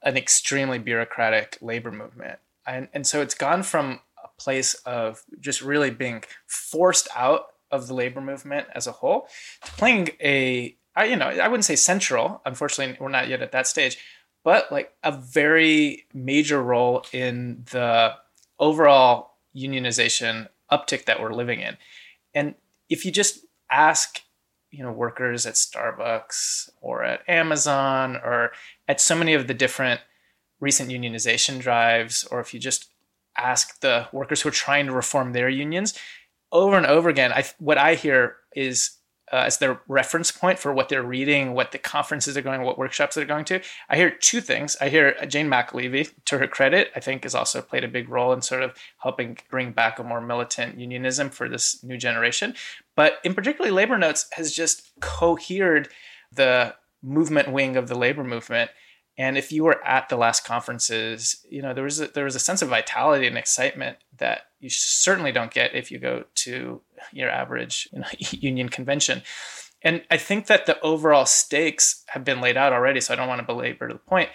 an 0.02 0.16
extremely 0.16 0.78
bureaucratic 0.78 1.56
labor 1.60 1.92
movement. 1.92 2.38
And, 2.66 2.88
and 2.92 3.06
so 3.06 3.20
it's 3.22 3.34
gone 3.34 3.62
from 3.62 4.00
a 4.22 4.28
place 4.40 4.74
of 4.84 5.22
just 5.40 5.62
really 5.62 5.90
being 5.90 6.24
forced 6.46 7.08
out 7.16 7.46
of 7.70 7.86
the 7.86 7.94
labor 7.94 8.20
movement 8.20 8.66
as 8.74 8.86
a 8.86 8.92
whole 8.92 9.28
to 9.64 9.72
playing 9.72 10.10
a 10.20 10.76
I, 10.96 11.04
you 11.04 11.16
know, 11.16 11.26
I 11.28 11.46
wouldn't 11.46 11.64
say 11.64 11.76
central. 11.76 12.42
Unfortunately, 12.44 12.96
we're 12.98 13.08
not 13.08 13.28
yet 13.28 13.40
at 13.40 13.52
that 13.52 13.68
stage, 13.68 13.98
but 14.42 14.72
like 14.72 14.92
a 15.04 15.12
very 15.12 16.06
major 16.12 16.60
role 16.60 17.04
in 17.12 17.64
the 17.70 18.14
overall 18.58 19.36
unionization 19.54 20.48
uptick 20.72 21.04
that 21.04 21.22
we're 21.22 21.32
living 21.32 21.60
in. 21.60 21.76
And 22.38 22.54
if 22.88 23.04
you 23.04 23.10
just 23.10 23.44
ask, 23.68 24.22
you 24.70 24.84
know, 24.84 24.92
workers 24.92 25.44
at 25.44 25.54
Starbucks 25.54 26.70
or 26.80 27.02
at 27.02 27.28
Amazon 27.28 28.14
or 28.14 28.52
at 28.86 29.00
so 29.00 29.16
many 29.16 29.34
of 29.34 29.48
the 29.48 29.54
different 29.54 30.00
recent 30.60 30.88
unionization 30.88 31.58
drives, 31.58 32.22
or 32.30 32.38
if 32.38 32.54
you 32.54 32.60
just 32.60 32.90
ask 33.36 33.80
the 33.80 34.06
workers 34.12 34.40
who 34.40 34.50
are 34.50 34.52
trying 34.52 34.86
to 34.86 34.92
reform 34.92 35.32
their 35.32 35.48
unions, 35.48 35.98
over 36.52 36.76
and 36.76 36.86
over 36.86 37.08
again, 37.08 37.32
I, 37.32 37.44
what 37.58 37.76
I 37.76 37.96
hear 37.96 38.36
is 38.54 38.97
uh, 39.32 39.36
as 39.46 39.58
their 39.58 39.80
reference 39.88 40.30
point 40.30 40.58
for 40.58 40.72
what 40.72 40.88
they're 40.88 41.02
reading, 41.02 41.54
what 41.54 41.72
the 41.72 41.78
conferences 41.78 42.36
are 42.36 42.42
going, 42.42 42.62
what 42.62 42.78
workshops 42.78 43.14
they're 43.14 43.24
going 43.24 43.44
to. 43.46 43.60
I 43.88 43.96
hear 43.96 44.10
two 44.10 44.40
things. 44.40 44.76
I 44.80 44.88
hear 44.88 45.14
Jane 45.26 45.48
McAlevey, 45.48 46.12
to 46.26 46.38
her 46.38 46.46
credit, 46.46 46.90
I 46.96 47.00
think 47.00 47.24
has 47.24 47.34
also 47.34 47.62
played 47.62 47.84
a 47.84 47.88
big 47.88 48.08
role 48.08 48.32
in 48.32 48.42
sort 48.42 48.62
of 48.62 48.74
helping 48.98 49.38
bring 49.50 49.72
back 49.72 49.98
a 49.98 50.04
more 50.04 50.20
militant 50.20 50.78
unionism 50.78 51.30
for 51.30 51.48
this 51.48 51.82
new 51.82 51.96
generation. 51.96 52.54
But 52.96 53.18
in 53.24 53.34
particularly, 53.34 53.74
Labor 53.74 53.98
Notes 53.98 54.28
has 54.32 54.52
just 54.52 54.90
cohered 55.00 55.88
the 56.32 56.74
movement 57.02 57.52
wing 57.52 57.76
of 57.76 57.88
the 57.88 57.98
labor 57.98 58.24
movement. 58.24 58.70
And 59.16 59.36
if 59.36 59.50
you 59.50 59.64
were 59.64 59.84
at 59.84 60.08
the 60.08 60.16
last 60.16 60.44
conferences, 60.44 61.44
you 61.48 61.60
know 61.60 61.74
there 61.74 61.84
was 61.84 62.00
a, 62.00 62.08
there 62.08 62.24
was 62.24 62.36
a 62.36 62.40
sense 62.40 62.62
of 62.62 62.68
vitality 62.68 63.26
and 63.26 63.36
excitement 63.36 63.98
that 64.18 64.42
you 64.60 64.70
certainly 64.70 65.32
don't 65.32 65.52
get 65.52 65.74
if 65.74 65.90
you 65.90 65.98
go 65.98 66.24
to 66.34 66.80
your 67.12 67.30
average 67.30 67.88
you 67.92 68.00
know, 68.00 68.06
union 68.18 68.68
convention. 68.68 69.22
And 69.82 70.02
I 70.10 70.16
think 70.16 70.46
that 70.46 70.66
the 70.66 70.80
overall 70.80 71.26
stakes 71.26 72.04
have 72.08 72.24
been 72.24 72.40
laid 72.40 72.56
out 72.56 72.72
already, 72.72 73.00
so 73.00 73.12
I 73.12 73.16
don't 73.16 73.28
want 73.28 73.40
to 73.40 73.46
belabor 73.46 73.88
the 73.88 73.98
point. 73.98 74.30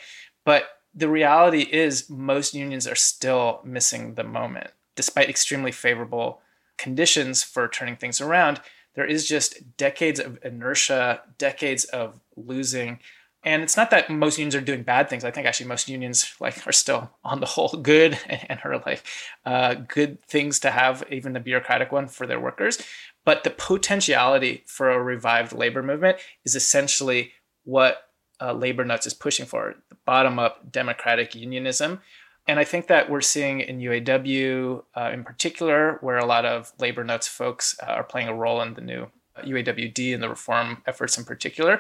But 0.45 0.66
the 0.95 1.10
reality 1.10 1.62
is, 1.62 2.10
most 2.10 2.54
unions 2.54 2.88
are 2.88 2.95
still 2.95 3.60
missing 3.64 4.14
the 4.14 4.24
moment. 4.24 4.72
Despite 4.95 5.30
extremely 5.30 5.72
favorable 5.72 6.41
conditions 6.78 7.44
for 7.44 7.68
turning 7.68 7.98
things 7.98 8.22
around, 8.22 8.62
there 8.95 9.06
is 9.06 9.28
just 9.28 9.76
decades 9.76 10.20
of 10.20 10.38
inertia, 10.44 11.22
decades 11.38 11.84
of 11.86 12.20
losing 12.36 13.00
and 13.44 13.61
it's 13.61 13.76
not 13.76 13.90
that 13.91 14.10
most 14.10 14.38
unions 14.38 14.56
are 14.56 14.61
doing 14.61 14.84
bad 14.84 15.10
things. 15.10 15.26
I 15.26 15.32
think 15.32 15.45
actually 15.45 15.68
most 15.68 15.90
unions 15.90 16.34
like 16.40 16.65
are 16.65 16.72
still 16.72 17.11
on 17.24 17.40
the 17.41 17.45
whole 17.45 17.70
good 17.70 18.18
and 18.30 18.60
are 18.64 18.82
like 18.86 19.03
uh, 19.45 19.74
good 19.74 20.24
things 20.26 20.60
to 20.61 20.72
have, 20.72 21.03
even 21.11 21.34
the 21.34 21.40
bureaucratic 21.40 21.91
one 21.91 22.07
for 22.07 22.26
their 22.26 22.40
workers. 22.40 22.82
But 23.26 23.44
the 23.44 23.49
potentiality 23.49 24.64
for 24.65 24.90
a 24.90 25.02
revived 25.02 25.53
labor 25.53 25.84
movement 25.84 26.18
is 26.45 26.56
essentially 26.56 27.34
what 27.64 28.10
uh, 28.41 28.53
Labor 28.53 28.84
Notes 28.84 29.07
is 29.07 29.14
pushing 29.14 29.45
for: 29.45 29.76
bottom-up 30.06 30.72
democratic 30.72 31.36
unionism. 31.36 32.02
And 32.45 32.60
I 32.60 32.65
think 32.65 32.88
that 32.88 33.10
we're 33.10 33.22
seeing 33.22 33.61
in 33.61 33.80
UAW 33.80 34.84
uh, 34.98 35.11
in 35.14 35.24
particular, 35.24 35.98
where 36.02 36.18
a 36.18 36.26
lot 36.26 36.45
of 36.45 36.74
Labor 36.80 37.06
Notes 37.06 37.28
folks 37.28 37.78
uh, 37.82 37.91
are 37.91 38.03
playing 38.03 38.28
a 38.28 38.36
role 38.36 38.61
in 38.61 38.74
the 38.74 38.82
new 38.82 39.07
UAWD 39.41 40.14
and 40.14 40.22
the 40.22 40.30
reform 40.30 40.84
efforts 40.86 41.18
in 41.18 41.24
particular, 41.24 41.80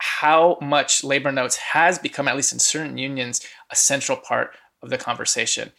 how 0.00 0.58
much 0.62 1.04
labor 1.04 1.30
notes 1.30 1.56
has 1.56 1.98
become, 1.98 2.26
at 2.26 2.36
least 2.36 2.52
in 2.52 2.58
certain 2.58 2.96
unions, 2.96 3.46
a 3.70 3.76
central 3.76 4.16
part 4.16 4.52
of 4.82 4.88
the 4.88 4.98
conversation. 4.98 5.72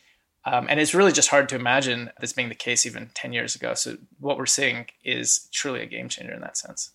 Um, 0.45 0.67
and 0.69 0.79
it's 0.79 0.93
really 0.93 1.11
just 1.11 1.29
hard 1.29 1.49
to 1.49 1.55
imagine 1.55 2.11
this 2.19 2.33
being 2.33 2.49
the 2.49 2.55
case 2.55 2.85
even 2.85 3.09
10 3.13 3.33
years 3.33 3.55
ago. 3.55 3.73
So, 3.73 3.97
what 4.19 4.37
we're 4.37 4.45
seeing 4.45 4.87
is 5.03 5.47
truly 5.51 5.81
a 5.81 5.85
game 5.85 6.09
changer 6.09 6.33
in 6.33 6.41
that 6.41 6.57
sense. 6.57 6.91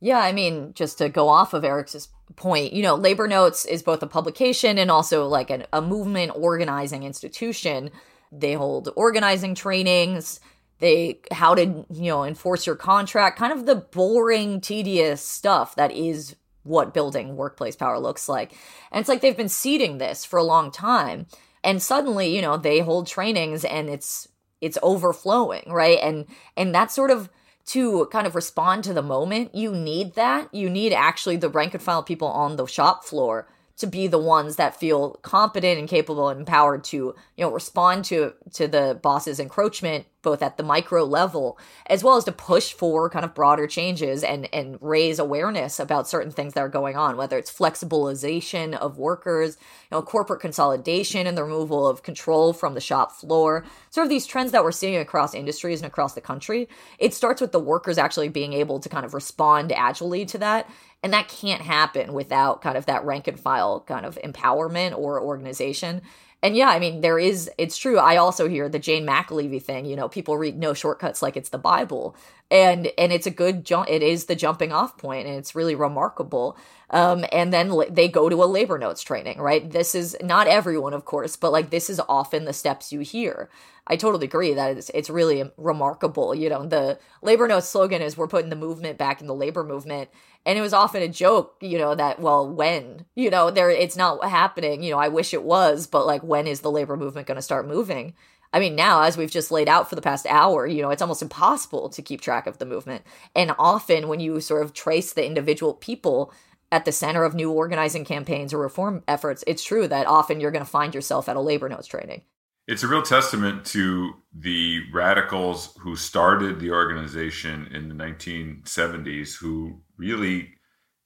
Yeah, 0.00 0.18
I 0.18 0.32
mean, 0.32 0.72
just 0.74 0.98
to 0.98 1.08
go 1.08 1.28
off 1.28 1.54
of 1.54 1.64
Eric's 1.64 2.08
point, 2.34 2.72
you 2.72 2.82
know, 2.82 2.94
Labor 2.94 3.26
Notes 3.26 3.64
is 3.64 3.82
both 3.82 4.02
a 4.02 4.06
publication 4.06 4.76
and 4.76 4.90
also 4.90 5.26
like 5.26 5.48
an, 5.48 5.66
a 5.72 5.80
movement 5.80 6.32
organizing 6.34 7.02
institution. 7.04 7.90
They 8.30 8.52
hold 8.52 8.90
organizing 8.96 9.54
trainings, 9.54 10.40
they 10.78 11.20
how 11.32 11.54
to 11.54 11.86
you 11.90 12.10
know 12.10 12.24
enforce 12.24 12.66
your 12.66 12.76
contract 12.76 13.38
kind 13.38 13.52
of 13.52 13.66
the 13.66 13.76
boring 13.76 14.60
tedious 14.60 15.22
stuff 15.22 15.74
that 15.76 15.92
is 15.92 16.36
what 16.62 16.92
building 16.92 17.36
workplace 17.36 17.76
power 17.76 17.98
looks 17.98 18.28
like. 18.28 18.52
And 18.90 19.00
it's 19.00 19.08
like 19.08 19.20
they've 19.20 19.36
been 19.36 19.48
seeding 19.48 19.98
this 19.98 20.24
for 20.24 20.36
a 20.36 20.44
long 20.44 20.72
time. 20.72 21.26
And 21.62 21.82
suddenly 21.82 22.34
you 22.34 22.42
know 22.42 22.56
they 22.56 22.80
hold 22.80 23.06
trainings 23.06 23.64
and 23.64 23.88
it's 23.88 24.28
it's 24.60 24.78
overflowing 24.82 25.64
right? 25.68 25.98
And 26.02 26.26
and 26.56 26.74
that 26.74 26.90
sort 26.90 27.10
of 27.10 27.30
to 27.66 28.06
kind 28.06 28.26
of 28.26 28.36
respond 28.36 28.84
to 28.84 28.94
the 28.94 29.02
moment 29.02 29.54
you 29.54 29.72
need 29.72 30.14
that. 30.14 30.52
You 30.54 30.70
need 30.70 30.92
actually 30.92 31.36
the 31.36 31.48
rank 31.48 31.74
and 31.74 31.82
file 31.82 32.02
people 32.02 32.28
on 32.28 32.56
the 32.56 32.66
shop 32.66 33.04
floor 33.04 33.48
to 33.78 33.86
be 33.86 34.06
the 34.06 34.18
ones 34.18 34.56
that 34.56 34.78
feel 34.78 35.12
competent 35.22 35.78
and 35.78 35.88
capable 35.88 36.28
and 36.28 36.40
empowered 36.40 36.84
to 36.84 36.96
you 36.96 37.14
know 37.44 37.50
respond 37.50 38.04
to 38.06 38.32
to 38.54 38.66
the 38.66 38.98
boss's 39.02 39.38
encroachment 39.40 40.06
both 40.26 40.42
at 40.42 40.56
the 40.56 40.62
micro 40.64 41.04
level 41.04 41.56
as 41.86 42.02
well 42.02 42.16
as 42.16 42.24
to 42.24 42.32
push 42.32 42.72
for 42.72 43.08
kind 43.08 43.24
of 43.24 43.32
broader 43.32 43.68
changes 43.68 44.24
and 44.24 44.52
and 44.52 44.76
raise 44.80 45.20
awareness 45.20 45.78
about 45.78 46.08
certain 46.08 46.32
things 46.32 46.52
that 46.54 46.64
are 46.64 46.68
going 46.68 46.96
on 46.96 47.16
whether 47.16 47.38
it's 47.38 47.56
flexibilization 47.56 48.74
of 48.74 48.98
workers 48.98 49.56
you 49.88 49.94
know 49.96 50.02
corporate 50.02 50.40
consolidation 50.40 51.28
and 51.28 51.38
the 51.38 51.44
removal 51.44 51.86
of 51.86 52.02
control 52.02 52.52
from 52.52 52.74
the 52.74 52.80
shop 52.80 53.12
floor 53.12 53.64
sort 53.90 54.04
of 54.04 54.10
these 54.10 54.26
trends 54.26 54.50
that 54.50 54.64
we're 54.64 54.72
seeing 54.72 54.96
across 54.96 55.32
industries 55.32 55.80
and 55.80 55.86
across 55.86 56.14
the 56.14 56.20
country 56.20 56.68
it 56.98 57.14
starts 57.14 57.40
with 57.40 57.52
the 57.52 57.60
workers 57.60 57.96
actually 57.96 58.28
being 58.28 58.52
able 58.52 58.80
to 58.80 58.88
kind 58.88 59.06
of 59.06 59.14
respond 59.14 59.70
agilely 59.70 60.26
to 60.26 60.38
that 60.38 60.68
and 61.06 61.12
that 61.12 61.28
can't 61.28 61.62
happen 61.62 62.12
without 62.14 62.62
kind 62.62 62.76
of 62.76 62.86
that 62.86 63.04
rank 63.04 63.28
and 63.28 63.38
file 63.38 63.80
kind 63.86 64.04
of 64.04 64.18
empowerment 64.24 64.98
or 64.98 65.20
organization. 65.22 66.02
And 66.42 66.56
yeah, 66.56 66.68
I 66.68 66.78
mean, 66.78 67.00
there 67.00 67.18
is, 67.18 67.50
it's 67.58 67.78
true. 67.78 67.98
I 67.98 68.16
also 68.16 68.48
hear 68.48 68.68
the 68.68 68.78
Jane 68.78 69.06
McAlevey 69.06 69.60
thing, 69.60 69.86
you 69.86 69.96
know, 69.96 70.08
people 70.08 70.36
read 70.36 70.58
no 70.58 70.74
shortcuts 70.74 71.22
like 71.22 71.36
it's 71.36 71.48
the 71.48 71.58
Bible. 71.58 72.14
And, 72.50 72.90
and 72.98 73.12
it's 73.12 73.26
a 73.26 73.30
good 73.32 73.64
jump. 73.64 73.88
It 73.88 74.02
is 74.02 74.26
the 74.26 74.36
jumping 74.36 74.70
off 74.70 74.98
point 74.98 75.26
and 75.26 75.36
it's 75.36 75.54
really 75.56 75.74
remarkable. 75.74 76.56
Um, 76.90 77.24
and 77.32 77.52
then 77.52 77.72
they 77.90 78.06
go 78.06 78.28
to 78.28 78.44
a 78.44 78.46
labor 78.46 78.78
notes 78.78 79.02
training, 79.02 79.40
right? 79.40 79.68
This 79.68 79.94
is 79.94 80.16
not 80.22 80.46
everyone, 80.46 80.92
of 80.92 81.04
course, 81.04 81.36
but 81.36 81.52
like 81.52 81.70
this 81.70 81.90
is 81.90 82.00
often 82.08 82.44
the 82.44 82.52
steps 82.52 82.92
you 82.92 83.00
hear. 83.00 83.48
I 83.88 83.96
totally 83.96 84.26
agree 84.26 84.52
that 84.54 84.76
it's, 84.76 84.90
it's 84.94 85.10
really 85.10 85.50
remarkable. 85.56 86.34
You 86.34 86.50
know, 86.50 86.66
the 86.66 86.98
labor 87.22 87.48
notes 87.48 87.68
slogan 87.68 88.02
is 88.02 88.16
we're 88.16 88.28
putting 88.28 88.50
the 88.50 88.56
movement 88.56 88.98
back 88.98 89.20
in 89.20 89.26
the 89.26 89.34
labor 89.34 89.64
movement 89.64 90.10
and 90.46 90.56
it 90.56 90.62
was 90.62 90.72
often 90.72 91.02
a 91.02 91.08
joke 91.08 91.56
you 91.60 91.76
know 91.76 91.94
that 91.94 92.20
well 92.20 92.48
when 92.48 93.04
you 93.14 93.28
know 93.28 93.50
there 93.50 93.68
it's 93.68 93.96
not 93.96 94.24
happening 94.26 94.82
you 94.82 94.90
know 94.90 94.98
i 94.98 95.08
wish 95.08 95.34
it 95.34 95.42
was 95.42 95.86
but 95.86 96.06
like 96.06 96.22
when 96.22 96.46
is 96.46 96.60
the 96.60 96.70
labor 96.70 96.96
movement 96.96 97.26
going 97.26 97.36
to 97.36 97.42
start 97.42 97.68
moving? 97.68 98.14
I 98.52 98.60
mean 98.60 98.76
now 98.76 99.02
as 99.02 99.18
we've 99.18 99.30
just 99.30 99.50
laid 99.50 99.68
out 99.68 99.88
for 99.88 99.96
the 99.96 100.02
past 100.02 100.24
hour 100.26 100.66
you 100.66 100.80
know 100.80 100.90
it's 100.90 101.02
almost 101.02 101.20
impossible 101.20 101.90
to 101.90 102.00
keep 102.00 102.20
track 102.22 102.46
of 102.46 102.58
the 102.58 102.64
movement. 102.64 103.04
And 103.34 103.54
often 103.58 104.08
when 104.08 104.20
you 104.20 104.40
sort 104.40 104.62
of 104.62 104.72
trace 104.72 105.12
the 105.12 105.26
individual 105.26 105.74
people 105.74 106.32
at 106.72 106.84
the 106.84 106.92
center 106.92 107.24
of 107.24 107.34
new 107.34 107.50
organizing 107.50 108.04
campaigns 108.04 108.54
or 108.54 108.58
reform 108.58 109.02
efforts 109.08 109.44
it's 109.46 109.64
true 109.64 109.86
that 109.88 110.06
often 110.06 110.40
you're 110.40 110.52
going 110.52 110.64
to 110.64 110.70
find 110.70 110.94
yourself 110.94 111.28
at 111.28 111.36
a 111.36 111.40
labor 111.40 111.68
notes 111.68 111.88
training 111.88 112.22
it's 112.66 112.82
a 112.82 112.88
real 112.88 113.02
testament 113.02 113.64
to 113.64 114.14
the 114.34 114.80
radicals 114.92 115.76
who 115.80 115.94
started 115.96 116.58
the 116.58 116.70
organization 116.70 117.68
in 117.72 117.88
the 117.88 117.94
1970s 117.94 119.36
who 119.36 119.80
really 119.96 120.50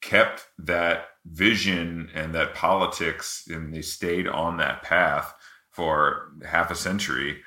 kept 0.01 0.47
that 0.57 1.05
vision 1.25 2.09
and 2.15 2.33
that 2.33 2.55
politics 2.55 3.47
and 3.47 3.73
they 3.73 3.81
stayed 3.81 4.27
on 4.27 4.57
that 4.57 4.81
path 4.81 5.33
for 5.69 6.31
half 6.45 6.71
a 6.71 6.75
century. 6.75 7.41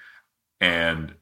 And 0.60 1.14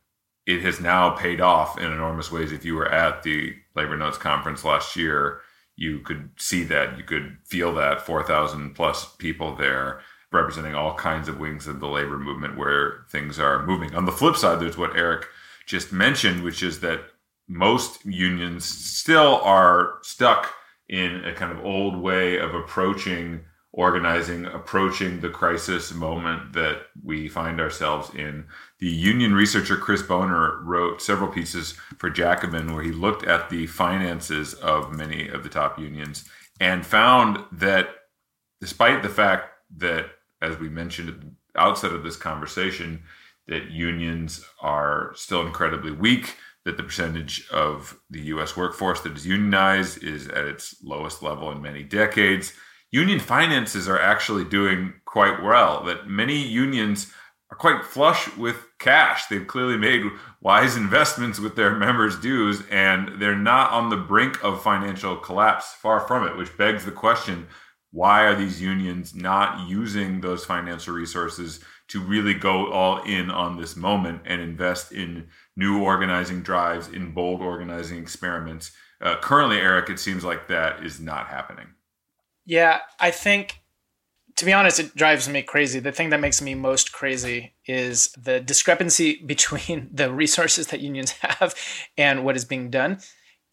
it 0.46 0.60
has 0.60 0.78
now 0.80 1.10
paid 1.10 1.40
off 1.40 1.78
in 1.78 1.90
enormous 1.90 2.30
ways. 2.30 2.52
If 2.52 2.64
you 2.64 2.74
were 2.74 2.90
at 2.90 3.22
the 3.22 3.54
labor 3.74 3.96
notes 3.96 4.18
conference 4.18 4.64
last 4.64 4.96
year 4.96 5.40
you 5.76 6.00
could 6.00 6.30
see 6.36 6.64
that. 6.64 6.98
You 6.98 7.04
could 7.04 7.38
feel 7.44 7.74
that. 7.74 8.02
4000 8.02 8.74
plus 8.74 9.16
people 9.16 9.56
there 9.56 10.00
representing 10.32 10.74
all 10.74 10.94
kinds 10.94 11.28
of 11.28 11.38
wings 11.38 11.66
of 11.66 11.80
the 11.80 11.88
labor 11.88 12.18
movement 12.18 12.56
where 12.56 13.04
things 13.10 13.38
are 13.38 13.66
moving. 13.66 13.94
On 13.94 14.04
the 14.04 14.12
flip 14.12 14.36
side, 14.36 14.60
there's 14.60 14.78
what 14.78 14.96
Eric 14.96 15.26
just 15.66 15.92
mentioned, 15.92 16.42
which 16.42 16.62
is 16.62 16.80
that 16.80 17.00
most 17.48 18.04
unions 18.04 18.64
still 18.64 19.40
are 19.42 19.98
stuck 20.02 20.54
in 20.88 21.24
a 21.24 21.34
kind 21.34 21.52
of 21.52 21.64
old 21.64 21.96
way 21.96 22.38
of 22.38 22.54
approaching 22.54 23.44
organizing, 23.72 24.44
approaching 24.44 25.20
the 25.20 25.30
crisis 25.30 25.94
moment 25.94 26.52
that 26.52 26.82
we 27.02 27.26
find 27.26 27.58
ourselves 27.58 28.14
in. 28.14 28.44
The 28.80 28.88
union 28.88 29.34
researcher 29.34 29.76
Chris 29.76 30.02
Bohner 30.02 30.60
wrote 30.62 31.00
several 31.00 31.30
pieces 31.30 31.72
for 31.98 32.10
Jacobin 32.10 32.74
where 32.74 32.82
he 32.82 32.92
looked 32.92 33.24
at 33.24 33.48
the 33.48 33.66
finances 33.66 34.52
of 34.54 34.94
many 34.94 35.28
of 35.28 35.42
the 35.42 35.48
top 35.48 35.78
unions 35.78 36.28
and 36.60 36.84
found 36.84 37.42
that 37.50 37.88
despite 38.60 39.02
the 39.02 39.08
fact 39.08 39.48
that, 39.78 40.06
as 40.42 40.58
we 40.58 40.68
mentioned 40.68 41.08
at 41.08 41.20
the 41.20 41.32
outset 41.56 41.92
of 41.92 42.02
this 42.02 42.16
conversation, 42.16 43.02
that 43.46 43.70
unions 43.70 44.44
are 44.60 45.12
still 45.14 45.46
incredibly 45.46 45.92
weak, 45.92 46.36
that 46.64 46.76
the 46.76 46.82
percentage 46.82 47.48
of 47.50 47.98
the 48.10 48.20
US 48.22 48.56
workforce 48.56 49.00
that 49.00 49.16
is 49.16 49.26
unionized 49.26 50.02
is 50.02 50.28
at 50.28 50.44
its 50.44 50.76
lowest 50.84 51.22
level 51.22 51.50
in 51.50 51.62
many 51.62 51.82
decades 51.82 52.52
union 52.92 53.18
finances 53.18 53.88
are 53.88 53.98
actually 53.98 54.44
doing 54.44 54.92
quite 55.04 55.42
well. 55.42 55.82
That 55.84 56.06
many 56.06 56.36
unions 56.36 57.10
are 57.50 57.56
quite 57.56 57.84
flush 57.84 58.34
with 58.36 58.56
cash. 58.78 59.26
They've 59.26 59.46
clearly 59.46 59.76
made 59.76 60.04
wise 60.40 60.76
investments 60.76 61.40
with 61.40 61.56
their 61.56 61.74
members' 61.74 62.20
dues, 62.20 62.62
and 62.70 63.20
they're 63.20 63.34
not 63.34 63.72
on 63.72 63.88
the 63.88 63.96
brink 63.96 64.42
of 64.44 64.62
financial 64.62 65.16
collapse. 65.16 65.72
Far 65.72 66.00
from 66.00 66.26
it, 66.26 66.36
which 66.36 66.56
begs 66.56 66.84
the 66.84 66.92
question 66.92 67.48
why 67.92 68.22
are 68.22 68.34
these 68.34 68.60
unions 68.60 69.14
not 69.14 69.68
using 69.68 70.20
those 70.20 70.44
financial 70.44 70.94
resources 70.94 71.60
to 71.88 72.00
really 72.00 72.34
go 72.34 72.72
all 72.72 73.02
in 73.02 73.30
on 73.30 73.60
this 73.60 73.76
moment 73.76 74.22
and 74.24 74.40
invest 74.40 74.92
in 74.92 75.28
new 75.56 75.82
organizing 75.82 76.42
drives, 76.42 76.88
in 76.88 77.12
bold 77.12 77.40
organizing 77.40 77.98
experiments? 77.98 78.72
Uh, 79.00 79.16
currently, 79.20 79.58
Eric, 79.58 79.90
it 79.90 79.98
seems 79.98 80.24
like 80.24 80.48
that 80.48 80.84
is 80.84 81.00
not 81.00 81.26
happening. 81.26 81.66
Yeah, 82.46 82.80
I 82.98 83.10
think 83.10 83.62
to 84.36 84.44
be 84.44 84.52
honest, 84.52 84.80
it 84.80 84.94
drives 84.96 85.28
me 85.28 85.42
crazy. 85.42 85.78
The 85.78 85.92
thing 85.92 86.10
that 86.10 86.20
makes 86.20 86.40
me 86.40 86.54
most 86.54 86.92
crazy 86.92 87.54
is 87.66 88.12
the 88.12 88.40
discrepancy 88.40 89.22
between 89.26 89.90
the 89.92 90.12
resources 90.12 90.68
that 90.68 90.80
unions 90.80 91.10
have 91.20 91.54
and 91.96 92.24
what 92.24 92.36
is 92.36 92.44
being 92.44 92.70
done. 92.70 92.98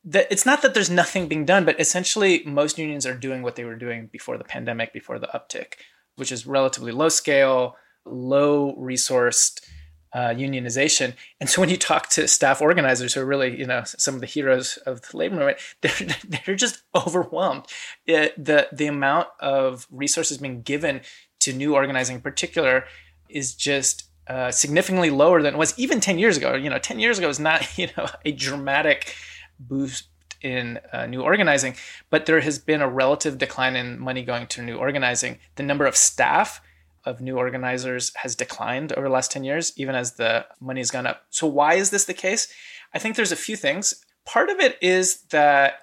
The, 0.04 0.32
it's 0.32 0.46
not 0.46 0.62
that 0.62 0.74
there's 0.74 0.90
nothing 0.90 1.28
being 1.28 1.46
done, 1.46 1.66
but 1.66 1.80
essentially 1.80 2.44
most 2.46 2.78
unions 2.78 3.06
are 3.06 3.16
doing 3.16 3.42
what 3.42 3.56
they 3.56 3.66
were 3.66 3.76
doing 3.76 4.08
before 4.12 4.38
the 4.38 4.44
pandemic, 4.44 4.94
before 4.94 5.20
the 5.20 5.28
uptick, 5.28 5.74
which 6.16 6.32
is 6.32 6.48
relatively 6.48 6.92
low 6.92 7.10
scale, 7.10 7.76
low 8.06 8.76
resourced 8.76 9.62
uh, 10.14 10.30
unionization. 10.30 11.14
And 11.40 11.50
so 11.50 11.62
when 11.62 11.70
you 11.70 11.78
talk 11.78 12.10
to 12.10 12.28
staff 12.28 12.62
organizers 12.62 13.14
who 13.14 13.22
are 13.22 13.26
really, 13.26 13.60
you 13.60 13.68
know, 13.68 13.84
some 13.86 14.16
of 14.16 14.22
the 14.22 14.28
heroes 14.28 14.78
of 14.86 15.02
the 15.02 15.18
labor 15.18 15.36
movement, 15.36 15.60
they're, 15.82 16.40
they're 16.46 16.56
just 16.56 16.84
overwhelmed. 16.96 17.66
It, 18.06 18.44
the, 18.44 18.68
the 18.72 18.88
amount 18.88 19.28
of 19.40 19.88
resources 19.92 20.38
being 20.38 20.62
given 20.62 21.02
to 21.42 21.54
new 21.54 21.76
organizing 21.76 22.18
in 22.18 22.22
particular 22.22 22.86
is 23.30 23.54
just 23.54 24.10
uh, 24.28 24.52
significantly 24.52 25.10
lower 25.10 25.42
than 25.42 25.56
it 25.56 25.58
was 25.58 25.78
even 25.78 26.00
10 26.00 26.20
years 26.20 26.38
ago. 26.38 26.54
You 26.54 26.70
know, 26.70 26.80
10 26.80 27.00
years 27.00 27.18
ago 27.18 27.28
was 27.28 27.40
not, 27.40 27.78
you 27.78 27.90
know, 27.98 28.08
a 28.26 28.32
dramatic 28.32 29.16
boost 29.60 30.08
in 30.42 30.80
uh, 30.94 31.06
new 31.06 31.22
organizing, 31.22 31.76
but 32.10 32.26
there 32.26 32.42
has 32.42 32.60
been 32.60 32.82
a 32.82 32.90
relative 32.90 33.38
decline 33.38 33.76
in 33.76 34.00
money 34.00 34.24
going 34.24 34.48
to 34.48 34.62
new 34.62 34.78
organizing. 34.78 35.38
The 35.56 35.64
number 35.64 35.86
of 35.86 35.96
staff 35.96 36.62
of 37.06 37.22
new 37.22 37.38
organizers 37.38 38.14
has 38.16 38.36
declined 38.36 38.94
over 38.94 39.08
the 39.08 39.14
last 39.14 39.32
10 39.32 39.44
years, 39.44 39.74
even 39.76 39.96
as 39.96 40.14
the 40.14 40.46
money 40.60 40.80
has 40.82 40.92
gone 40.92 41.08
up. 41.08 41.24
So, 41.30 41.48
why 41.48 41.76
is 41.76 41.90
this 41.90 42.06
the 42.06 42.14
case? 42.14 42.48
I 42.94 43.00
think 43.00 43.16
there's 43.16 43.32
a 43.32 43.38
few 43.38 43.56
things. 43.56 43.94
Part 44.26 44.50
of 44.50 44.60
it 44.60 44.78
is 44.82 45.22
that 45.32 45.82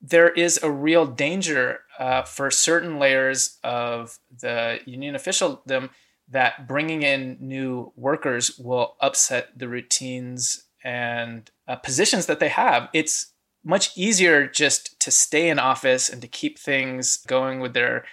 there 0.00 0.30
is 0.30 0.58
a 0.62 0.70
real 0.70 1.06
danger 1.06 1.80
uh, 1.98 2.22
for 2.22 2.50
certain 2.50 2.98
layers 2.98 3.58
of 3.62 4.18
the 4.40 4.80
union 4.86 5.14
officialdom 5.14 5.90
that 6.28 6.66
bringing 6.66 7.02
in 7.02 7.36
new 7.40 7.92
workers 7.96 8.58
will 8.58 8.96
upset 9.00 9.58
the 9.58 9.68
routines 9.68 10.64
and 10.82 11.50
uh, 11.70 11.76
positions 11.76 12.26
that 12.26 12.40
they 12.40 12.48
have. 12.48 12.88
It's 12.92 13.32
much 13.64 13.96
easier 13.96 14.46
just 14.46 14.98
to 15.00 15.10
stay 15.10 15.48
in 15.48 15.58
office 15.58 16.08
and 16.08 16.20
to 16.22 16.28
keep 16.28 16.58
things 16.58 17.18
going 17.26 17.60
with 17.60 17.74
their 17.74 18.04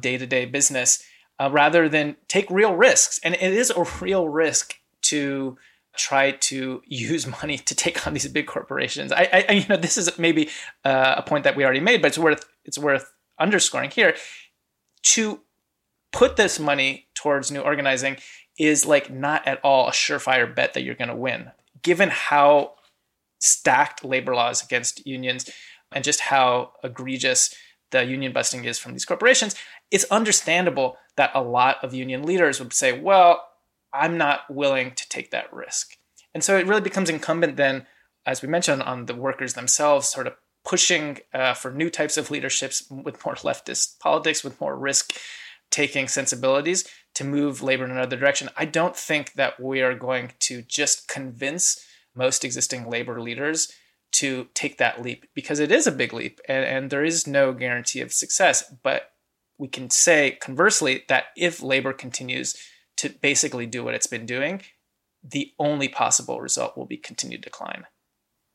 day 0.00 0.16
to 0.16 0.26
day 0.26 0.46
business 0.46 1.04
uh, 1.38 1.50
rather 1.52 1.88
than 1.88 2.16
take 2.28 2.50
real 2.50 2.74
risks. 2.74 3.20
And 3.22 3.34
it 3.34 3.52
is 3.52 3.70
a 3.70 3.84
real 4.00 4.28
risk 4.28 4.76
to 5.02 5.58
try 5.96 6.30
to 6.32 6.82
use 6.86 7.26
money 7.26 7.58
to 7.58 7.74
take 7.74 8.06
on 8.06 8.14
these 8.14 8.28
big 8.28 8.46
corporations. 8.46 9.12
I, 9.12 9.44
I 9.48 9.52
you 9.52 9.66
know, 9.68 9.76
this 9.76 9.96
is 9.98 10.18
maybe 10.18 10.48
uh, 10.84 11.14
a 11.18 11.22
point 11.22 11.44
that 11.44 11.56
we 11.56 11.64
already 11.64 11.80
made, 11.80 12.02
but 12.02 12.08
it's 12.08 12.18
worth 12.18 12.44
it's 12.64 12.78
worth 12.78 13.12
underscoring 13.38 13.90
here. 13.90 14.16
To 15.02 15.40
put 16.12 16.36
this 16.36 16.58
money 16.58 17.08
towards 17.14 17.50
new 17.50 17.60
organizing 17.60 18.16
is 18.58 18.86
like 18.86 19.10
not 19.12 19.46
at 19.46 19.60
all 19.62 19.86
a 19.86 19.92
surefire 19.92 20.52
bet 20.52 20.74
that 20.74 20.82
you're 20.82 20.94
going 20.94 21.10
to 21.10 21.16
win, 21.16 21.52
given 21.82 22.08
how 22.08 22.75
stacked 23.38 24.04
labor 24.04 24.34
laws 24.34 24.62
against 24.62 25.06
unions 25.06 25.50
and 25.92 26.04
just 26.04 26.20
how 26.20 26.72
egregious 26.82 27.54
the 27.90 28.04
union 28.04 28.32
busting 28.32 28.64
is 28.64 28.78
from 28.78 28.92
these 28.92 29.04
corporations. 29.04 29.54
It's 29.90 30.04
understandable 30.04 30.96
that 31.16 31.30
a 31.34 31.42
lot 31.42 31.82
of 31.82 31.94
union 31.94 32.24
leaders 32.24 32.58
would 32.58 32.72
say, 32.72 32.98
well, 32.98 33.48
I'm 33.92 34.18
not 34.18 34.50
willing 34.50 34.92
to 34.92 35.08
take 35.08 35.30
that 35.30 35.52
risk. 35.52 35.96
And 36.34 36.42
so 36.44 36.58
it 36.58 36.66
really 36.66 36.80
becomes 36.80 37.08
incumbent 37.08 37.56
then, 37.56 37.86
as 38.26 38.42
we 38.42 38.48
mentioned, 38.48 38.82
on 38.82 39.06
the 39.06 39.14
workers 39.14 39.54
themselves, 39.54 40.08
sort 40.08 40.26
of 40.26 40.34
pushing 40.64 41.18
uh, 41.32 41.54
for 41.54 41.70
new 41.70 41.88
types 41.88 42.16
of 42.16 42.30
leaderships 42.30 42.90
with 42.90 43.24
more 43.24 43.36
leftist 43.36 43.98
politics, 44.00 44.42
with 44.42 44.60
more 44.60 44.76
risk 44.76 45.14
taking 45.70 46.08
sensibilities 46.08 46.86
to 47.14 47.24
move 47.24 47.62
labor 47.62 47.84
in 47.84 47.90
another 47.90 48.16
direction. 48.16 48.50
I 48.56 48.66
don't 48.66 48.96
think 48.96 49.34
that 49.34 49.60
we 49.60 49.80
are 49.80 49.94
going 49.94 50.32
to 50.40 50.62
just 50.62 51.08
convince 51.08 51.84
most 52.16 52.44
existing 52.44 52.88
labor 52.88 53.20
leaders 53.20 53.72
to 54.12 54.48
take 54.54 54.78
that 54.78 55.02
leap 55.02 55.26
because 55.34 55.60
it 55.60 55.70
is 55.70 55.86
a 55.86 55.92
big 55.92 56.12
leap 56.12 56.40
and, 56.48 56.64
and 56.64 56.90
there 56.90 57.04
is 57.04 57.26
no 57.26 57.52
guarantee 57.52 58.00
of 58.00 58.12
success. 58.12 58.72
But 58.82 59.10
we 59.58 59.68
can 59.68 59.90
say 59.90 60.38
conversely 60.40 61.04
that 61.08 61.26
if 61.36 61.62
labor 61.62 61.92
continues 61.92 62.56
to 62.98 63.10
basically 63.10 63.66
do 63.66 63.84
what 63.84 63.94
it's 63.94 64.06
been 64.06 64.26
doing, 64.26 64.62
the 65.22 65.52
only 65.58 65.88
possible 65.88 66.40
result 66.40 66.76
will 66.76 66.86
be 66.86 66.96
continued 66.96 67.42
decline. 67.42 67.84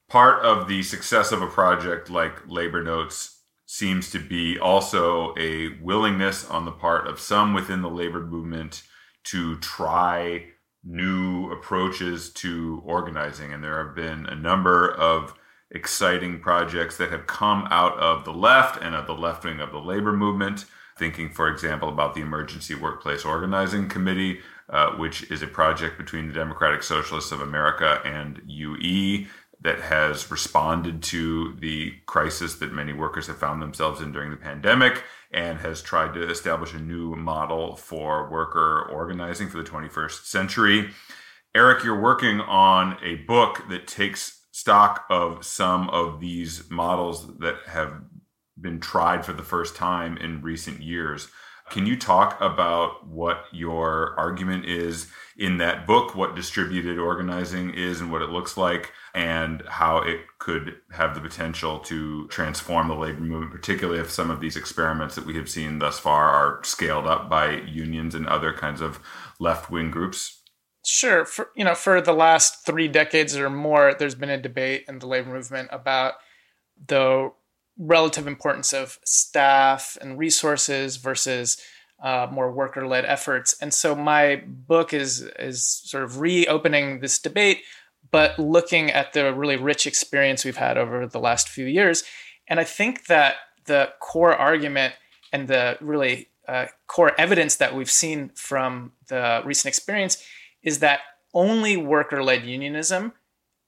Part 0.10 0.44
of 0.44 0.68
the 0.68 0.84
success 0.84 1.32
of 1.32 1.42
a 1.42 1.48
project 1.48 2.10
like 2.10 2.48
Labor 2.48 2.84
Notes 2.84 3.40
seems 3.66 4.12
to 4.12 4.20
be 4.20 4.60
also 4.60 5.34
a 5.38 5.70
willingness 5.82 6.50
on 6.50 6.66
the 6.66 6.72
part 6.72 7.08
of 7.08 7.20
some 7.20 7.54
within 7.54 7.82
the 7.82 7.90
labor 7.90 8.20
movement 8.20 8.84
to 9.24 9.58
try 9.60 10.48
new 10.84 11.52
approaches 11.52 12.30
to 12.32 12.82
organizing. 12.86 13.54
And 13.54 13.64
there 13.64 13.86
have 13.86 13.96
been 13.96 14.26
a 14.26 14.36
number 14.36 14.92
of 14.92 15.34
exciting 15.70 16.40
projects 16.40 16.98
that 16.98 17.12
have 17.12 17.28
come 17.28 17.68
out 17.70 17.98
of 17.98 18.26
the 18.26 18.34
left 18.34 18.82
and 18.82 18.96
of 18.96 19.08
the 19.08 19.14
left 19.14 19.44
wing 19.44 19.60
of 19.60 19.72
the 19.72 19.80
labor 19.80 20.12
movement 20.12 20.66
thinking, 20.98 21.30
for 21.32 21.48
example, 21.48 21.90
about 21.90 22.14
the 22.14 22.22
Emergency 22.22 22.76
Workplace 22.76 23.26
Organizing 23.26 23.90
Committee, 23.90 24.40
uh, 24.70 24.92
which 24.92 25.30
is 25.32 25.42
a 25.42 25.48
project 25.48 25.98
between 25.98 26.28
the 26.28 26.34
Democratic 26.34 26.84
Socialists 26.84 27.32
of 27.32 27.42
America 27.42 28.02
and 28.06 28.40
UE 28.46 29.26
that 29.62 29.80
has 29.80 30.32
responded 30.32 31.04
to 31.04 31.56
the 31.60 31.94
crisis 32.08 32.56
that 32.56 32.74
many 32.74 32.94
workers 32.94 33.28
have 33.28 33.38
found 33.38 33.62
themselves 33.62 34.02
in 34.02 34.12
during 34.12 34.32
the 34.32 34.38
pandemic 34.38 35.04
and 35.32 35.60
has 35.60 35.82
tried 35.82 36.14
to 36.14 36.30
establish 36.30 36.74
a 36.74 36.80
new 36.80 37.16
model 37.16 37.76
for 37.76 38.30
worker 38.30 38.88
organizing 38.92 39.50
for 39.50 39.58
the 39.58 39.70
21st 39.70 40.26
century. 40.26 40.90
Eric, 41.54 41.84
you're 41.84 42.02
working 42.02 42.42
on 42.42 42.98
a 43.04 43.16
book 43.16 43.64
that 43.70 43.88
takes 43.88 44.42
stock 44.52 45.06
of 45.10 45.46
some 45.46 45.90
of 45.90 46.20
these 46.20 46.70
models 46.70 47.38
that 47.38 47.58
have 47.68 48.02
been 48.60 48.80
tried 48.80 49.26
for 49.26 49.34
the 49.34 49.44
first 49.44 49.76
time 49.76 50.18
in 50.18 50.42
recent 50.42 50.82
years. 50.82 51.28
Can 51.70 51.86
you 51.86 51.98
talk 51.98 52.40
about 52.42 53.08
what 53.08 53.46
your 53.54 54.14
argument 54.18 54.66
is 54.66 55.08
in 55.42 55.58
that 55.58 55.88
book, 55.88 56.14
what 56.14 56.36
distributed 56.36 57.00
organizing 57.00 57.74
is 57.74 58.00
and 58.00 58.12
what 58.12 58.22
it 58.22 58.30
looks 58.30 58.58
like, 58.58 58.92
and 59.16 59.64
how 59.68 59.98
it 59.98 60.20
could 60.38 60.76
have 60.92 61.16
the 61.16 61.20
potential 61.20 61.80
to 61.80 62.28
transform 62.28 62.88
the 62.88 62.94
labor 62.94 63.22
movement, 63.22 63.52
particularly 63.52 64.00
if 64.00 64.12
some 64.12 64.30
of 64.30 64.40
these 64.40 64.56
experiments 64.56 65.16
that 65.16 65.26
we 65.26 65.36
have 65.36 65.50
seen 65.50 65.80
thus 65.80 65.98
far 65.98 66.30
are 66.30 66.64
scaled 66.64 67.08
up 67.08 67.28
by 67.28 67.56
unions 67.62 68.14
and 68.14 68.28
other 68.28 68.54
kinds 68.54 68.82
of 68.82 69.00
left 69.40 69.72
wing 69.72 69.90
groups? 69.90 70.44
Sure. 70.86 71.26
For 71.26 71.50
you 71.56 71.66
know, 71.66 71.74
for 71.74 72.02
the 72.02 72.14
last 72.14 72.64
three 72.64 72.88
decades 72.88 73.36
or 73.36 73.50
more, 73.50 73.96
there's 73.98 74.16
been 74.16 74.30
a 74.30 74.40
debate 74.40 74.86
in 74.88 75.00
the 75.00 75.08
labor 75.08 75.34
movement 75.34 75.70
about 75.72 76.14
the 76.88 77.32
relative 77.80 78.28
importance 78.28 78.74
of 78.74 79.00
staff 79.06 79.98
and 80.02 80.20
resources 80.20 80.98
versus 80.98 81.60
uh, 82.02 82.28
more 82.32 82.52
worker-led 82.52 83.06
efforts. 83.06 83.56
And 83.62 83.74
so 83.74 83.96
my 83.96 84.44
book 84.46 84.94
is 84.94 85.22
is 85.38 85.64
sort 85.64 86.04
of 86.04 86.20
reopening 86.20 87.00
this 87.00 87.20
debate, 87.20 87.60
but 88.10 88.38
looking 88.40 88.90
at 88.92 89.14
the 89.14 89.34
really 89.34 89.58
rich 89.58 89.86
experience 89.86 90.44
we've 90.44 90.58
had 90.58 90.78
over 90.78 91.06
the 91.06 91.20
last 91.20 91.48
few 91.48 91.66
years. 91.66 92.04
And 92.48 92.60
I 92.60 92.64
think 92.64 93.06
that 93.06 93.36
the 93.66 93.94
core 94.00 94.36
argument 94.36 94.96
and 95.32 95.48
the 95.48 95.78
really 95.80 96.30
uh, 96.48 96.66
core 96.88 97.14
evidence 97.18 97.56
that 97.58 97.76
we've 97.76 97.92
seen 97.92 98.32
from 98.36 98.92
the 99.08 99.42
recent 99.46 99.70
experience 99.70 100.24
is 100.64 100.80
that 100.80 101.02
only 101.34 101.78
worker 101.78 102.24
led 102.24 102.46
unionism 102.46 103.14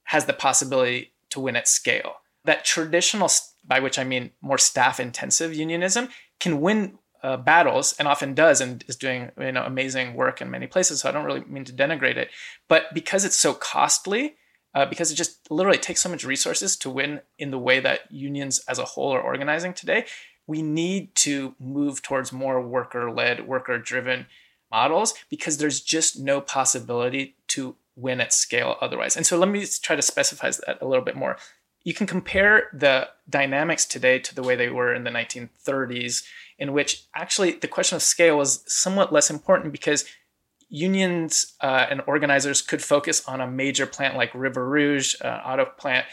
has 0.06 0.26
the 0.26 0.34
possibility 0.34 1.14
to 1.30 1.40
win 1.40 1.56
at 1.56 1.68
scale. 1.68 2.16
That 2.44 2.66
traditional, 2.66 3.30
by 3.64 3.80
which 3.80 3.98
I 3.98 4.04
mean 4.04 4.32
more 4.42 4.58
staff 4.58 5.00
intensive 5.00 5.54
unionism, 5.54 6.10
can 6.40 6.60
win 6.60 7.00
uh, 7.24 7.38
battles 7.38 7.96
and 7.98 8.08
often 8.08 8.34
does 8.34 8.62
and 8.62 8.84
is 8.88 8.96
doing 8.96 9.32
you 9.40 9.52
know 9.52 9.64
amazing 9.64 10.14
work 10.14 10.42
in 10.42 10.52
many 10.52 10.68
places. 10.68 11.02
So 11.02 11.10
I 11.10 11.12
don't 11.12 11.26
really 11.26 11.44
mean 11.46 11.66
to 11.66 11.74
denigrate 11.74 12.18
it, 12.18 12.30
but 12.68 12.94
because 12.94 13.26
it's 13.26 13.40
so 13.40 13.54
costly, 13.54 14.36
uh, 14.76 14.86
because 14.86 15.12
it 15.12 15.16
just 15.16 15.50
literally 15.50 15.78
takes 15.78 16.02
so 16.02 16.10
much 16.10 16.24
resources 16.24 16.76
to 16.78 16.90
win 16.90 17.22
in 17.40 17.52
the 17.52 17.60
way 17.60 17.80
that 17.80 18.12
unions 18.12 18.64
as 18.68 18.80
a 18.80 18.86
whole 18.86 19.12
are 19.14 19.22
organizing 19.22 19.74
today, 19.74 20.06
we 20.48 20.62
need 20.62 21.16
to 21.16 21.56
move 21.60 22.02
towards 22.02 22.34
more 22.34 22.62
worker 22.62 23.10
led, 23.12 23.48
worker 23.48 23.78
driven 23.78 24.26
models 24.72 25.14
because 25.30 25.58
there's 25.58 25.80
just 25.80 26.20
no 26.20 26.42
possibility 26.42 27.36
to 27.48 27.76
win 27.96 28.20
at 28.20 28.34
scale 28.34 28.76
otherwise. 28.82 29.16
And 29.16 29.26
so 29.26 29.38
let 29.38 29.50
me 29.50 29.66
try 29.82 29.96
to 29.96 30.02
specify 30.02 30.52
that 30.66 30.80
a 30.82 30.88
little 30.88 31.06
bit 31.06 31.16
more. 31.16 31.38
You 31.84 31.94
can 31.94 32.08
compare 32.08 32.70
the 32.74 33.10
dynamics 33.30 33.86
today 33.86 34.18
to 34.20 34.34
the 34.34 34.42
way 34.42 34.56
they 34.56 34.70
were 34.70 34.94
in 34.94 35.04
the 35.04 35.12
1930s, 35.12 36.24
in 36.58 36.74
which 36.74 37.04
actually 37.16 37.52
the 37.52 37.68
question 37.68 37.96
of 37.96 38.02
scale 38.02 38.38
was 38.38 38.64
somewhat 38.68 39.12
less 39.12 39.30
important 39.30 39.72
because 39.72 40.06
unions 40.70 41.54
uh, 41.62 41.86
and 41.90 42.02
organizers 42.08 42.62
could 42.62 42.82
focus 42.82 43.28
on 43.28 43.42
a 43.42 43.48
major 43.48 43.86
plant 43.86 44.16
like 44.16 44.34
River 44.34 44.68
Rouge, 44.68 45.16
uh, 45.22 45.42
auto 45.46 45.66
plant 45.66 46.06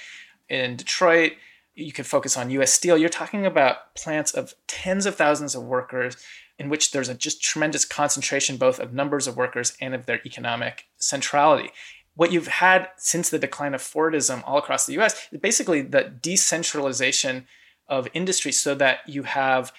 in 0.49 0.77
Detroit, 0.77 1.33
you 1.75 1.93
could 1.93 2.07
focus 2.07 2.37
on 2.37 2.51
US 2.51 2.73
Steel. 2.73 2.99
You're 2.99 3.09
talking 3.09 3.47
about 3.47 3.95
plants 3.95 4.33
of 4.33 4.55
tens 4.67 5.07
of 5.07 5.15
thousands 5.15 5.55
of 5.55 5.63
workers 5.63 6.17
in 6.59 6.69
which 6.69 6.91
there's 6.91 7.09
a 7.09 7.15
just 7.15 7.43
tremendous 7.43 7.85
concentration 7.85 8.59
both 8.59 8.79
of 8.79 8.93
numbers 8.93 9.27
of 9.27 9.37
workers 9.37 9.77
and 9.81 9.95
of 9.95 10.07
their 10.07 10.21
economic 10.27 10.85
centrality. 10.99 11.71
What 12.15 12.33
you've 12.33 12.49
had 12.49 12.89
since 12.99 13.31
the 13.31 13.39
decline 13.39 13.73
of 13.73 13.81
Fordism 13.81 14.43
all 14.47 14.59
across 14.59 14.85
the 14.85 14.99
US 15.01 15.29
is 15.33 15.41
basically 15.41 15.81
the 15.81 16.05
decentralization 16.05 17.47
of 17.89 18.09
industry 18.13 18.53
so 18.53 18.75
that 18.75 18.99
you 19.09 19.23
have 19.23 19.73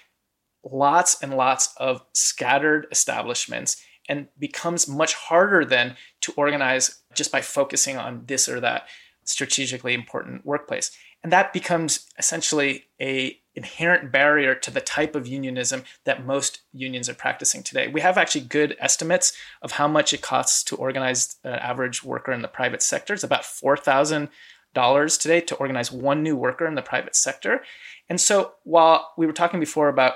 lots 0.63 1.21
and 1.21 1.35
lots 1.35 1.73
of 1.77 2.03
scattered 2.13 2.87
establishments 2.91 3.83
and 4.09 4.27
becomes 4.37 4.87
much 4.87 5.13
harder 5.13 5.63
then 5.63 5.95
to 6.21 6.33
organize 6.35 7.01
just 7.13 7.31
by 7.31 7.41
focusing 7.41 7.97
on 7.97 8.23
this 8.25 8.49
or 8.49 8.59
that 8.59 8.87
strategically 9.23 9.93
important 9.93 10.45
workplace 10.45 10.91
and 11.23 11.31
that 11.31 11.53
becomes 11.53 12.07
essentially 12.17 12.85
a 12.99 13.37
inherent 13.53 14.11
barrier 14.11 14.55
to 14.55 14.71
the 14.71 14.81
type 14.81 15.15
of 15.15 15.27
unionism 15.27 15.83
that 16.05 16.25
most 16.25 16.61
unions 16.73 17.09
are 17.09 17.13
practicing 17.13 17.61
today. 17.61 17.87
We 17.87 17.99
have 17.99 18.17
actually 18.17 18.45
good 18.45 18.77
estimates 18.79 19.33
of 19.61 19.73
how 19.73 19.89
much 19.89 20.13
it 20.13 20.21
costs 20.21 20.63
to 20.65 20.77
organize 20.77 21.35
an 21.43 21.55
average 21.55 22.03
worker 22.03 22.31
in 22.31 22.41
the 22.41 22.47
private 22.47 22.81
sector. 22.81 23.13
It's 23.13 23.23
about 23.23 23.45
four 23.45 23.75
thousand 23.77 24.29
dollars 24.73 25.17
today 25.17 25.41
to 25.41 25.55
organize 25.55 25.91
one 25.91 26.23
new 26.23 26.35
worker 26.35 26.65
in 26.65 26.75
the 26.75 26.81
private 26.81 27.15
sector. 27.15 27.61
And 28.09 28.19
so, 28.19 28.53
while 28.63 29.11
we 29.17 29.25
were 29.25 29.33
talking 29.33 29.59
before 29.59 29.89
about 29.89 30.13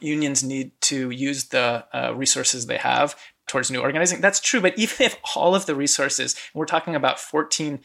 unions 0.00 0.42
need 0.42 0.72
to 0.82 1.10
use 1.10 1.44
the 1.46 1.84
uh, 1.92 2.14
resources 2.14 2.66
they 2.66 2.78
have 2.78 3.16
towards 3.46 3.70
new 3.70 3.80
organizing, 3.80 4.20
that's 4.20 4.40
true. 4.40 4.60
But 4.60 4.78
even 4.78 5.06
if 5.06 5.16
all 5.34 5.54
of 5.54 5.66
the 5.66 5.74
resources, 5.74 6.36
we're 6.54 6.66
talking 6.66 6.94
about 6.94 7.18
14 7.18 7.80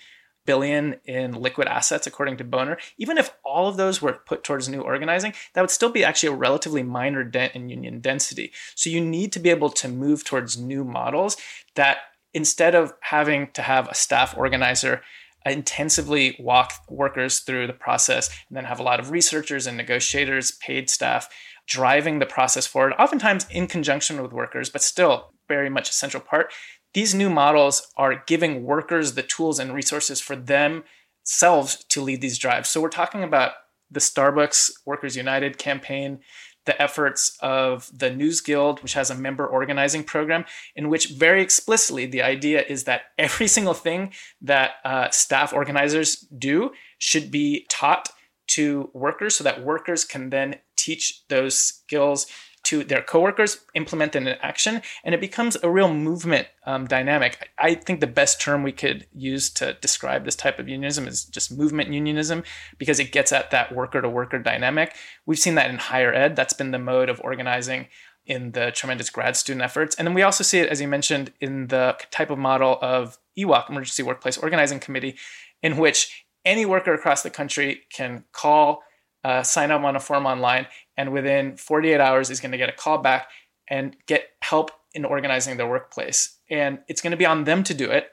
billion 0.45 0.98
in 1.06 1.34
liquid 1.34 1.68
assets 1.68 2.06
according 2.06 2.38
to 2.38 2.44
Bohner, 2.44 2.77
even 2.98 3.18
if 3.18 3.32
all 3.44 3.68
of 3.68 3.77
those 3.77 4.02
were 4.02 4.14
put 4.14 4.44
towards 4.44 4.69
new 4.69 4.82
organizing, 4.82 5.34
that 5.53 5.61
would 5.61 5.72
still 5.72 5.90
be 5.90 6.03
actually 6.03 6.30
a 6.30 6.36
relatively 6.36 6.84
minor 6.84 7.23
dent 7.23 7.56
in 7.56 7.69
union 7.69 7.99
density. 7.99 8.52
So 8.76 8.90
you 8.90 9.02
need 9.02 9.32
to 9.34 9.40
be 9.40 9.49
able 9.49 9.72
to 9.72 9.88
move 9.88 10.23
towards 10.23 10.57
new 10.57 10.84
models 10.84 11.36
that 11.76 11.98
instead 12.34 12.76
of 12.76 12.94
having 13.02 13.49
to 13.53 13.61
have 13.61 13.88
a 13.88 13.95
staff 13.95 14.38
organizer 14.38 15.02
intensively 15.45 16.36
walk 16.40 16.73
workers 16.90 17.40
through 17.40 17.68
the 17.68 17.73
process 17.73 18.30
and 18.49 18.57
then 18.57 18.65
have 18.65 18.80
a 18.80 18.84
lot 18.84 18.99
of 18.99 19.11
researchers 19.11 19.68
and 19.68 19.77
negotiators, 19.77 20.52
paid 20.52 20.90
staff 20.90 21.30
driving 21.68 22.20
the 22.20 22.26
process 22.26 22.68
forward, 22.68 22.94
oftentimes 23.00 23.46
in 23.50 23.68
conjunction 23.68 24.22
with 24.22 24.32
workers, 24.32 24.70
but 24.70 24.82
still 24.82 25.32
very 25.48 25.70
much 25.70 25.90
a 25.90 25.94
central 25.94 26.22
part 26.22 26.52
these 26.96 27.14
new 27.14 27.30
models 27.30 27.92
are 27.98 28.24
giving 28.26 28.64
workers 28.64 29.14
the 29.14 29.22
tools 29.22 29.60
and 29.60 29.74
resources 29.74 30.22
for 30.22 30.38
themselves 30.38 31.84
to 31.90 32.02
lead 32.02 32.22
these 32.22 32.40
drives. 32.40 32.70
So 32.70 32.80
we're 32.80 32.88
talking 32.88 33.22
about 33.22 33.52
the 33.92 34.00
Starbucks 34.00 34.72
Workers 34.86 35.18
United 35.18 35.58
campaign, 35.58 36.20
the 36.66 36.82
efforts 36.82 37.38
of 37.42 37.92
the 37.94 38.10
News 38.10 38.40
Guild, 38.40 38.82
which 38.82 38.94
has 38.94 39.10
a 39.10 39.16
member 39.16 39.46
organizing 39.46 40.06
program, 40.06 40.46
in 40.74 40.88
which 40.88 41.10
very 41.10 41.42
explicitly 41.42 42.06
the 42.06 42.24
idea 42.24 42.64
is 42.64 42.86
that 42.86 43.02
every 43.18 43.48
single 43.56 43.74
thing 43.74 44.14
that 44.42 44.76
uh, 44.86 45.10
staff 45.10 45.52
organizers 45.52 46.16
do 46.38 46.72
should 46.98 47.30
be 47.30 47.66
taught 47.70 48.08
to 48.56 48.90
workers 48.94 49.36
so 49.36 49.44
that 49.44 49.64
workers 49.64 50.03
can 50.03 50.30
then 50.30 50.56
teach 50.76 51.27
those 51.27 51.57
skills 51.57 52.27
to 52.65 52.84
their 52.84 53.02
coworkers, 53.02 53.60
implement 53.76 54.11
them 54.11 54.27
in 54.27 54.36
action, 54.41 54.82
and 55.03 55.14
it 55.14 55.22
becomes 55.22 55.56
a 55.61 55.69
real 55.69 55.94
movement 55.94 56.48
um, 56.65 56.88
dynamic. 56.88 57.49
I 57.60 57.76
think 57.76 57.99
the 57.99 58.07
best 58.07 58.41
term 58.41 58.64
we 58.64 58.72
could 58.72 59.06
use 59.14 59.52
to 59.52 59.73
describe 59.73 60.26
this 60.26 60.36
type 60.36 60.57
of 60.57 60.68
unionism 60.68 61.07
is 61.07 61.26
just 61.26 61.56
movement 61.56 61.94
unionism 61.94 62.44
because 62.80 62.99
it 62.99 63.11
gets 63.11 63.32
at 63.32 63.52
that 63.52 63.73
worker 63.73 64.02
to 64.02 64.10
worker 64.10 64.40
dynamic. 64.40 64.95
We've 65.27 65.38
seen 65.38 65.56
that 65.56 65.69
in 65.69 65.77
higher 65.77 66.11
ed. 66.11 66.36
That's 66.36 66.53
been 66.53 66.72
the 66.72 66.80
mode 66.80 67.07
of 67.07 67.22
organizing 67.23 67.88
in 68.26 68.53
the 68.53 68.72
tremendous 68.72 69.11
grad 69.11 69.36
student 69.36 69.64
efforts. 69.64 69.95
And 69.95 70.07
then 70.07 70.15
we 70.15 70.23
also 70.23 70.44
see 70.44 70.57
it, 70.57 70.69
as 70.69 70.82
you 70.82 70.88
mentioned, 70.88 71.32
in 71.40 71.68
the 71.68 71.95
type 72.10 72.32
of 72.32 72.40
model 72.40 72.80
of 72.82 73.19
EWOC, 73.38 73.69
Emergency 73.69 74.02
Workplace 74.02 74.40
Organizing 74.40 74.80
Committee, 74.80 75.18
in 75.61 75.77
which 75.77 76.24
any 76.46 76.66
worker 76.66 76.94
across 76.94 77.24
the 77.24 77.30
country 77.30 77.82
can 77.92 78.24
call 78.32 78.84
uh, 79.26 79.42
sign 79.42 79.72
up 79.72 79.82
on 79.82 79.96
a 79.96 80.00
form 80.00 80.28
online, 80.28 80.68
and 80.96 81.12
within 81.12 81.58
48 81.58 82.00
hours 82.00 82.30
is 82.30 82.40
going 82.40 82.52
to 82.52 82.60
get 82.60 82.70
a 82.70 82.74
call 82.74 83.00
back 83.00 83.28
and 83.68 83.98
get 84.06 84.30
help 84.42 84.70
in 84.94 85.04
organizing 85.04 85.58
their 85.58 85.68
workplace. 85.68 86.38
And 86.48 86.80
it's 86.88 87.02
going 87.02 87.12
to 87.12 87.18
be 87.18 87.26
on 87.26 87.46
them 87.46 87.64
to 87.64 87.74
do 87.74 87.90
it, 87.90 88.12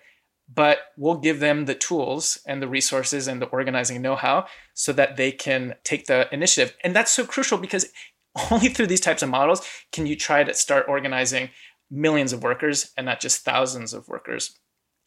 but 0.53 0.79
we'll 0.97 1.19
give 1.19 1.39
them 1.39 1.67
the 1.67 1.75
tools 1.75 2.39
and 2.47 2.63
the 2.63 2.69
resources 2.69 3.29
and 3.29 3.43
the 3.43 3.47
organizing 3.47 4.01
know 4.01 4.17
how 4.17 4.47
so 4.73 4.93
that 4.95 5.17
they 5.17 5.33
can 5.33 5.75
take 5.85 6.07
the 6.07 6.33
initiative. 6.33 6.75
And 6.83 6.97
that's 6.97 7.11
so 7.11 7.27
crucial 7.27 7.59
because 7.59 7.87
only 8.51 8.69
through 8.69 8.87
these 8.87 9.01
types 9.01 9.23
of 9.23 9.29
models 9.29 9.61
can 9.93 10.07
you 10.07 10.17
try 10.17 10.45
to 10.45 10.55
start 10.55 10.87
organizing 10.89 11.51
millions 11.91 12.33
of 12.33 12.43
workers 12.43 12.91
and 12.97 13.05
not 13.05 13.21
just 13.21 13.45
thousands 13.45 13.93
of 13.93 14.09
workers. 14.09 14.59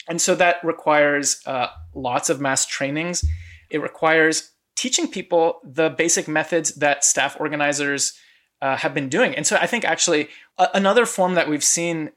And 0.07 0.21
so 0.21 0.35
that 0.35 0.57
requires 0.63 1.41
uh, 1.45 1.67
lots 1.93 2.29
of 2.29 2.39
mass 2.39 2.65
trainings. 2.65 3.25
It 3.69 3.81
requires 3.81 4.51
teaching 4.75 5.09
people 5.09 5.59
the 5.63 5.89
basic 5.89 6.27
methods 6.27 6.75
that 6.75 7.03
staff 7.03 7.37
organizers 7.39 8.13
uh, 8.61 8.77
have 8.77 8.93
been 8.93 9.09
doing. 9.09 9.35
And 9.35 9.45
so 9.47 9.57
I 9.57 9.67
think 9.67 9.85
actually 9.85 10.29
a- 10.57 10.69
another 10.73 11.05
form 11.05 11.35
that 11.35 11.49
we've 11.49 11.63
seen 11.63 12.11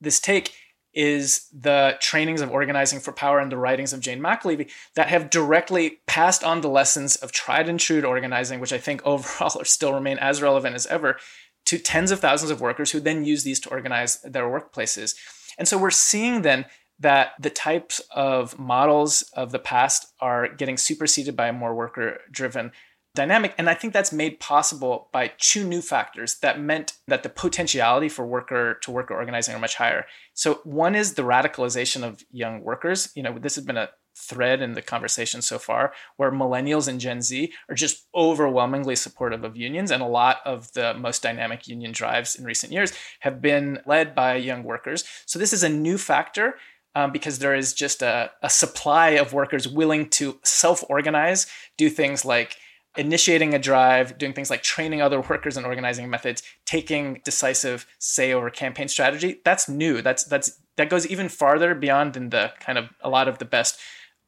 this 0.00 0.20
take 0.20 0.54
is 0.92 1.48
the 1.52 1.96
trainings 2.00 2.40
of 2.40 2.50
organizing 2.50 3.00
for 3.00 3.12
power 3.12 3.40
and 3.40 3.50
the 3.50 3.56
writings 3.56 3.92
of 3.92 4.00
Jane 4.00 4.20
McAlevey 4.20 4.70
that 4.94 5.08
have 5.08 5.28
directly 5.28 5.98
passed 6.06 6.44
on 6.44 6.60
the 6.60 6.68
lessons 6.68 7.16
of 7.16 7.32
tried 7.32 7.68
and 7.68 7.80
true 7.80 8.02
organizing, 8.02 8.60
which 8.60 8.72
I 8.72 8.78
think 8.78 9.02
overall 9.04 9.60
are 9.60 9.64
still 9.64 9.92
remain 9.92 10.18
as 10.18 10.40
relevant 10.40 10.76
as 10.76 10.86
ever, 10.86 11.18
to 11.66 11.78
tens 11.78 12.10
of 12.10 12.20
thousands 12.20 12.50
of 12.50 12.60
workers 12.60 12.92
who 12.92 13.00
then 13.00 13.24
use 13.24 13.42
these 13.42 13.58
to 13.60 13.70
organize 13.70 14.20
their 14.22 14.44
workplaces. 14.44 15.16
And 15.58 15.66
so 15.66 15.78
we're 15.78 15.90
seeing 15.90 16.42
then 16.42 16.66
that 17.00 17.32
the 17.40 17.50
types 17.50 18.00
of 18.14 18.58
models 18.58 19.22
of 19.34 19.52
the 19.52 19.58
past 19.58 20.12
are 20.20 20.48
getting 20.48 20.76
superseded 20.76 21.36
by 21.36 21.48
a 21.48 21.52
more 21.52 21.74
worker 21.74 22.20
driven 22.30 22.72
dynamic. 23.14 23.54
And 23.58 23.70
I 23.70 23.74
think 23.74 23.92
that's 23.92 24.12
made 24.12 24.40
possible 24.40 25.08
by 25.12 25.32
two 25.38 25.64
new 25.64 25.80
factors 25.80 26.36
that 26.40 26.60
meant 26.60 26.94
that 27.06 27.22
the 27.22 27.28
potentiality 27.28 28.08
for 28.08 28.26
worker 28.26 28.74
to 28.82 28.90
worker 28.90 29.14
organizing 29.14 29.54
are 29.54 29.60
much 29.60 29.76
higher. 29.76 30.06
So 30.34 30.60
one 30.64 30.94
is 30.94 31.14
the 31.14 31.22
radicalization 31.22 32.02
of 32.02 32.24
young 32.30 32.62
workers. 32.62 33.12
You 33.14 33.22
know, 33.22 33.38
this 33.38 33.54
has 33.54 33.64
been 33.64 33.76
a 33.76 33.90
thread 34.16 34.62
in 34.62 34.74
the 34.74 34.82
conversation 34.82 35.42
so 35.42 35.58
far 35.58 35.92
where 36.16 36.30
millennials 36.30 36.86
and 36.86 37.00
Gen 37.00 37.20
Z 37.20 37.52
are 37.68 37.74
just 37.74 38.06
overwhelmingly 38.14 38.96
supportive 38.96 39.44
of 39.44 39.56
unions. 39.56 39.90
And 39.90 40.02
a 40.02 40.06
lot 40.06 40.38
of 40.44 40.72
the 40.72 40.94
most 40.94 41.22
dynamic 41.22 41.66
union 41.66 41.92
drives 41.92 42.36
in 42.36 42.44
recent 42.44 42.72
years 42.72 42.92
have 43.20 43.40
been 43.40 43.80
led 43.86 44.14
by 44.14 44.36
young 44.36 44.62
workers. 44.62 45.04
So 45.26 45.38
this 45.38 45.52
is 45.52 45.62
a 45.62 45.68
new 45.68 45.98
factor 45.98 46.54
um, 46.94 47.12
because 47.12 47.38
there 47.38 47.54
is 47.54 47.72
just 47.72 48.02
a, 48.02 48.30
a 48.42 48.50
supply 48.50 49.10
of 49.10 49.32
workers 49.32 49.66
willing 49.66 50.08
to 50.10 50.38
self 50.42 50.84
organize, 50.88 51.46
do 51.76 51.90
things 51.90 52.24
like 52.24 52.56
initiating 52.96 53.54
a 53.54 53.58
drive, 53.58 54.16
doing 54.18 54.32
things 54.32 54.50
like 54.50 54.62
training 54.62 55.02
other 55.02 55.20
workers 55.20 55.56
and 55.56 55.66
organizing 55.66 56.08
methods, 56.08 56.42
taking 56.64 57.20
decisive 57.24 57.86
say 57.98 58.32
over 58.32 58.50
campaign 58.50 58.88
strategy. 58.88 59.40
That's 59.44 59.68
new. 59.68 60.02
That's 60.02 60.24
that's 60.24 60.60
that 60.76 60.90
goes 60.90 61.06
even 61.06 61.28
farther 61.28 61.74
beyond 61.74 62.14
than 62.14 62.30
the 62.30 62.52
kind 62.60 62.78
of 62.78 62.90
a 63.00 63.08
lot 63.08 63.28
of 63.28 63.38
the 63.38 63.44
best 63.44 63.78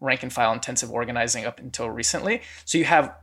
rank 0.00 0.22
and 0.22 0.32
file 0.32 0.52
intensive 0.52 0.90
organizing 0.90 1.44
up 1.44 1.58
until 1.58 1.88
recently. 1.90 2.42
So 2.64 2.78
you 2.78 2.84
have 2.84 3.14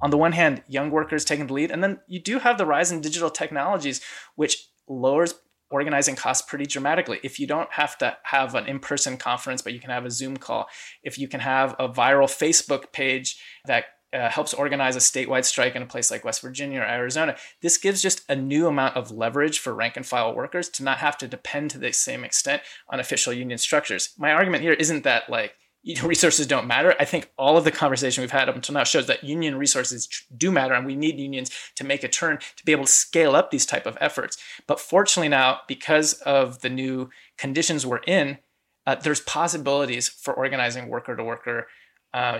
on 0.00 0.10
the 0.10 0.18
one 0.18 0.32
hand 0.32 0.62
young 0.66 0.90
workers 0.90 1.24
taking 1.24 1.46
the 1.46 1.52
lead 1.52 1.70
and 1.70 1.82
then 1.82 2.00
you 2.06 2.18
do 2.18 2.38
have 2.38 2.58
the 2.58 2.66
rise 2.66 2.90
in 2.90 3.00
digital 3.00 3.30
technologies 3.30 4.00
which 4.34 4.68
lowers 4.88 5.34
organizing 5.70 6.16
costs 6.16 6.46
pretty 6.48 6.66
dramatically. 6.66 7.20
If 7.22 7.38
you 7.38 7.46
don't 7.46 7.72
have 7.72 7.96
to 7.98 8.16
have 8.24 8.54
an 8.54 8.66
in 8.66 8.78
person 8.80 9.16
conference, 9.16 9.62
but 9.62 9.72
you 9.72 9.80
can 9.80 9.90
have 9.90 10.04
a 10.04 10.10
Zoom 10.10 10.36
call, 10.36 10.68
if 11.02 11.18
you 11.18 11.28
can 11.28 11.40
have 11.40 11.74
a 11.78 11.88
viral 11.88 12.26
Facebook 12.26 12.92
page 12.92 13.40
that 13.66 13.84
uh, 14.12 14.28
helps 14.28 14.52
organize 14.52 14.96
a 14.96 14.98
statewide 14.98 15.44
strike 15.44 15.76
in 15.76 15.82
a 15.82 15.86
place 15.86 16.10
like 16.10 16.24
West 16.24 16.42
Virginia 16.42 16.80
or 16.80 16.84
Arizona. 16.84 17.36
This 17.62 17.78
gives 17.78 18.02
just 18.02 18.22
a 18.28 18.34
new 18.34 18.66
amount 18.66 18.96
of 18.96 19.12
leverage 19.12 19.60
for 19.60 19.72
rank 19.72 19.96
and 19.96 20.04
file 20.04 20.34
workers 20.34 20.68
to 20.70 20.82
not 20.82 20.98
have 20.98 21.16
to 21.18 21.28
depend 21.28 21.70
to 21.70 21.78
the 21.78 21.92
same 21.92 22.24
extent 22.24 22.62
on 22.88 22.98
official 22.98 23.32
union 23.32 23.58
structures. 23.58 24.10
My 24.18 24.32
argument 24.32 24.62
here 24.62 24.72
isn't 24.72 25.04
that 25.04 25.30
like 25.30 25.54
resources 26.02 26.46
don't 26.46 26.66
matter. 26.66 26.94
I 27.00 27.04
think 27.04 27.30
all 27.38 27.56
of 27.56 27.64
the 27.64 27.70
conversation 27.70 28.22
we've 28.22 28.30
had 28.30 28.48
up 28.48 28.54
until 28.54 28.74
now 28.74 28.84
shows 28.84 29.06
that 29.06 29.24
union 29.24 29.56
resources 29.56 30.08
do 30.36 30.50
matter, 30.50 30.74
and 30.74 30.86
we 30.86 30.94
need 30.94 31.18
unions 31.18 31.50
to 31.76 31.84
make 31.84 32.04
a 32.04 32.08
turn 32.08 32.38
to 32.56 32.64
be 32.64 32.72
able 32.72 32.84
to 32.84 32.90
scale 32.90 33.34
up 33.34 33.50
these 33.50 33.66
type 33.66 33.86
of 33.86 33.96
efforts. 34.00 34.36
But 34.66 34.80
fortunately 34.80 35.28
now, 35.28 35.60
because 35.66 36.14
of 36.14 36.60
the 36.60 36.68
new 36.68 37.10
conditions 37.38 37.86
we're 37.86 37.98
in, 37.98 38.38
uh, 38.86 38.96
there's 38.96 39.20
possibilities 39.20 40.08
for 40.08 40.34
organizing 40.34 40.88
worker 40.88 41.16
to 41.16 41.24
worker 41.24 41.68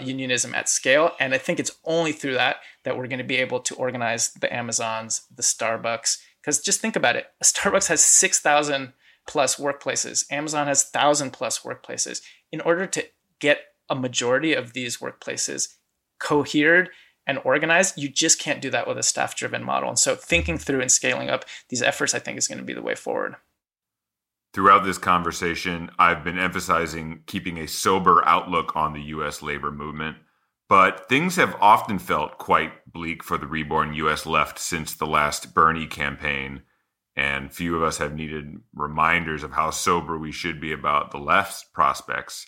unionism 0.01 0.55
at 0.55 0.69
scale, 0.69 1.13
and 1.21 1.33
I 1.33 1.39
think 1.39 1.61
it's 1.61 1.71
only 1.85 2.13
through 2.13 2.35
that 2.35 2.57
that 2.83 2.97
we're 2.97 3.07
going 3.07 3.19
to 3.19 3.25
be 3.25 3.37
able 3.37 3.61
to 3.61 3.75
organize 3.77 4.33
the 4.33 4.53
Amazons, 4.53 5.23
the 5.35 5.43
Starbucks. 5.43 6.19
Because 6.41 6.61
just 6.61 6.81
think 6.81 6.97
about 6.97 7.17
it: 7.17 7.27
Starbucks 7.45 7.89
has 7.89 8.05
six 8.05 8.41
thousand 8.41 8.93
plus 9.27 9.57
workplaces. 9.57 10.25
Amazon 10.31 10.67
has 10.67 10.83
thousand 10.83 11.31
plus 11.33 11.61
workplaces. 11.61 12.21
In 12.51 12.61
order 12.63 12.87
to 12.87 13.07
get 13.41 13.61
a 13.89 13.95
majority 13.95 14.55
of 14.55 14.73
these 14.73 14.99
workplaces 14.99 15.75
cohered 16.21 16.91
and 17.27 17.41
organized, 17.45 17.99
you 17.99 18.09
just 18.09 18.39
can't 18.39 18.63
do 18.63 18.71
that 18.71 18.87
with 18.87 18.99
a 18.99 19.03
staff 19.03 19.37
driven 19.37 19.63
model. 19.63 19.89
And 19.89 19.99
so 19.99 20.15
thinking 20.15 20.59
through 20.59 20.81
and 20.81 20.91
scaling 20.91 21.29
up 21.31 21.45
these 21.69 21.83
efforts, 21.83 22.15
I 22.15 22.19
think, 22.19 22.39
is 22.39 22.49
going 22.49 22.59
to 22.59 22.65
be 22.65 22.75
the 22.75 22.83
way 22.83 22.95
forward. 22.95 23.37
Throughout 24.53 24.85
this 24.85 24.99
conversation, 24.99 25.91
I've 25.99 26.25
been 26.25 26.39
emphasizing 26.39 27.23
keeping 27.27 27.59
a 27.59 27.69
sober 27.69 28.25
outlook 28.27 28.75
on 28.75 28.93
the 28.93 29.03
U.S. 29.03 29.43
labor 29.43 29.71
movement. 29.71 30.17
But 30.69 31.09
things 31.09 31.37
have 31.37 31.57
often 31.61 31.99
felt 31.99 32.39
quite 32.39 32.93
bleak 32.93 33.25
for 33.25 33.37
the 33.37 33.47
reborn 33.47 33.93
U.S. 33.95 34.25
left 34.25 34.59
since 34.59 34.95
the 34.95 35.07
last 35.07 35.55
Bernie 35.55 35.87
campaign. 35.87 36.63
And 37.17 37.53
few 37.53 37.77
of 37.77 37.83
us 37.83 37.99
have 37.99 38.15
needed 38.15 38.61
reminders 38.75 39.43
of 39.43 39.53
how 39.53 39.71
sober 39.71 40.17
we 40.17 40.33
should 40.33 40.61
be 40.61 40.73
about 40.73 41.11
the 41.11 41.19
left's 41.19 41.65
prospects. 41.65 42.47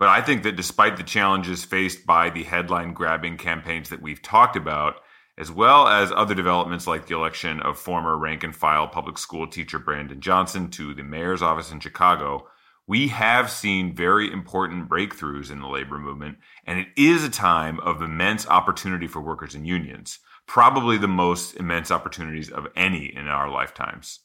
But 0.00 0.08
I 0.08 0.22
think 0.22 0.44
that 0.44 0.56
despite 0.56 0.96
the 0.96 1.02
challenges 1.02 1.62
faced 1.62 2.06
by 2.06 2.30
the 2.30 2.44
headline 2.44 2.94
grabbing 2.94 3.36
campaigns 3.36 3.90
that 3.90 4.00
we've 4.00 4.22
talked 4.22 4.56
about, 4.56 4.96
as 5.36 5.52
well 5.52 5.86
as 5.86 6.10
other 6.10 6.34
developments 6.34 6.86
like 6.86 7.06
the 7.06 7.14
election 7.14 7.60
of 7.60 7.78
former 7.78 8.16
rank 8.16 8.42
and 8.42 8.56
file 8.56 8.88
public 8.88 9.18
school 9.18 9.46
teacher 9.46 9.78
Brandon 9.78 10.18
Johnson 10.18 10.70
to 10.70 10.94
the 10.94 11.02
mayor's 11.02 11.42
office 11.42 11.70
in 11.70 11.80
Chicago, 11.80 12.48
we 12.86 13.08
have 13.08 13.50
seen 13.50 13.94
very 13.94 14.32
important 14.32 14.88
breakthroughs 14.88 15.50
in 15.50 15.60
the 15.60 15.68
labor 15.68 15.98
movement, 15.98 16.38
and 16.64 16.78
it 16.78 16.88
is 16.96 17.22
a 17.22 17.30
time 17.30 17.78
of 17.80 18.00
immense 18.00 18.48
opportunity 18.48 19.06
for 19.06 19.20
workers 19.20 19.54
and 19.54 19.66
unions, 19.66 20.18
probably 20.46 20.96
the 20.96 21.08
most 21.08 21.56
immense 21.56 21.90
opportunities 21.90 22.48
of 22.48 22.66
any 22.74 23.14
in 23.14 23.28
our 23.28 23.50
lifetimes. 23.50 24.20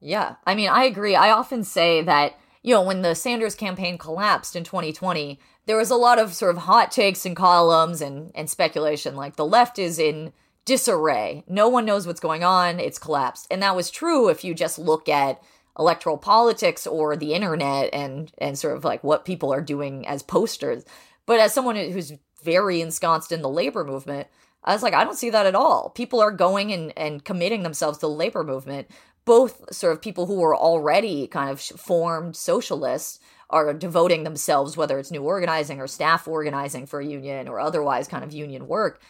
Yeah, 0.00 0.36
I 0.46 0.54
mean, 0.54 0.70
I 0.70 0.84
agree. 0.84 1.14
I 1.14 1.30
often 1.30 1.62
say 1.62 2.00
that 2.02 2.39
you 2.62 2.74
know, 2.74 2.82
when 2.82 3.02
the 3.02 3.14
Sanders 3.14 3.54
campaign 3.54 3.96
collapsed 3.96 4.54
in 4.54 4.64
2020, 4.64 5.38
there 5.66 5.76
was 5.76 5.90
a 5.90 5.96
lot 5.96 6.18
of 6.18 6.34
sort 6.34 6.54
of 6.54 6.62
hot 6.62 6.90
takes 6.90 7.24
and 7.24 7.36
columns 7.36 8.00
and, 8.00 8.32
and 8.34 8.50
speculation 8.50 9.16
like 9.16 9.36
the 9.36 9.46
left 9.46 9.78
is 9.78 9.98
in 9.98 10.32
disarray. 10.64 11.42
No 11.48 11.68
one 11.68 11.84
knows 11.84 12.06
what's 12.06 12.20
going 12.20 12.44
on. 12.44 12.78
It's 12.78 12.98
collapsed. 12.98 13.46
And 13.50 13.62
that 13.62 13.76
was 13.76 13.90
true 13.90 14.28
if 14.28 14.44
you 14.44 14.54
just 14.54 14.78
look 14.78 15.08
at 15.08 15.42
electoral 15.78 16.18
politics 16.18 16.86
or 16.86 17.16
the 17.16 17.32
internet 17.32 17.88
and 17.92 18.30
and 18.38 18.58
sort 18.58 18.76
of 18.76 18.84
like 18.84 19.02
what 19.02 19.24
people 19.24 19.52
are 19.52 19.62
doing 19.62 20.06
as 20.06 20.22
posters. 20.22 20.84
But 21.26 21.40
as 21.40 21.54
someone 21.54 21.76
who's 21.76 22.12
very 22.42 22.80
ensconced 22.80 23.32
in 23.32 23.40
the 23.40 23.48
labor 23.48 23.84
movement, 23.84 24.28
I 24.64 24.72
was 24.74 24.82
like, 24.82 24.94
I 24.94 25.04
don't 25.04 25.16
see 25.16 25.30
that 25.30 25.46
at 25.46 25.54
all. 25.54 25.90
People 25.90 26.20
are 26.20 26.30
going 26.30 26.72
and, 26.72 26.92
and 26.96 27.24
committing 27.24 27.62
themselves 27.62 27.98
to 27.98 28.06
the 28.06 28.10
labor 28.10 28.44
movement 28.44 28.88
both 29.24 29.72
sort 29.74 29.92
of 29.92 30.02
people 30.02 30.26
who 30.26 30.42
are 30.42 30.56
already 30.56 31.26
kind 31.26 31.50
of 31.50 31.60
formed 31.60 32.36
socialists 32.36 33.20
are 33.50 33.72
devoting 33.74 34.24
themselves, 34.24 34.76
whether 34.76 34.98
it's 34.98 35.10
new 35.10 35.22
organizing 35.22 35.80
or 35.80 35.86
staff 35.86 36.28
organizing 36.28 36.86
for 36.86 37.00
a 37.00 37.06
union 37.06 37.48
or 37.48 37.58
otherwise 37.58 38.08
kind 38.08 38.22
of 38.22 38.32
union 38.32 38.68
work, 38.68 39.00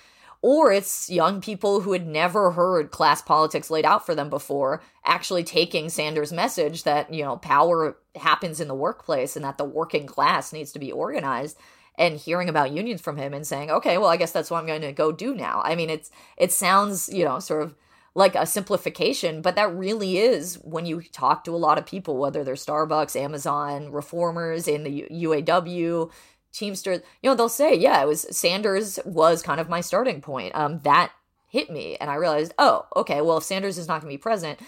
or 0.42 0.72
it's 0.72 1.10
young 1.10 1.40
people 1.40 1.80
who 1.80 1.92
had 1.92 2.06
never 2.06 2.52
heard 2.52 2.90
class 2.90 3.20
politics 3.20 3.70
laid 3.70 3.84
out 3.84 4.06
for 4.06 4.14
them 4.14 4.30
before 4.30 4.82
actually 5.04 5.44
taking 5.44 5.90
Sanders' 5.90 6.32
message 6.32 6.84
that, 6.84 7.12
you 7.12 7.22
know, 7.22 7.36
power 7.36 7.98
happens 8.16 8.60
in 8.60 8.68
the 8.68 8.74
workplace 8.74 9.36
and 9.36 9.44
that 9.44 9.58
the 9.58 9.64
working 9.64 10.06
class 10.06 10.52
needs 10.52 10.72
to 10.72 10.78
be 10.78 10.90
organized 10.90 11.58
and 11.98 12.16
hearing 12.16 12.48
about 12.48 12.72
unions 12.72 13.02
from 13.02 13.18
him 13.18 13.34
and 13.34 13.46
saying, 13.46 13.70
okay, 13.70 13.98
well, 13.98 14.08
I 14.08 14.16
guess 14.16 14.32
that's 14.32 14.50
what 14.50 14.58
I'm 14.58 14.66
going 14.66 14.80
to 14.80 14.92
go 14.92 15.12
do 15.12 15.34
now. 15.34 15.60
I 15.62 15.74
mean, 15.74 15.90
it's, 15.90 16.10
it 16.38 16.50
sounds, 16.50 17.10
you 17.12 17.26
know, 17.26 17.38
sort 17.40 17.62
of 17.62 17.74
like 18.14 18.34
a 18.34 18.46
simplification, 18.46 19.40
but 19.40 19.54
that 19.54 19.74
really 19.74 20.18
is 20.18 20.56
when 20.56 20.84
you 20.84 21.02
talk 21.12 21.44
to 21.44 21.54
a 21.54 21.56
lot 21.56 21.78
of 21.78 21.86
people, 21.86 22.16
whether 22.16 22.42
they're 22.42 22.54
Starbucks, 22.54 23.14
Amazon, 23.14 23.92
reformers 23.92 24.66
in 24.66 24.82
the 24.82 25.06
UAW, 25.10 26.10
Teamsters, 26.52 27.00
you 27.22 27.30
know, 27.30 27.36
they'll 27.36 27.48
say, 27.48 27.74
yeah, 27.74 28.02
it 28.02 28.08
was 28.08 28.26
Sanders 28.36 28.98
was 29.04 29.42
kind 29.42 29.60
of 29.60 29.68
my 29.68 29.80
starting 29.80 30.20
point. 30.20 30.52
Um, 30.56 30.80
that 30.80 31.12
hit 31.48 31.70
me. 31.70 31.96
And 32.00 32.10
I 32.10 32.16
realized, 32.16 32.54
oh, 32.58 32.86
okay, 32.96 33.20
well, 33.20 33.38
if 33.38 33.44
Sanders 33.44 33.78
is 33.78 33.86
not 33.86 34.00
going 34.00 34.10
to 34.10 34.18
be 34.18 34.22
president, 34.22 34.60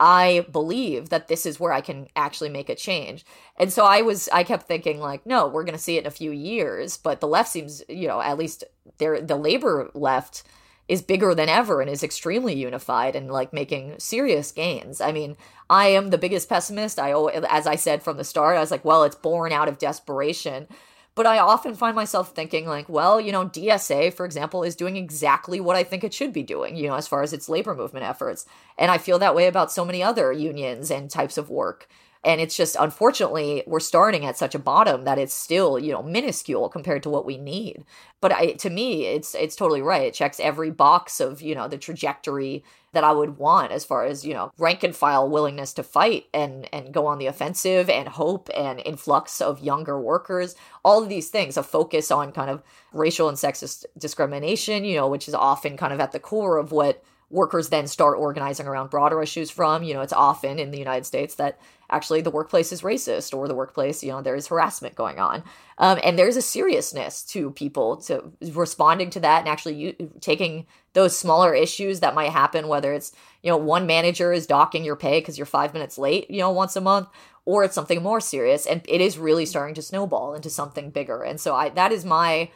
I 0.00 0.46
believe 0.50 1.08
that 1.08 1.28
this 1.28 1.46
is 1.46 1.60
where 1.60 1.72
I 1.72 1.80
can 1.80 2.08
actually 2.16 2.50
make 2.50 2.68
a 2.68 2.74
change. 2.74 3.24
And 3.56 3.72
so 3.72 3.84
I 3.84 4.02
was, 4.02 4.28
I 4.32 4.42
kept 4.42 4.66
thinking, 4.66 4.98
like, 4.98 5.24
no, 5.24 5.46
we're 5.46 5.64
going 5.64 5.76
to 5.76 5.82
see 5.82 5.96
it 5.96 6.00
in 6.00 6.06
a 6.06 6.12
few 6.12 6.32
years. 6.32 6.96
But 6.96 7.20
the 7.20 7.28
left 7.28 7.50
seems, 7.50 7.82
you 7.88 8.08
know, 8.08 8.20
at 8.20 8.38
least 8.38 8.64
there, 8.98 9.20
the 9.20 9.36
labor 9.36 9.90
left 9.94 10.42
is 10.88 11.02
bigger 11.02 11.34
than 11.34 11.48
ever 11.48 11.80
and 11.80 11.90
is 11.90 12.02
extremely 12.02 12.54
unified 12.54 13.14
and 13.14 13.30
like 13.30 13.52
making 13.52 13.94
serious 13.98 14.50
gains. 14.50 15.00
I 15.00 15.12
mean, 15.12 15.36
I 15.68 15.88
am 15.88 16.08
the 16.08 16.18
biggest 16.18 16.48
pessimist. 16.48 16.98
I 16.98 17.12
as 17.12 17.66
I 17.66 17.76
said 17.76 18.02
from 18.02 18.16
the 18.16 18.24
start, 18.24 18.56
I 18.56 18.60
was 18.60 18.70
like, 18.70 18.84
well, 18.84 19.04
it's 19.04 19.14
born 19.14 19.52
out 19.52 19.68
of 19.68 19.78
desperation. 19.78 20.66
But 21.14 21.26
I 21.26 21.38
often 21.40 21.74
find 21.74 21.96
myself 21.96 22.30
thinking 22.32 22.66
like, 22.66 22.88
well, 22.88 23.20
you 23.20 23.32
know, 23.32 23.46
DSA, 23.46 24.14
for 24.14 24.24
example, 24.24 24.62
is 24.62 24.76
doing 24.76 24.96
exactly 24.96 25.58
what 25.58 25.74
I 25.74 25.82
think 25.82 26.04
it 26.04 26.14
should 26.14 26.32
be 26.32 26.44
doing, 26.44 26.76
you 26.76 26.86
know, 26.86 26.94
as 26.94 27.08
far 27.08 27.22
as 27.22 27.32
its 27.32 27.48
labor 27.48 27.74
movement 27.74 28.06
efforts. 28.06 28.46
And 28.78 28.88
I 28.88 28.98
feel 28.98 29.18
that 29.18 29.34
way 29.34 29.48
about 29.48 29.72
so 29.72 29.84
many 29.84 30.00
other 30.00 30.32
unions 30.32 30.92
and 30.92 31.10
types 31.10 31.36
of 31.36 31.50
work 31.50 31.88
and 32.24 32.40
it's 32.40 32.56
just 32.56 32.76
unfortunately 32.78 33.62
we're 33.66 33.80
starting 33.80 34.24
at 34.24 34.36
such 34.36 34.54
a 34.54 34.58
bottom 34.58 35.04
that 35.04 35.18
it's 35.18 35.34
still 35.34 35.78
you 35.78 35.92
know 35.92 36.02
minuscule 36.02 36.68
compared 36.68 37.02
to 37.02 37.10
what 37.10 37.26
we 37.26 37.36
need. 37.36 37.84
But 38.20 38.32
I, 38.32 38.52
to 38.52 38.70
me 38.70 39.06
it's 39.06 39.34
it's 39.34 39.56
totally 39.56 39.82
right. 39.82 40.06
It 40.08 40.14
checks 40.14 40.40
every 40.40 40.70
box 40.70 41.20
of 41.20 41.40
you 41.42 41.54
know 41.54 41.68
the 41.68 41.78
trajectory 41.78 42.64
that 42.92 43.04
i 43.04 43.12
would 43.12 43.36
want 43.36 43.70
as 43.70 43.84
far 43.84 44.06
as 44.06 44.24
you 44.24 44.32
know 44.32 44.50
rank 44.56 44.82
and 44.82 44.96
file 44.96 45.28
willingness 45.28 45.74
to 45.74 45.82
fight 45.82 46.24
and 46.32 46.66
and 46.72 46.94
go 46.94 47.06
on 47.06 47.18
the 47.18 47.26
offensive 47.26 47.90
and 47.90 48.08
hope 48.08 48.48
and 48.56 48.80
influx 48.84 49.40
of 49.40 49.60
younger 49.60 50.00
workers. 50.00 50.54
All 50.84 51.02
of 51.02 51.08
these 51.08 51.28
things 51.28 51.56
a 51.56 51.62
focus 51.62 52.10
on 52.10 52.32
kind 52.32 52.50
of 52.50 52.62
racial 52.92 53.28
and 53.28 53.36
sexist 53.36 53.84
discrimination 53.96 54.84
you 54.84 54.96
know 54.96 55.08
which 55.08 55.28
is 55.28 55.34
often 55.34 55.76
kind 55.76 55.92
of 55.92 56.00
at 56.00 56.12
the 56.12 56.20
core 56.20 56.56
of 56.56 56.72
what 56.72 57.02
workers 57.30 57.68
then 57.68 57.86
start 57.86 58.18
organizing 58.18 58.66
around 58.66 58.90
broader 58.90 59.22
issues 59.22 59.50
from. 59.50 59.82
You 59.82 59.94
know, 59.94 60.00
it's 60.00 60.12
often 60.12 60.58
in 60.58 60.70
the 60.70 60.78
United 60.78 61.06
States 61.06 61.34
that 61.36 61.58
actually 61.90 62.20
the 62.20 62.30
workplace 62.30 62.72
is 62.72 62.82
racist 62.82 63.36
or 63.36 63.48
the 63.48 63.54
workplace, 63.54 64.02
you 64.02 64.10
know, 64.10 64.20
there's 64.20 64.48
harassment 64.48 64.94
going 64.94 65.18
on. 65.18 65.42
Um, 65.78 65.98
and 66.02 66.18
there's 66.18 66.36
a 66.36 66.42
seriousness 66.42 67.22
to 67.24 67.50
people 67.52 67.96
to 68.02 68.32
responding 68.52 69.10
to 69.10 69.20
that 69.20 69.40
and 69.40 69.48
actually 69.48 69.74
u- 69.74 70.12
taking 70.20 70.66
those 70.92 71.16
smaller 71.16 71.54
issues 71.54 72.00
that 72.00 72.14
might 72.14 72.30
happen, 72.30 72.68
whether 72.68 72.92
it's, 72.92 73.12
you 73.42 73.50
know, 73.50 73.56
one 73.56 73.86
manager 73.86 74.32
is 74.32 74.46
docking 74.46 74.84
your 74.84 74.96
pay 74.96 75.20
because 75.20 75.38
you're 75.38 75.46
five 75.46 75.72
minutes 75.72 75.98
late, 75.98 76.30
you 76.30 76.40
know, 76.40 76.50
once 76.50 76.76
a 76.76 76.80
month, 76.80 77.08
or 77.44 77.64
it's 77.64 77.74
something 77.74 78.02
more 78.02 78.20
serious. 78.20 78.66
And 78.66 78.82
it 78.88 79.00
is 79.00 79.18
really 79.18 79.46
starting 79.46 79.74
to 79.76 79.82
snowball 79.82 80.34
into 80.34 80.50
something 80.50 80.90
bigger. 80.90 81.22
And 81.22 81.40
so 81.40 81.54
I, 81.54 81.70
that 81.70 81.92
is 81.92 82.04
my, 82.04 82.50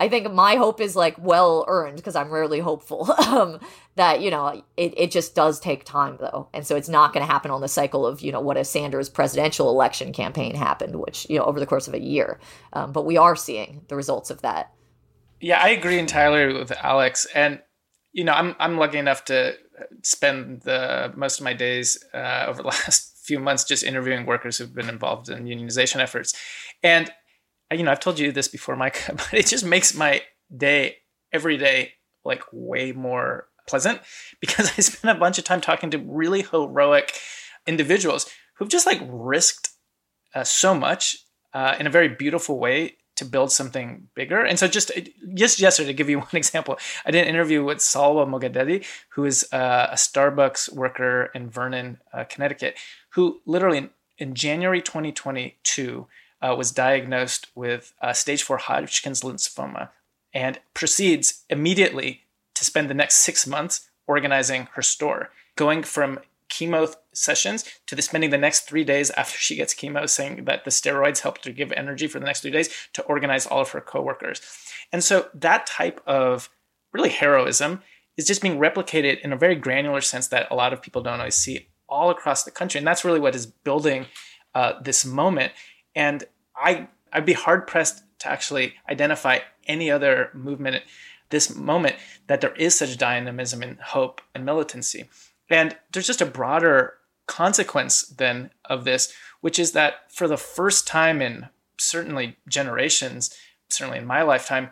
I 0.00 0.08
think 0.08 0.32
my 0.32 0.54
hope 0.54 0.80
is 0.80 0.94
like 0.94 1.16
well 1.18 1.64
earned 1.66 1.96
because 1.96 2.14
I'm 2.14 2.30
rarely 2.30 2.60
hopeful. 2.60 3.10
um, 3.26 3.60
that 3.96 4.20
you 4.20 4.30
know 4.30 4.62
it, 4.76 4.94
it 4.96 5.10
just 5.10 5.34
does 5.34 5.58
take 5.58 5.84
time 5.84 6.18
though, 6.20 6.48
and 6.54 6.66
so 6.66 6.76
it's 6.76 6.88
not 6.88 7.12
going 7.12 7.26
to 7.26 7.32
happen 7.32 7.50
on 7.50 7.60
the 7.60 7.68
cycle 7.68 8.06
of 8.06 8.20
you 8.20 8.30
know 8.30 8.40
what 8.40 8.56
a 8.56 8.64
Sanders 8.64 9.08
presidential 9.08 9.68
election 9.70 10.12
campaign 10.12 10.54
happened, 10.54 10.96
which 10.96 11.26
you 11.28 11.38
know 11.38 11.44
over 11.44 11.58
the 11.58 11.66
course 11.66 11.88
of 11.88 11.94
a 11.94 12.00
year. 12.00 12.38
Um, 12.72 12.92
but 12.92 13.06
we 13.06 13.16
are 13.16 13.34
seeing 13.34 13.82
the 13.88 13.96
results 13.96 14.30
of 14.30 14.42
that. 14.42 14.72
Yeah, 15.40 15.60
I 15.60 15.68
agree 15.68 15.98
entirely 15.98 16.52
with 16.58 16.72
Alex. 16.82 17.26
And, 17.34 17.60
you 18.12 18.24
know, 18.24 18.32
I'm, 18.32 18.56
I'm 18.58 18.76
lucky 18.76 18.98
enough 18.98 19.24
to 19.26 19.54
spend 20.02 20.62
the 20.62 21.12
most 21.16 21.38
of 21.38 21.44
my 21.44 21.52
days 21.52 22.02
uh, 22.12 22.46
over 22.48 22.62
the 22.62 22.68
last 22.68 23.18
few 23.24 23.38
months 23.38 23.64
just 23.64 23.84
interviewing 23.84 24.26
workers 24.26 24.58
who've 24.58 24.74
been 24.74 24.88
involved 24.88 25.28
in 25.28 25.44
unionization 25.44 25.96
efforts. 25.96 26.34
And, 26.82 27.10
you 27.72 27.82
know, 27.82 27.90
I've 27.90 28.00
told 28.00 28.18
you 28.18 28.32
this 28.32 28.48
before, 28.48 28.76
Mike, 28.76 29.02
but 29.08 29.32
it 29.32 29.46
just 29.46 29.64
makes 29.64 29.94
my 29.94 30.22
day 30.54 30.98
every 31.32 31.56
day 31.56 31.94
like 32.24 32.42
way 32.52 32.92
more 32.92 33.48
pleasant 33.66 34.00
because 34.40 34.72
I 34.76 34.80
spend 34.80 35.16
a 35.16 35.20
bunch 35.20 35.38
of 35.38 35.44
time 35.44 35.60
talking 35.60 35.90
to 35.90 35.98
really 35.98 36.42
heroic 36.42 37.14
individuals 37.66 38.30
who've 38.54 38.68
just 38.68 38.86
like 38.86 39.00
risked 39.06 39.70
uh, 40.34 40.44
so 40.44 40.74
much 40.74 41.18
uh, 41.54 41.76
in 41.78 41.86
a 41.86 41.90
very 41.90 42.08
beautiful 42.08 42.58
way 42.58 42.96
to 43.16 43.24
build 43.24 43.50
something 43.50 44.08
bigger. 44.14 44.44
And 44.44 44.58
so 44.58 44.68
just 44.68 44.92
just 45.34 45.58
yesterday, 45.58 45.88
to 45.88 45.92
give 45.92 46.08
you 46.08 46.18
one 46.20 46.34
example, 46.34 46.78
I 47.04 47.10
did 47.10 47.22
an 47.22 47.28
interview 47.28 47.64
with 47.64 47.78
Salwa 47.78 48.26
Mogaddedi, 48.26 48.84
who 49.10 49.24
is 49.24 49.46
uh, 49.52 49.88
a 49.90 49.96
Starbucks 49.96 50.72
worker 50.72 51.30
in 51.34 51.50
Vernon, 51.50 51.98
uh, 52.12 52.24
Connecticut, 52.24 52.76
who 53.10 53.40
literally 53.44 53.78
in, 53.78 53.90
in 54.18 54.34
January 54.34 54.80
2022 54.80 56.06
uh, 56.40 56.54
was 56.56 56.70
diagnosed 56.70 57.48
with 57.54 57.92
uh, 58.00 58.12
stage 58.12 58.42
four 58.42 58.58
Hodgkin's 58.58 59.22
lymphoma 59.22 59.90
and 60.32 60.60
proceeds 60.74 61.44
immediately 61.48 62.22
to 62.54 62.64
spend 62.64 62.88
the 62.88 62.94
next 62.94 63.16
six 63.16 63.46
months 63.46 63.88
organizing 64.06 64.68
her 64.72 64.82
store, 64.82 65.30
going 65.56 65.82
from 65.82 66.20
chemo 66.48 66.94
sessions 67.12 67.64
to 67.86 67.94
the 67.94 68.02
spending 68.02 68.30
the 68.30 68.38
next 68.38 68.60
three 68.60 68.84
days 68.84 69.10
after 69.10 69.36
she 69.36 69.56
gets 69.56 69.74
chemo 69.74 70.08
saying 70.08 70.44
that 70.44 70.64
the 70.64 70.70
steroids 70.70 71.20
helped 71.20 71.44
her 71.44 71.52
give 71.52 71.72
energy 71.72 72.06
for 72.06 72.18
the 72.18 72.24
next 72.24 72.40
three 72.40 72.50
days 72.50 72.70
to 72.92 73.02
organize 73.02 73.46
all 73.46 73.60
of 73.60 73.70
her 73.70 73.80
coworkers. 73.80 74.40
And 74.92 75.04
so 75.04 75.28
that 75.34 75.66
type 75.66 76.00
of 76.06 76.48
really 76.92 77.10
heroism 77.10 77.82
is 78.16 78.26
just 78.26 78.42
being 78.42 78.58
replicated 78.58 79.20
in 79.20 79.32
a 79.32 79.36
very 79.36 79.54
granular 79.54 80.00
sense 80.00 80.28
that 80.28 80.50
a 80.50 80.54
lot 80.54 80.72
of 80.72 80.82
people 80.82 81.02
don't 81.02 81.20
always 81.20 81.34
see 81.34 81.68
all 81.88 82.10
across 82.10 82.44
the 82.44 82.50
country. 82.50 82.78
And 82.78 82.86
that's 82.86 83.04
really 83.04 83.20
what 83.20 83.34
is 83.34 83.46
building 83.46 84.06
uh, 84.54 84.74
this 84.82 85.04
moment 85.04 85.52
and 85.98 86.24
i 86.56 86.88
i'd 87.12 87.26
be 87.26 87.34
hard 87.34 87.66
pressed 87.66 88.02
to 88.18 88.28
actually 88.28 88.74
identify 88.88 89.38
any 89.66 89.90
other 89.90 90.30
movement 90.32 90.76
at 90.76 90.82
this 91.30 91.54
moment 91.54 91.94
that 92.26 92.40
there 92.40 92.54
is 92.54 92.74
such 92.74 92.96
dynamism 92.96 93.62
and 93.62 93.78
hope 93.80 94.22
and 94.34 94.46
militancy 94.46 95.08
and 95.50 95.76
there's 95.92 96.06
just 96.06 96.20
a 96.20 96.26
broader 96.26 96.94
consequence 97.26 98.02
then 98.02 98.50
of 98.64 98.84
this, 98.84 99.12
which 99.40 99.58
is 99.58 99.72
that 99.72 100.10
for 100.10 100.26
the 100.26 100.36
first 100.36 100.86
time 100.86 101.22
in 101.22 101.48
certainly 101.78 102.36
generations, 102.48 103.32
certainly 103.68 103.98
in 103.98 104.06
my 104.06 104.22
lifetime, 104.22 104.70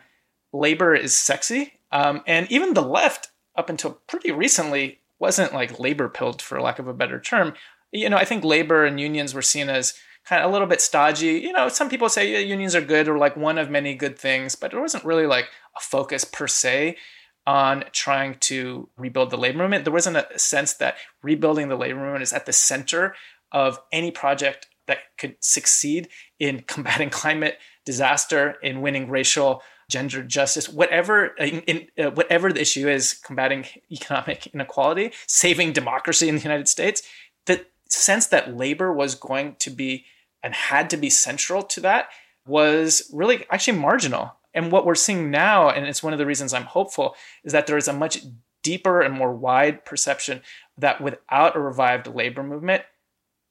labor 0.51 0.93
is 0.93 1.15
sexy. 1.15 1.79
Um, 1.91 2.21
and 2.27 2.51
even 2.51 2.73
the 2.73 2.81
left, 2.81 3.29
up 3.55 3.69
until 3.69 4.01
pretty 4.07 4.31
recently, 4.31 4.99
wasn't 5.19 5.53
like 5.53 5.79
labor 5.79 6.09
pilled, 6.09 6.41
for 6.41 6.61
lack 6.61 6.79
of 6.79 6.87
a 6.87 6.93
better 6.93 7.19
term. 7.19 7.53
You 7.91 8.09
know, 8.09 8.17
I 8.17 8.25
think 8.25 8.43
labor 8.43 8.85
and 8.85 8.99
unions 8.99 9.33
were 9.33 9.41
seen 9.41 9.69
as 9.69 9.93
kind 10.27 10.43
of 10.43 10.49
a 10.49 10.51
little 10.51 10.67
bit 10.67 10.81
stodgy. 10.81 11.39
You 11.39 11.53
know, 11.53 11.69
some 11.69 11.89
people 11.89 12.09
say 12.09 12.31
yeah, 12.31 12.39
unions 12.39 12.75
are 12.75 12.81
good 12.81 13.07
or 13.07 13.17
like 13.17 13.37
one 13.37 13.57
of 13.57 13.69
many 13.69 13.95
good 13.95 14.19
things, 14.19 14.55
but 14.55 14.73
it 14.73 14.79
wasn't 14.79 15.05
really 15.05 15.25
like 15.25 15.45
a 15.77 15.79
focus 15.79 16.25
per 16.25 16.47
se 16.47 16.97
on 17.45 17.85
trying 17.93 18.35
to 18.35 18.89
rebuild 18.97 19.29
the 19.29 19.37
labor 19.37 19.59
movement. 19.59 19.85
There 19.85 19.93
wasn't 19.93 20.17
a 20.17 20.37
sense 20.37 20.73
that 20.73 20.97
rebuilding 21.23 21.69
the 21.69 21.77
labor 21.77 21.99
movement 21.99 22.23
is 22.23 22.33
at 22.33 22.45
the 22.45 22.51
center 22.51 23.15
of 23.53 23.79
any 23.93 24.11
project 24.11 24.67
that 24.87 24.99
could 25.17 25.37
succeed 25.39 26.09
in 26.39 26.59
combating 26.67 27.09
climate 27.09 27.57
disaster, 27.85 28.55
in 28.61 28.81
winning 28.81 29.09
racial 29.09 29.61
gender 29.89 30.21
justice, 30.21 30.67
whatever 30.67 31.27
in, 31.37 31.61
in 31.61 31.87
uh, 31.97 32.11
whatever 32.11 32.51
the 32.51 32.59
issue 32.59 32.89
is, 32.89 33.13
combating 33.13 33.65
economic 33.91 34.47
inequality, 34.47 35.13
saving 35.25 35.71
democracy 35.71 36.27
in 36.27 36.35
the 36.35 36.41
United 36.41 36.67
States. 36.67 37.01
The 37.45 37.65
sense 37.87 38.27
that 38.27 38.57
labor 38.57 38.91
was 38.91 39.15
going 39.15 39.55
to 39.59 39.69
be 39.69 40.03
and 40.43 40.53
had 40.53 40.89
to 40.89 40.97
be 40.97 41.09
central 41.09 41.63
to 41.63 41.81
that 41.81 42.09
was 42.45 43.09
really 43.13 43.45
actually 43.49 43.77
marginal. 43.77 44.33
And 44.53 44.71
what 44.71 44.85
we're 44.85 44.95
seeing 44.95 45.29
now, 45.29 45.69
and 45.69 45.85
it's 45.85 46.01
one 46.01 46.13
of 46.13 46.19
the 46.19 46.25
reasons 46.25 46.53
I'm 46.53 46.63
hopeful, 46.63 47.15
is 47.43 47.51
that 47.51 47.67
there 47.67 47.77
is 47.77 47.87
a 47.87 47.93
much 47.93 48.19
deeper 48.63 49.01
and 49.01 49.13
more 49.13 49.33
wide 49.33 49.85
perception 49.85 50.41
that 50.77 50.99
without 51.01 51.55
a 51.55 51.59
revived 51.59 52.07
labor 52.07 52.43
movement, 52.43 52.83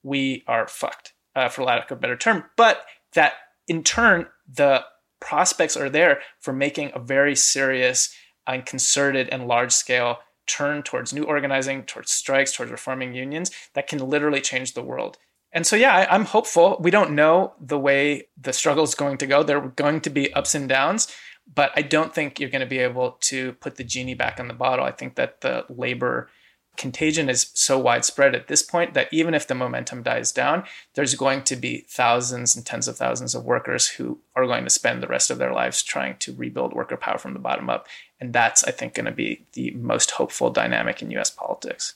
we 0.02 0.44
are 0.46 0.66
fucked, 0.66 1.12
uh, 1.34 1.48
for 1.48 1.64
lack 1.64 1.90
of 1.90 1.98
a 1.98 2.00
better 2.00 2.16
term. 2.16 2.44
But 2.56 2.84
that 3.14 3.34
in 3.68 3.82
turn, 3.82 4.26
the 4.52 4.84
prospects 5.20 5.76
are 5.76 5.90
there 5.90 6.20
for 6.40 6.52
making 6.52 6.92
a 6.94 7.00
very 7.00 7.34
serious 7.36 8.14
and 8.46 8.64
concerted 8.64 9.28
and 9.28 9.48
large 9.48 9.72
scale 9.72 10.18
turn 10.46 10.82
towards 10.82 11.12
new 11.12 11.24
organizing, 11.24 11.82
towards 11.82 12.12
strikes, 12.12 12.52
towards 12.52 12.70
reforming 12.70 13.14
unions 13.14 13.50
that 13.74 13.88
can 13.88 13.98
literally 13.98 14.40
change 14.40 14.74
the 14.74 14.82
world. 14.82 15.18
And 15.56 15.66
so, 15.66 15.74
yeah, 15.74 15.96
I, 15.96 16.14
am 16.14 16.26
hopeful. 16.26 16.76
We 16.80 16.90
don't 16.90 17.12
know 17.12 17.54
the 17.58 17.78
way 17.78 18.28
the 18.38 18.52
struggle 18.52 18.84
is 18.84 18.94
going 18.94 19.16
to 19.16 19.26
go. 19.26 19.42
There 19.42 19.56
are 19.56 19.68
going 19.68 20.02
to 20.02 20.10
be 20.10 20.30
ups 20.34 20.54
and 20.54 20.68
downs, 20.68 21.08
but 21.52 21.72
I 21.74 21.80
don't 21.80 22.14
think 22.14 22.38
you're 22.38 22.50
going 22.50 22.60
to 22.60 22.66
be 22.66 22.76
able 22.76 23.12
to 23.22 23.52
put 23.54 23.76
the 23.76 23.82
genie 23.82 24.12
back 24.12 24.38
in 24.38 24.48
the 24.48 24.54
bottle. 24.54 24.84
I 24.84 24.92
think 24.92 25.14
that 25.14 25.40
the 25.40 25.64
labor 25.70 26.28
contagion 26.76 27.30
is 27.30 27.52
so 27.54 27.78
widespread 27.78 28.34
at 28.34 28.48
this 28.48 28.62
point 28.62 28.92
that 28.92 29.08
even 29.10 29.32
if 29.32 29.46
the 29.46 29.54
momentum 29.54 30.02
dies 30.02 30.30
down, 30.30 30.64
there's 30.92 31.14
going 31.14 31.42
to 31.44 31.56
be 31.56 31.86
thousands 31.88 32.54
and 32.54 32.66
tens 32.66 32.86
of 32.86 32.98
thousands 32.98 33.34
of 33.34 33.46
workers 33.46 33.88
who 33.88 34.18
are 34.34 34.46
going 34.46 34.64
to 34.64 34.68
spend 34.68 35.02
the 35.02 35.08
rest 35.08 35.30
of 35.30 35.38
their 35.38 35.54
lives 35.54 35.82
trying 35.82 36.18
to 36.18 36.34
rebuild 36.34 36.74
worker 36.74 36.98
power 36.98 37.16
from 37.16 37.32
the 37.32 37.38
bottom 37.38 37.70
up. 37.70 37.86
And 38.20 38.34
that's, 38.34 38.62
I 38.64 38.72
think, 38.72 38.92
going 38.92 39.06
to 39.06 39.10
be 39.10 39.46
the 39.54 39.70
most 39.70 40.10
hopeful 40.10 40.50
dynamic 40.50 41.00
in 41.00 41.10
US 41.12 41.30
politics. 41.30 41.94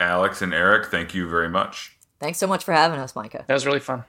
Alex 0.00 0.40
and 0.40 0.54
Eric, 0.54 0.90
thank 0.90 1.14
you 1.14 1.28
very 1.28 1.50
much. 1.50 1.95
Thanks 2.18 2.38
so 2.38 2.46
much 2.46 2.64
for 2.64 2.72
having 2.72 2.98
us, 2.98 3.14
Micah. 3.14 3.44
That 3.46 3.54
was 3.54 3.66
really 3.66 3.80
fun. 3.80 4.04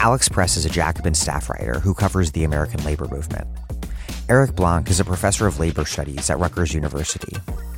Alex 0.00 0.28
Press 0.28 0.56
is 0.56 0.64
a 0.64 0.70
Jacobin 0.70 1.14
staff 1.14 1.50
writer 1.50 1.80
who 1.80 1.92
covers 1.92 2.32
the 2.32 2.44
American 2.44 2.82
labor 2.84 3.08
movement. 3.08 3.46
Eric 4.28 4.54
Blanc 4.54 4.88
is 4.90 5.00
a 5.00 5.04
professor 5.04 5.46
of 5.46 5.58
labor 5.58 5.84
studies 5.84 6.30
at 6.30 6.38
Rutgers 6.38 6.72
University. 6.72 7.36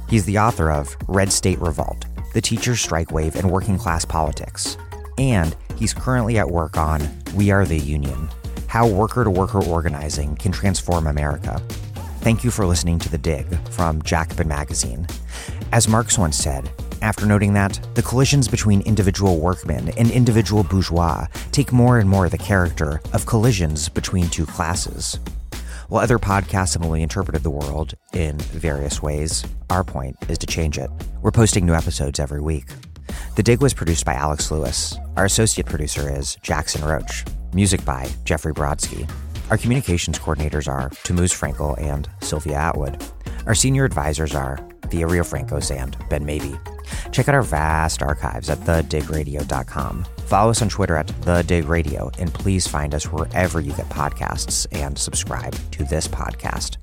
He's 0.08 0.24
the 0.26 0.38
author 0.38 0.70
of 0.70 0.96
Red 1.08 1.32
State 1.32 1.58
Revolt 1.60 2.04
The 2.34 2.40
Teachers' 2.40 2.80
Strike 2.80 3.10
Wave 3.10 3.36
and 3.36 3.50
Working 3.50 3.78
Class 3.78 4.04
Politics. 4.04 4.76
And 5.18 5.56
he's 5.76 5.94
currently 5.94 6.38
at 6.38 6.50
work 6.50 6.76
on 6.76 7.00
We 7.34 7.50
Are 7.50 7.64
the 7.64 7.78
Union 7.78 8.28
how 8.70 8.86
worker 8.86 9.24
to 9.24 9.30
worker 9.30 9.60
organizing 9.64 10.36
can 10.36 10.52
transform 10.52 11.08
America. 11.08 11.60
Thank 12.20 12.44
you 12.44 12.52
for 12.52 12.64
listening 12.64 13.00
to 13.00 13.08
The 13.08 13.18
Dig 13.18 13.44
from 13.70 14.00
Jacobin 14.02 14.46
Magazine. 14.46 15.08
As 15.72 15.88
Marx 15.88 16.16
once 16.16 16.36
said, 16.36 16.70
after 17.02 17.26
noting 17.26 17.52
that 17.54 17.80
the 17.96 18.02
collisions 18.02 18.46
between 18.46 18.82
individual 18.82 19.40
workmen 19.40 19.88
and 19.98 20.08
individual 20.12 20.62
bourgeois 20.62 21.26
take 21.50 21.72
more 21.72 21.98
and 21.98 22.08
more 22.08 22.28
the 22.28 22.38
character 22.38 23.00
of 23.12 23.26
collisions 23.26 23.88
between 23.88 24.28
two 24.28 24.46
classes. 24.46 25.18
While 25.88 26.04
other 26.04 26.20
podcasts 26.20 26.74
have 26.74 26.84
only 26.84 27.02
interpreted 27.02 27.42
the 27.42 27.50
world 27.50 27.94
in 28.12 28.38
various 28.38 29.02
ways, 29.02 29.44
our 29.68 29.82
point 29.82 30.16
is 30.28 30.38
to 30.38 30.46
change 30.46 30.78
it. 30.78 30.90
We're 31.22 31.32
posting 31.32 31.66
new 31.66 31.74
episodes 31.74 32.20
every 32.20 32.40
week. 32.40 32.68
The 33.34 33.42
Dig 33.42 33.62
was 33.62 33.74
produced 33.74 34.04
by 34.04 34.14
Alex 34.14 34.52
Lewis. 34.52 34.96
Our 35.16 35.24
associate 35.24 35.66
producer 35.66 36.08
is 36.08 36.36
Jackson 36.36 36.84
Roach. 36.84 37.24
Music 37.52 37.84
by 37.84 38.10
Jeffrey 38.24 38.52
Brodsky. 38.54 39.10
Our 39.50 39.58
communications 39.58 40.18
coordinators 40.18 40.68
are 40.68 40.90
Tamuz 40.90 41.32
Frankel 41.32 41.80
and 41.80 42.08
Sylvia 42.22 42.56
Atwood. 42.56 43.02
Our 43.46 43.54
senior 43.54 43.84
advisors 43.84 44.34
are 44.34 44.58
Thea 44.88 45.06
Riofrancos 45.06 45.74
and 45.74 45.96
Ben 46.08 46.24
Mabie. 46.24 46.58
Check 47.12 47.28
out 47.28 47.34
our 47.34 47.42
vast 47.42 48.02
archives 48.02 48.50
at 48.50 48.58
thedigradio.com. 48.60 50.04
Follow 50.30 50.50
us 50.50 50.62
on 50.62 50.68
Twitter 50.68 50.94
at 50.94 51.08
The 51.22 51.42
Dig 51.42 51.64
Radio, 51.64 52.08
and 52.20 52.32
please 52.32 52.64
find 52.64 52.94
us 52.94 53.06
wherever 53.06 53.60
you 53.60 53.72
get 53.72 53.88
podcasts 53.88 54.64
and 54.70 54.96
subscribe 54.96 55.56
to 55.72 55.82
this 55.82 56.06
podcast. 56.06 56.76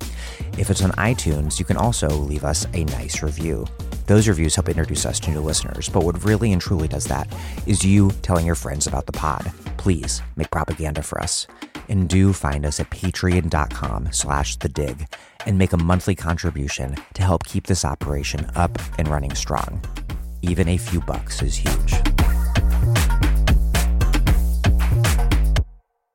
If 0.58 0.68
it's 0.68 0.82
on 0.82 0.90
iTunes, 0.92 1.58
you 1.58 1.64
can 1.64 1.78
also 1.78 2.10
leave 2.10 2.44
us 2.44 2.66
a 2.74 2.84
nice 2.84 3.22
review. 3.22 3.66
Those 4.04 4.28
reviews 4.28 4.54
help 4.54 4.68
introduce 4.68 5.06
us 5.06 5.18
to 5.20 5.30
new 5.30 5.40
listeners, 5.40 5.88
but 5.88 6.04
what 6.04 6.22
really 6.26 6.52
and 6.52 6.60
truly 6.60 6.88
does 6.88 7.06
that 7.06 7.34
is 7.64 7.82
you 7.82 8.10
telling 8.20 8.44
your 8.44 8.54
friends 8.54 8.86
about 8.86 9.06
the 9.06 9.12
pod. 9.12 9.50
Please 9.78 10.20
make 10.36 10.50
propaganda 10.50 11.02
for 11.02 11.18
us. 11.18 11.46
And 11.88 12.06
do 12.06 12.34
find 12.34 12.66
us 12.66 12.80
at 12.80 12.90
patreon.com 12.90 14.12
slash 14.12 14.56
the 14.56 14.68
dig 14.68 15.06
and 15.46 15.56
make 15.56 15.72
a 15.72 15.78
monthly 15.78 16.14
contribution 16.14 16.96
to 17.14 17.22
help 17.22 17.44
keep 17.44 17.66
this 17.66 17.86
operation 17.86 18.46
up 18.56 18.78
and 18.98 19.08
running 19.08 19.34
strong. 19.34 19.82
Even 20.42 20.68
a 20.68 20.76
few 20.76 21.00
bucks 21.00 21.40
is 21.40 21.56
huge. 21.56 22.17